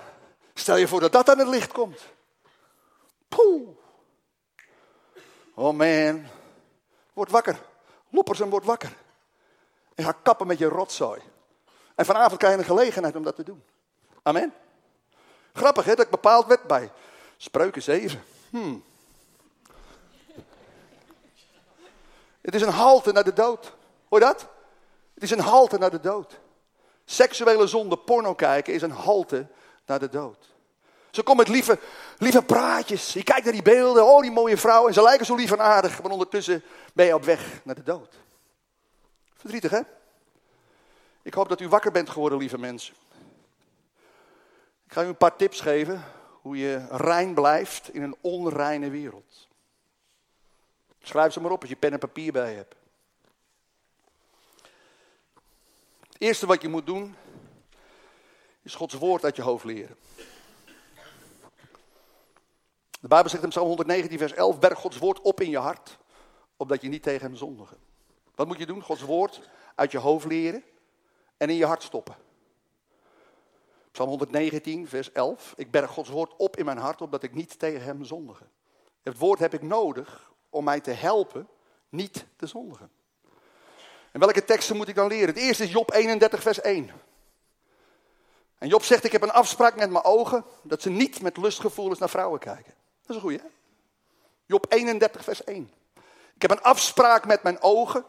stel 0.54 0.76
je 0.76 0.88
voor 0.88 1.00
dat 1.00 1.12
dat 1.12 1.30
aan 1.30 1.38
het 1.38 1.48
licht 1.48 1.72
komt. 1.72 2.00
Poeh. 3.28 3.68
Oh 5.54 5.76
man. 5.76 6.26
Word 7.12 7.30
wakker. 7.30 7.62
Loppersen, 8.08 8.50
word 8.50 8.64
wakker. 8.64 8.96
En 9.94 10.04
ga 10.04 10.12
kappen 10.22 10.46
met 10.46 10.58
je 10.58 10.66
rotzooi. 10.66 11.20
En 11.94 12.04
vanavond 12.04 12.38
krijg 12.38 12.54
je 12.54 12.60
een 12.60 12.66
gelegenheid 12.66 13.16
om 13.16 13.22
dat 13.22 13.36
te 13.36 13.42
doen. 13.42 13.64
Amen. 14.22 14.54
Grappig 15.52 15.84
hè, 15.84 15.94
dat 15.94 16.04
ik 16.04 16.10
bepaald 16.10 16.46
werd 16.46 16.62
bij 16.62 16.90
Spreuken 17.36 17.82
7. 17.82 18.24
Hmm. 18.50 18.84
Het 22.40 22.54
is 22.54 22.62
een 22.62 22.68
halte 22.68 23.12
naar 23.12 23.24
de 23.24 23.32
dood. 23.32 23.75
Hoor 24.08 24.20
dat? 24.20 24.48
Het 25.14 25.22
is 25.22 25.30
een 25.30 25.40
halte 25.40 25.78
naar 25.78 25.90
de 25.90 26.00
dood. 26.00 26.40
Seksuele 27.04 27.66
zonde, 27.66 27.98
porno 27.98 28.34
kijken 28.34 28.74
is 28.74 28.82
een 28.82 28.90
halte 28.90 29.46
naar 29.86 29.98
de 29.98 30.08
dood. 30.08 30.54
Ze 31.10 31.22
komen 31.22 31.44
met 31.44 31.54
lieve, 31.54 31.78
lieve 32.18 32.42
praatjes. 32.42 33.12
Je 33.12 33.22
kijkt 33.22 33.44
naar 33.44 33.52
die 33.52 33.62
beelden. 33.62 34.06
Oh, 34.06 34.20
die 34.20 34.30
mooie 34.30 34.56
vrouw. 34.56 34.86
En 34.86 34.94
ze 34.94 35.02
lijken 35.02 35.26
zo 35.26 35.34
lief 35.34 35.52
en 35.52 35.60
aardig. 35.60 36.02
Maar 36.02 36.10
ondertussen 36.10 36.62
ben 36.92 37.06
je 37.06 37.14
op 37.14 37.24
weg 37.24 37.60
naar 37.64 37.74
de 37.74 37.82
dood. 37.82 38.14
Verdrietig, 39.36 39.70
hè? 39.70 39.80
Ik 41.22 41.34
hoop 41.34 41.48
dat 41.48 41.60
u 41.60 41.68
wakker 41.68 41.92
bent 41.92 42.10
geworden, 42.10 42.38
lieve 42.38 42.58
mensen. 42.58 42.94
Ik 44.86 44.92
ga 44.92 45.02
u 45.02 45.06
een 45.06 45.16
paar 45.16 45.36
tips 45.36 45.60
geven 45.60 46.04
hoe 46.42 46.56
je 46.56 46.86
rein 46.90 47.34
blijft 47.34 47.94
in 47.94 48.02
een 48.02 48.16
onreine 48.20 48.90
wereld. 48.90 49.48
Schrijf 51.02 51.32
ze 51.32 51.40
maar 51.40 51.50
op 51.50 51.60
als 51.60 51.70
je 51.70 51.76
pen 51.76 51.92
en 51.92 51.98
papier 51.98 52.32
bij 52.32 52.54
hebt. 52.54 52.74
Het 56.16 56.24
eerste 56.24 56.46
wat 56.46 56.62
je 56.62 56.68
moet 56.68 56.86
doen, 56.86 57.14
is 58.62 58.74
Gods 58.74 58.94
woord 58.94 59.24
uit 59.24 59.36
je 59.36 59.42
hoofd 59.42 59.64
leren. 59.64 59.96
De 63.00 63.08
Bijbel 63.08 63.30
zegt 63.30 63.42
in 63.42 63.48
Psalm 63.48 63.66
119, 63.66 64.18
vers 64.18 64.32
11, 64.32 64.58
berg 64.58 64.78
Gods 64.78 64.98
woord 64.98 65.20
op 65.20 65.40
in 65.40 65.50
je 65.50 65.58
hart, 65.58 65.98
opdat 66.56 66.82
je 66.82 66.88
niet 66.88 67.02
tegen 67.02 67.26
hem 67.26 67.36
zondigen. 67.36 67.76
Wat 68.34 68.46
moet 68.46 68.58
je 68.58 68.66
doen? 68.66 68.82
Gods 68.82 69.02
woord 69.02 69.40
uit 69.74 69.92
je 69.92 69.98
hoofd 69.98 70.26
leren 70.26 70.64
en 71.36 71.50
in 71.50 71.56
je 71.56 71.66
hart 71.66 71.82
stoppen. 71.82 72.16
Psalm 73.90 74.08
119, 74.08 74.88
vers 74.88 75.12
11. 75.12 75.54
Ik 75.56 75.70
berg 75.70 75.90
Gods 75.90 76.08
woord 76.08 76.36
op 76.36 76.56
in 76.56 76.64
mijn 76.64 76.78
hart, 76.78 77.00
opdat 77.00 77.22
ik 77.22 77.34
niet 77.34 77.58
tegen 77.58 77.82
hem 77.82 78.04
zondige. 78.04 78.44
Het 79.02 79.18
woord 79.18 79.38
heb 79.38 79.54
ik 79.54 79.62
nodig 79.62 80.32
om 80.50 80.64
mij 80.64 80.80
te 80.80 80.90
helpen 80.90 81.48
niet 81.88 82.26
te 82.36 82.46
zondigen. 82.46 82.90
En 84.16 84.22
welke 84.22 84.44
teksten 84.44 84.76
moet 84.76 84.88
ik 84.88 84.94
dan 84.94 85.08
leren? 85.08 85.28
Het 85.28 85.36
eerste 85.36 85.62
is 85.62 85.70
Job 85.70 85.92
31, 85.92 86.42
vers 86.42 86.60
1. 86.60 86.90
En 88.58 88.68
Job 88.68 88.84
zegt, 88.84 89.04
ik 89.04 89.12
heb 89.12 89.22
een 89.22 89.32
afspraak 89.32 89.76
met 89.76 89.90
mijn 89.90 90.04
ogen, 90.04 90.44
dat 90.62 90.82
ze 90.82 90.90
niet 90.90 91.22
met 91.22 91.36
lustgevoelens 91.36 91.98
naar 91.98 92.08
vrouwen 92.08 92.40
kijken. 92.40 92.74
Dat 93.00 93.08
is 93.10 93.14
een 93.14 93.20
goeie, 93.20 93.38
hè? 93.38 93.44
Job 94.46 94.66
31, 94.68 95.24
vers 95.24 95.44
1. 95.44 95.70
Ik 96.34 96.42
heb 96.42 96.50
een 96.50 96.62
afspraak 96.62 97.26
met 97.26 97.42
mijn 97.42 97.60
ogen, 97.60 98.04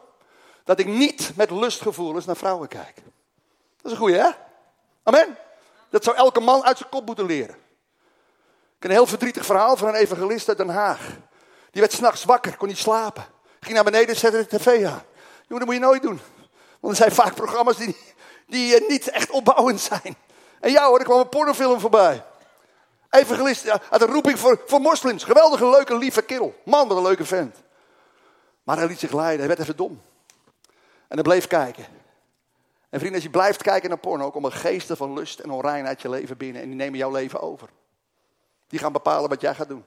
dat 0.64 0.78
ik 0.78 0.86
niet 0.86 1.32
met 1.36 1.50
lustgevoelens 1.50 2.24
naar 2.24 2.36
vrouwen 2.36 2.68
kijk. 2.68 2.94
Dat 3.76 3.84
is 3.84 3.90
een 3.90 3.96
goeie, 3.96 4.16
hè? 4.16 4.30
Amen. 5.02 5.38
Dat 5.90 6.04
zou 6.04 6.16
elke 6.16 6.40
man 6.40 6.64
uit 6.64 6.78
zijn 6.78 6.90
kop 6.90 7.06
moeten 7.06 7.26
leren. 7.26 7.54
Ik 7.54 8.82
heb 8.82 8.90
een 8.90 8.96
heel 8.96 9.06
verdrietig 9.06 9.44
verhaal 9.44 9.76
van 9.76 9.88
een 9.88 9.94
evangelist 9.94 10.48
uit 10.48 10.58
Den 10.58 10.68
Haag. 10.68 11.00
Die 11.70 11.80
werd 11.80 11.92
s'nachts 11.92 12.24
wakker, 12.24 12.56
kon 12.56 12.68
niet 12.68 12.78
slapen. 12.78 13.26
Ging 13.60 13.74
naar 13.74 13.84
beneden, 13.84 14.16
zette 14.16 14.46
de 14.48 14.58
tv 14.58 14.86
aan. 14.86 15.02
Jongen, 15.48 15.66
dat 15.66 15.74
moet 15.74 15.74
je 15.74 15.80
nooit 15.80 16.02
doen. 16.02 16.20
Want 16.80 16.92
er 16.92 17.02
zijn 17.02 17.12
vaak 17.12 17.34
programma's 17.34 17.76
die, 17.76 17.96
die 18.46 18.80
uh, 18.80 18.88
niet 18.88 19.08
echt 19.08 19.30
opbouwend 19.30 19.80
zijn. 19.80 20.16
En 20.60 20.70
ja 20.70 20.86
hoor, 20.86 20.98
er 20.98 21.04
kwam 21.04 21.20
een 21.20 21.28
pornofilm 21.28 21.80
voorbij. 21.80 22.24
Evangelist 23.10 23.68
had 23.68 24.02
een 24.02 24.08
roeping 24.08 24.38
voor, 24.38 24.62
voor 24.66 24.80
moslims. 24.80 25.24
Geweldige, 25.24 25.68
leuke, 25.68 25.96
lieve 25.96 26.22
kerel. 26.22 26.54
Man, 26.64 26.88
wat 26.88 26.96
een 26.96 27.02
leuke 27.02 27.24
vent. 27.24 27.56
Maar 28.62 28.76
hij 28.76 28.86
liet 28.86 28.98
zich 28.98 29.12
leiden, 29.12 29.38
hij 29.38 29.48
werd 29.48 29.60
even 29.60 29.76
dom. 29.76 30.02
En 31.08 31.14
hij 31.14 31.22
bleef 31.22 31.46
kijken. 31.46 31.84
En 32.88 32.98
vrienden, 32.98 33.14
als 33.14 33.22
je 33.22 33.30
blijft 33.30 33.62
kijken 33.62 33.88
naar 33.88 33.98
porno, 33.98 34.30
komen 34.30 34.52
geesten 34.52 34.96
van 34.96 35.12
lust 35.12 35.38
en 35.38 35.50
onreinheid 35.50 36.02
je 36.02 36.08
leven 36.08 36.36
binnen. 36.36 36.62
En 36.62 36.68
die 36.68 36.76
nemen 36.76 36.98
jouw 36.98 37.10
leven 37.10 37.40
over. 37.40 37.68
Die 38.66 38.78
gaan 38.78 38.92
bepalen 38.92 39.28
wat 39.28 39.40
jij 39.40 39.54
gaat 39.54 39.68
doen. 39.68 39.84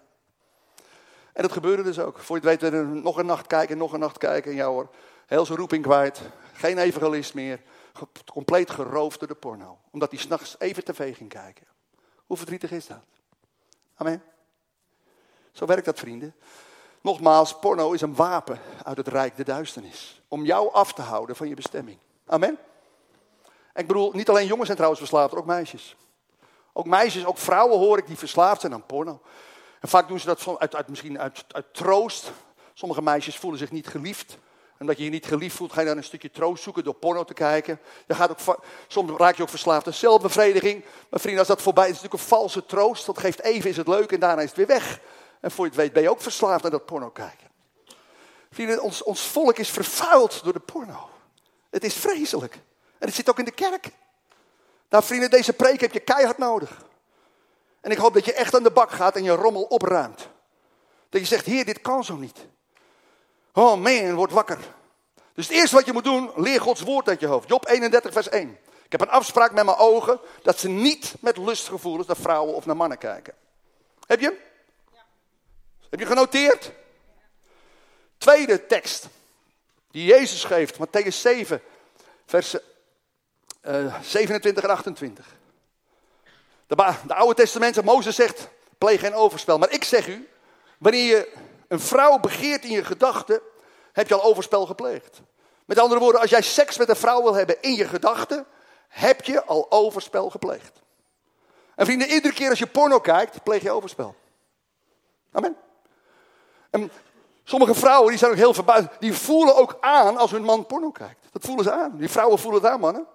En 1.34 1.42
dat 1.42 1.52
gebeurde 1.52 1.84
dus 1.84 2.00
ook. 2.00 2.20
Voor 2.20 2.40
je 2.42 2.50
het 2.50 2.62
weet, 2.62 2.84
nog 3.04 3.18
een 3.18 3.26
nacht 3.26 3.48
kijken, 3.48 3.78
nog 3.78 3.94
een 3.94 4.00
nacht 4.00 4.18
kijken. 4.18 4.52
En 4.52 4.58
jou 4.58 4.74
hoor, 4.74 4.90
heel 5.32 5.46
zijn 5.46 5.58
roeping 5.58 5.84
kwijt. 5.84 6.22
Geen 6.54 6.78
evangelist 6.78 7.34
meer. 7.34 7.62
Compleet 8.34 8.70
geroofd 8.70 9.20
door 9.20 9.28
de 9.28 9.36
porno. 9.36 9.78
Omdat 9.92 10.12
hij 10.12 10.20
s'nachts 10.20 10.56
even 10.60 10.84
tv 10.84 11.18
ging 11.18 11.30
kijken. 11.30 11.68
Hoe 12.26 12.38
verdrietig 12.38 12.72
is 12.72 12.88
dat? 12.88 12.98
Amen. 13.96 14.24
Zo 15.52 15.66
werkt 15.66 15.86
dat, 15.86 16.00
vrienden. 16.00 16.36
Nogmaals, 17.02 17.60
porno 17.60 17.92
is 17.92 18.02
een 18.02 18.16
wapen 18.16 18.60
uit 18.84 18.98
het 18.98 19.08
rijk 19.08 19.36
de 19.36 19.44
duisternis. 19.44 20.22
Om 20.28 20.46
jou 20.46 20.74
af 20.74 20.94
te 20.94 21.02
houden 21.02 21.36
van 21.36 21.48
je 21.48 21.56
bestemming. 21.56 21.98
Amen. 22.26 22.58
En 23.74 23.82
ik 23.82 23.88
bedoel, 23.88 24.12
niet 24.12 24.30
alleen 24.30 24.48
jongens 24.48 24.66
zijn 24.66 24.78
trouwens 24.78 25.02
verslaafd, 25.02 25.36
ook 25.36 25.46
meisjes. 25.46 25.96
Ook 26.74 26.86
meisjes, 26.86 27.26
ook 27.26 27.38
vrouwen 27.38 27.78
hoor 27.78 27.98
ik 27.98 28.08
die 28.08 28.18
verslaafd 28.18 28.62
zijn 28.62 28.74
aan 28.74 28.86
porno. 28.86 29.22
En 29.80 29.90
vaak 29.90 30.08
doen 30.08 30.20
ze 30.20 30.26
dat 30.26 30.60
uit, 30.60 30.76
uit, 30.76 30.88
misschien 30.88 31.20
uit, 31.20 31.46
uit 31.48 31.74
troost. 31.74 32.32
Sommige 32.74 33.02
meisjes 33.02 33.38
voelen 33.38 33.60
zich 33.60 33.72
niet 33.72 33.88
geliefd. 33.88 34.38
En 34.82 34.88
dat 34.88 34.98
je 34.98 35.04
je 35.04 35.10
niet 35.10 35.26
geliefd 35.26 35.56
voelt, 35.56 35.74
ga 35.74 35.80
je 35.80 35.88
dan 35.88 35.98
een 35.98 36.04
stukje 36.04 36.32
troost 36.32 36.64
zoeken 36.64 36.84
door 36.84 36.94
porno 36.94 37.24
te 37.24 37.34
kijken. 37.34 37.80
Je 38.08 38.14
gaat 38.14 38.30
ook, 38.30 38.64
soms 38.88 39.12
raak 39.18 39.36
je 39.36 39.44
ook 39.44 39.50
verslaafd 39.50 39.88
aan 39.88 39.94
zelfbevrediging. 39.94 40.86
Maar 41.10 41.20
vrienden, 41.20 41.40
als 41.40 41.48
dat 41.48 41.62
voorbij 41.62 41.90
is, 41.90 41.96
is 41.96 42.02
het 42.02 42.12
natuurlijk 42.12 42.32
een 42.32 42.38
valse 42.38 42.66
troost. 42.66 43.06
Dat 43.06 43.18
geeft 43.18 43.42
even, 43.42 43.70
is 43.70 43.78
het 43.78 43.88
leuk 43.88 44.12
en 44.12 44.20
daarna 44.20 44.42
is 44.42 44.48
het 44.48 44.58
weer 44.58 44.68
weg. 44.68 45.00
En 45.40 45.52
voor 45.52 45.66
je 45.66 45.72
het 45.72 45.80
weet 45.80 45.94
ben 45.94 46.02
je 46.02 46.10
ook 46.10 46.22
verslaafd 46.22 46.66
aan 46.66 46.72
dat 46.72 46.86
porno 46.86 47.10
kijken. 47.10 47.48
Vrienden, 48.52 48.82
ons, 48.82 49.04
ons 49.04 49.22
volk 49.22 49.58
is 49.58 49.70
vervuild 49.70 50.44
door 50.44 50.54
de 50.54 50.60
porno. 50.60 51.10
Het 51.70 51.84
is 51.84 51.94
vreselijk. 51.94 52.54
En 52.98 53.08
het 53.08 53.16
zit 53.16 53.30
ook 53.30 53.40
in 53.40 53.46
de 53.46 53.52
kerk. 53.52 53.90
Nou 54.90 55.04
vrienden, 55.04 55.30
deze 55.30 55.54
preek 55.54 55.82
heb 55.82 55.94
je 55.94 56.00
keihard 56.00 56.38
nodig. 56.38 56.86
En 57.82 57.92
ik 57.92 57.98
hoop 57.98 58.14
dat 58.14 58.26
je 58.26 58.34
echt 58.34 58.56
aan 58.56 58.64
de 58.64 58.72
bak 58.72 58.92
gaat 58.92 59.16
en 59.16 59.24
je 59.24 59.32
rommel 59.32 59.64
opruimt. 59.64 60.30
Dat 61.10 61.22
je 61.22 61.28
zegt, 61.28 61.46
heer, 61.46 61.66
dit 61.66 61.82
kan 61.82 62.04
zo 62.04 62.16
niet. 62.16 62.48
Oh 63.54 63.82
man, 63.82 64.14
word 64.14 64.32
wakker. 64.32 64.58
Dus 65.34 65.48
het 65.48 65.58
eerste 65.58 65.76
wat 65.76 65.86
je 65.86 65.94
moet 65.94 66.04
doen, 66.04 66.32
leer 66.36 66.62
Gods 66.62 66.82
woord 66.82 67.08
uit 67.08 67.20
je 67.20 67.28
hoofd. 67.28 67.50
Job 67.50 67.68
31, 67.68 68.14
vers 68.14 68.30
1. 68.30 68.58
Ik 68.86 68.92
heb 68.92 69.02
een 69.02 69.10
afspraak 69.10 69.52
met 69.52 69.66
mijn 69.66 69.78
ogen 69.78 70.20
dat 70.44 70.60
ze 70.60 70.70
niet 70.70 71.14
met 71.20 71.38
lustgevoelens 71.38 72.08
naar 72.08 72.16
vrouwen 72.16 72.56
of 72.56 72.66
naar 72.66 72.76
mannen 72.76 72.98
kijken. 72.98 73.34
Heb 74.06 74.20
je 74.20 74.26
hem? 74.26 74.36
Ja. 74.94 75.06
Heb 75.90 76.00
je 76.00 76.06
genoteerd? 76.06 76.72
Tweede 78.18 78.66
tekst 78.66 79.08
die 79.92 80.06
Jezus 80.06 80.44
geeft, 80.44 80.78
Matthäus 80.78 81.16
7, 81.16 81.62
vers 82.26 82.56
uh, 83.62 83.96
27 84.02 84.64
en 84.64 84.70
28. 84.70 85.26
De, 86.68 86.76
de 87.08 87.14
Oude 87.14 87.34
Testament, 87.34 87.84
Mozes 87.84 88.16
zegt, 88.16 88.48
pleeg 88.78 89.00
geen 89.00 89.14
overspel. 89.14 89.58
Maar 89.58 89.72
ik 89.72 89.84
zeg 89.84 90.08
u, 90.08 90.30
wanneer 90.78 91.06
je 91.06 91.34
een 91.72 91.80
vrouw 91.80 92.20
begeert 92.20 92.64
in 92.64 92.72
je 92.72 92.84
gedachten, 92.84 93.42
heb 93.92 94.08
je 94.08 94.14
al 94.14 94.24
overspel 94.24 94.66
gepleegd. 94.66 95.22
Met 95.66 95.80
andere 95.80 96.00
woorden, 96.00 96.22
als 96.22 96.30
jij 96.30 96.42
seks 96.42 96.78
met 96.78 96.90
een 96.90 96.96
vrouw 96.96 97.24
wil 97.24 97.34
hebben 97.34 97.62
in 97.62 97.76
je 97.76 97.88
gedachten, 97.88 98.46
heb 98.88 99.24
je 99.24 99.46
al 99.46 99.66
overspel 99.70 100.30
gepleegd. 100.30 100.82
En 101.76 101.86
vrienden, 101.86 102.08
iedere 102.08 102.34
keer 102.34 102.50
als 102.50 102.60
je 102.60 102.68
porno 102.68 103.00
kijkt, 103.00 103.44
pleeg 103.44 103.62
je 103.62 103.72
overspel. 103.72 104.16
Amen. 105.32 105.56
En 106.70 106.92
sommige 107.44 107.74
vrouwen 107.74 108.10
die 108.10 108.18
zijn 108.18 108.32
ook 108.32 108.38
heel 108.38 108.54
verbaasd, 108.54 108.88
die 109.00 109.14
voelen 109.14 109.56
ook 109.56 109.78
aan 109.82 110.18
als 110.18 110.32
hun 110.32 110.44
man 110.44 110.66
porno 110.66 110.92
kijkt. 110.92 111.26
Dat 111.32 111.46
voelen 111.46 111.64
ze 111.64 111.72
aan. 111.72 111.98
Die 111.98 112.10
vrouwen 112.10 112.40
voelen 112.40 112.62
het 112.62 112.72
aan, 112.72 112.80
mannen. 112.80 113.08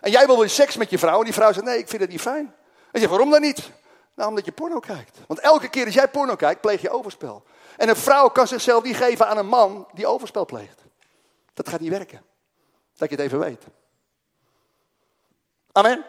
En 0.00 0.10
jij 0.10 0.26
wil 0.26 0.38
wel 0.38 0.48
seks 0.48 0.76
met 0.76 0.90
je 0.90 0.98
vrouw 0.98 1.18
en 1.18 1.24
die 1.24 1.34
vrouw 1.34 1.52
zegt, 1.52 1.64
nee, 1.64 1.78
ik 1.78 1.88
vind 1.88 2.02
het 2.02 2.10
niet 2.10 2.20
fijn. 2.20 2.44
En 2.46 2.92
je 2.92 2.98
zegt, 2.98 3.10
waarom 3.10 3.30
dan 3.30 3.40
niet? 3.40 3.70
Nou, 4.14 4.28
omdat 4.28 4.44
je 4.44 4.52
porno 4.52 4.80
kijkt. 4.80 5.18
Want 5.26 5.40
elke 5.40 5.68
keer 5.68 5.84
als 5.84 5.94
jij 5.94 6.08
porno 6.08 6.36
kijkt, 6.36 6.60
pleeg 6.60 6.80
je 6.80 6.90
overspel. 6.90 7.44
En 7.76 7.88
een 7.88 7.96
vrouw 7.96 8.28
kan 8.28 8.46
zichzelf 8.46 8.82
niet 8.82 8.96
geven 8.96 9.28
aan 9.28 9.38
een 9.38 9.46
man 9.46 9.88
die 9.92 10.06
overspel 10.06 10.44
pleegt. 10.44 10.82
Dat 11.54 11.68
gaat 11.68 11.80
niet 11.80 11.90
werken. 11.90 12.24
Dat 12.96 13.10
je 13.10 13.16
het 13.16 13.24
even 13.24 13.38
weet. 13.38 13.64
Amen. 15.72 16.04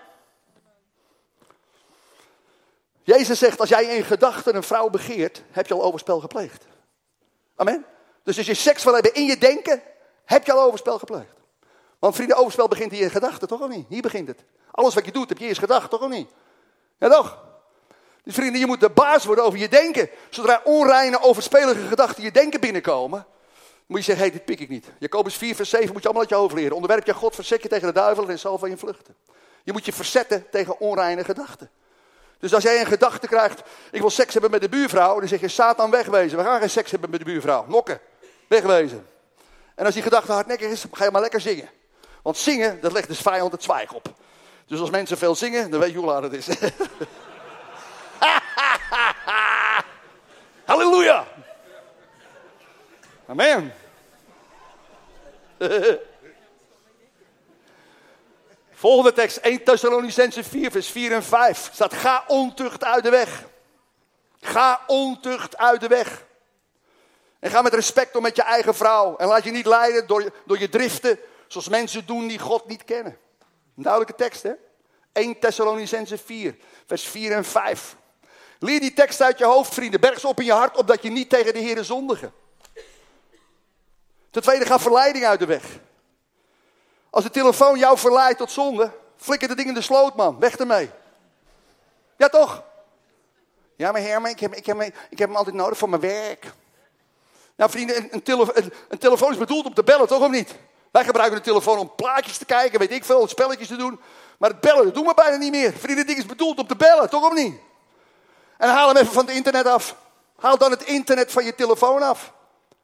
Jezus 3.03 3.39
zegt, 3.39 3.59
als 3.59 3.69
jij 3.69 3.83
in 3.83 4.03
gedachten 4.03 4.55
een 4.55 4.63
vrouw 4.63 4.89
begeert, 4.89 5.43
heb 5.51 5.67
je 5.67 5.73
al 5.73 5.83
overspel 5.83 6.19
gepleegd. 6.19 6.65
Amen. 7.55 7.85
Dus 8.23 8.37
als 8.37 8.45
je 8.45 8.53
seks 8.53 8.83
wil 8.83 8.93
hebben 8.93 9.13
in 9.13 9.25
je 9.25 9.37
denken, 9.37 9.81
heb 10.25 10.45
je 10.45 10.53
al 10.53 10.61
overspel 10.61 10.99
gepleegd. 10.99 11.35
Want 11.99 12.15
vrienden, 12.15 12.37
overspel 12.37 12.67
begint 12.67 12.91
in 12.91 12.97
je 12.97 13.09
gedachten, 13.09 13.47
toch 13.47 13.61
of 13.61 13.69
niet? 13.69 13.85
Hier 13.89 14.01
begint 14.01 14.27
het. 14.27 14.43
Alles 14.71 14.93
wat 14.93 15.05
je 15.05 15.11
doet, 15.11 15.29
heb 15.29 15.37
je 15.37 15.45
eerst 15.45 15.59
gedacht, 15.59 15.89
toch 15.89 16.01
of 16.01 16.09
niet? 16.09 16.29
Ja, 16.97 17.09
toch? 17.09 17.43
Dus 18.27 18.35
vrienden, 18.35 18.59
je 18.59 18.65
moet 18.65 18.79
de 18.79 18.89
baas 18.89 19.25
worden 19.25 19.43
over 19.43 19.59
je 19.59 19.69
denken. 19.69 20.09
Zodra 20.29 20.61
onreine, 20.63 21.21
overspelige 21.21 21.87
gedachten 21.87 22.23
je 22.23 22.31
denken 22.31 22.59
binnenkomen, 22.59 23.25
moet 23.85 23.97
je 23.97 24.05
zeggen, 24.05 24.25
hé, 24.25 24.31
hey, 24.31 24.39
dit 24.39 24.45
pik 24.45 24.59
ik 24.59 24.69
niet. 24.69 24.85
Jacobus 24.99 25.35
4, 25.35 25.55
vers 25.55 25.69
7 25.69 25.93
moet 25.93 26.01
je 26.01 26.03
allemaal 26.03 26.21
uit 26.21 26.31
je 26.31 26.35
hoofd 26.35 26.55
leren. 26.55 26.75
Onderwerp 26.75 27.05
je 27.05 27.13
God, 27.13 27.35
verzet 27.35 27.61
je 27.61 27.69
tegen 27.69 27.87
de 27.87 27.93
duivel 27.93 28.29
en 28.29 28.39
zal 28.39 28.57
van 28.57 28.69
je 28.69 28.77
vluchten. 28.77 29.15
Je 29.63 29.71
moet 29.71 29.85
je 29.85 29.93
verzetten 29.93 30.45
tegen 30.51 30.79
onreine 30.79 31.23
gedachten. 31.23 31.69
Dus 32.39 32.53
als 32.53 32.63
jij 32.63 32.79
een 32.79 32.85
gedachte 32.85 33.27
krijgt, 33.27 33.61
ik 33.91 33.99
wil 33.99 34.09
seks 34.09 34.33
hebben 34.33 34.51
met 34.51 34.61
de 34.61 34.69
buurvrouw, 34.69 35.19
dan 35.19 35.27
zeg 35.27 35.39
je, 35.39 35.47
Satan, 35.47 35.91
wegwezen. 35.91 36.37
We 36.37 36.43
gaan 36.43 36.59
geen 36.59 36.69
seks 36.69 36.91
hebben 36.91 37.09
met 37.09 37.19
de 37.19 37.25
buurvrouw. 37.25 37.65
Nokken, 37.67 37.99
wegwezen. 38.47 39.07
En 39.75 39.85
als 39.85 39.93
die 39.93 40.03
gedachte 40.03 40.31
hardnekkig 40.31 40.69
is, 40.69 40.85
ga 40.91 41.03
je 41.03 41.11
maar 41.11 41.21
lekker 41.21 41.41
zingen. 41.41 41.69
Want 42.21 42.37
zingen, 42.37 42.81
dat 42.81 42.91
legt 42.91 43.07
de 43.07 43.15
vijand 43.15 43.51
het 43.51 43.63
zwijg 43.63 43.93
op. 43.93 44.13
Dus 44.65 44.79
als 44.79 44.89
mensen 44.89 45.17
veel 45.17 45.35
zingen, 45.35 45.71
dan 45.71 45.79
weet 45.79 45.91
je 45.91 45.97
hoe 45.97 46.05
laat 46.05 46.23
het 46.23 46.33
is. 46.33 46.47
Halleluja. 50.77 51.27
Amen. 53.27 53.73
Volgende 58.71 59.13
tekst, 59.13 59.37
1 59.37 59.63
Thessalonicense 59.63 60.43
4, 60.43 60.71
vers 60.71 60.89
4 60.89 61.11
en 61.11 61.23
5. 61.23 61.69
Staat, 61.73 61.93
ga 61.93 62.23
ontucht 62.27 62.83
uit 62.83 63.03
de 63.03 63.09
weg. 63.09 63.43
Ga 64.41 64.81
ontucht 64.87 65.57
uit 65.57 65.81
de 65.81 65.87
weg. 65.87 66.25
En 67.39 67.51
ga 67.51 67.61
met 67.61 67.73
respect 67.73 68.15
om 68.15 68.21
met 68.21 68.35
je 68.35 68.41
eigen 68.43 68.75
vrouw. 68.75 69.15
En 69.15 69.27
laat 69.27 69.43
je 69.43 69.51
niet 69.51 69.65
leiden 69.65 70.07
door, 70.07 70.31
door 70.45 70.59
je 70.59 70.69
driften, 70.69 71.19
zoals 71.47 71.69
mensen 71.69 72.05
doen 72.05 72.27
die 72.27 72.39
God 72.39 72.67
niet 72.67 72.83
kennen. 72.83 73.17
Een 73.77 73.83
duidelijke 73.83 74.15
tekst, 74.15 74.43
hè? 74.43 74.53
1 75.11 75.39
Thessalonicense 75.39 76.17
4, 76.17 76.55
vers 76.85 77.03
4 77.03 77.31
en 77.31 77.45
5. 77.45 77.95
Leer 78.59 78.79
die 78.79 78.93
tekst 78.93 79.21
uit 79.21 79.37
je 79.37 79.45
hoofd, 79.45 79.73
vrienden. 79.73 79.99
Berg 79.99 80.19
ze 80.19 80.27
op 80.27 80.39
in 80.39 80.45
je 80.45 80.51
hart, 80.51 80.77
opdat 80.77 81.01
je 81.03 81.09
niet 81.09 81.29
tegen 81.29 81.53
de 81.53 81.59
Heer 81.59 81.83
zondigen. 81.83 82.33
Ten 84.29 84.41
tweede, 84.41 84.65
ga 84.65 84.79
verleiding 84.79 85.25
uit 85.25 85.39
de 85.39 85.45
weg. 85.45 85.63
Als 87.09 87.23
de 87.23 87.29
telefoon 87.29 87.79
jou 87.79 87.97
verleidt 87.97 88.37
tot 88.37 88.51
zonde, 88.51 88.91
flikker 89.17 89.47
de 89.47 89.55
ding 89.55 89.67
in 89.67 89.73
de 89.73 89.81
sloot, 89.81 90.15
man. 90.15 90.39
Weg 90.39 90.57
ermee. 90.57 90.89
Ja, 92.17 92.29
toch? 92.29 92.63
Ja, 93.75 93.91
maar 93.91 94.01
Herman, 94.01 94.31
ik 94.31 94.39
heb, 94.39 94.55
ik, 94.55 94.65
heb, 94.65 94.81
ik 95.09 95.19
heb 95.19 95.27
hem 95.27 95.35
altijd 95.35 95.55
nodig 95.55 95.77
voor 95.77 95.89
mijn 95.89 96.01
werk. 96.01 96.51
Nou, 97.55 97.71
vrienden, 97.71 97.95
een, 97.97 98.23
een, 98.89 98.97
telefoon 98.97 99.31
is 99.31 99.37
bedoeld 99.37 99.65
om 99.65 99.73
te 99.73 99.83
bellen, 99.83 100.07
toch 100.07 100.21
of 100.21 100.29
niet? 100.29 100.55
Wij 100.91 101.03
gebruiken 101.03 101.37
de 101.37 101.43
telefoon 101.43 101.77
om 101.77 101.95
plaatjes 101.95 102.37
te 102.37 102.45
kijken, 102.45 102.79
weet 102.79 102.91
ik 102.91 103.05
veel, 103.05 103.27
spelletjes 103.27 103.67
te 103.67 103.75
doen. 103.75 103.99
Maar 104.37 104.49
het 104.49 104.59
bellen, 104.59 104.83
dat 104.83 104.93
doen 104.93 105.05
we 105.05 105.13
bijna 105.13 105.37
niet 105.37 105.51
meer. 105.51 105.73
Vrienden, 105.73 106.05
ding 106.05 106.17
is 106.17 106.25
bedoeld 106.25 106.59
om 106.59 106.67
te 106.67 106.75
bellen, 106.75 107.09
toch 107.09 107.23
of 107.23 107.33
niet? 107.33 107.59
En 108.57 108.69
haal 108.69 108.87
hem 108.87 108.97
even 108.97 109.13
van 109.13 109.25
het 109.25 109.35
internet 109.35 109.65
af. 109.65 109.95
Haal 110.35 110.57
dan 110.57 110.71
het 110.71 110.83
internet 110.83 111.31
van 111.31 111.45
je 111.45 111.55
telefoon 111.55 112.01
af. 112.01 112.33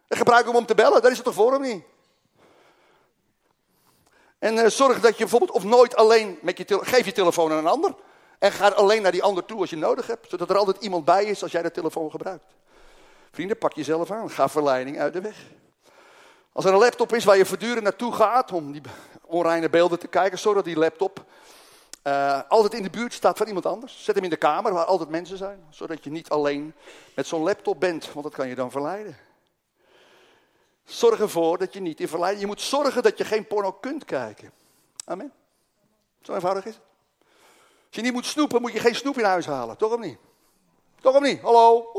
En 0.07 0.17
gebruik 0.17 0.45
hem 0.45 0.55
om 0.55 0.65
te 0.65 0.75
bellen, 0.75 1.01
daar 1.01 1.11
is 1.11 1.17
het 1.17 1.25
toch 1.25 1.35
voor 1.35 1.53
of 1.53 1.59
niet? 1.59 1.83
En 4.39 4.55
uh, 4.55 4.67
zorg 4.67 4.99
dat 4.99 5.11
je 5.11 5.17
bijvoorbeeld 5.17 5.51
of 5.51 5.63
nooit 5.63 5.95
alleen 5.95 6.39
met 6.41 6.57
je 6.57 6.79
geef 6.81 7.05
je 7.05 7.11
telefoon 7.11 7.51
aan 7.51 7.57
een 7.57 7.67
ander. 7.67 7.95
En 8.39 8.51
ga 8.51 8.67
alleen 8.67 9.01
naar 9.01 9.11
die 9.11 9.23
ander 9.23 9.45
toe 9.45 9.59
als 9.59 9.69
je 9.69 9.75
nodig 9.75 10.07
hebt. 10.07 10.29
Zodat 10.29 10.49
er 10.49 10.57
altijd 10.57 10.77
iemand 10.83 11.05
bij 11.05 11.25
is 11.25 11.43
als 11.43 11.51
jij 11.51 11.61
de 11.61 11.71
telefoon 11.71 12.11
gebruikt. 12.11 12.45
Vrienden, 13.31 13.57
pak 13.57 13.73
jezelf 13.73 14.11
aan. 14.11 14.29
Ga 14.29 14.49
verleiding 14.49 14.99
uit 14.99 15.13
de 15.13 15.21
weg. 15.21 15.35
Als 16.51 16.65
er 16.65 16.73
een 16.73 16.79
laptop 16.79 17.13
is 17.13 17.23
waar 17.23 17.37
je 17.37 17.45
voortdurend 17.45 17.83
naartoe 17.83 18.13
gaat 18.13 18.51
om 18.51 18.71
die 18.71 18.81
onreine 19.25 19.69
beelden 19.69 19.99
te 19.99 20.07
kijken, 20.07 20.39
zorg 20.39 20.55
dat 20.55 20.65
die 20.65 20.77
laptop 20.77 21.25
uh, 22.03 22.41
altijd 22.47 22.73
in 22.73 22.83
de 22.83 22.89
buurt 22.89 23.13
staat 23.13 23.37
van 23.37 23.47
iemand 23.47 23.65
anders. 23.65 24.03
Zet 24.03 24.15
hem 24.15 24.23
in 24.23 24.29
de 24.29 24.35
kamer 24.35 24.73
waar 24.73 24.85
altijd 24.85 25.09
mensen 25.09 25.37
zijn. 25.37 25.63
Zodat 25.69 26.03
je 26.03 26.09
niet 26.09 26.29
alleen 26.29 26.73
met 27.15 27.27
zo'n 27.27 27.43
laptop 27.43 27.79
bent, 27.79 28.13
want 28.13 28.25
dat 28.25 28.35
kan 28.35 28.47
je 28.47 28.55
dan 28.55 28.71
verleiden. 28.71 29.17
Zorg 30.83 31.19
ervoor 31.19 31.57
dat 31.57 31.73
je 31.73 31.79
niet 31.79 31.99
in 31.99 32.07
verleiding... 32.07 32.41
Je 32.41 32.47
moet 32.47 32.61
zorgen 32.61 33.03
dat 33.03 33.17
je 33.17 33.25
geen 33.25 33.47
porno 33.47 33.71
kunt 33.71 34.05
kijken. 34.05 34.51
Amen. 35.05 35.33
Zo 36.21 36.33
eenvoudig 36.33 36.65
is 36.65 36.73
het. 36.73 36.83
Als 37.87 37.95
je 37.95 38.01
niet 38.01 38.13
moet 38.13 38.25
snoepen, 38.25 38.61
moet 38.61 38.73
je 38.73 38.79
geen 38.79 38.95
snoep 38.95 39.17
in 39.17 39.23
huis 39.23 39.45
halen. 39.45 39.77
Toch 39.77 39.93
of 39.93 39.99
niet? 39.99 40.17
Toch 41.01 41.15
of 41.15 41.21
niet? 41.21 41.41
Hallo? 41.41 41.91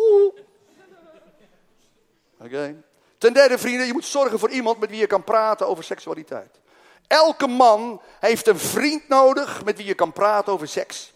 Oké. 2.38 2.82
Ten 3.18 3.32
derde, 3.32 3.58
vrienden, 3.58 3.86
je 3.86 3.92
moet 3.92 4.04
zorgen 4.04 4.38
voor 4.38 4.50
iemand 4.50 4.78
met 4.78 4.90
wie 4.90 4.98
je 4.98 5.06
kan 5.06 5.24
praten 5.24 5.68
over 5.68 5.84
seksualiteit. 5.84 6.60
Elke 7.06 7.46
man 7.46 8.00
heeft 8.20 8.46
een 8.46 8.58
vriend 8.58 9.08
nodig 9.08 9.64
met 9.64 9.76
wie 9.76 9.86
je 9.86 9.94
kan 9.94 10.12
praten 10.12 10.52
over 10.52 10.68
seks. 10.68 11.12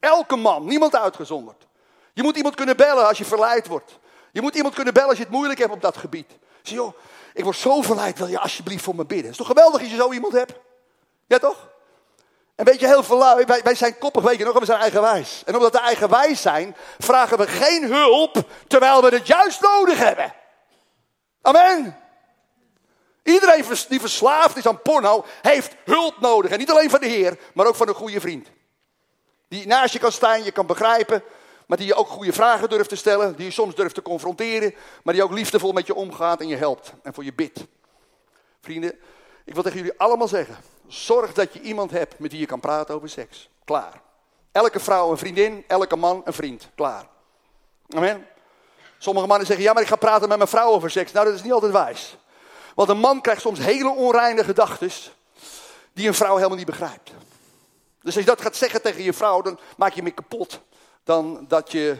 Elke 0.00 0.36
man, 0.36 0.64
niemand 0.64 0.96
uitgezonderd. 0.96 1.66
Je 2.12 2.22
moet 2.22 2.36
iemand 2.36 2.54
kunnen 2.54 2.76
bellen 2.76 3.08
als 3.08 3.18
je 3.18 3.24
verleid 3.24 3.66
wordt. 3.66 3.98
Je 4.32 4.40
moet 4.40 4.54
iemand 4.54 4.74
kunnen 4.74 4.94
bellen 4.94 5.08
als 5.08 5.18
je 5.18 5.24
het 5.24 5.32
moeilijk 5.32 5.58
hebt 5.58 5.72
op 5.72 5.80
dat 5.80 5.96
gebied. 5.96 6.30
Zie 6.62 6.76
joh, 6.76 6.94
ik 7.34 7.44
word 7.44 7.56
zo 7.56 7.82
verleid, 7.82 8.18
wil 8.18 8.26
je 8.26 8.38
alsjeblieft 8.38 8.84
voor 8.84 8.94
me 8.94 9.04
bidden? 9.04 9.30
Het 9.30 9.30
is 9.30 9.36
toch 9.36 9.46
geweldig 9.46 9.80
als 9.80 9.90
je 9.90 9.96
zo 9.96 10.12
iemand 10.12 10.32
hebt? 10.32 10.52
Ja 11.26 11.38
toch? 11.38 11.68
En 12.54 12.64
weet 12.64 12.80
je, 12.80 12.86
heel 12.86 13.02
veel 13.02 13.18
wij, 13.18 13.62
wij 13.62 13.74
zijn 13.74 13.98
koppig, 13.98 14.22
weet 14.22 14.38
je 14.38 14.44
nog, 14.44 14.58
we 14.58 14.64
zijn 14.64 14.80
eigenwijs. 14.80 15.42
En 15.46 15.54
omdat 15.54 15.72
we 15.72 15.78
eigenwijs 15.78 16.40
zijn, 16.40 16.76
vragen 16.98 17.38
we 17.38 17.46
geen 17.46 17.84
hulp, 17.84 18.44
terwijl 18.66 19.02
we 19.02 19.08
het 19.08 19.26
juist 19.26 19.60
nodig 19.60 19.98
hebben. 19.98 20.34
Amen. 21.42 21.99
Iedereen 23.22 23.64
die 23.88 24.00
verslaafd 24.00 24.56
is 24.56 24.66
aan 24.66 24.82
porno, 24.82 25.24
heeft 25.42 25.76
hulp 25.84 26.20
nodig. 26.20 26.50
En 26.50 26.58
niet 26.58 26.70
alleen 26.70 26.90
van 26.90 27.00
de 27.00 27.06
Heer, 27.06 27.38
maar 27.54 27.66
ook 27.66 27.74
van 27.74 27.88
een 27.88 27.94
goede 27.94 28.20
vriend. 28.20 28.48
Die 29.48 29.66
naast 29.66 29.92
je 29.92 29.98
kan 29.98 30.12
staan, 30.12 30.44
je 30.44 30.52
kan 30.52 30.66
begrijpen, 30.66 31.22
maar 31.66 31.78
die 31.78 31.86
je 31.86 31.94
ook 31.94 32.08
goede 32.08 32.32
vragen 32.32 32.68
durft 32.68 32.88
te 32.88 32.96
stellen. 32.96 33.36
Die 33.36 33.44
je 33.44 33.50
soms 33.50 33.74
durft 33.74 33.94
te 33.94 34.02
confronteren, 34.02 34.74
maar 35.02 35.14
die 35.14 35.22
ook 35.22 35.32
liefdevol 35.32 35.72
met 35.72 35.86
je 35.86 35.94
omgaat 35.94 36.40
en 36.40 36.48
je 36.48 36.56
helpt 36.56 36.92
en 37.02 37.14
voor 37.14 37.24
je 37.24 37.32
bidt. 37.32 37.66
Vrienden, 38.60 38.98
ik 39.44 39.54
wil 39.54 39.62
tegen 39.62 39.78
jullie 39.78 39.98
allemaal 39.98 40.28
zeggen, 40.28 40.56
zorg 40.86 41.32
dat 41.32 41.52
je 41.52 41.60
iemand 41.60 41.90
hebt 41.90 42.18
met 42.18 42.30
wie 42.30 42.40
je 42.40 42.46
kan 42.46 42.60
praten 42.60 42.94
over 42.94 43.08
seks. 43.08 43.48
Klaar. 43.64 44.00
Elke 44.52 44.80
vrouw 44.80 45.10
een 45.10 45.18
vriendin, 45.18 45.64
elke 45.66 45.96
man 45.96 46.22
een 46.24 46.32
vriend. 46.32 46.68
Klaar. 46.74 47.06
Amen. 47.88 48.26
Sommige 48.98 49.26
mannen 49.26 49.46
zeggen, 49.46 49.64
ja 49.64 49.72
maar 49.72 49.82
ik 49.82 49.88
ga 49.88 49.96
praten 49.96 50.28
met 50.28 50.36
mijn 50.36 50.50
vrouw 50.50 50.70
over 50.70 50.90
seks. 50.90 51.12
Nou 51.12 51.26
dat 51.26 51.34
is 51.34 51.42
niet 51.42 51.52
altijd 51.52 51.72
wijs. 51.72 52.16
Want 52.74 52.88
een 52.88 52.98
man 52.98 53.20
krijgt 53.20 53.40
soms 53.40 53.58
hele 53.58 53.90
onreine 53.90 54.44
gedachten 54.44 54.90
die 55.92 56.08
een 56.08 56.14
vrouw 56.14 56.36
helemaal 56.36 56.56
niet 56.56 56.66
begrijpt. 56.66 57.10
Dus 58.02 58.14
als 58.14 58.24
je 58.24 58.30
dat 58.30 58.40
gaat 58.40 58.56
zeggen 58.56 58.82
tegen 58.82 59.02
je 59.02 59.12
vrouw, 59.12 59.42
dan 59.42 59.58
maak 59.76 59.92
je 59.92 60.02
me 60.02 60.10
kapot. 60.10 60.60
Dan 61.04 61.44
dat 61.48 61.72
je 61.72 61.96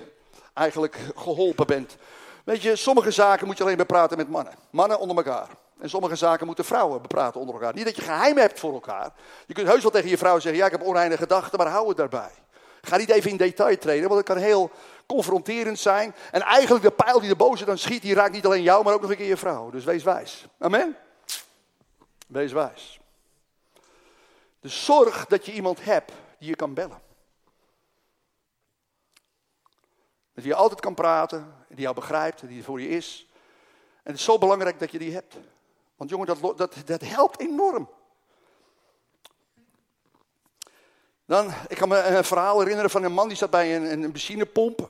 eigenlijk 0.54 0.98
geholpen 1.16 1.66
bent. 1.66 1.96
Weet 2.44 2.62
je, 2.62 2.76
sommige 2.76 3.10
zaken 3.10 3.46
moet 3.46 3.56
je 3.56 3.62
alleen 3.62 3.76
bepraten 3.76 4.16
met 4.16 4.28
mannen. 4.28 4.54
Mannen 4.70 4.98
onder 4.98 5.16
elkaar. 5.16 5.48
En 5.80 5.90
sommige 5.90 6.16
zaken 6.16 6.46
moeten 6.46 6.64
vrouwen 6.64 7.02
bepraten 7.02 7.40
onder 7.40 7.54
elkaar. 7.54 7.74
Niet 7.74 7.84
dat 7.84 7.96
je 7.96 8.02
geheimen 8.02 8.42
hebt 8.42 8.60
voor 8.60 8.72
elkaar. 8.72 9.12
Je 9.46 9.54
kunt 9.54 9.68
heus 9.68 9.82
wel 9.82 9.90
tegen 9.90 10.08
je 10.08 10.18
vrouw 10.18 10.38
zeggen, 10.38 10.60
ja 10.60 10.66
ik 10.66 10.72
heb 10.72 10.82
onreine 10.82 11.16
gedachten, 11.16 11.58
maar 11.58 11.68
hou 11.68 11.88
het 11.88 11.96
daarbij. 11.96 12.30
Ga 12.80 12.96
niet 12.96 13.10
even 13.10 13.30
in 13.30 13.36
detail 13.36 13.78
treden, 13.78 14.08
want 14.08 14.26
het 14.26 14.28
kan 14.28 14.42
heel 14.42 14.70
confronterend 15.14 15.78
zijn. 15.78 16.14
En 16.30 16.40
eigenlijk 16.40 16.84
de 16.84 16.90
pijl 16.90 17.20
die 17.20 17.28
de 17.28 17.36
boze 17.36 17.64
dan 17.64 17.78
schiet, 17.78 18.02
die 18.02 18.14
raakt 18.14 18.32
niet 18.32 18.44
alleen 18.44 18.62
jou, 18.62 18.84
maar 18.84 18.94
ook 18.94 19.00
nog 19.00 19.10
een 19.10 19.16
keer 19.16 19.26
je 19.26 19.36
vrouw. 19.36 19.70
Dus 19.70 19.84
wees 19.84 20.02
wijs. 20.02 20.46
Amen? 20.58 20.96
Wees 22.26 22.52
wijs. 22.52 23.00
Dus 24.60 24.84
zorg 24.84 25.26
dat 25.26 25.46
je 25.46 25.52
iemand 25.52 25.84
hebt 25.84 26.12
die 26.38 26.48
je 26.48 26.56
kan 26.56 26.74
bellen. 26.74 27.00
Met 30.32 30.44
wie 30.44 30.52
je 30.52 30.54
altijd 30.54 30.80
kan 30.80 30.94
praten, 30.94 31.54
die 31.68 31.80
jou 31.80 31.94
begrijpt, 31.94 32.48
die 32.48 32.64
voor 32.64 32.80
je 32.80 32.88
is. 32.88 33.26
En 34.02 34.10
het 34.10 34.14
is 34.14 34.24
zo 34.24 34.38
belangrijk 34.38 34.78
dat 34.78 34.92
je 34.92 34.98
die 34.98 35.12
hebt. 35.12 35.36
Want 35.96 36.10
jongen, 36.10 36.26
dat, 36.26 36.58
dat, 36.58 36.74
dat 36.84 37.00
helpt 37.00 37.40
enorm. 37.40 37.88
Dan, 41.30 41.52
ik 41.68 41.76
kan 41.76 41.88
me 41.88 42.02
een 42.02 42.24
verhaal 42.24 42.58
herinneren 42.58 42.90
van 42.90 43.02
een 43.02 43.12
man 43.12 43.28
die 43.28 43.36
zat 43.36 43.50
bij 43.50 43.76
een, 43.76 43.92
een. 43.92 44.14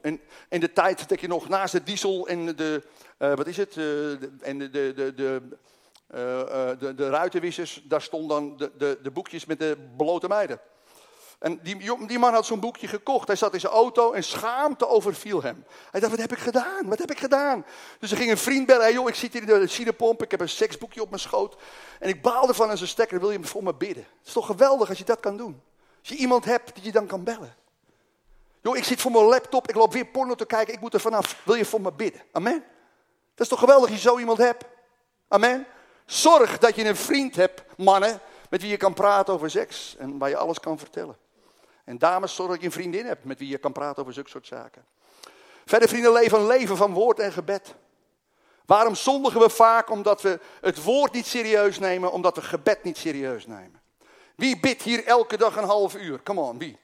En 0.02 0.20
in 0.48 0.60
de 0.60 0.72
tijd 0.72 1.08
dat 1.08 1.20
je 1.20 1.28
nog 1.28 1.48
naast 1.48 1.72
de 1.72 1.82
diesel 1.82 2.28
en 2.28 2.56
de, 2.56 2.82
uh, 3.18 3.34
wat 3.34 3.46
is 3.46 3.56
het, 3.56 3.72
de, 3.72 4.30
en 4.40 4.58
de, 4.58 4.70
de, 4.70 4.92
de, 4.96 5.14
de, 5.14 5.42
uh, 6.14 6.96
de, 6.96 7.08
ruitenwissers, 7.08 7.82
daar 7.84 8.02
stonden 8.02 8.28
dan 8.28 8.56
de, 8.56 8.70
de, 8.78 8.98
de 9.02 9.10
boekjes 9.10 9.44
met 9.44 9.58
de 9.58 9.76
belote 9.96 10.28
meiden. 10.28 10.60
En 11.38 11.60
die, 11.62 12.06
die 12.06 12.18
man 12.18 12.32
had 12.32 12.46
zo'n 12.46 12.60
boekje 12.60 12.88
gekocht. 12.88 13.26
Hij 13.26 13.36
zat 13.36 13.54
in 13.54 13.60
zijn 13.60 13.72
auto 13.72 14.12
en 14.12 14.24
schaamte 14.24 14.88
overviel 14.88 15.42
hem. 15.42 15.64
Hij 15.90 16.00
dacht, 16.00 16.12
wat 16.12 16.20
heb 16.20 16.32
ik 16.32 16.38
gedaan? 16.38 16.88
Wat 16.88 16.98
heb 16.98 17.10
ik 17.10 17.18
gedaan? 17.18 17.64
Dus 17.98 18.10
er 18.10 18.16
ging 18.16 18.30
een 18.30 18.38
vriend 18.38 18.66
bellen. 18.66 18.82
Hey 18.82 18.92
joh, 18.92 19.08
ik 19.08 19.14
zit 19.14 19.32
hier 19.32 19.42
in 19.42 19.48
de 19.48 19.58
benzinepomp. 19.58 20.22
Ik 20.22 20.30
heb 20.30 20.40
een 20.40 20.48
seksboekje 20.48 21.02
op 21.02 21.08
mijn 21.08 21.20
schoot. 21.20 21.56
En 21.98 22.08
ik 22.08 22.22
baalde 22.22 22.54
van 22.54 22.70
aan 22.70 22.76
zijn 22.76 22.88
stekker. 22.88 23.20
Wil 23.20 23.30
je 23.30 23.44
voor 23.44 23.62
me 23.62 23.74
bidden? 23.74 24.04
Het 24.18 24.26
is 24.26 24.32
toch 24.32 24.46
geweldig 24.46 24.88
als 24.88 24.98
je 24.98 25.04
dat 25.04 25.20
kan 25.20 25.36
doen. 25.36 25.68
Als 26.00 26.08
je 26.08 26.16
iemand 26.16 26.44
hebt 26.44 26.74
die 26.74 26.84
je 26.84 26.92
dan 26.92 27.06
kan 27.06 27.24
bellen. 27.24 27.54
Joh, 28.62 28.76
ik 28.76 28.84
zit 28.84 29.00
voor 29.00 29.10
mijn 29.10 29.24
laptop, 29.24 29.68
ik 29.68 29.74
loop 29.74 29.92
weer 29.92 30.06
porno 30.06 30.34
te 30.34 30.46
kijken, 30.46 30.74
ik 30.74 30.80
moet 30.80 30.94
er 30.94 31.00
vanaf. 31.00 31.42
Wil 31.44 31.54
je 31.54 31.64
voor 31.64 31.80
me 31.80 31.92
bidden? 31.92 32.22
Amen. 32.32 32.64
Dat 33.34 33.40
is 33.40 33.48
toch 33.48 33.58
geweldig 33.58 33.90
als 33.90 34.02
je 34.02 34.08
zo 34.08 34.18
iemand 34.18 34.38
hebt? 34.38 34.64
Amen. 35.28 35.66
Zorg 36.06 36.58
dat 36.58 36.76
je 36.76 36.84
een 36.84 36.96
vriend 36.96 37.36
hebt, 37.36 37.62
mannen, 37.76 38.20
met 38.50 38.60
wie 38.60 38.70
je 38.70 38.76
kan 38.76 38.94
praten 38.94 39.34
over 39.34 39.50
seks 39.50 39.96
en 39.98 40.18
waar 40.18 40.28
je 40.28 40.36
alles 40.36 40.60
kan 40.60 40.78
vertellen. 40.78 41.16
En 41.84 41.98
dames, 41.98 42.34
zorg 42.34 42.50
dat 42.50 42.60
je 42.60 42.66
een 42.66 42.72
vriendin 42.72 43.06
hebt 43.06 43.24
met 43.24 43.38
wie 43.38 43.48
je 43.48 43.58
kan 43.58 43.72
praten 43.72 44.02
over 44.02 44.14
zulke 44.14 44.30
soort 44.30 44.46
zaken. 44.46 44.84
Verder, 45.64 45.88
vrienden, 45.88 46.12
leven 46.12 46.38
een 46.38 46.46
leven 46.46 46.76
van 46.76 46.92
woord 46.92 47.18
en 47.18 47.32
gebed. 47.32 47.74
Waarom 48.66 48.94
zondigen 48.94 49.40
we 49.40 49.50
vaak? 49.50 49.90
Omdat 49.90 50.22
we 50.22 50.40
het 50.60 50.82
woord 50.82 51.12
niet 51.12 51.26
serieus 51.26 51.78
nemen, 51.78 52.12
omdat 52.12 52.36
we 52.36 52.42
gebed 52.42 52.84
niet 52.84 52.98
serieus 52.98 53.46
nemen. 53.46 53.79
Wie 54.40 54.60
bidt 54.60 54.82
hier 54.82 55.04
elke 55.04 55.36
dag 55.36 55.56
een 55.56 55.64
half 55.64 55.94
uur? 55.94 56.22
Come 56.22 56.40
on, 56.40 56.58
wie? 56.58 56.78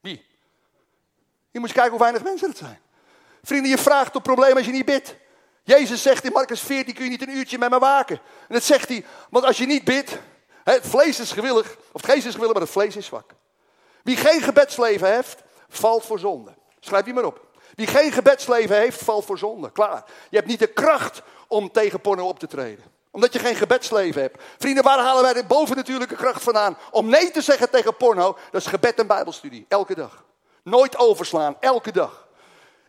Wie? 0.00 0.26
Je 1.50 1.60
moet 1.60 1.72
kijken 1.72 1.90
hoe 1.90 2.00
weinig 2.00 2.22
mensen 2.22 2.48
het 2.48 2.58
zijn. 2.58 2.80
Vrienden, 3.42 3.70
je 3.70 3.78
vraagt 3.78 4.16
op 4.16 4.22
probleem 4.22 4.56
als 4.56 4.66
je 4.66 4.72
niet 4.72 4.84
bidt. 4.84 5.16
Jezus 5.62 6.02
zegt 6.02 6.24
in 6.24 6.32
Marcus 6.32 6.60
14, 6.60 6.94
kun 6.94 7.04
je 7.04 7.10
niet 7.10 7.22
een 7.22 7.36
uurtje 7.36 7.58
met 7.58 7.70
me 7.70 7.78
waken. 7.78 8.20
En 8.48 8.54
dat 8.54 8.62
zegt 8.62 8.88
hij, 8.88 9.04
want 9.30 9.44
als 9.44 9.56
je 9.56 9.66
niet 9.66 9.84
bidt, 9.84 10.18
het 10.64 10.86
vlees 10.86 11.20
is 11.20 11.32
gewillig, 11.32 11.76
of 11.92 12.00
het 12.02 12.10
geest 12.10 12.26
is 12.26 12.32
gewillig, 12.32 12.52
maar 12.52 12.62
het 12.62 12.70
vlees 12.70 12.96
is 12.96 13.06
zwak. 13.06 13.34
Wie 14.02 14.16
geen 14.16 14.42
gebedsleven 14.42 15.14
heeft, 15.14 15.42
valt 15.68 16.04
voor 16.04 16.18
zonde. 16.18 16.54
Schrijf 16.80 17.04
die 17.04 17.14
maar 17.14 17.24
op. 17.24 17.46
Wie 17.74 17.86
geen 17.86 18.12
gebedsleven 18.12 18.76
heeft, 18.76 19.02
valt 19.02 19.24
voor 19.24 19.38
zonde. 19.38 19.72
Klaar. 19.72 20.04
Je 20.30 20.36
hebt 20.36 20.48
niet 20.48 20.58
de 20.58 20.72
kracht 20.72 21.22
om 21.48 21.72
tegen 21.72 22.00
porno 22.00 22.28
op 22.28 22.38
te 22.38 22.46
treden 22.46 22.93
omdat 23.14 23.32
je 23.32 23.38
geen 23.38 23.54
gebedsleven 23.54 24.20
hebt. 24.20 24.42
Vrienden, 24.58 24.84
waar 24.84 24.98
halen 24.98 25.22
wij 25.22 25.32
de 25.32 25.44
bovennatuurlijke 25.44 26.14
kracht 26.14 26.42
vandaan? 26.42 26.78
Om 26.90 27.08
nee 27.08 27.30
te 27.30 27.40
zeggen 27.40 27.70
tegen 27.70 27.96
porno, 27.96 28.38
dat 28.50 28.60
is 28.60 28.66
gebed 28.66 28.98
en 28.98 29.06
bijbelstudie. 29.06 29.66
Elke 29.68 29.94
dag. 29.94 30.24
Nooit 30.62 30.98
overslaan, 30.98 31.56
elke 31.60 31.92
dag. 31.92 32.26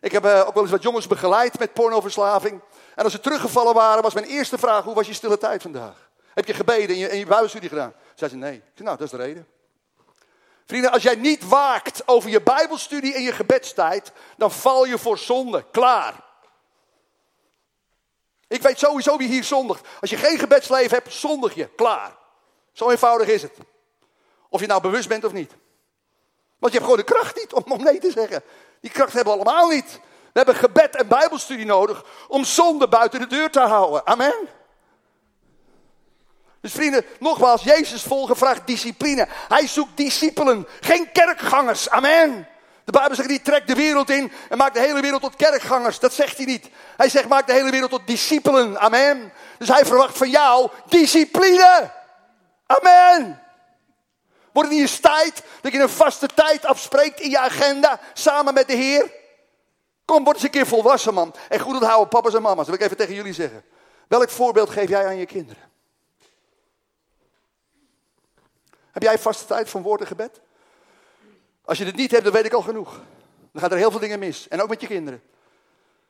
Ik 0.00 0.12
heb 0.12 0.24
uh, 0.24 0.44
ook 0.46 0.54
wel 0.54 0.62
eens 0.62 0.72
wat 0.72 0.82
jongens 0.82 1.06
begeleid 1.06 1.58
met 1.58 1.72
pornoverslaving. 1.72 2.60
En 2.94 3.04
als 3.04 3.12
ze 3.12 3.20
teruggevallen 3.20 3.74
waren, 3.74 4.02
was 4.02 4.14
mijn 4.14 4.26
eerste 4.26 4.58
vraag, 4.58 4.84
hoe 4.84 4.94
was 4.94 5.06
je 5.06 5.14
stille 5.14 5.38
tijd 5.38 5.62
vandaag? 5.62 6.10
Heb 6.34 6.46
je 6.46 6.54
gebeden 6.54 6.88
en 6.88 6.96
je, 6.96 7.08
en 7.08 7.18
je 7.18 7.26
bijbelstudie 7.26 7.68
gedaan? 7.68 7.92
Zei 8.14 8.30
ze, 8.30 8.36
nee. 8.36 8.54
Ik 8.54 8.72
zei, 8.74 8.84
nou, 8.84 8.96
dat 8.98 9.06
is 9.06 9.18
de 9.18 9.24
reden. 9.24 9.46
Vrienden, 10.66 10.92
als 10.92 11.02
jij 11.02 11.14
niet 11.14 11.48
waakt 11.48 12.02
over 12.06 12.30
je 12.30 12.42
Bijbelstudie 12.42 13.14
en 13.14 13.22
je 13.22 13.32
gebedstijd, 13.32 14.12
dan 14.36 14.50
val 14.50 14.84
je 14.84 14.98
voor 14.98 15.18
zonde. 15.18 15.64
Klaar. 15.70 16.24
Ik 18.48 18.62
weet 18.62 18.78
sowieso 18.78 19.16
wie 19.16 19.28
hier 19.28 19.44
zondigt. 19.44 19.86
Als 20.00 20.10
je 20.10 20.16
geen 20.16 20.38
gebedsleven 20.38 20.96
hebt, 20.96 21.12
zondig 21.12 21.54
je. 21.54 21.68
Klaar. 21.76 22.16
Zo 22.72 22.90
eenvoudig 22.90 23.28
is 23.28 23.42
het. 23.42 23.52
Of 24.48 24.60
je 24.60 24.66
nou 24.66 24.80
bewust 24.80 25.08
bent 25.08 25.24
of 25.24 25.32
niet. 25.32 25.52
Want 26.58 26.72
je 26.72 26.78
hebt 26.78 26.90
gewoon 26.90 27.06
de 27.06 27.12
kracht 27.14 27.36
niet 27.36 27.52
om, 27.52 27.82
nee 27.82 27.98
te 27.98 28.10
zeggen. 28.10 28.42
Die 28.80 28.90
kracht 28.90 29.12
hebben 29.12 29.32
we 29.32 29.40
allemaal 29.40 29.68
niet. 29.68 30.00
We 30.32 30.42
hebben 30.42 30.54
gebed 30.54 30.96
en 30.96 31.08
bijbelstudie 31.08 31.66
nodig 31.66 32.04
om 32.28 32.44
zonde 32.44 32.88
buiten 32.88 33.20
de 33.20 33.26
deur 33.26 33.50
te 33.50 33.60
houden. 33.60 34.06
Amen. 34.06 34.48
Dus 36.60 36.72
vrienden, 36.72 37.04
nogmaals, 37.20 37.62
Jezus 37.62 38.02
volgen 38.02 38.36
vraagt 38.36 38.66
discipline. 38.66 39.28
Hij 39.48 39.66
zoekt 39.68 39.96
discipelen, 39.96 40.66
geen 40.80 41.12
kerkgangers. 41.12 41.90
Amen. 41.90 42.48
De 42.86 42.92
Bijbel 42.92 43.16
zegt 43.16 43.28
niet, 43.28 43.44
trek 43.44 43.66
de 43.66 43.74
wereld 43.74 44.10
in 44.10 44.32
en 44.48 44.58
maak 44.58 44.74
de 44.74 44.80
hele 44.80 45.00
wereld 45.00 45.22
tot 45.22 45.36
kerkgangers. 45.36 45.98
Dat 45.98 46.12
zegt 46.12 46.36
hij 46.36 46.46
niet. 46.46 46.68
Hij 46.96 47.08
zegt, 47.08 47.28
maak 47.28 47.46
de 47.46 47.52
hele 47.52 47.70
wereld 47.70 47.90
tot 47.90 48.06
discipelen. 48.06 48.80
Amen. 48.80 49.32
Dus 49.58 49.68
hij 49.68 49.84
verwacht 49.84 50.18
van 50.18 50.30
jou 50.30 50.70
discipline. 50.88 51.90
Amen. 52.66 53.42
Wordt 54.52 54.68
het 54.68 54.78
niet 54.78 54.88
eens 54.88 55.00
tijd 55.00 55.42
dat 55.60 55.72
je 55.72 55.78
een 55.78 55.88
vaste 55.88 56.26
tijd 56.26 56.64
afspreekt 56.64 57.20
in 57.20 57.30
je 57.30 57.38
agenda 57.38 58.00
samen 58.12 58.54
met 58.54 58.66
de 58.66 58.74
Heer? 58.74 59.12
Kom, 60.04 60.24
word 60.24 60.36
eens 60.36 60.44
een 60.44 60.50
keer 60.50 60.66
volwassen 60.66 61.14
man. 61.14 61.34
En 61.48 61.60
goed 61.60 61.74
onthouden, 61.74 62.08
papa's 62.08 62.34
en 62.34 62.42
mama's. 62.42 62.66
Dat 62.66 62.66
wil 62.66 62.74
ik 62.74 62.80
even 62.80 62.96
tegen 62.96 63.14
jullie 63.14 63.32
zeggen. 63.32 63.64
Welk 64.08 64.30
voorbeeld 64.30 64.70
geef 64.70 64.88
jij 64.88 65.06
aan 65.06 65.16
je 65.16 65.26
kinderen? 65.26 65.62
Heb 68.92 69.02
jij 69.02 69.18
vaste 69.18 69.46
tijd 69.46 69.70
van 69.70 69.82
woord 69.82 70.00
en 70.00 70.06
gebed? 70.06 70.40
Als 71.66 71.78
je 71.78 71.84
het 71.84 71.96
niet 71.96 72.10
hebt, 72.10 72.24
dan 72.24 72.32
weet 72.32 72.44
ik 72.44 72.52
al 72.52 72.62
genoeg. 72.62 73.00
Dan 73.52 73.62
gaan 73.62 73.70
er 73.70 73.76
heel 73.76 73.90
veel 73.90 74.00
dingen 74.00 74.18
mis. 74.18 74.48
En 74.48 74.62
ook 74.62 74.68
met 74.68 74.80
je 74.80 74.86
kinderen. 74.86 75.22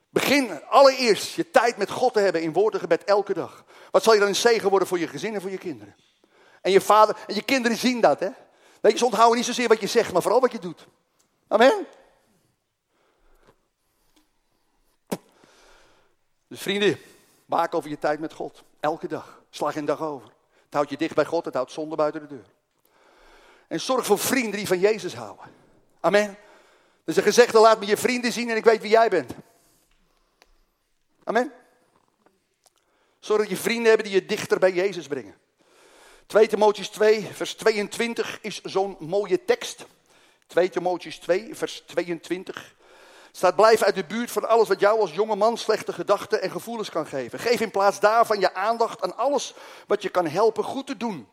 Begin 0.09 0.65
allereerst 0.65 1.33
je 1.33 1.51
tijd 1.51 1.77
met 1.77 1.91
God 1.91 2.13
te 2.13 2.19
hebben 2.19 2.41
in 2.41 2.53
woord 2.53 2.73
en 2.73 2.79
gebed 2.79 3.03
elke 3.03 3.33
dag. 3.33 3.65
Wat 3.91 4.03
zal 4.03 4.13
je 4.13 4.19
dan 4.19 4.27
een 4.27 4.35
zegen 4.35 4.69
worden 4.69 4.87
voor 4.87 4.99
je 4.99 5.07
gezin 5.07 5.33
en 5.33 5.41
voor 5.41 5.49
je 5.49 5.57
kinderen? 5.57 5.95
En 6.61 6.71
je 6.71 6.81
vader 6.81 7.17
en 7.27 7.35
je 7.35 7.41
kinderen 7.41 7.77
zien 7.77 8.01
dat, 8.01 8.19
hè? 8.19 8.29
Weet 8.81 8.91
je, 8.91 8.97
ze 8.97 9.05
onthouden 9.05 9.37
niet 9.37 9.45
zozeer 9.45 9.67
wat 9.67 9.79
je 9.79 9.87
zegt, 9.87 10.13
maar 10.13 10.21
vooral 10.21 10.41
wat 10.41 10.51
je 10.51 10.59
doet. 10.59 10.87
Amen. 11.47 11.87
Dus 16.47 16.61
vrienden, 16.61 16.99
maak 17.45 17.75
over 17.75 17.89
je 17.89 17.99
tijd 17.99 18.19
met 18.19 18.33
God. 18.33 18.63
Elke 18.79 19.07
dag. 19.07 19.41
Slag 19.49 19.75
een 19.75 19.85
dag 19.85 20.01
over. 20.01 20.27
Het 20.65 20.73
houdt 20.73 20.89
je 20.89 20.97
dicht 20.97 21.15
bij 21.15 21.25
God, 21.25 21.45
het 21.45 21.53
houdt 21.53 21.71
zonde 21.71 21.95
buiten 21.95 22.21
de 22.21 22.27
deur. 22.27 22.45
En 23.67 23.79
zorg 23.79 24.05
voor 24.05 24.19
vrienden 24.19 24.57
die 24.57 24.67
van 24.67 24.79
Jezus 24.79 25.13
houden. 25.13 25.45
Amen. 25.99 26.37
Dus 27.03 27.15
een 27.15 27.23
gezegde, 27.23 27.59
laat 27.59 27.79
me 27.79 27.85
je 27.85 27.97
vrienden 27.97 28.31
zien 28.31 28.49
en 28.49 28.55
ik 28.55 28.63
weet 28.63 28.81
wie 28.81 28.91
jij 28.91 29.09
bent. 29.09 29.31
Amen. 31.23 31.51
Zorg 33.19 33.41
dat 33.41 33.49
je 33.49 33.57
vrienden 33.57 33.87
hebben 33.87 34.05
die 34.05 34.15
je 34.15 34.25
dichter 34.25 34.59
bij 34.59 34.71
Jezus 34.71 35.07
brengen. 35.07 35.35
2 36.25 36.47
Timotheus 36.47 36.89
2, 36.89 37.29
vers 37.33 37.53
22 37.53 38.39
is 38.41 38.61
zo'n 38.61 38.95
mooie 38.99 39.45
tekst. 39.45 39.85
2 40.47 40.69
Timotheus 40.69 41.17
2, 41.17 41.55
vers 41.55 41.83
22. 41.85 42.75
Staat, 43.31 43.55
blijf 43.55 43.81
uit 43.81 43.95
de 43.95 44.05
buurt 44.05 44.31
van 44.31 44.47
alles 44.47 44.67
wat 44.67 44.79
jou 44.79 44.99
als 44.99 45.13
jonge 45.13 45.35
man 45.35 45.57
slechte 45.57 45.93
gedachten 45.93 46.41
en 46.41 46.51
gevoelens 46.51 46.89
kan 46.89 47.07
geven. 47.07 47.39
Geef 47.39 47.59
in 47.59 47.71
plaats 47.71 47.99
daarvan 47.99 48.39
je 48.39 48.53
aandacht 48.53 49.01
aan 49.01 49.17
alles 49.17 49.53
wat 49.87 50.01
je 50.01 50.09
kan 50.09 50.27
helpen 50.27 50.63
goed 50.63 50.87
te 50.87 50.97
doen. 50.97 51.27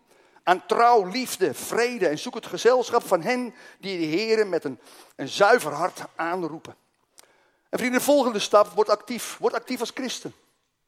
Aan 0.44 0.66
trouw, 0.66 1.04
liefde, 1.04 1.54
vrede 1.54 2.08
en 2.08 2.18
zoek 2.18 2.34
het 2.34 2.46
gezelschap 2.46 3.06
van 3.06 3.22
hen 3.22 3.54
die 3.78 3.98
de 3.98 4.04
Heeren 4.04 4.48
met 4.48 4.64
een, 4.64 4.80
een 5.16 5.28
zuiver 5.28 5.72
hart 5.72 6.00
aanroepen. 6.16 6.74
En 7.68 7.78
vrienden, 7.78 7.98
de 7.98 8.04
volgende 8.04 8.38
stap, 8.38 8.66
word 8.66 8.88
actief. 8.88 9.36
Word 9.38 9.54
actief 9.54 9.80
als 9.80 9.90
christen. 9.94 10.34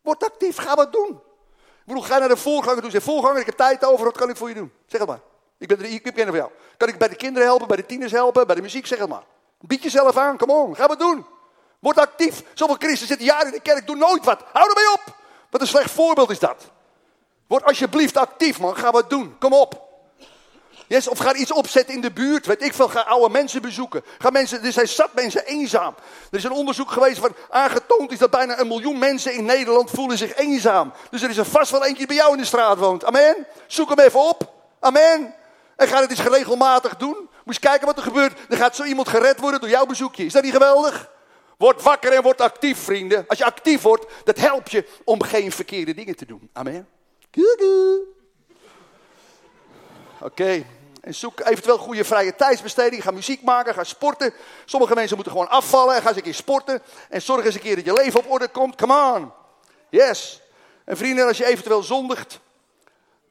Word 0.01 0.25
actief, 0.25 0.57
ga 0.57 0.75
wat 0.75 0.93
doen. 0.93 1.21
Ik 1.51 1.85
bedoel, 1.85 2.03
ga 2.03 2.19
naar 2.19 2.29
de 2.29 2.37
voorganger 2.37 2.83
toe. 2.83 2.91
Zeg, 2.91 3.03
voorganger, 3.03 3.41
ik 3.41 3.47
heb 3.47 3.57
tijd 3.57 3.85
over, 3.85 4.05
wat 4.05 4.17
kan 4.17 4.31
ik 4.31 4.37
voor 4.37 4.49
je 4.49 4.55
doen? 4.55 4.73
Zeg 4.87 5.01
het 5.01 5.09
maar. 5.09 5.21
Ik 5.59 5.69
ben 5.69 5.79
er, 5.79 5.85
ik 5.85 6.03
ben 6.03 6.17
er 6.17 6.27
voor 6.27 6.37
jou. 6.37 6.51
Kan 6.77 6.89
ik 6.89 6.99
bij 6.99 7.09
de 7.09 7.17
kinderen 7.17 7.49
helpen, 7.49 7.67
bij 7.67 7.77
de 7.77 7.87
tieners 7.87 8.13
helpen, 8.13 8.47
bij 8.47 8.57
de 8.57 8.63
muziek? 8.63 8.87
Zeg 8.87 8.99
het 8.99 9.09
maar. 9.09 9.25
Bied 9.61 9.83
jezelf 9.83 10.17
aan, 10.17 10.37
kom 10.37 10.51
on, 10.51 10.77
ga 10.77 10.87
wat 10.87 10.99
doen. 10.99 11.27
Word 11.79 11.99
actief. 11.99 12.43
Zoveel 12.55 12.77
christen 12.79 13.07
zitten 13.07 13.27
jaren 13.27 13.47
in 13.47 13.53
de 13.53 13.61
kerk, 13.61 13.87
doe 13.87 13.97
nooit 13.97 14.25
wat. 14.25 14.45
Hou 14.53 14.69
ermee 14.69 14.93
op. 14.93 15.17
Wat 15.51 15.61
een 15.61 15.67
slecht 15.67 15.91
voorbeeld 15.91 16.31
is 16.31 16.39
dat. 16.39 16.71
Word 17.47 17.65
alsjeblieft 17.65 18.17
actief, 18.17 18.61
man. 18.61 18.77
Ga 18.77 18.91
wat 18.91 19.11
doen. 19.11 19.37
Kom 19.39 19.53
op. 19.53 19.85
Yes, 20.89 21.09
of 21.09 21.19
ga 21.19 21.35
iets 21.35 21.53
opzetten 21.53 21.95
in 21.95 22.01
de 22.01 22.13
buurt. 22.13 22.47
Weet 22.47 22.63
ik 22.63 22.75
veel. 22.75 22.89
Ga 22.89 23.01
oude 23.01 23.29
mensen 23.29 23.63
bezoeken. 23.63 24.05
Ga 24.19 24.31
mensen, 24.31 24.63
er 24.63 24.73
zijn 24.73 24.89
zat 24.89 25.15
mensen 25.15 25.45
eenzaam. 25.45 25.95
Er 26.31 26.39
is 26.39 26.45
een 26.45 26.53
onderzoek 26.53 26.91
geweest 26.91 27.19
waar 27.19 27.31
aangetoond 27.51 28.13
is 28.13 28.19
dat 28.19 28.31
bijna 28.31 28.59
een 28.59 28.69
miljoen 28.69 28.99
mensen 28.99 29.35
in 29.35 29.45
Nederland 29.45 29.91
voelen 29.91 30.19
zich 30.19 30.37
eenzaam. 30.37 30.93
Dus 31.11 31.23
er 31.23 31.31
is 31.31 31.37
er 31.37 31.45
vast 31.45 31.71
wel 31.71 31.85
eentje 31.85 32.07
bij 32.07 32.17
jou 32.17 32.33
in 32.33 32.39
de 32.39 32.45
straat 32.45 32.79
woont. 32.79 33.05
Amen. 33.05 33.47
Zoek 33.67 33.89
hem 33.89 33.99
even 33.99 34.21
op. 34.21 34.53
Amen. 34.81 35.35
En 35.77 35.89
ga 35.89 36.01
het 36.01 36.11
eens 36.11 36.23
regelmatig 36.23 36.97
doen. 36.97 37.29
Moet 37.45 37.55
je 37.55 37.61
kijken 37.61 37.87
wat 37.87 37.97
er 37.97 38.03
gebeurt. 38.03 38.39
Er 38.49 38.57
gaat 38.57 38.77
zo 38.77 38.85
iemand 38.85 39.09
gered 39.09 39.41
worden 39.41 39.61
door 39.61 39.69
jouw 39.69 39.87
bezoekje. 39.87 40.25
Is 40.25 40.33
dat 40.33 40.43
niet 40.43 40.53
geweldig? 40.53 41.11
Word 41.59 41.83
wakker 41.83 42.13
en 42.13 42.23
word 42.23 42.41
actief, 42.41 42.79
vrienden. 42.79 43.25
Als 43.29 43.39
je 43.39 43.45
actief 43.45 43.83
wordt, 43.83 44.07
dat 44.25 44.39
helpt 44.39 44.71
je 44.71 44.87
om 45.05 45.23
geen 45.23 45.53
verkeerde 45.53 45.95
dingen 45.95 46.17
te 46.17 46.27
doen. 46.27 46.51
Amen. 46.53 46.96
Oké. 50.21 50.65
En 51.01 51.15
zoek 51.15 51.41
eventueel 51.41 51.79
goede 51.79 52.05
vrije 52.05 52.35
tijdsbesteding. 52.35 53.03
Ga 53.03 53.11
muziek 53.11 53.43
maken, 53.43 53.75
ga 53.75 53.85
sporten. 53.85 54.35
Sommige 54.65 54.95
mensen 54.95 55.15
moeten 55.15 55.33
gewoon 55.33 55.49
afvallen 55.49 55.95
en 55.95 56.03
ga 56.03 56.09
eens 56.09 56.17
een 56.17 56.23
keer 56.23 56.35
sporten. 56.35 56.83
En 57.09 57.23
zorg 57.23 57.45
eens 57.45 57.55
een 57.55 57.61
keer 57.61 57.77
dat 57.77 57.85
je 57.85 57.93
leven 57.93 58.21
op 58.21 58.31
orde 58.31 58.49
komt. 58.49 58.77
Come 58.77 59.15
on. 59.15 59.33
Yes. 59.89 60.43
En 60.85 60.97
vrienden, 60.97 61.27
als 61.27 61.37
je 61.37 61.47
eventueel 61.47 61.83
zondigt, 61.83 62.41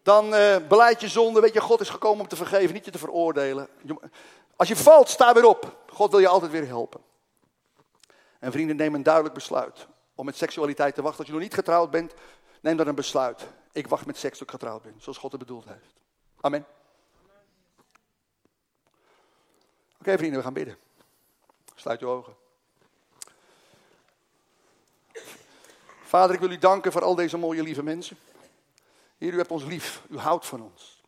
dan 0.03 0.33
uh, 0.33 0.55
beleid 0.67 1.01
je 1.01 1.07
zonde. 1.07 1.41
Weet 1.41 1.53
je, 1.53 1.61
God 1.61 1.81
is 1.81 1.89
gekomen 1.89 2.19
om 2.19 2.27
te 2.27 2.35
vergeven, 2.35 2.73
niet 2.73 2.85
je 2.85 2.91
te 2.91 2.97
veroordelen. 2.97 3.67
Als 4.55 4.67
je 4.67 4.75
valt, 4.75 5.09
sta 5.09 5.33
weer 5.33 5.45
op. 5.45 5.77
God 5.87 6.11
wil 6.11 6.19
je 6.19 6.27
altijd 6.27 6.51
weer 6.51 6.67
helpen. 6.67 7.01
En 8.39 8.51
vrienden, 8.51 8.75
neem 8.75 8.95
een 8.95 9.03
duidelijk 9.03 9.33
besluit 9.33 9.87
om 10.15 10.25
met 10.25 10.37
seksualiteit 10.37 10.95
te 10.95 11.01
wachten. 11.01 11.19
Als 11.19 11.27
je 11.27 11.33
nog 11.33 11.43
niet 11.43 11.53
getrouwd 11.53 11.91
bent, 11.91 12.13
neem 12.61 12.77
dan 12.77 12.87
een 12.87 12.95
besluit. 12.95 13.47
Ik 13.75 13.87
wacht 13.87 14.05
met 14.05 14.17
seks 14.17 14.37
tot 14.37 14.47
ik 14.47 14.53
getrouwd 14.53 14.81
ben, 14.81 14.95
zoals 14.97 15.17
God 15.17 15.31
het 15.31 15.39
bedoeld 15.39 15.65
heeft. 15.65 15.93
Amen. 16.41 16.65
Oké 19.99 20.17
vrienden, 20.17 20.37
we 20.37 20.43
gaan 20.43 20.53
bidden. 20.53 20.77
Sluit 21.75 21.99
je 21.99 22.05
ogen. 22.05 22.35
Vader, 26.03 26.35
ik 26.35 26.41
wil 26.41 26.51
u 26.51 26.57
danken 26.57 26.91
voor 26.91 27.03
al 27.03 27.15
deze 27.15 27.37
mooie 27.37 27.63
lieve 27.63 27.83
mensen. 27.83 28.17
Heer, 29.17 29.33
u 29.33 29.37
hebt 29.37 29.51
ons 29.51 29.63
lief. 29.63 30.01
U 30.09 30.17
houdt 30.17 30.45
van 30.45 30.61
ons. 30.61 31.01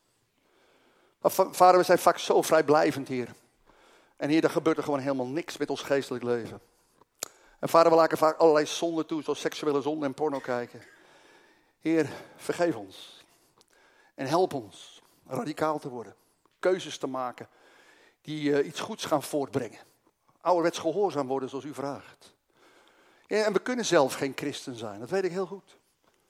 vader, 1.51 1.78
we 1.78 1.86
zijn 1.86 1.99
vaak 1.99 2.18
zo 2.18 2.41
vrijblijvend, 2.41 3.07
Heer. 3.07 3.34
En 4.15 4.30
Heer, 4.30 4.43
er 4.43 4.49
gebeurt 4.49 4.78
er 4.78 4.84
gewoon 4.84 4.99
helemaal 4.99 5.28
niks 5.28 5.57
met 5.57 5.70
ons 5.70 5.82
geestelijk 5.82 6.24
leven. 6.24 6.61
En 7.59 7.70
vader, 7.70 7.91
we 7.91 7.97
laten 7.97 8.18
vaak 8.18 8.38
allerlei 8.38 8.65
zonden 8.65 9.05
toe, 9.05 9.24
zoals 9.24 9.39
seksuele 9.39 9.82
zonde 9.82 10.05
en 10.05 10.13
porno 10.13 10.39
kijken. 10.39 10.82
Heer, 11.88 12.09
vergeef 12.35 12.75
ons. 12.75 13.25
En 14.15 14.27
help 14.27 14.53
ons 14.53 15.01
radicaal 15.27 15.79
te 15.79 15.89
worden. 15.89 16.15
Keuzes 16.59 16.97
te 16.97 17.07
maken 17.07 17.47
die 18.21 18.49
uh, 18.49 18.67
iets 18.67 18.79
goeds 18.79 19.05
gaan 19.05 19.23
voortbrengen. 19.23 19.79
Ouderwets 20.41 20.79
gehoorzaam 20.79 21.27
worden 21.27 21.49
zoals 21.49 21.65
u 21.65 21.73
vraagt. 21.73 22.35
Ja, 23.27 23.43
en 23.43 23.53
we 23.53 23.59
kunnen 23.59 23.85
zelf 23.85 24.13
geen 24.13 24.33
christen 24.35 24.75
zijn, 24.75 24.99
dat 24.99 25.09
weet 25.09 25.23
ik 25.23 25.31
heel 25.31 25.45
goed. 25.45 25.77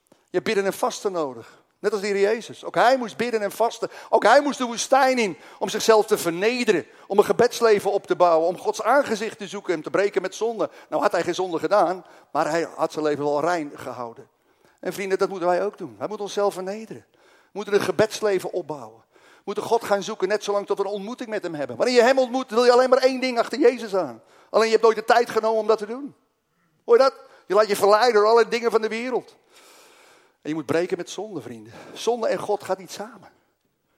Je 0.09 0.15
hebt 0.43 0.43
bidden 0.43 0.65
en 0.65 0.73
vasten 0.73 1.11
nodig. 1.11 1.63
Net 1.79 1.91
als 1.91 2.01
de 2.01 2.07
Heer 2.07 2.19
Jezus. 2.19 2.63
Ook 2.63 2.75
hij 2.75 2.97
moest 2.97 3.17
bidden 3.17 3.41
en 3.41 3.51
vasten. 3.51 3.89
Ook 4.09 4.23
hij 4.23 4.41
moest 4.41 4.57
de 4.57 4.65
woestijn 4.65 5.17
in 5.17 5.37
om 5.59 5.69
zichzelf 5.69 6.05
te 6.05 6.17
vernederen. 6.17 6.85
Om 7.07 7.17
een 7.17 7.25
gebedsleven 7.25 7.91
op 7.91 8.07
te 8.07 8.15
bouwen. 8.15 8.47
Om 8.47 8.57
Gods 8.57 8.81
aangezicht 8.81 9.37
te 9.37 9.47
zoeken 9.47 9.73
en 9.73 9.81
te 9.81 9.89
breken 9.89 10.21
met 10.21 10.35
zonde. 10.35 10.69
Nou 10.89 11.01
had 11.01 11.11
hij 11.11 11.23
geen 11.23 11.35
zonde 11.35 11.59
gedaan, 11.59 12.05
maar 12.31 12.49
hij 12.49 12.67
had 12.75 12.91
zijn 12.91 13.05
leven 13.05 13.23
wel 13.23 13.41
rein 13.41 13.71
gehouden. 13.75 14.29
En 14.79 14.93
vrienden, 14.93 15.17
dat 15.17 15.29
moeten 15.29 15.47
wij 15.47 15.65
ook 15.65 15.77
doen. 15.77 15.95
Wij 15.97 16.07
moeten 16.07 16.25
onszelf 16.25 16.53
vernederen. 16.53 17.05
We 17.11 17.49
moeten 17.51 17.73
een 17.73 17.81
gebedsleven 17.81 18.51
opbouwen. 18.51 19.03
We 19.11 19.43
moeten 19.43 19.63
God 19.63 19.83
gaan 19.83 20.03
zoeken 20.03 20.27
net 20.27 20.43
zolang 20.43 20.65
tot 20.65 20.77
we 20.77 20.83
een 20.83 20.89
ontmoeting 20.89 21.29
met 21.29 21.43
hem 21.43 21.53
hebben. 21.53 21.77
Wanneer 21.77 21.95
je 21.95 22.01
hem 22.01 22.19
ontmoet, 22.19 22.49
wil 22.49 22.65
je 22.65 22.71
alleen 22.71 22.89
maar 22.89 22.99
één 22.99 23.19
ding 23.19 23.39
achter 23.39 23.59
Jezus 23.59 23.95
aan. 23.95 24.21
Alleen 24.49 24.65
je 24.65 24.71
hebt 24.71 24.83
nooit 24.83 24.95
de 24.95 25.03
tijd 25.03 25.29
genomen 25.29 25.59
om 25.59 25.67
dat 25.67 25.77
te 25.77 25.85
doen. 25.85 26.15
Hoor 26.85 26.97
je 26.97 27.03
dat? 27.03 27.13
Je 27.45 27.53
laat 27.53 27.67
je 27.67 27.75
verleiden 27.75 28.13
door 28.13 28.29
alle 28.29 28.47
dingen 28.47 28.71
van 28.71 28.81
de 28.81 28.87
wereld. 28.87 29.35
En 30.41 30.49
je 30.49 30.53
moet 30.53 30.65
breken 30.65 30.97
met 30.97 31.09
zonde, 31.09 31.41
vrienden. 31.41 31.73
Zonde 31.93 32.27
en 32.27 32.37
God 32.37 32.63
gaat 32.63 32.77
niet 32.77 32.91
samen. 32.91 33.31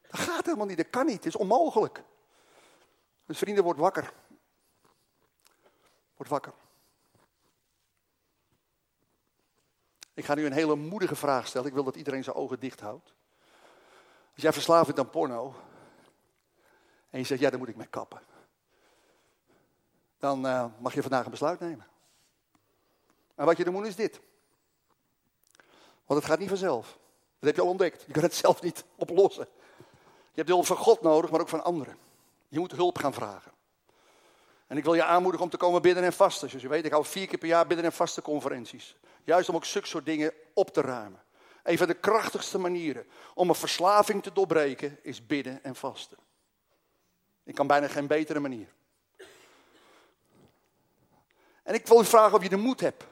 Dat 0.09 0.19
gaat 0.19 0.45
helemaal 0.45 0.65
niet, 0.65 0.77
dat 0.77 0.89
kan 0.89 1.05
niet, 1.05 1.15
het 1.15 1.25
is 1.25 1.35
onmogelijk. 1.35 2.03
Dus 3.25 3.37
vrienden, 3.37 3.63
word 3.63 3.77
wakker. 3.77 4.13
Word 6.15 6.29
wakker. 6.29 6.53
Ik 10.19 10.25
ga 10.25 10.35
nu 10.35 10.45
een 10.45 10.51
hele 10.51 10.75
moedige 10.75 11.15
vraag 11.15 11.47
stellen. 11.47 11.67
Ik 11.67 11.73
wil 11.73 11.83
dat 11.83 11.95
iedereen 11.95 12.23
zijn 12.23 12.35
ogen 12.35 12.59
dicht 12.59 12.79
houdt. 12.79 13.13
Als 14.33 14.43
jij 14.43 14.53
verslaafd 14.53 14.85
bent 14.85 14.99
aan 14.99 15.09
porno, 15.09 15.55
En 17.09 17.19
je 17.19 17.25
zegt, 17.25 17.41
ja, 17.41 17.49
daar 17.49 17.59
moet 17.59 17.67
ik 17.67 17.75
mee 17.75 17.87
kappen. 17.87 18.21
Dan 20.17 20.45
uh, 20.45 20.65
mag 20.79 20.93
je 20.93 21.01
vandaag 21.01 21.25
een 21.25 21.31
besluit 21.31 21.59
nemen. 21.59 21.87
En 23.35 23.45
wat 23.45 23.57
je 23.57 23.63
dan 23.63 23.73
moet 23.73 23.85
is 23.85 23.95
dit. 23.95 24.19
Want 26.05 26.19
het 26.19 26.29
gaat 26.29 26.39
niet 26.39 26.49
vanzelf. 26.49 26.87
Dat 27.39 27.49
heb 27.49 27.55
je 27.55 27.61
al 27.61 27.67
ontdekt. 27.67 28.03
Je 28.05 28.13
kan 28.13 28.23
het 28.23 28.35
zelf 28.35 28.61
niet 28.61 28.83
oplossen. 28.95 29.47
Je 30.07 30.35
hebt 30.35 30.49
hulp 30.49 30.65
van 30.65 30.77
God 30.77 31.01
nodig, 31.01 31.31
maar 31.31 31.39
ook 31.39 31.49
van 31.49 31.63
anderen. 31.63 31.97
Je 32.47 32.59
moet 32.59 32.71
hulp 32.71 32.97
gaan 32.97 33.13
vragen. 33.13 33.51
En 34.69 34.77
ik 34.77 34.83
wil 34.83 34.93
je 34.93 35.03
aanmoedigen 35.03 35.45
om 35.45 35.51
te 35.51 35.57
komen 35.57 35.81
bidden 35.81 36.03
en 36.03 36.13
vasten. 36.13 36.47
Zoals 36.47 36.63
je 36.63 36.69
weet, 36.69 36.85
ik 36.85 36.91
hou 36.91 37.05
vier 37.05 37.27
keer 37.27 37.37
per 37.37 37.47
jaar 37.47 37.67
bidden 37.67 37.85
en 37.85 37.91
vasten 37.91 38.23
conferenties. 38.23 38.95
Juist 39.23 39.49
om 39.49 39.55
ook 39.55 39.65
zulke 39.65 39.87
soort 39.87 40.05
dingen 40.05 40.33
op 40.53 40.73
te 40.73 40.81
ruimen. 40.81 41.21
Een 41.63 41.77
van 41.77 41.87
de 41.87 41.93
krachtigste 41.93 42.57
manieren 42.57 43.05
om 43.33 43.49
een 43.49 43.55
verslaving 43.55 44.23
te 44.23 44.33
doorbreken 44.33 44.99
is 45.01 45.25
bidden 45.25 45.63
en 45.63 45.75
vasten. 45.75 46.17
Ik 47.43 47.55
kan 47.55 47.67
bijna 47.67 47.87
geen 47.87 48.07
betere 48.07 48.39
manier. 48.39 48.67
En 51.63 51.73
ik 51.73 51.87
wil 51.87 51.99
je 51.99 52.05
vragen 52.05 52.37
of 52.37 52.43
je 52.43 52.49
de 52.49 52.57
moed 52.57 52.79
hebt 52.79 53.03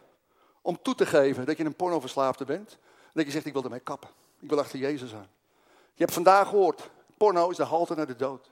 om 0.62 0.82
toe 0.82 0.95
te 0.95 1.05
geven 1.05 1.45
dat 1.45 1.58
je 1.58 1.66
een 1.66 1.76
pornoverslaafde 1.76 2.45
bent. 2.45 2.72
En 3.03 3.12
dat 3.14 3.26
je 3.26 3.32
zegt, 3.32 3.45
ik 3.45 3.53
wil 3.53 3.64
ermee 3.64 3.80
kappen. 3.80 4.10
Ik 4.39 4.49
wil 4.49 4.60
achter 4.60 4.80
Jezus 4.80 5.14
aan. 5.14 5.30
Je 5.93 6.03
hebt 6.03 6.14
vandaag 6.14 6.47
gehoord, 6.47 6.89
porno 7.18 7.49
is 7.49 7.58
de 7.58 7.64
halte 7.64 7.95
naar 7.95 8.08
de 8.08 8.16
dood. 8.16 8.51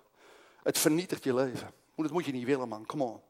Het 0.63 0.77
vernietigt 0.77 1.23
je 1.23 1.33
leven. 1.33 1.83
Dat 1.95 2.11
moet 2.11 2.25
je 2.25 2.31
niet 2.31 2.45
willen, 2.45 2.67
man. 2.67 2.85
Come 2.85 3.03
on. 3.03 3.21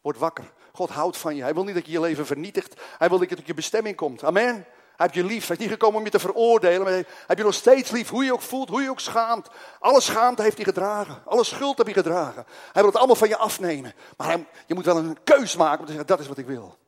Word 0.00 0.18
wakker. 0.18 0.52
God 0.72 0.90
houdt 0.90 1.16
van 1.16 1.36
je. 1.36 1.42
Hij 1.42 1.54
wil 1.54 1.64
niet 1.64 1.74
dat 1.74 1.86
je 1.86 1.92
je 1.92 2.00
leven 2.00 2.26
vernietigt. 2.26 2.80
Hij 2.98 3.08
wil 3.08 3.18
dat 3.18 3.28
je 3.28 3.36
tot 3.36 3.46
je 3.46 3.54
bestemming 3.54 3.96
komt. 3.96 4.24
Amen. 4.24 4.54
Hij 4.54 5.08
heeft 5.08 5.14
je 5.14 5.24
lief. 5.24 5.46
Hij 5.46 5.56
is 5.56 5.62
niet 5.62 5.72
gekomen 5.72 5.98
om 5.98 6.04
je 6.04 6.10
te 6.10 6.18
veroordelen. 6.18 6.82
Maar 6.82 6.92
hij 6.92 7.04
heeft 7.26 7.38
je 7.38 7.44
nog 7.44 7.54
steeds 7.54 7.90
lief. 7.90 8.08
Hoe 8.08 8.24
je 8.24 8.32
ook 8.32 8.40
voelt, 8.40 8.68
hoe 8.68 8.82
je 8.82 8.90
ook 8.90 9.00
schaamt. 9.00 9.48
Alle 9.78 10.00
schaamte 10.00 10.42
heeft 10.42 10.56
hij 10.56 10.64
gedragen. 10.64 11.22
Alle 11.24 11.44
schuld 11.44 11.78
heb 11.78 11.86
je 11.86 11.92
gedragen. 11.92 12.44
Hij 12.46 12.82
wil 12.82 12.86
het 12.86 12.96
allemaal 12.96 13.16
van 13.16 13.28
je 13.28 13.36
afnemen. 13.36 13.94
Maar 14.16 14.38
je 14.66 14.74
moet 14.74 14.84
wel 14.84 14.96
een 14.96 15.18
keus 15.24 15.56
maken 15.56 15.78
om 15.78 15.84
te 15.84 15.92
zeggen, 15.92 16.08
dat 16.08 16.20
is 16.20 16.28
wat 16.28 16.38
ik 16.38 16.46
wil. 16.46 16.78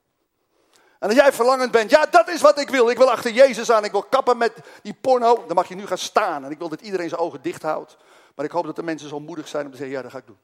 En 0.98 1.08
als 1.08 1.16
jij 1.16 1.32
verlangend 1.32 1.70
bent, 1.70 1.90
ja, 1.90 2.06
dat 2.06 2.28
is 2.28 2.40
wat 2.40 2.58
ik 2.58 2.70
wil. 2.70 2.90
Ik 2.90 2.96
wil 2.96 3.10
achter 3.10 3.30
Jezus 3.30 3.70
aan. 3.70 3.84
Ik 3.84 3.92
wil 3.92 4.02
kappen 4.02 4.36
met 4.36 4.52
die 4.82 4.94
porno. 4.94 5.44
Dan 5.46 5.56
mag 5.56 5.68
je 5.68 5.74
nu 5.74 5.86
gaan 5.86 5.98
staan. 5.98 6.44
En 6.44 6.50
ik 6.50 6.58
wil 6.58 6.68
dat 6.68 6.80
iedereen 6.80 7.08
zijn 7.08 7.20
ogen 7.20 7.42
dicht 7.42 7.62
houdt. 7.62 7.96
Maar 8.34 8.44
ik 8.44 8.50
hoop 8.50 8.64
dat 8.64 8.76
de 8.76 8.82
mensen 8.82 9.08
zo 9.08 9.20
moedig 9.20 9.48
zijn 9.48 9.64
om 9.64 9.70
te 9.70 9.76
zeggen, 9.76 9.96
ja, 9.96 10.02
dat 10.02 10.10
ga 10.10 10.18
ik 10.18 10.26
doen. 10.26 10.38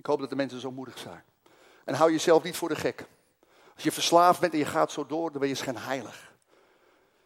Ik 0.00 0.06
hoop 0.06 0.20
dat 0.20 0.28
de 0.28 0.36
mensen 0.36 0.60
zo 0.60 0.70
moedig 0.70 0.98
zijn. 0.98 1.24
En 1.84 1.94
hou 1.94 2.10
jezelf 2.10 2.42
niet 2.42 2.56
voor 2.56 2.68
de 2.68 2.76
gek. 2.76 3.04
Als 3.74 3.84
je 3.84 3.92
verslaafd 3.92 4.40
bent 4.40 4.52
en 4.52 4.58
je 4.58 4.64
gaat 4.64 4.92
zo 4.92 5.06
door, 5.06 5.30
dan 5.30 5.40
ben 5.40 5.48
je 5.48 5.54
schijnheilig. 5.54 6.32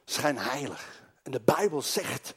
Schijnheilig. 0.05 1.03
En 1.23 1.31
de 1.31 1.41
Bijbel 1.41 1.83
zegt, 1.83 2.35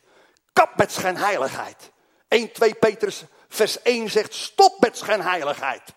kap 0.54 0.76
met 0.76 0.92
schijnheiligheid. 0.92 1.92
1, 2.28 2.52
2 2.52 2.74
Petrus 2.74 3.24
vers 3.48 3.82
1 3.82 4.10
zegt, 4.10 4.34
stop 4.34 4.80
met 4.80 4.98
schijnheiligheid. 4.98 5.94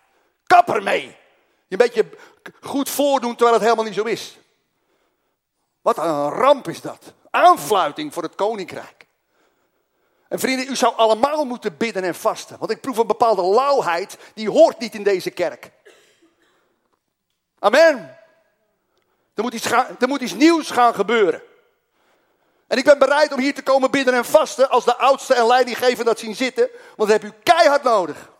Kap 0.46 0.68
ermee. 0.68 1.06
Je 1.06 1.16
een 1.68 1.78
beetje 1.78 2.08
goed 2.60 2.90
voordoen 2.90 3.34
terwijl 3.34 3.52
het 3.52 3.62
helemaal 3.62 3.84
niet 3.84 3.94
zo 3.94 4.04
is. 4.04 4.38
Wat 5.80 5.98
een 5.98 6.28
ramp 6.28 6.68
is 6.68 6.80
dat. 6.80 7.12
Aanfluiting 7.30 8.12
voor 8.12 8.22
het 8.22 8.34
koninkrijk. 8.34 8.99
En 10.30 10.38
vrienden, 10.38 10.68
u 10.68 10.76
zou 10.76 10.94
allemaal 10.96 11.44
moeten 11.44 11.76
bidden 11.76 12.04
en 12.04 12.14
vasten. 12.14 12.58
Want 12.58 12.70
ik 12.70 12.80
proef 12.80 12.96
een 12.96 13.06
bepaalde 13.06 13.42
lauwheid, 13.42 14.18
die 14.34 14.50
hoort 14.50 14.78
niet 14.78 14.94
in 14.94 15.02
deze 15.02 15.30
kerk. 15.30 15.70
Amen. 17.58 18.18
Er 19.34 19.42
moet 19.42 19.54
iets, 19.54 19.66
gaan, 19.66 19.96
er 19.98 20.08
moet 20.08 20.20
iets 20.20 20.34
nieuws 20.34 20.70
gaan 20.70 20.94
gebeuren. 20.94 21.42
En 22.66 22.78
ik 22.78 22.84
ben 22.84 22.98
bereid 22.98 23.32
om 23.32 23.38
hier 23.40 23.54
te 23.54 23.62
komen 23.62 23.90
bidden 23.90 24.14
en 24.14 24.24
vasten 24.24 24.70
als 24.70 24.84
de 24.84 24.96
oudste 24.96 25.34
en 25.34 25.46
leidinggever 25.46 26.04
dat 26.04 26.18
zien 26.18 26.36
zitten. 26.36 26.68
Want 26.96 27.10
dat 27.10 27.22
heb 27.22 27.32
u 27.32 27.34
keihard 27.42 27.82
nodig. 27.82 28.30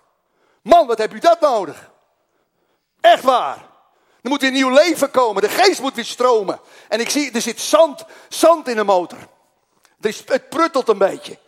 Man, 0.62 0.86
wat 0.86 0.98
heb 0.98 1.14
u 1.14 1.18
dat 1.18 1.40
nodig? 1.40 1.90
Echt 3.00 3.22
waar. 3.22 3.68
Er 4.22 4.30
moet 4.30 4.40
weer 4.40 4.50
nieuw 4.50 4.70
leven 4.70 5.10
komen. 5.10 5.42
De 5.42 5.48
geest 5.48 5.80
moet 5.80 5.94
weer 5.94 6.04
stromen. 6.04 6.60
En 6.88 7.00
ik 7.00 7.10
zie, 7.10 7.32
er 7.32 7.40
zit 7.40 7.60
zand, 7.60 8.04
zand 8.28 8.68
in 8.68 8.76
de 8.76 8.84
motor. 8.84 9.18
het 10.26 10.48
pruttelt 10.48 10.88
een 10.88 10.98
beetje. 10.98 11.38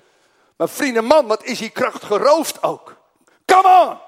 Maar 0.63 0.71
vrienden, 0.71 1.05
man, 1.05 1.27
wat 1.27 1.45
is 1.45 1.59
die 1.59 1.71
kracht 1.71 2.05
geroofd 2.05 2.63
ook. 2.63 2.97
Come 3.47 3.87
on! 3.87 3.99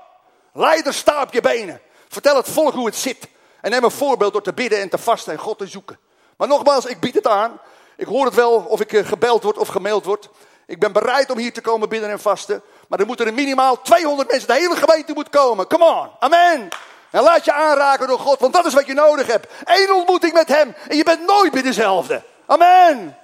Leider, 0.62 0.94
sta 0.94 1.22
op 1.22 1.32
je 1.32 1.40
benen. 1.40 1.80
Vertel 2.08 2.36
het 2.36 2.48
volk 2.48 2.74
hoe 2.74 2.86
het 2.86 2.96
zit. 2.96 3.28
En 3.60 3.70
neem 3.70 3.84
een 3.84 3.90
voorbeeld 3.90 4.32
door 4.32 4.42
te 4.42 4.52
bidden 4.52 4.80
en 4.80 4.88
te 4.88 4.98
vasten 4.98 5.32
en 5.32 5.38
God 5.38 5.58
te 5.58 5.66
zoeken. 5.66 5.98
Maar 6.36 6.48
nogmaals, 6.48 6.86
ik 6.86 7.00
bied 7.00 7.14
het 7.14 7.26
aan. 7.26 7.60
Ik 7.96 8.06
hoor 8.06 8.24
het 8.24 8.34
wel 8.34 8.52
of 8.54 8.80
ik 8.80 8.92
eh, 8.92 9.06
gebeld 9.06 9.42
word 9.42 9.58
of 9.58 9.68
gemaild 9.68 10.04
word. 10.04 10.28
Ik 10.66 10.78
ben 10.78 10.92
bereid 10.92 11.30
om 11.30 11.38
hier 11.38 11.52
te 11.52 11.60
komen 11.60 11.88
bidden 11.88 12.10
en 12.10 12.20
vasten. 12.20 12.62
Maar 12.88 13.00
er 13.00 13.06
moeten 13.06 13.26
er 13.26 13.34
minimaal 13.34 13.82
200 13.82 14.30
mensen, 14.30 14.48
de 14.48 14.54
hele 14.54 14.76
gemeente 14.76 15.12
moet 15.12 15.30
komen. 15.30 15.66
Come 15.66 15.84
on, 15.84 16.10
amen. 16.18 16.68
En 17.10 17.22
laat 17.22 17.44
je 17.44 17.52
aanraken 17.52 18.06
door 18.06 18.18
God, 18.18 18.40
want 18.40 18.52
dat 18.52 18.66
is 18.66 18.74
wat 18.74 18.86
je 18.86 18.94
nodig 18.94 19.26
hebt. 19.26 19.52
Eén 19.64 19.92
ontmoeting 19.92 20.32
met 20.32 20.48
Hem 20.48 20.74
en 20.88 20.96
je 20.96 21.04
bent 21.04 21.26
nooit 21.26 21.52
meer 21.52 21.62
dezelfde. 21.62 22.22
Amen. 22.46 23.16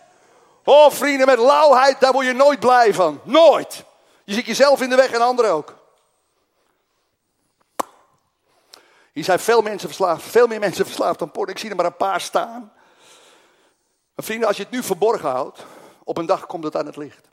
Oh 0.72 0.90
vrienden, 0.90 1.26
met 1.26 1.38
lauwheid, 1.38 2.00
daar 2.00 2.12
word 2.12 2.26
je 2.26 2.32
nooit 2.32 2.60
blij 2.60 2.94
van. 2.94 3.20
Nooit. 3.24 3.84
Je 4.24 4.34
ziet 4.34 4.46
jezelf 4.46 4.82
in 4.82 4.88
de 4.88 4.96
weg 4.96 5.10
en 5.10 5.20
anderen 5.20 5.50
ook. 5.50 5.76
Hier 9.12 9.24
zijn 9.24 9.38
veel 9.38 9.62
mensen 9.62 9.88
verslaafd, 9.88 10.22
veel 10.22 10.46
meer 10.46 10.60
mensen 10.60 10.86
verslaafd 10.86 11.18
dan 11.18 11.30
porno. 11.30 11.52
Ik 11.52 11.58
zie 11.58 11.70
er 11.70 11.76
maar 11.76 11.84
een 11.84 11.96
paar 11.96 12.20
staan. 12.20 12.72
Vrienden, 14.16 14.48
als 14.48 14.56
je 14.56 14.62
het 14.62 14.72
nu 14.72 14.82
verborgen 14.82 15.30
houdt, 15.30 15.64
op 16.04 16.16
een 16.16 16.26
dag 16.26 16.46
komt 16.46 16.64
het 16.64 16.76
aan 16.76 16.86
het 16.86 16.96
licht. 16.96 17.28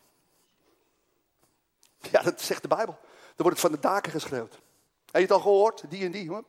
Ja, 1.99 2.21
dat 2.21 2.41
zegt 2.41 2.61
de 2.61 2.67
Bijbel. 2.67 2.97
Dan 3.35 3.45
wordt 3.45 3.61
het 3.61 3.67
van 3.67 3.71
de 3.71 3.79
daken 3.79 4.11
geschreeuwd. 4.11 4.53
Heb 5.05 5.15
je 5.15 5.21
het 5.21 5.31
al 5.31 5.39
gehoord? 5.39 5.83
Die 5.89 6.05
en 6.05 6.11
die 6.11 6.29
hoor. 6.29 6.43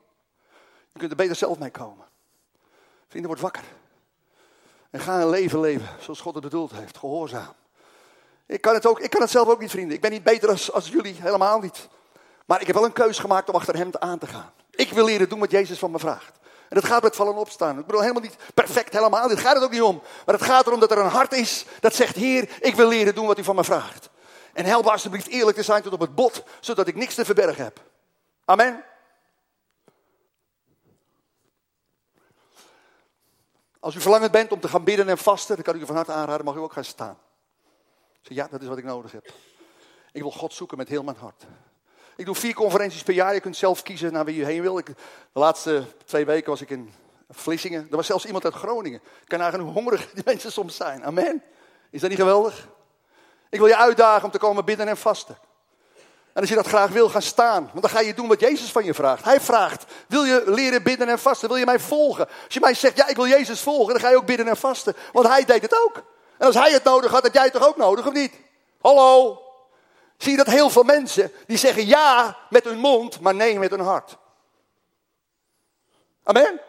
Je 0.92 0.98
kunt 0.98 1.10
er 1.10 1.16
beter 1.16 1.36
zelf 1.36 1.58
mee 1.58 1.70
komen. 1.70 2.06
Vrienden, 3.08 3.30
word 3.30 3.42
wakker. 3.42 3.64
En 4.90 5.00
ga 5.00 5.20
een 5.20 5.28
leven 5.28 5.60
leven 5.60 5.88
zoals 6.00 6.20
God 6.20 6.34
het 6.34 6.42
bedoeld 6.42 6.72
heeft. 6.72 6.98
Gehoorzaam. 6.98 7.52
Ik 8.46 8.60
kan 8.60 8.74
het, 8.74 8.86
ook, 8.86 9.00
ik 9.00 9.10
kan 9.10 9.20
het 9.20 9.30
zelf 9.30 9.48
ook 9.48 9.60
niet, 9.60 9.70
vrienden. 9.70 9.94
Ik 9.94 10.00
ben 10.00 10.10
niet 10.10 10.22
beter 10.22 10.48
als, 10.48 10.72
als 10.72 10.88
jullie, 10.88 11.16
helemaal 11.18 11.60
niet. 11.60 11.88
Maar 12.46 12.60
ik 12.60 12.66
heb 12.66 12.76
wel 12.76 12.84
een 12.84 12.92
keuze 12.92 13.20
gemaakt 13.20 13.48
om 13.48 13.54
achter 13.54 13.76
hem 13.76 13.90
aan 13.98 14.18
te 14.18 14.26
gaan. 14.26 14.52
Ik 14.70 14.90
wil 14.90 15.04
leren 15.04 15.28
doen 15.28 15.38
wat 15.38 15.50
Jezus 15.50 15.78
van 15.78 15.90
me 15.90 15.98
vraagt. 15.98 16.38
En 16.68 16.74
dat 16.76 16.84
gaat 16.84 17.02
met 17.02 17.16
vallen 17.16 17.34
opstaan. 17.34 17.78
Ik 17.78 17.86
bedoel 17.86 18.00
helemaal 18.00 18.22
niet 18.22 18.36
perfect, 18.54 18.92
helemaal. 18.92 19.28
Dit 19.28 19.38
gaat 19.38 19.54
het 19.54 19.64
ook 19.64 19.70
niet 19.70 19.82
om. 19.82 20.02
Maar 20.26 20.34
het 20.34 20.44
gaat 20.44 20.66
erom 20.66 20.80
dat 20.80 20.90
er 20.90 20.98
een 20.98 21.06
hart 21.06 21.32
is 21.32 21.64
dat 21.80 21.94
zegt: 21.94 22.16
Heer, 22.16 22.48
ik 22.60 22.74
wil 22.74 22.88
leren 22.88 23.14
doen 23.14 23.26
wat 23.26 23.38
u 23.38 23.44
van 23.44 23.54
me 23.54 23.64
vraagt. 23.64 24.08
En 24.52 24.64
help 24.64 24.86
alsjeblieft 24.86 25.28
eerlijk 25.28 25.56
te 25.56 25.62
zijn 25.62 25.82
tot 25.82 25.92
op 25.92 26.00
het 26.00 26.14
bot, 26.14 26.42
zodat 26.60 26.86
ik 26.86 26.94
niks 26.94 27.14
te 27.14 27.24
verbergen 27.24 27.64
heb. 27.64 27.80
Amen. 28.44 28.84
Als 33.80 33.94
u 33.94 34.00
verlangend 34.00 34.32
bent 34.32 34.52
om 34.52 34.60
te 34.60 34.68
gaan 34.68 34.84
bidden 34.84 35.08
en 35.08 35.18
vasten, 35.18 35.54
dan 35.54 35.64
kan 35.64 35.74
ik 35.74 35.80
u 35.80 35.86
van 35.86 35.94
harte 35.94 36.12
aanraden, 36.12 36.44
mag 36.44 36.54
u 36.54 36.58
ook 36.58 36.72
gaan 36.72 36.84
staan. 36.84 37.18
Zeg, 38.20 38.36
ja, 38.36 38.48
dat 38.50 38.62
is 38.62 38.68
wat 38.68 38.78
ik 38.78 38.84
nodig 38.84 39.12
heb. 39.12 39.32
Ik 40.12 40.22
wil 40.22 40.30
God 40.30 40.52
zoeken 40.52 40.76
met 40.76 40.88
heel 40.88 41.02
mijn 41.02 41.16
hart. 41.16 41.46
Ik 42.16 42.24
doe 42.24 42.34
vier 42.34 42.54
conferenties 42.54 43.02
per 43.02 43.14
jaar. 43.14 43.34
Je 43.34 43.40
kunt 43.40 43.56
zelf 43.56 43.82
kiezen 43.82 44.12
naar 44.12 44.24
wie 44.24 44.36
je 44.36 44.44
heen 44.44 44.62
wil. 44.62 44.74
De 44.74 44.94
laatste 45.32 45.84
twee 46.04 46.24
weken 46.24 46.50
was 46.50 46.60
ik 46.60 46.70
in 46.70 46.92
Vlissingen. 47.30 47.86
Er 47.90 47.96
was 47.96 48.06
zelfs 48.06 48.26
iemand 48.26 48.44
uit 48.44 48.54
Groningen. 48.54 49.00
Ik 49.22 49.28
kan 49.28 49.38
nagaan 49.38 49.60
hoe 49.60 49.72
hongerig 49.72 50.10
die 50.10 50.22
mensen 50.24 50.52
soms 50.52 50.76
zijn. 50.76 51.04
Amen. 51.04 51.42
Is 51.90 52.00
dat 52.00 52.10
niet 52.10 52.18
geweldig? 52.18 52.68
Ik 53.50 53.58
wil 53.58 53.68
je 53.68 53.76
uitdagen 53.76 54.24
om 54.24 54.30
te 54.30 54.38
komen 54.38 54.64
bidden 54.64 54.88
en 54.88 54.96
vasten. 54.96 55.38
En 56.38 56.44
als 56.44 56.52
je 56.52 56.58
dat 56.62 56.72
graag 56.72 56.90
wil, 56.90 57.08
gaan 57.08 57.22
staan. 57.22 57.70
Want 57.72 57.82
dan 57.82 57.90
ga 57.90 58.00
je 58.00 58.14
doen 58.14 58.28
wat 58.28 58.40
Jezus 58.40 58.70
van 58.70 58.84
je 58.84 58.94
vraagt. 58.94 59.24
Hij 59.24 59.40
vraagt, 59.40 59.84
wil 60.08 60.24
je 60.24 60.42
leren 60.46 60.82
bidden 60.82 61.08
en 61.08 61.18
vasten? 61.18 61.48
Wil 61.48 61.56
je 61.56 61.64
mij 61.64 61.78
volgen? 61.78 62.28
Als 62.44 62.54
je 62.54 62.60
mij 62.60 62.74
zegt, 62.74 62.96
ja, 62.96 63.08
ik 63.08 63.16
wil 63.16 63.26
Jezus 63.26 63.60
volgen, 63.60 63.92
dan 63.92 64.02
ga 64.02 64.10
je 64.10 64.16
ook 64.16 64.26
bidden 64.26 64.48
en 64.48 64.56
vasten. 64.56 64.96
Want 65.12 65.26
hij 65.26 65.44
deed 65.44 65.62
het 65.62 65.82
ook. 65.84 65.96
En 66.38 66.46
als 66.46 66.54
hij 66.54 66.72
het 66.72 66.84
nodig 66.84 67.10
had, 67.10 67.22
had 67.22 67.34
jij 67.34 67.42
het 67.42 67.52
toch 67.52 67.66
ook 67.66 67.76
nodig, 67.76 68.06
of 68.06 68.12
niet? 68.12 68.32
Hallo? 68.80 69.42
Zie 70.16 70.30
je 70.30 70.36
dat 70.36 70.46
heel 70.46 70.70
veel 70.70 70.82
mensen, 70.82 71.32
die 71.46 71.58
zeggen 71.58 71.86
ja 71.86 72.36
met 72.50 72.64
hun 72.64 72.78
mond, 72.78 73.20
maar 73.20 73.34
nee 73.34 73.58
met 73.58 73.70
hun 73.70 73.80
hart. 73.80 74.16
Amen? 76.24 76.60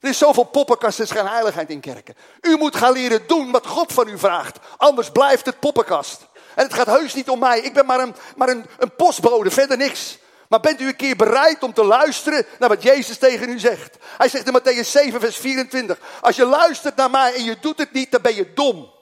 Er 0.00 0.08
is 0.08 0.18
zoveel 0.18 0.44
poppenkast 0.44 1.00
en 1.00 1.26
heiligheid 1.26 1.70
in 1.70 1.80
kerken. 1.80 2.16
U 2.40 2.56
moet 2.56 2.76
gaan 2.76 2.92
leren 2.92 3.26
doen 3.26 3.50
wat 3.50 3.66
God 3.66 3.92
van 3.92 4.08
u 4.08 4.18
vraagt. 4.18 4.58
Anders 4.76 5.10
blijft 5.10 5.46
het 5.46 5.60
poppenkast. 5.60 6.26
En 6.54 6.64
het 6.64 6.74
gaat 6.74 6.86
heus 6.86 7.14
niet 7.14 7.28
om 7.28 7.38
mij. 7.38 7.60
Ik 7.60 7.74
ben 7.74 7.86
maar 7.86 8.00
een, 8.00 8.14
maar 8.36 8.48
een, 8.48 8.66
een 8.78 8.94
postbode, 8.96 9.50
verder 9.50 9.76
niks. 9.76 10.18
Maar 10.48 10.60
bent 10.60 10.80
u 10.80 10.86
een 10.86 10.96
keer 10.96 11.16
bereid 11.16 11.62
om 11.62 11.72
te 11.72 11.84
luisteren 11.84 12.46
naar 12.58 12.68
wat 12.68 12.82
Jezus 12.82 13.18
tegen 13.18 13.48
u 13.48 13.58
zegt? 13.58 13.96
Hij 14.16 14.28
zegt 14.28 14.46
in 14.46 14.60
Matthäus 14.60 14.88
7, 14.88 15.20
vers 15.20 15.36
24. 15.36 15.98
Als 16.20 16.36
je 16.36 16.44
luistert 16.44 16.96
naar 16.96 17.10
mij 17.10 17.34
en 17.34 17.44
je 17.44 17.56
doet 17.60 17.78
het 17.78 17.92
niet, 17.92 18.10
dan 18.10 18.22
ben 18.22 18.34
je 18.34 18.52
dom. 18.52 18.92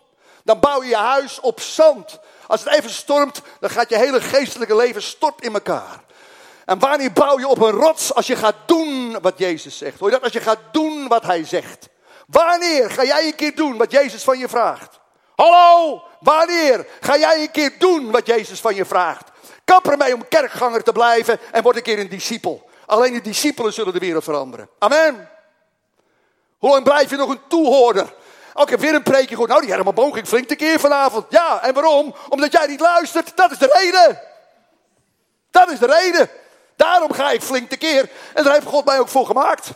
Dan 0.45 0.61
bouw 0.61 0.83
je 0.83 0.89
je 0.89 0.97
huis 0.97 1.41
op 1.41 1.61
zand. 1.61 2.19
Als 2.47 2.65
het 2.65 2.75
even 2.75 2.91
stormt, 2.91 3.41
dan 3.61 3.71
gaat 3.71 3.89
je 3.89 3.97
hele 3.97 4.21
geestelijke 4.21 4.77
leven 4.77 5.03
stort 5.03 5.45
in 5.45 5.55
elkaar. 5.55 6.01
En 6.65 6.79
wanneer 6.79 7.13
bouw 7.13 7.39
je 7.39 7.49
op 7.49 7.61
een 7.61 7.71
rots? 7.71 8.15
Als 8.15 8.27
je 8.27 8.37
gaat 8.37 8.57
doen 8.67 9.21
wat 9.21 9.39
Jezus 9.39 9.79
zegt. 9.79 9.99
Hoor 9.99 10.09
je 10.09 10.15
dat? 10.15 10.25
Als 10.25 10.33
je 10.33 10.41
gaat 10.41 10.61
doen 10.73 11.09
wat 11.09 11.23
Hij 11.23 11.45
zegt. 11.45 11.89
Wanneer 12.27 12.91
ga 12.91 13.05
jij 13.05 13.27
een 13.27 13.35
keer 13.35 13.55
doen 13.55 13.77
wat 13.77 13.91
Jezus 13.91 14.23
van 14.23 14.39
je 14.39 14.49
vraagt? 14.49 15.01
Hallo, 15.37 16.03
wanneer 16.21 16.87
ga 17.01 17.19
jij 17.19 17.43
een 17.43 17.51
keer 17.51 17.79
doen 17.79 18.11
wat 18.11 18.27
Jezus 18.27 18.61
van 18.61 18.75
je 18.75 18.85
vraagt? 18.85 19.31
Kap 19.65 19.87
ermee 19.87 20.15
om 20.15 20.29
kerkganger 20.29 20.83
te 20.83 20.93
blijven 20.93 21.39
en 21.53 21.63
word 21.63 21.77
een 21.77 21.83
keer 21.83 21.99
een 21.99 22.09
discipel. 22.09 22.71
Alleen 22.87 23.13
de 23.13 23.21
discipelen 23.21 23.73
zullen 23.73 23.93
de 23.93 23.99
wereld 23.99 24.25
veranderen. 24.25 24.69
Amen. 24.79 25.31
Hoe 26.59 26.71
lang 26.71 26.85
blijf 26.85 27.11
je 27.11 27.17
nog 27.17 27.31
een 27.31 27.41
toehoorder? 27.49 28.15
Oh, 28.55 28.63
ik 28.63 28.69
heb 28.69 28.81
weer 28.81 28.95
een 28.95 29.03
preekje 29.03 29.29
gehoord. 29.29 29.49
Nou, 29.49 29.61
die 29.61 29.71
Herman 29.71 29.95
Boom 29.95 30.13
ging 30.13 30.27
flink 30.27 30.57
keer 30.57 30.81
vanavond. 30.81 31.27
Ja, 31.29 31.63
en 31.63 31.75
waarom? 31.75 32.15
Omdat 32.29 32.53
jij 32.53 32.67
niet 32.67 32.81
luistert. 32.81 33.37
Dat 33.37 33.51
is 33.51 33.59
de 33.59 33.71
reden. 33.73 34.21
Dat 35.51 35.71
is 35.71 35.79
de 35.79 35.87
reden. 35.87 36.31
Daarom 36.77 37.13
ga 37.13 37.31
ik 37.31 37.43
flink 37.43 37.79
keer. 37.79 38.11
En 38.35 38.45
daar 38.45 38.53
heeft 38.53 38.67
God 38.67 38.85
mij 38.85 38.99
ook 38.99 39.09
voor 39.09 39.27
gemaakt. 39.27 39.71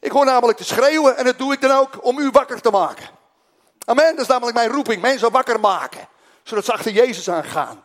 Ik 0.00 0.10
hoor 0.10 0.24
namelijk 0.24 0.58
te 0.58 0.64
schreeuwen 0.64 1.16
en 1.16 1.24
dat 1.24 1.38
doe 1.38 1.52
ik 1.52 1.60
dan 1.60 1.70
ook 1.70 2.04
om 2.04 2.18
u 2.18 2.30
wakker 2.30 2.60
te 2.60 2.70
maken. 2.70 3.06
Amen. 3.84 4.10
Dat 4.10 4.20
is 4.20 4.26
namelijk 4.26 4.56
mijn 4.56 4.70
roeping. 4.70 5.02
Mensen 5.02 5.30
wakker 5.30 5.60
maken. 5.60 6.08
Zodat 6.42 6.64
ze 6.64 6.72
achter 6.72 6.92
Jezus 6.92 7.30
aangaan. 7.30 7.84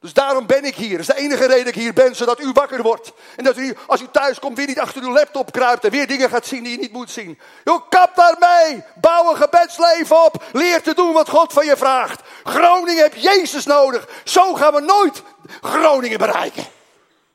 Dus 0.00 0.12
daarom 0.12 0.46
ben 0.46 0.64
ik 0.64 0.74
hier. 0.74 0.90
Dat 0.90 1.00
is 1.00 1.14
de 1.14 1.20
enige 1.20 1.46
reden 1.46 1.64
dat 1.64 1.74
ik 1.74 1.80
hier 1.80 1.92
ben, 1.92 2.16
zodat 2.16 2.40
u 2.40 2.52
wakker 2.52 2.82
wordt. 2.82 3.12
En 3.36 3.44
dat 3.44 3.56
u, 3.56 3.76
als 3.86 4.00
u 4.00 4.06
thuis 4.12 4.38
komt, 4.38 4.56
weer 4.56 4.66
niet 4.66 4.80
achter 4.80 5.02
uw 5.02 5.12
laptop 5.12 5.52
kruipt 5.52 5.84
en 5.84 5.90
weer 5.90 6.06
dingen 6.06 6.30
gaat 6.30 6.46
zien 6.46 6.62
die 6.62 6.72
je 6.72 6.78
niet 6.78 6.92
moet 6.92 7.10
zien. 7.10 7.38
Jo, 7.64 7.78
kap 7.78 8.14
daarmee. 8.14 8.84
Bouw 8.94 9.30
een 9.30 9.36
gebedsleven 9.36 10.24
op. 10.24 10.44
Leer 10.52 10.82
te 10.82 10.94
doen 10.94 11.12
wat 11.12 11.28
God 11.28 11.52
van 11.52 11.64
je 11.64 11.76
vraagt. 11.76 12.20
Groningen 12.44 13.02
heeft 13.02 13.22
Jezus 13.22 13.66
nodig. 13.66 14.08
Zo 14.24 14.54
gaan 14.54 14.74
we 14.74 14.80
nooit 14.80 15.22
Groningen 15.60 16.18
bereiken. 16.18 16.64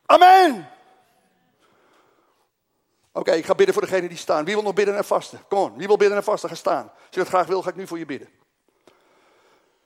Amen. 0.05 0.72
Oké, 3.15 3.31
ik 3.31 3.45
ga 3.45 3.55
bidden 3.55 3.73
voor 3.73 3.83
degenen 3.83 4.09
die 4.09 4.17
staan. 4.17 4.45
Wie 4.45 4.53
wil 4.53 4.63
nog 4.63 4.73
bidden 4.73 4.97
en 4.97 5.05
vasten? 5.05 5.43
Kom 5.47 5.59
on, 5.59 5.77
wie 5.77 5.87
wil 5.87 5.97
bidden 5.97 6.17
en 6.17 6.23
vasten? 6.23 6.49
Ga 6.49 6.55
staan. 6.55 6.83
Als 6.83 7.09
je 7.09 7.19
dat 7.19 7.27
graag 7.27 7.47
wil, 7.47 7.61
ga 7.61 7.69
ik 7.69 7.75
nu 7.75 7.87
voor 7.87 7.97
je 7.97 8.05
bidden. 8.05 8.29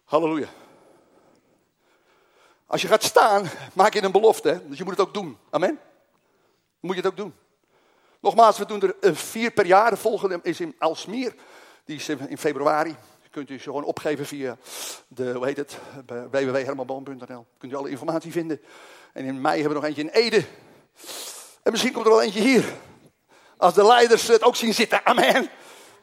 Halleluja. 0.04 0.48
Als 2.66 2.82
je 2.82 2.88
gaat 2.88 3.04
staan, 3.04 3.50
maak 3.74 3.94
je 3.94 4.04
een 4.04 4.12
belofte. 4.12 4.62
Dus 4.66 4.78
je 4.78 4.84
moet 4.84 4.98
het 4.98 5.08
ook 5.08 5.14
doen. 5.14 5.38
Amen. 5.50 5.80
moet 6.80 6.96
je 6.96 7.02
het 7.02 7.12
ook 7.12 7.18
doen. 7.18 7.34
Nogmaals, 8.20 8.58
we 8.58 8.66
doen 8.66 8.82
er 8.82 8.96
eh, 9.02 9.14
vier 9.14 9.52
per 9.52 9.66
jaar. 9.66 9.90
De 9.90 9.98
volgende 9.98 10.40
is 10.44 10.60
in 10.60 10.76
Alsmeer. 10.80 11.36
Die 11.86 11.96
is 11.96 12.10
in 12.10 12.38
februari. 12.38 12.96
Kunt 13.32 13.50
u 13.50 13.58
ze 13.58 13.64
gewoon 13.64 13.84
opgeven 13.84 14.26
via 14.26 14.58
de, 15.08 15.34
hoe 15.34 15.46
heet 15.46 15.58
het, 15.58 15.78
www.hermanboom.nl. 16.06 17.46
Kunt 17.58 17.72
u 17.72 17.76
alle 17.76 17.90
informatie 17.90 18.32
vinden. 18.32 18.62
En 19.14 19.26
in 19.26 19.42
mei 19.42 19.62
hebben 19.62 19.82
we 19.82 19.88
nog 19.88 19.98
eentje 19.98 20.02
in 20.02 20.24
Ede. 20.24 20.46
En 21.64 21.72
misschien 21.72 21.94
komt 21.94 22.06
er 22.06 22.12
wel 22.12 22.22
eentje 22.22 22.42
hier. 22.42 22.74
Als 23.58 23.74
de 23.74 23.86
leiders 23.86 24.28
het 24.28 24.44
ook 24.44 24.56
zien 24.56 24.74
zitten. 24.74 25.06
Amen. 25.06 25.50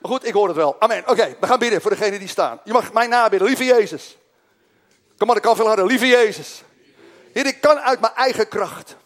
Maar 0.00 0.12
goed, 0.12 0.26
ik 0.26 0.32
hoor 0.32 0.46
het 0.46 0.56
wel. 0.56 0.76
Amen. 0.78 1.08
Oké, 1.08 1.36
we 1.40 1.46
gaan 1.46 1.58
bidden 1.58 1.80
voor 1.80 1.90
degenen 1.90 2.18
die 2.18 2.28
staan. 2.28 2.60
Je 2.64 2.72
mag 2.72 2.92
mij 2.92 3.06
nabidden. 3.06 3.48
Lieve 3.48 3.64
Jezus. 3.64 4.16
Kom 5.16 5.26
maar, 5.26 5.36
ik 5.36 5.42
kan 5.42 5.56
veel 5.56 5.66
harder. 5.66 5.86
Lieve 5.86 6.06
Jezus. 6.06 6.62
Heer, 7.32 7.46
ik 7.46 7.60
kan 7.60 7.78
uit 7.78 8.00
mijn 8.00 8.14
eigen 8.14 8.48
kracht 8.48 8.96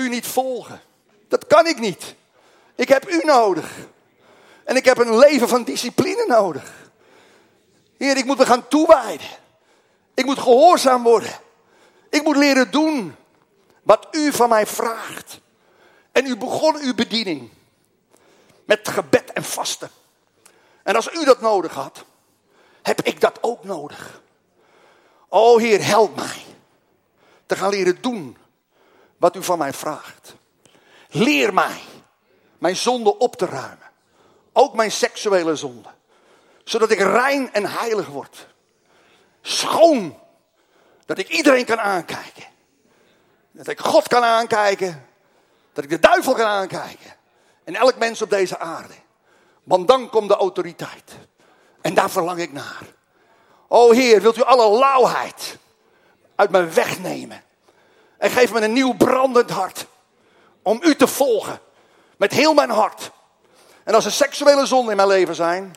u 0.00 0.08
niet 0.08 0.26
volgen. 0.26 0.80
Dat 1.28 1.46
kan 1.46 1.66
ik 1.66 1.78
niet. 1.78 2.14
Ik 2.74 2.88
heb 2.88 3.10
u 3.10 3.20
nodig. 3.24 3.70
En 4.64 4.76
ik 4.76 4.84
heb 4.84 4.98
een 4.98 5.18
leven 5.18 5.48
van 5.48 5.64
discipline 5.64 6.24
nodig. 6.28 6.72
Heer, 7.98 8.16
ik 8.16 8.24
moet 8.24 8.38
me 8.38 8.46
gaan 8.46 8.68
toewijden. 8.68 9.28
Ik 10.14 10.24
moet 10.24 10.38
gehoorzaam 10.38 11.02
worden. 11.02 11.32
Ik 12.10 12.22
moet 12.22 12.36
leren 12.36 12.70
doen 12.70 13.16
wat 13.82 14.08
u 14.10 14.32
van 14.32 14.48
mij 14.48 14.66
vraagt. 14.66 15.39
En 16.20 16.26
u 16.26 16.36
begon 16.36 16.76
uw 16.76 16.94
bediening 16.94 17.50
met 18.64 18.88
gebed 18.88 19.32
en 19.32 19.44
vasten. 19.44 19.90
En 20.82 20.96
als 20.96 21.12
u 21.12 21.24
dat 21.24 21.40
nodig 21.40 21.72
had, 21.72 22.04
heb 22.82 23.00
ik 23.00 23.20
dat 23.20 23.38
ook 23.40 23.64
nodig. 23.64 24.22
O 25.28 25.58
Heer, 25.58 25.84
help 25.84 26.16
mij 26.16 26.44
te 27.46 27.56
gaan 27.56 27.70
leren 27.70 28.02
doen 28.02 28.36
wat 29.16 29.36
u 29.36 29.42
van 29.42 29.58
mij 29.58 29.72
vraagt. 29.72 30.34
Leer 31.08 31.54
mij 31.54 31.80
mijn 32.58 32.76
zonde 32.76 33.18
op 33.18 33.36
te 33.36 33.46
ruimen. 33.46 33.90
Ook 34.52 34.74
mijn 34.74 34.92
seksuele 34.92 35.56
zonde. 35.56 35.88
Zodat 36.64 36.90
ik 36.90 36.98
rein 36.98 37.52
en 37.52 37.66
heilig 37.66 38.06
word. 38.06 38.46
Schoon. 39.42 40.18
Dat 41.06 41.18
ik 41.18 41.28
iedereen 41.28 41.64
kan 41.64 41.80
aankijken. 41.80 42.44
Dat 43.50 43.68
ik 43.68 43.80
God 43.80 44.08
kan 44.08 44.24
aankijken. 44.24 45.08
Dat 45.72 45.84
ik 45.84 45.90
de 45.90 45.98
duivel 45.98 46.34
kan 46.34 46.46
aankijken. 46.46 47.16
En 47.64 47.74
elk 47.74 47.96
mens 47.96 48.22
op 48.22 48.30
deze 48.30 48.58
aarde. 48.58 48.94
Want 49.62 49.88
dan 49.88 50.08
komt 50.08 50.28
de 50.28 50.36
autoriteit. 50.36 51.12
En 51.80 51.94
daar 51.94 52.10
verlang 52.10 52.40
ik 52.40 52.52
naar. 52.52 52.82
O 53.68 53.92
Heer, 53.92 54.20
wilt 54.20 54.36
u 54.36 54.42
alle 54.42 54.78
lauwheid 54.78 55.58
uit 56.34 56.50
mijn 56.50 56.74
weg 56.74 56.98
nemen. 56.98 57.42
En 58.18 58.30
geef 58.30 58.52
me 58.52 58.60
een 58.60 58.72
nieuw 58.72 58.94
brandend 58.94 59.50
hart. 59.50 59.86
Om 60.62 60.80
u 60.82 60.94
te 60.94 61.06
volgen. 61.06 61.60
Met 62.16 62.32
heel 62.32 62.54
mijn 62.54 62.70
hart. 62.70 63.10
En 63.84 63.94
als 63.94 64.04
er 64.04 64.12
seksuele 64.12 64.66
zonden 64.66 64.90
in 64.90 64.96
mijn 64.96 65.08
leven 65.08 65.34
zijn, 65.34 65.74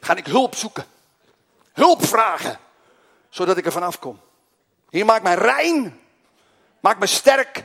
ga 0.00 0.14
ik 0.14 0.26
hulp 0.26 0.54
zoeken. 0.54 0.84
Hulp 1.72 2.04
vragen. 2.04 2.58
Zodat 3.28 3.56
ik 3.56 3.66
er 3.66 3.72
vanaf 3.72 3.98
kom. 3.98 4.20
Hier 4.90 5.04
maak 5.04 5.22
mij 5.22 5.34
rein. 5.34 6.00
Maak 6.80 6.98
me 6.98 7.06
sterk. 7.06 7.64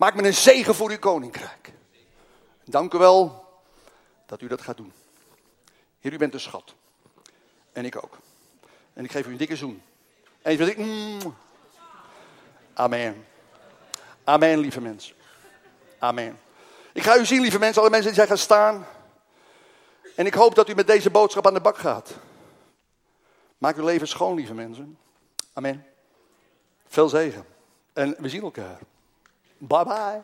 Maak 0.00 0.14
me 0.14 0.22
een 0.22 0.34
zegen 0.34 0.74
voor 0.74 0.90
uw 0.90 0.98
koninkrijk. 0.98 1.72
Dank 2.64 2.94
u 2.94 2.98
wel 2.98 3.44
dat 4.26 4.40
u 4.40 4.46
dat 4.46 4.60
gaat 4.60 4.76
doen. 4.76 4.92
Heer, 6.00 6.12
u 6.12 6.16
bent 6.16 6.34
een 6.34 6.40
schat. 6.40 6.74
En 7.72 7.84
ik 7.84 8.04
ook. 8.04 8.18
En 8.92 9.04
ik 9.04 9.10
geef 9.10 9.26
u 9.26 9.30
een 9.30 9.36
dikke 9.36 9.56
zoen. 9.56 9.82
En 10.42 10.68
ik. 10.68 10.76
Mm. 10.76 11.36
Amen. 12.74 13.26
Amen, 14.24 14.58
lieve 14.58 14.80
mensen. 14.80 15.14
Amen. 15.98 16.38
Ik 16.92 17.02
ga 17.02 17.16
u 17.16 17.26
zien, 17.26 17.40
lieve 17.40 17.58
mensen, 17.58 17.80
alle 17.80 17.90
mensen 17.90 18.08
die 18.08 18.16
zijn 18.16 18.28
gaan 18.28 18.38
staan. 18.38 18.86
En 20.16 20.26
ik 20.26 20.34
hoop 20.34 20.54
dat 20.54 20.68
u 20.68 20.74
met 20.74 20.86
deze 20.86 21.10
boodschap 21.10 21.46
aan 21.46 21.54
de 21.54 21.60
bak 21.60 21.78
gaat. 21.78 22.10
Maak 23.58 23.76
uw 23.76 23.84
leven 23.84 24.08
schoon, 24.08 24.34
lieve 24.34 24.54
mensen. 24.54 24.98
Amen. 25.52 25.86
Veel 26.86 27.08
zegen. 27.08 27.46
En 27.92 28.16
we 28.18 28.28
zien 28.28 28.42
elkaar. 28.42 28.78
Bye 29.60 29.84
bye. 29.84 30.22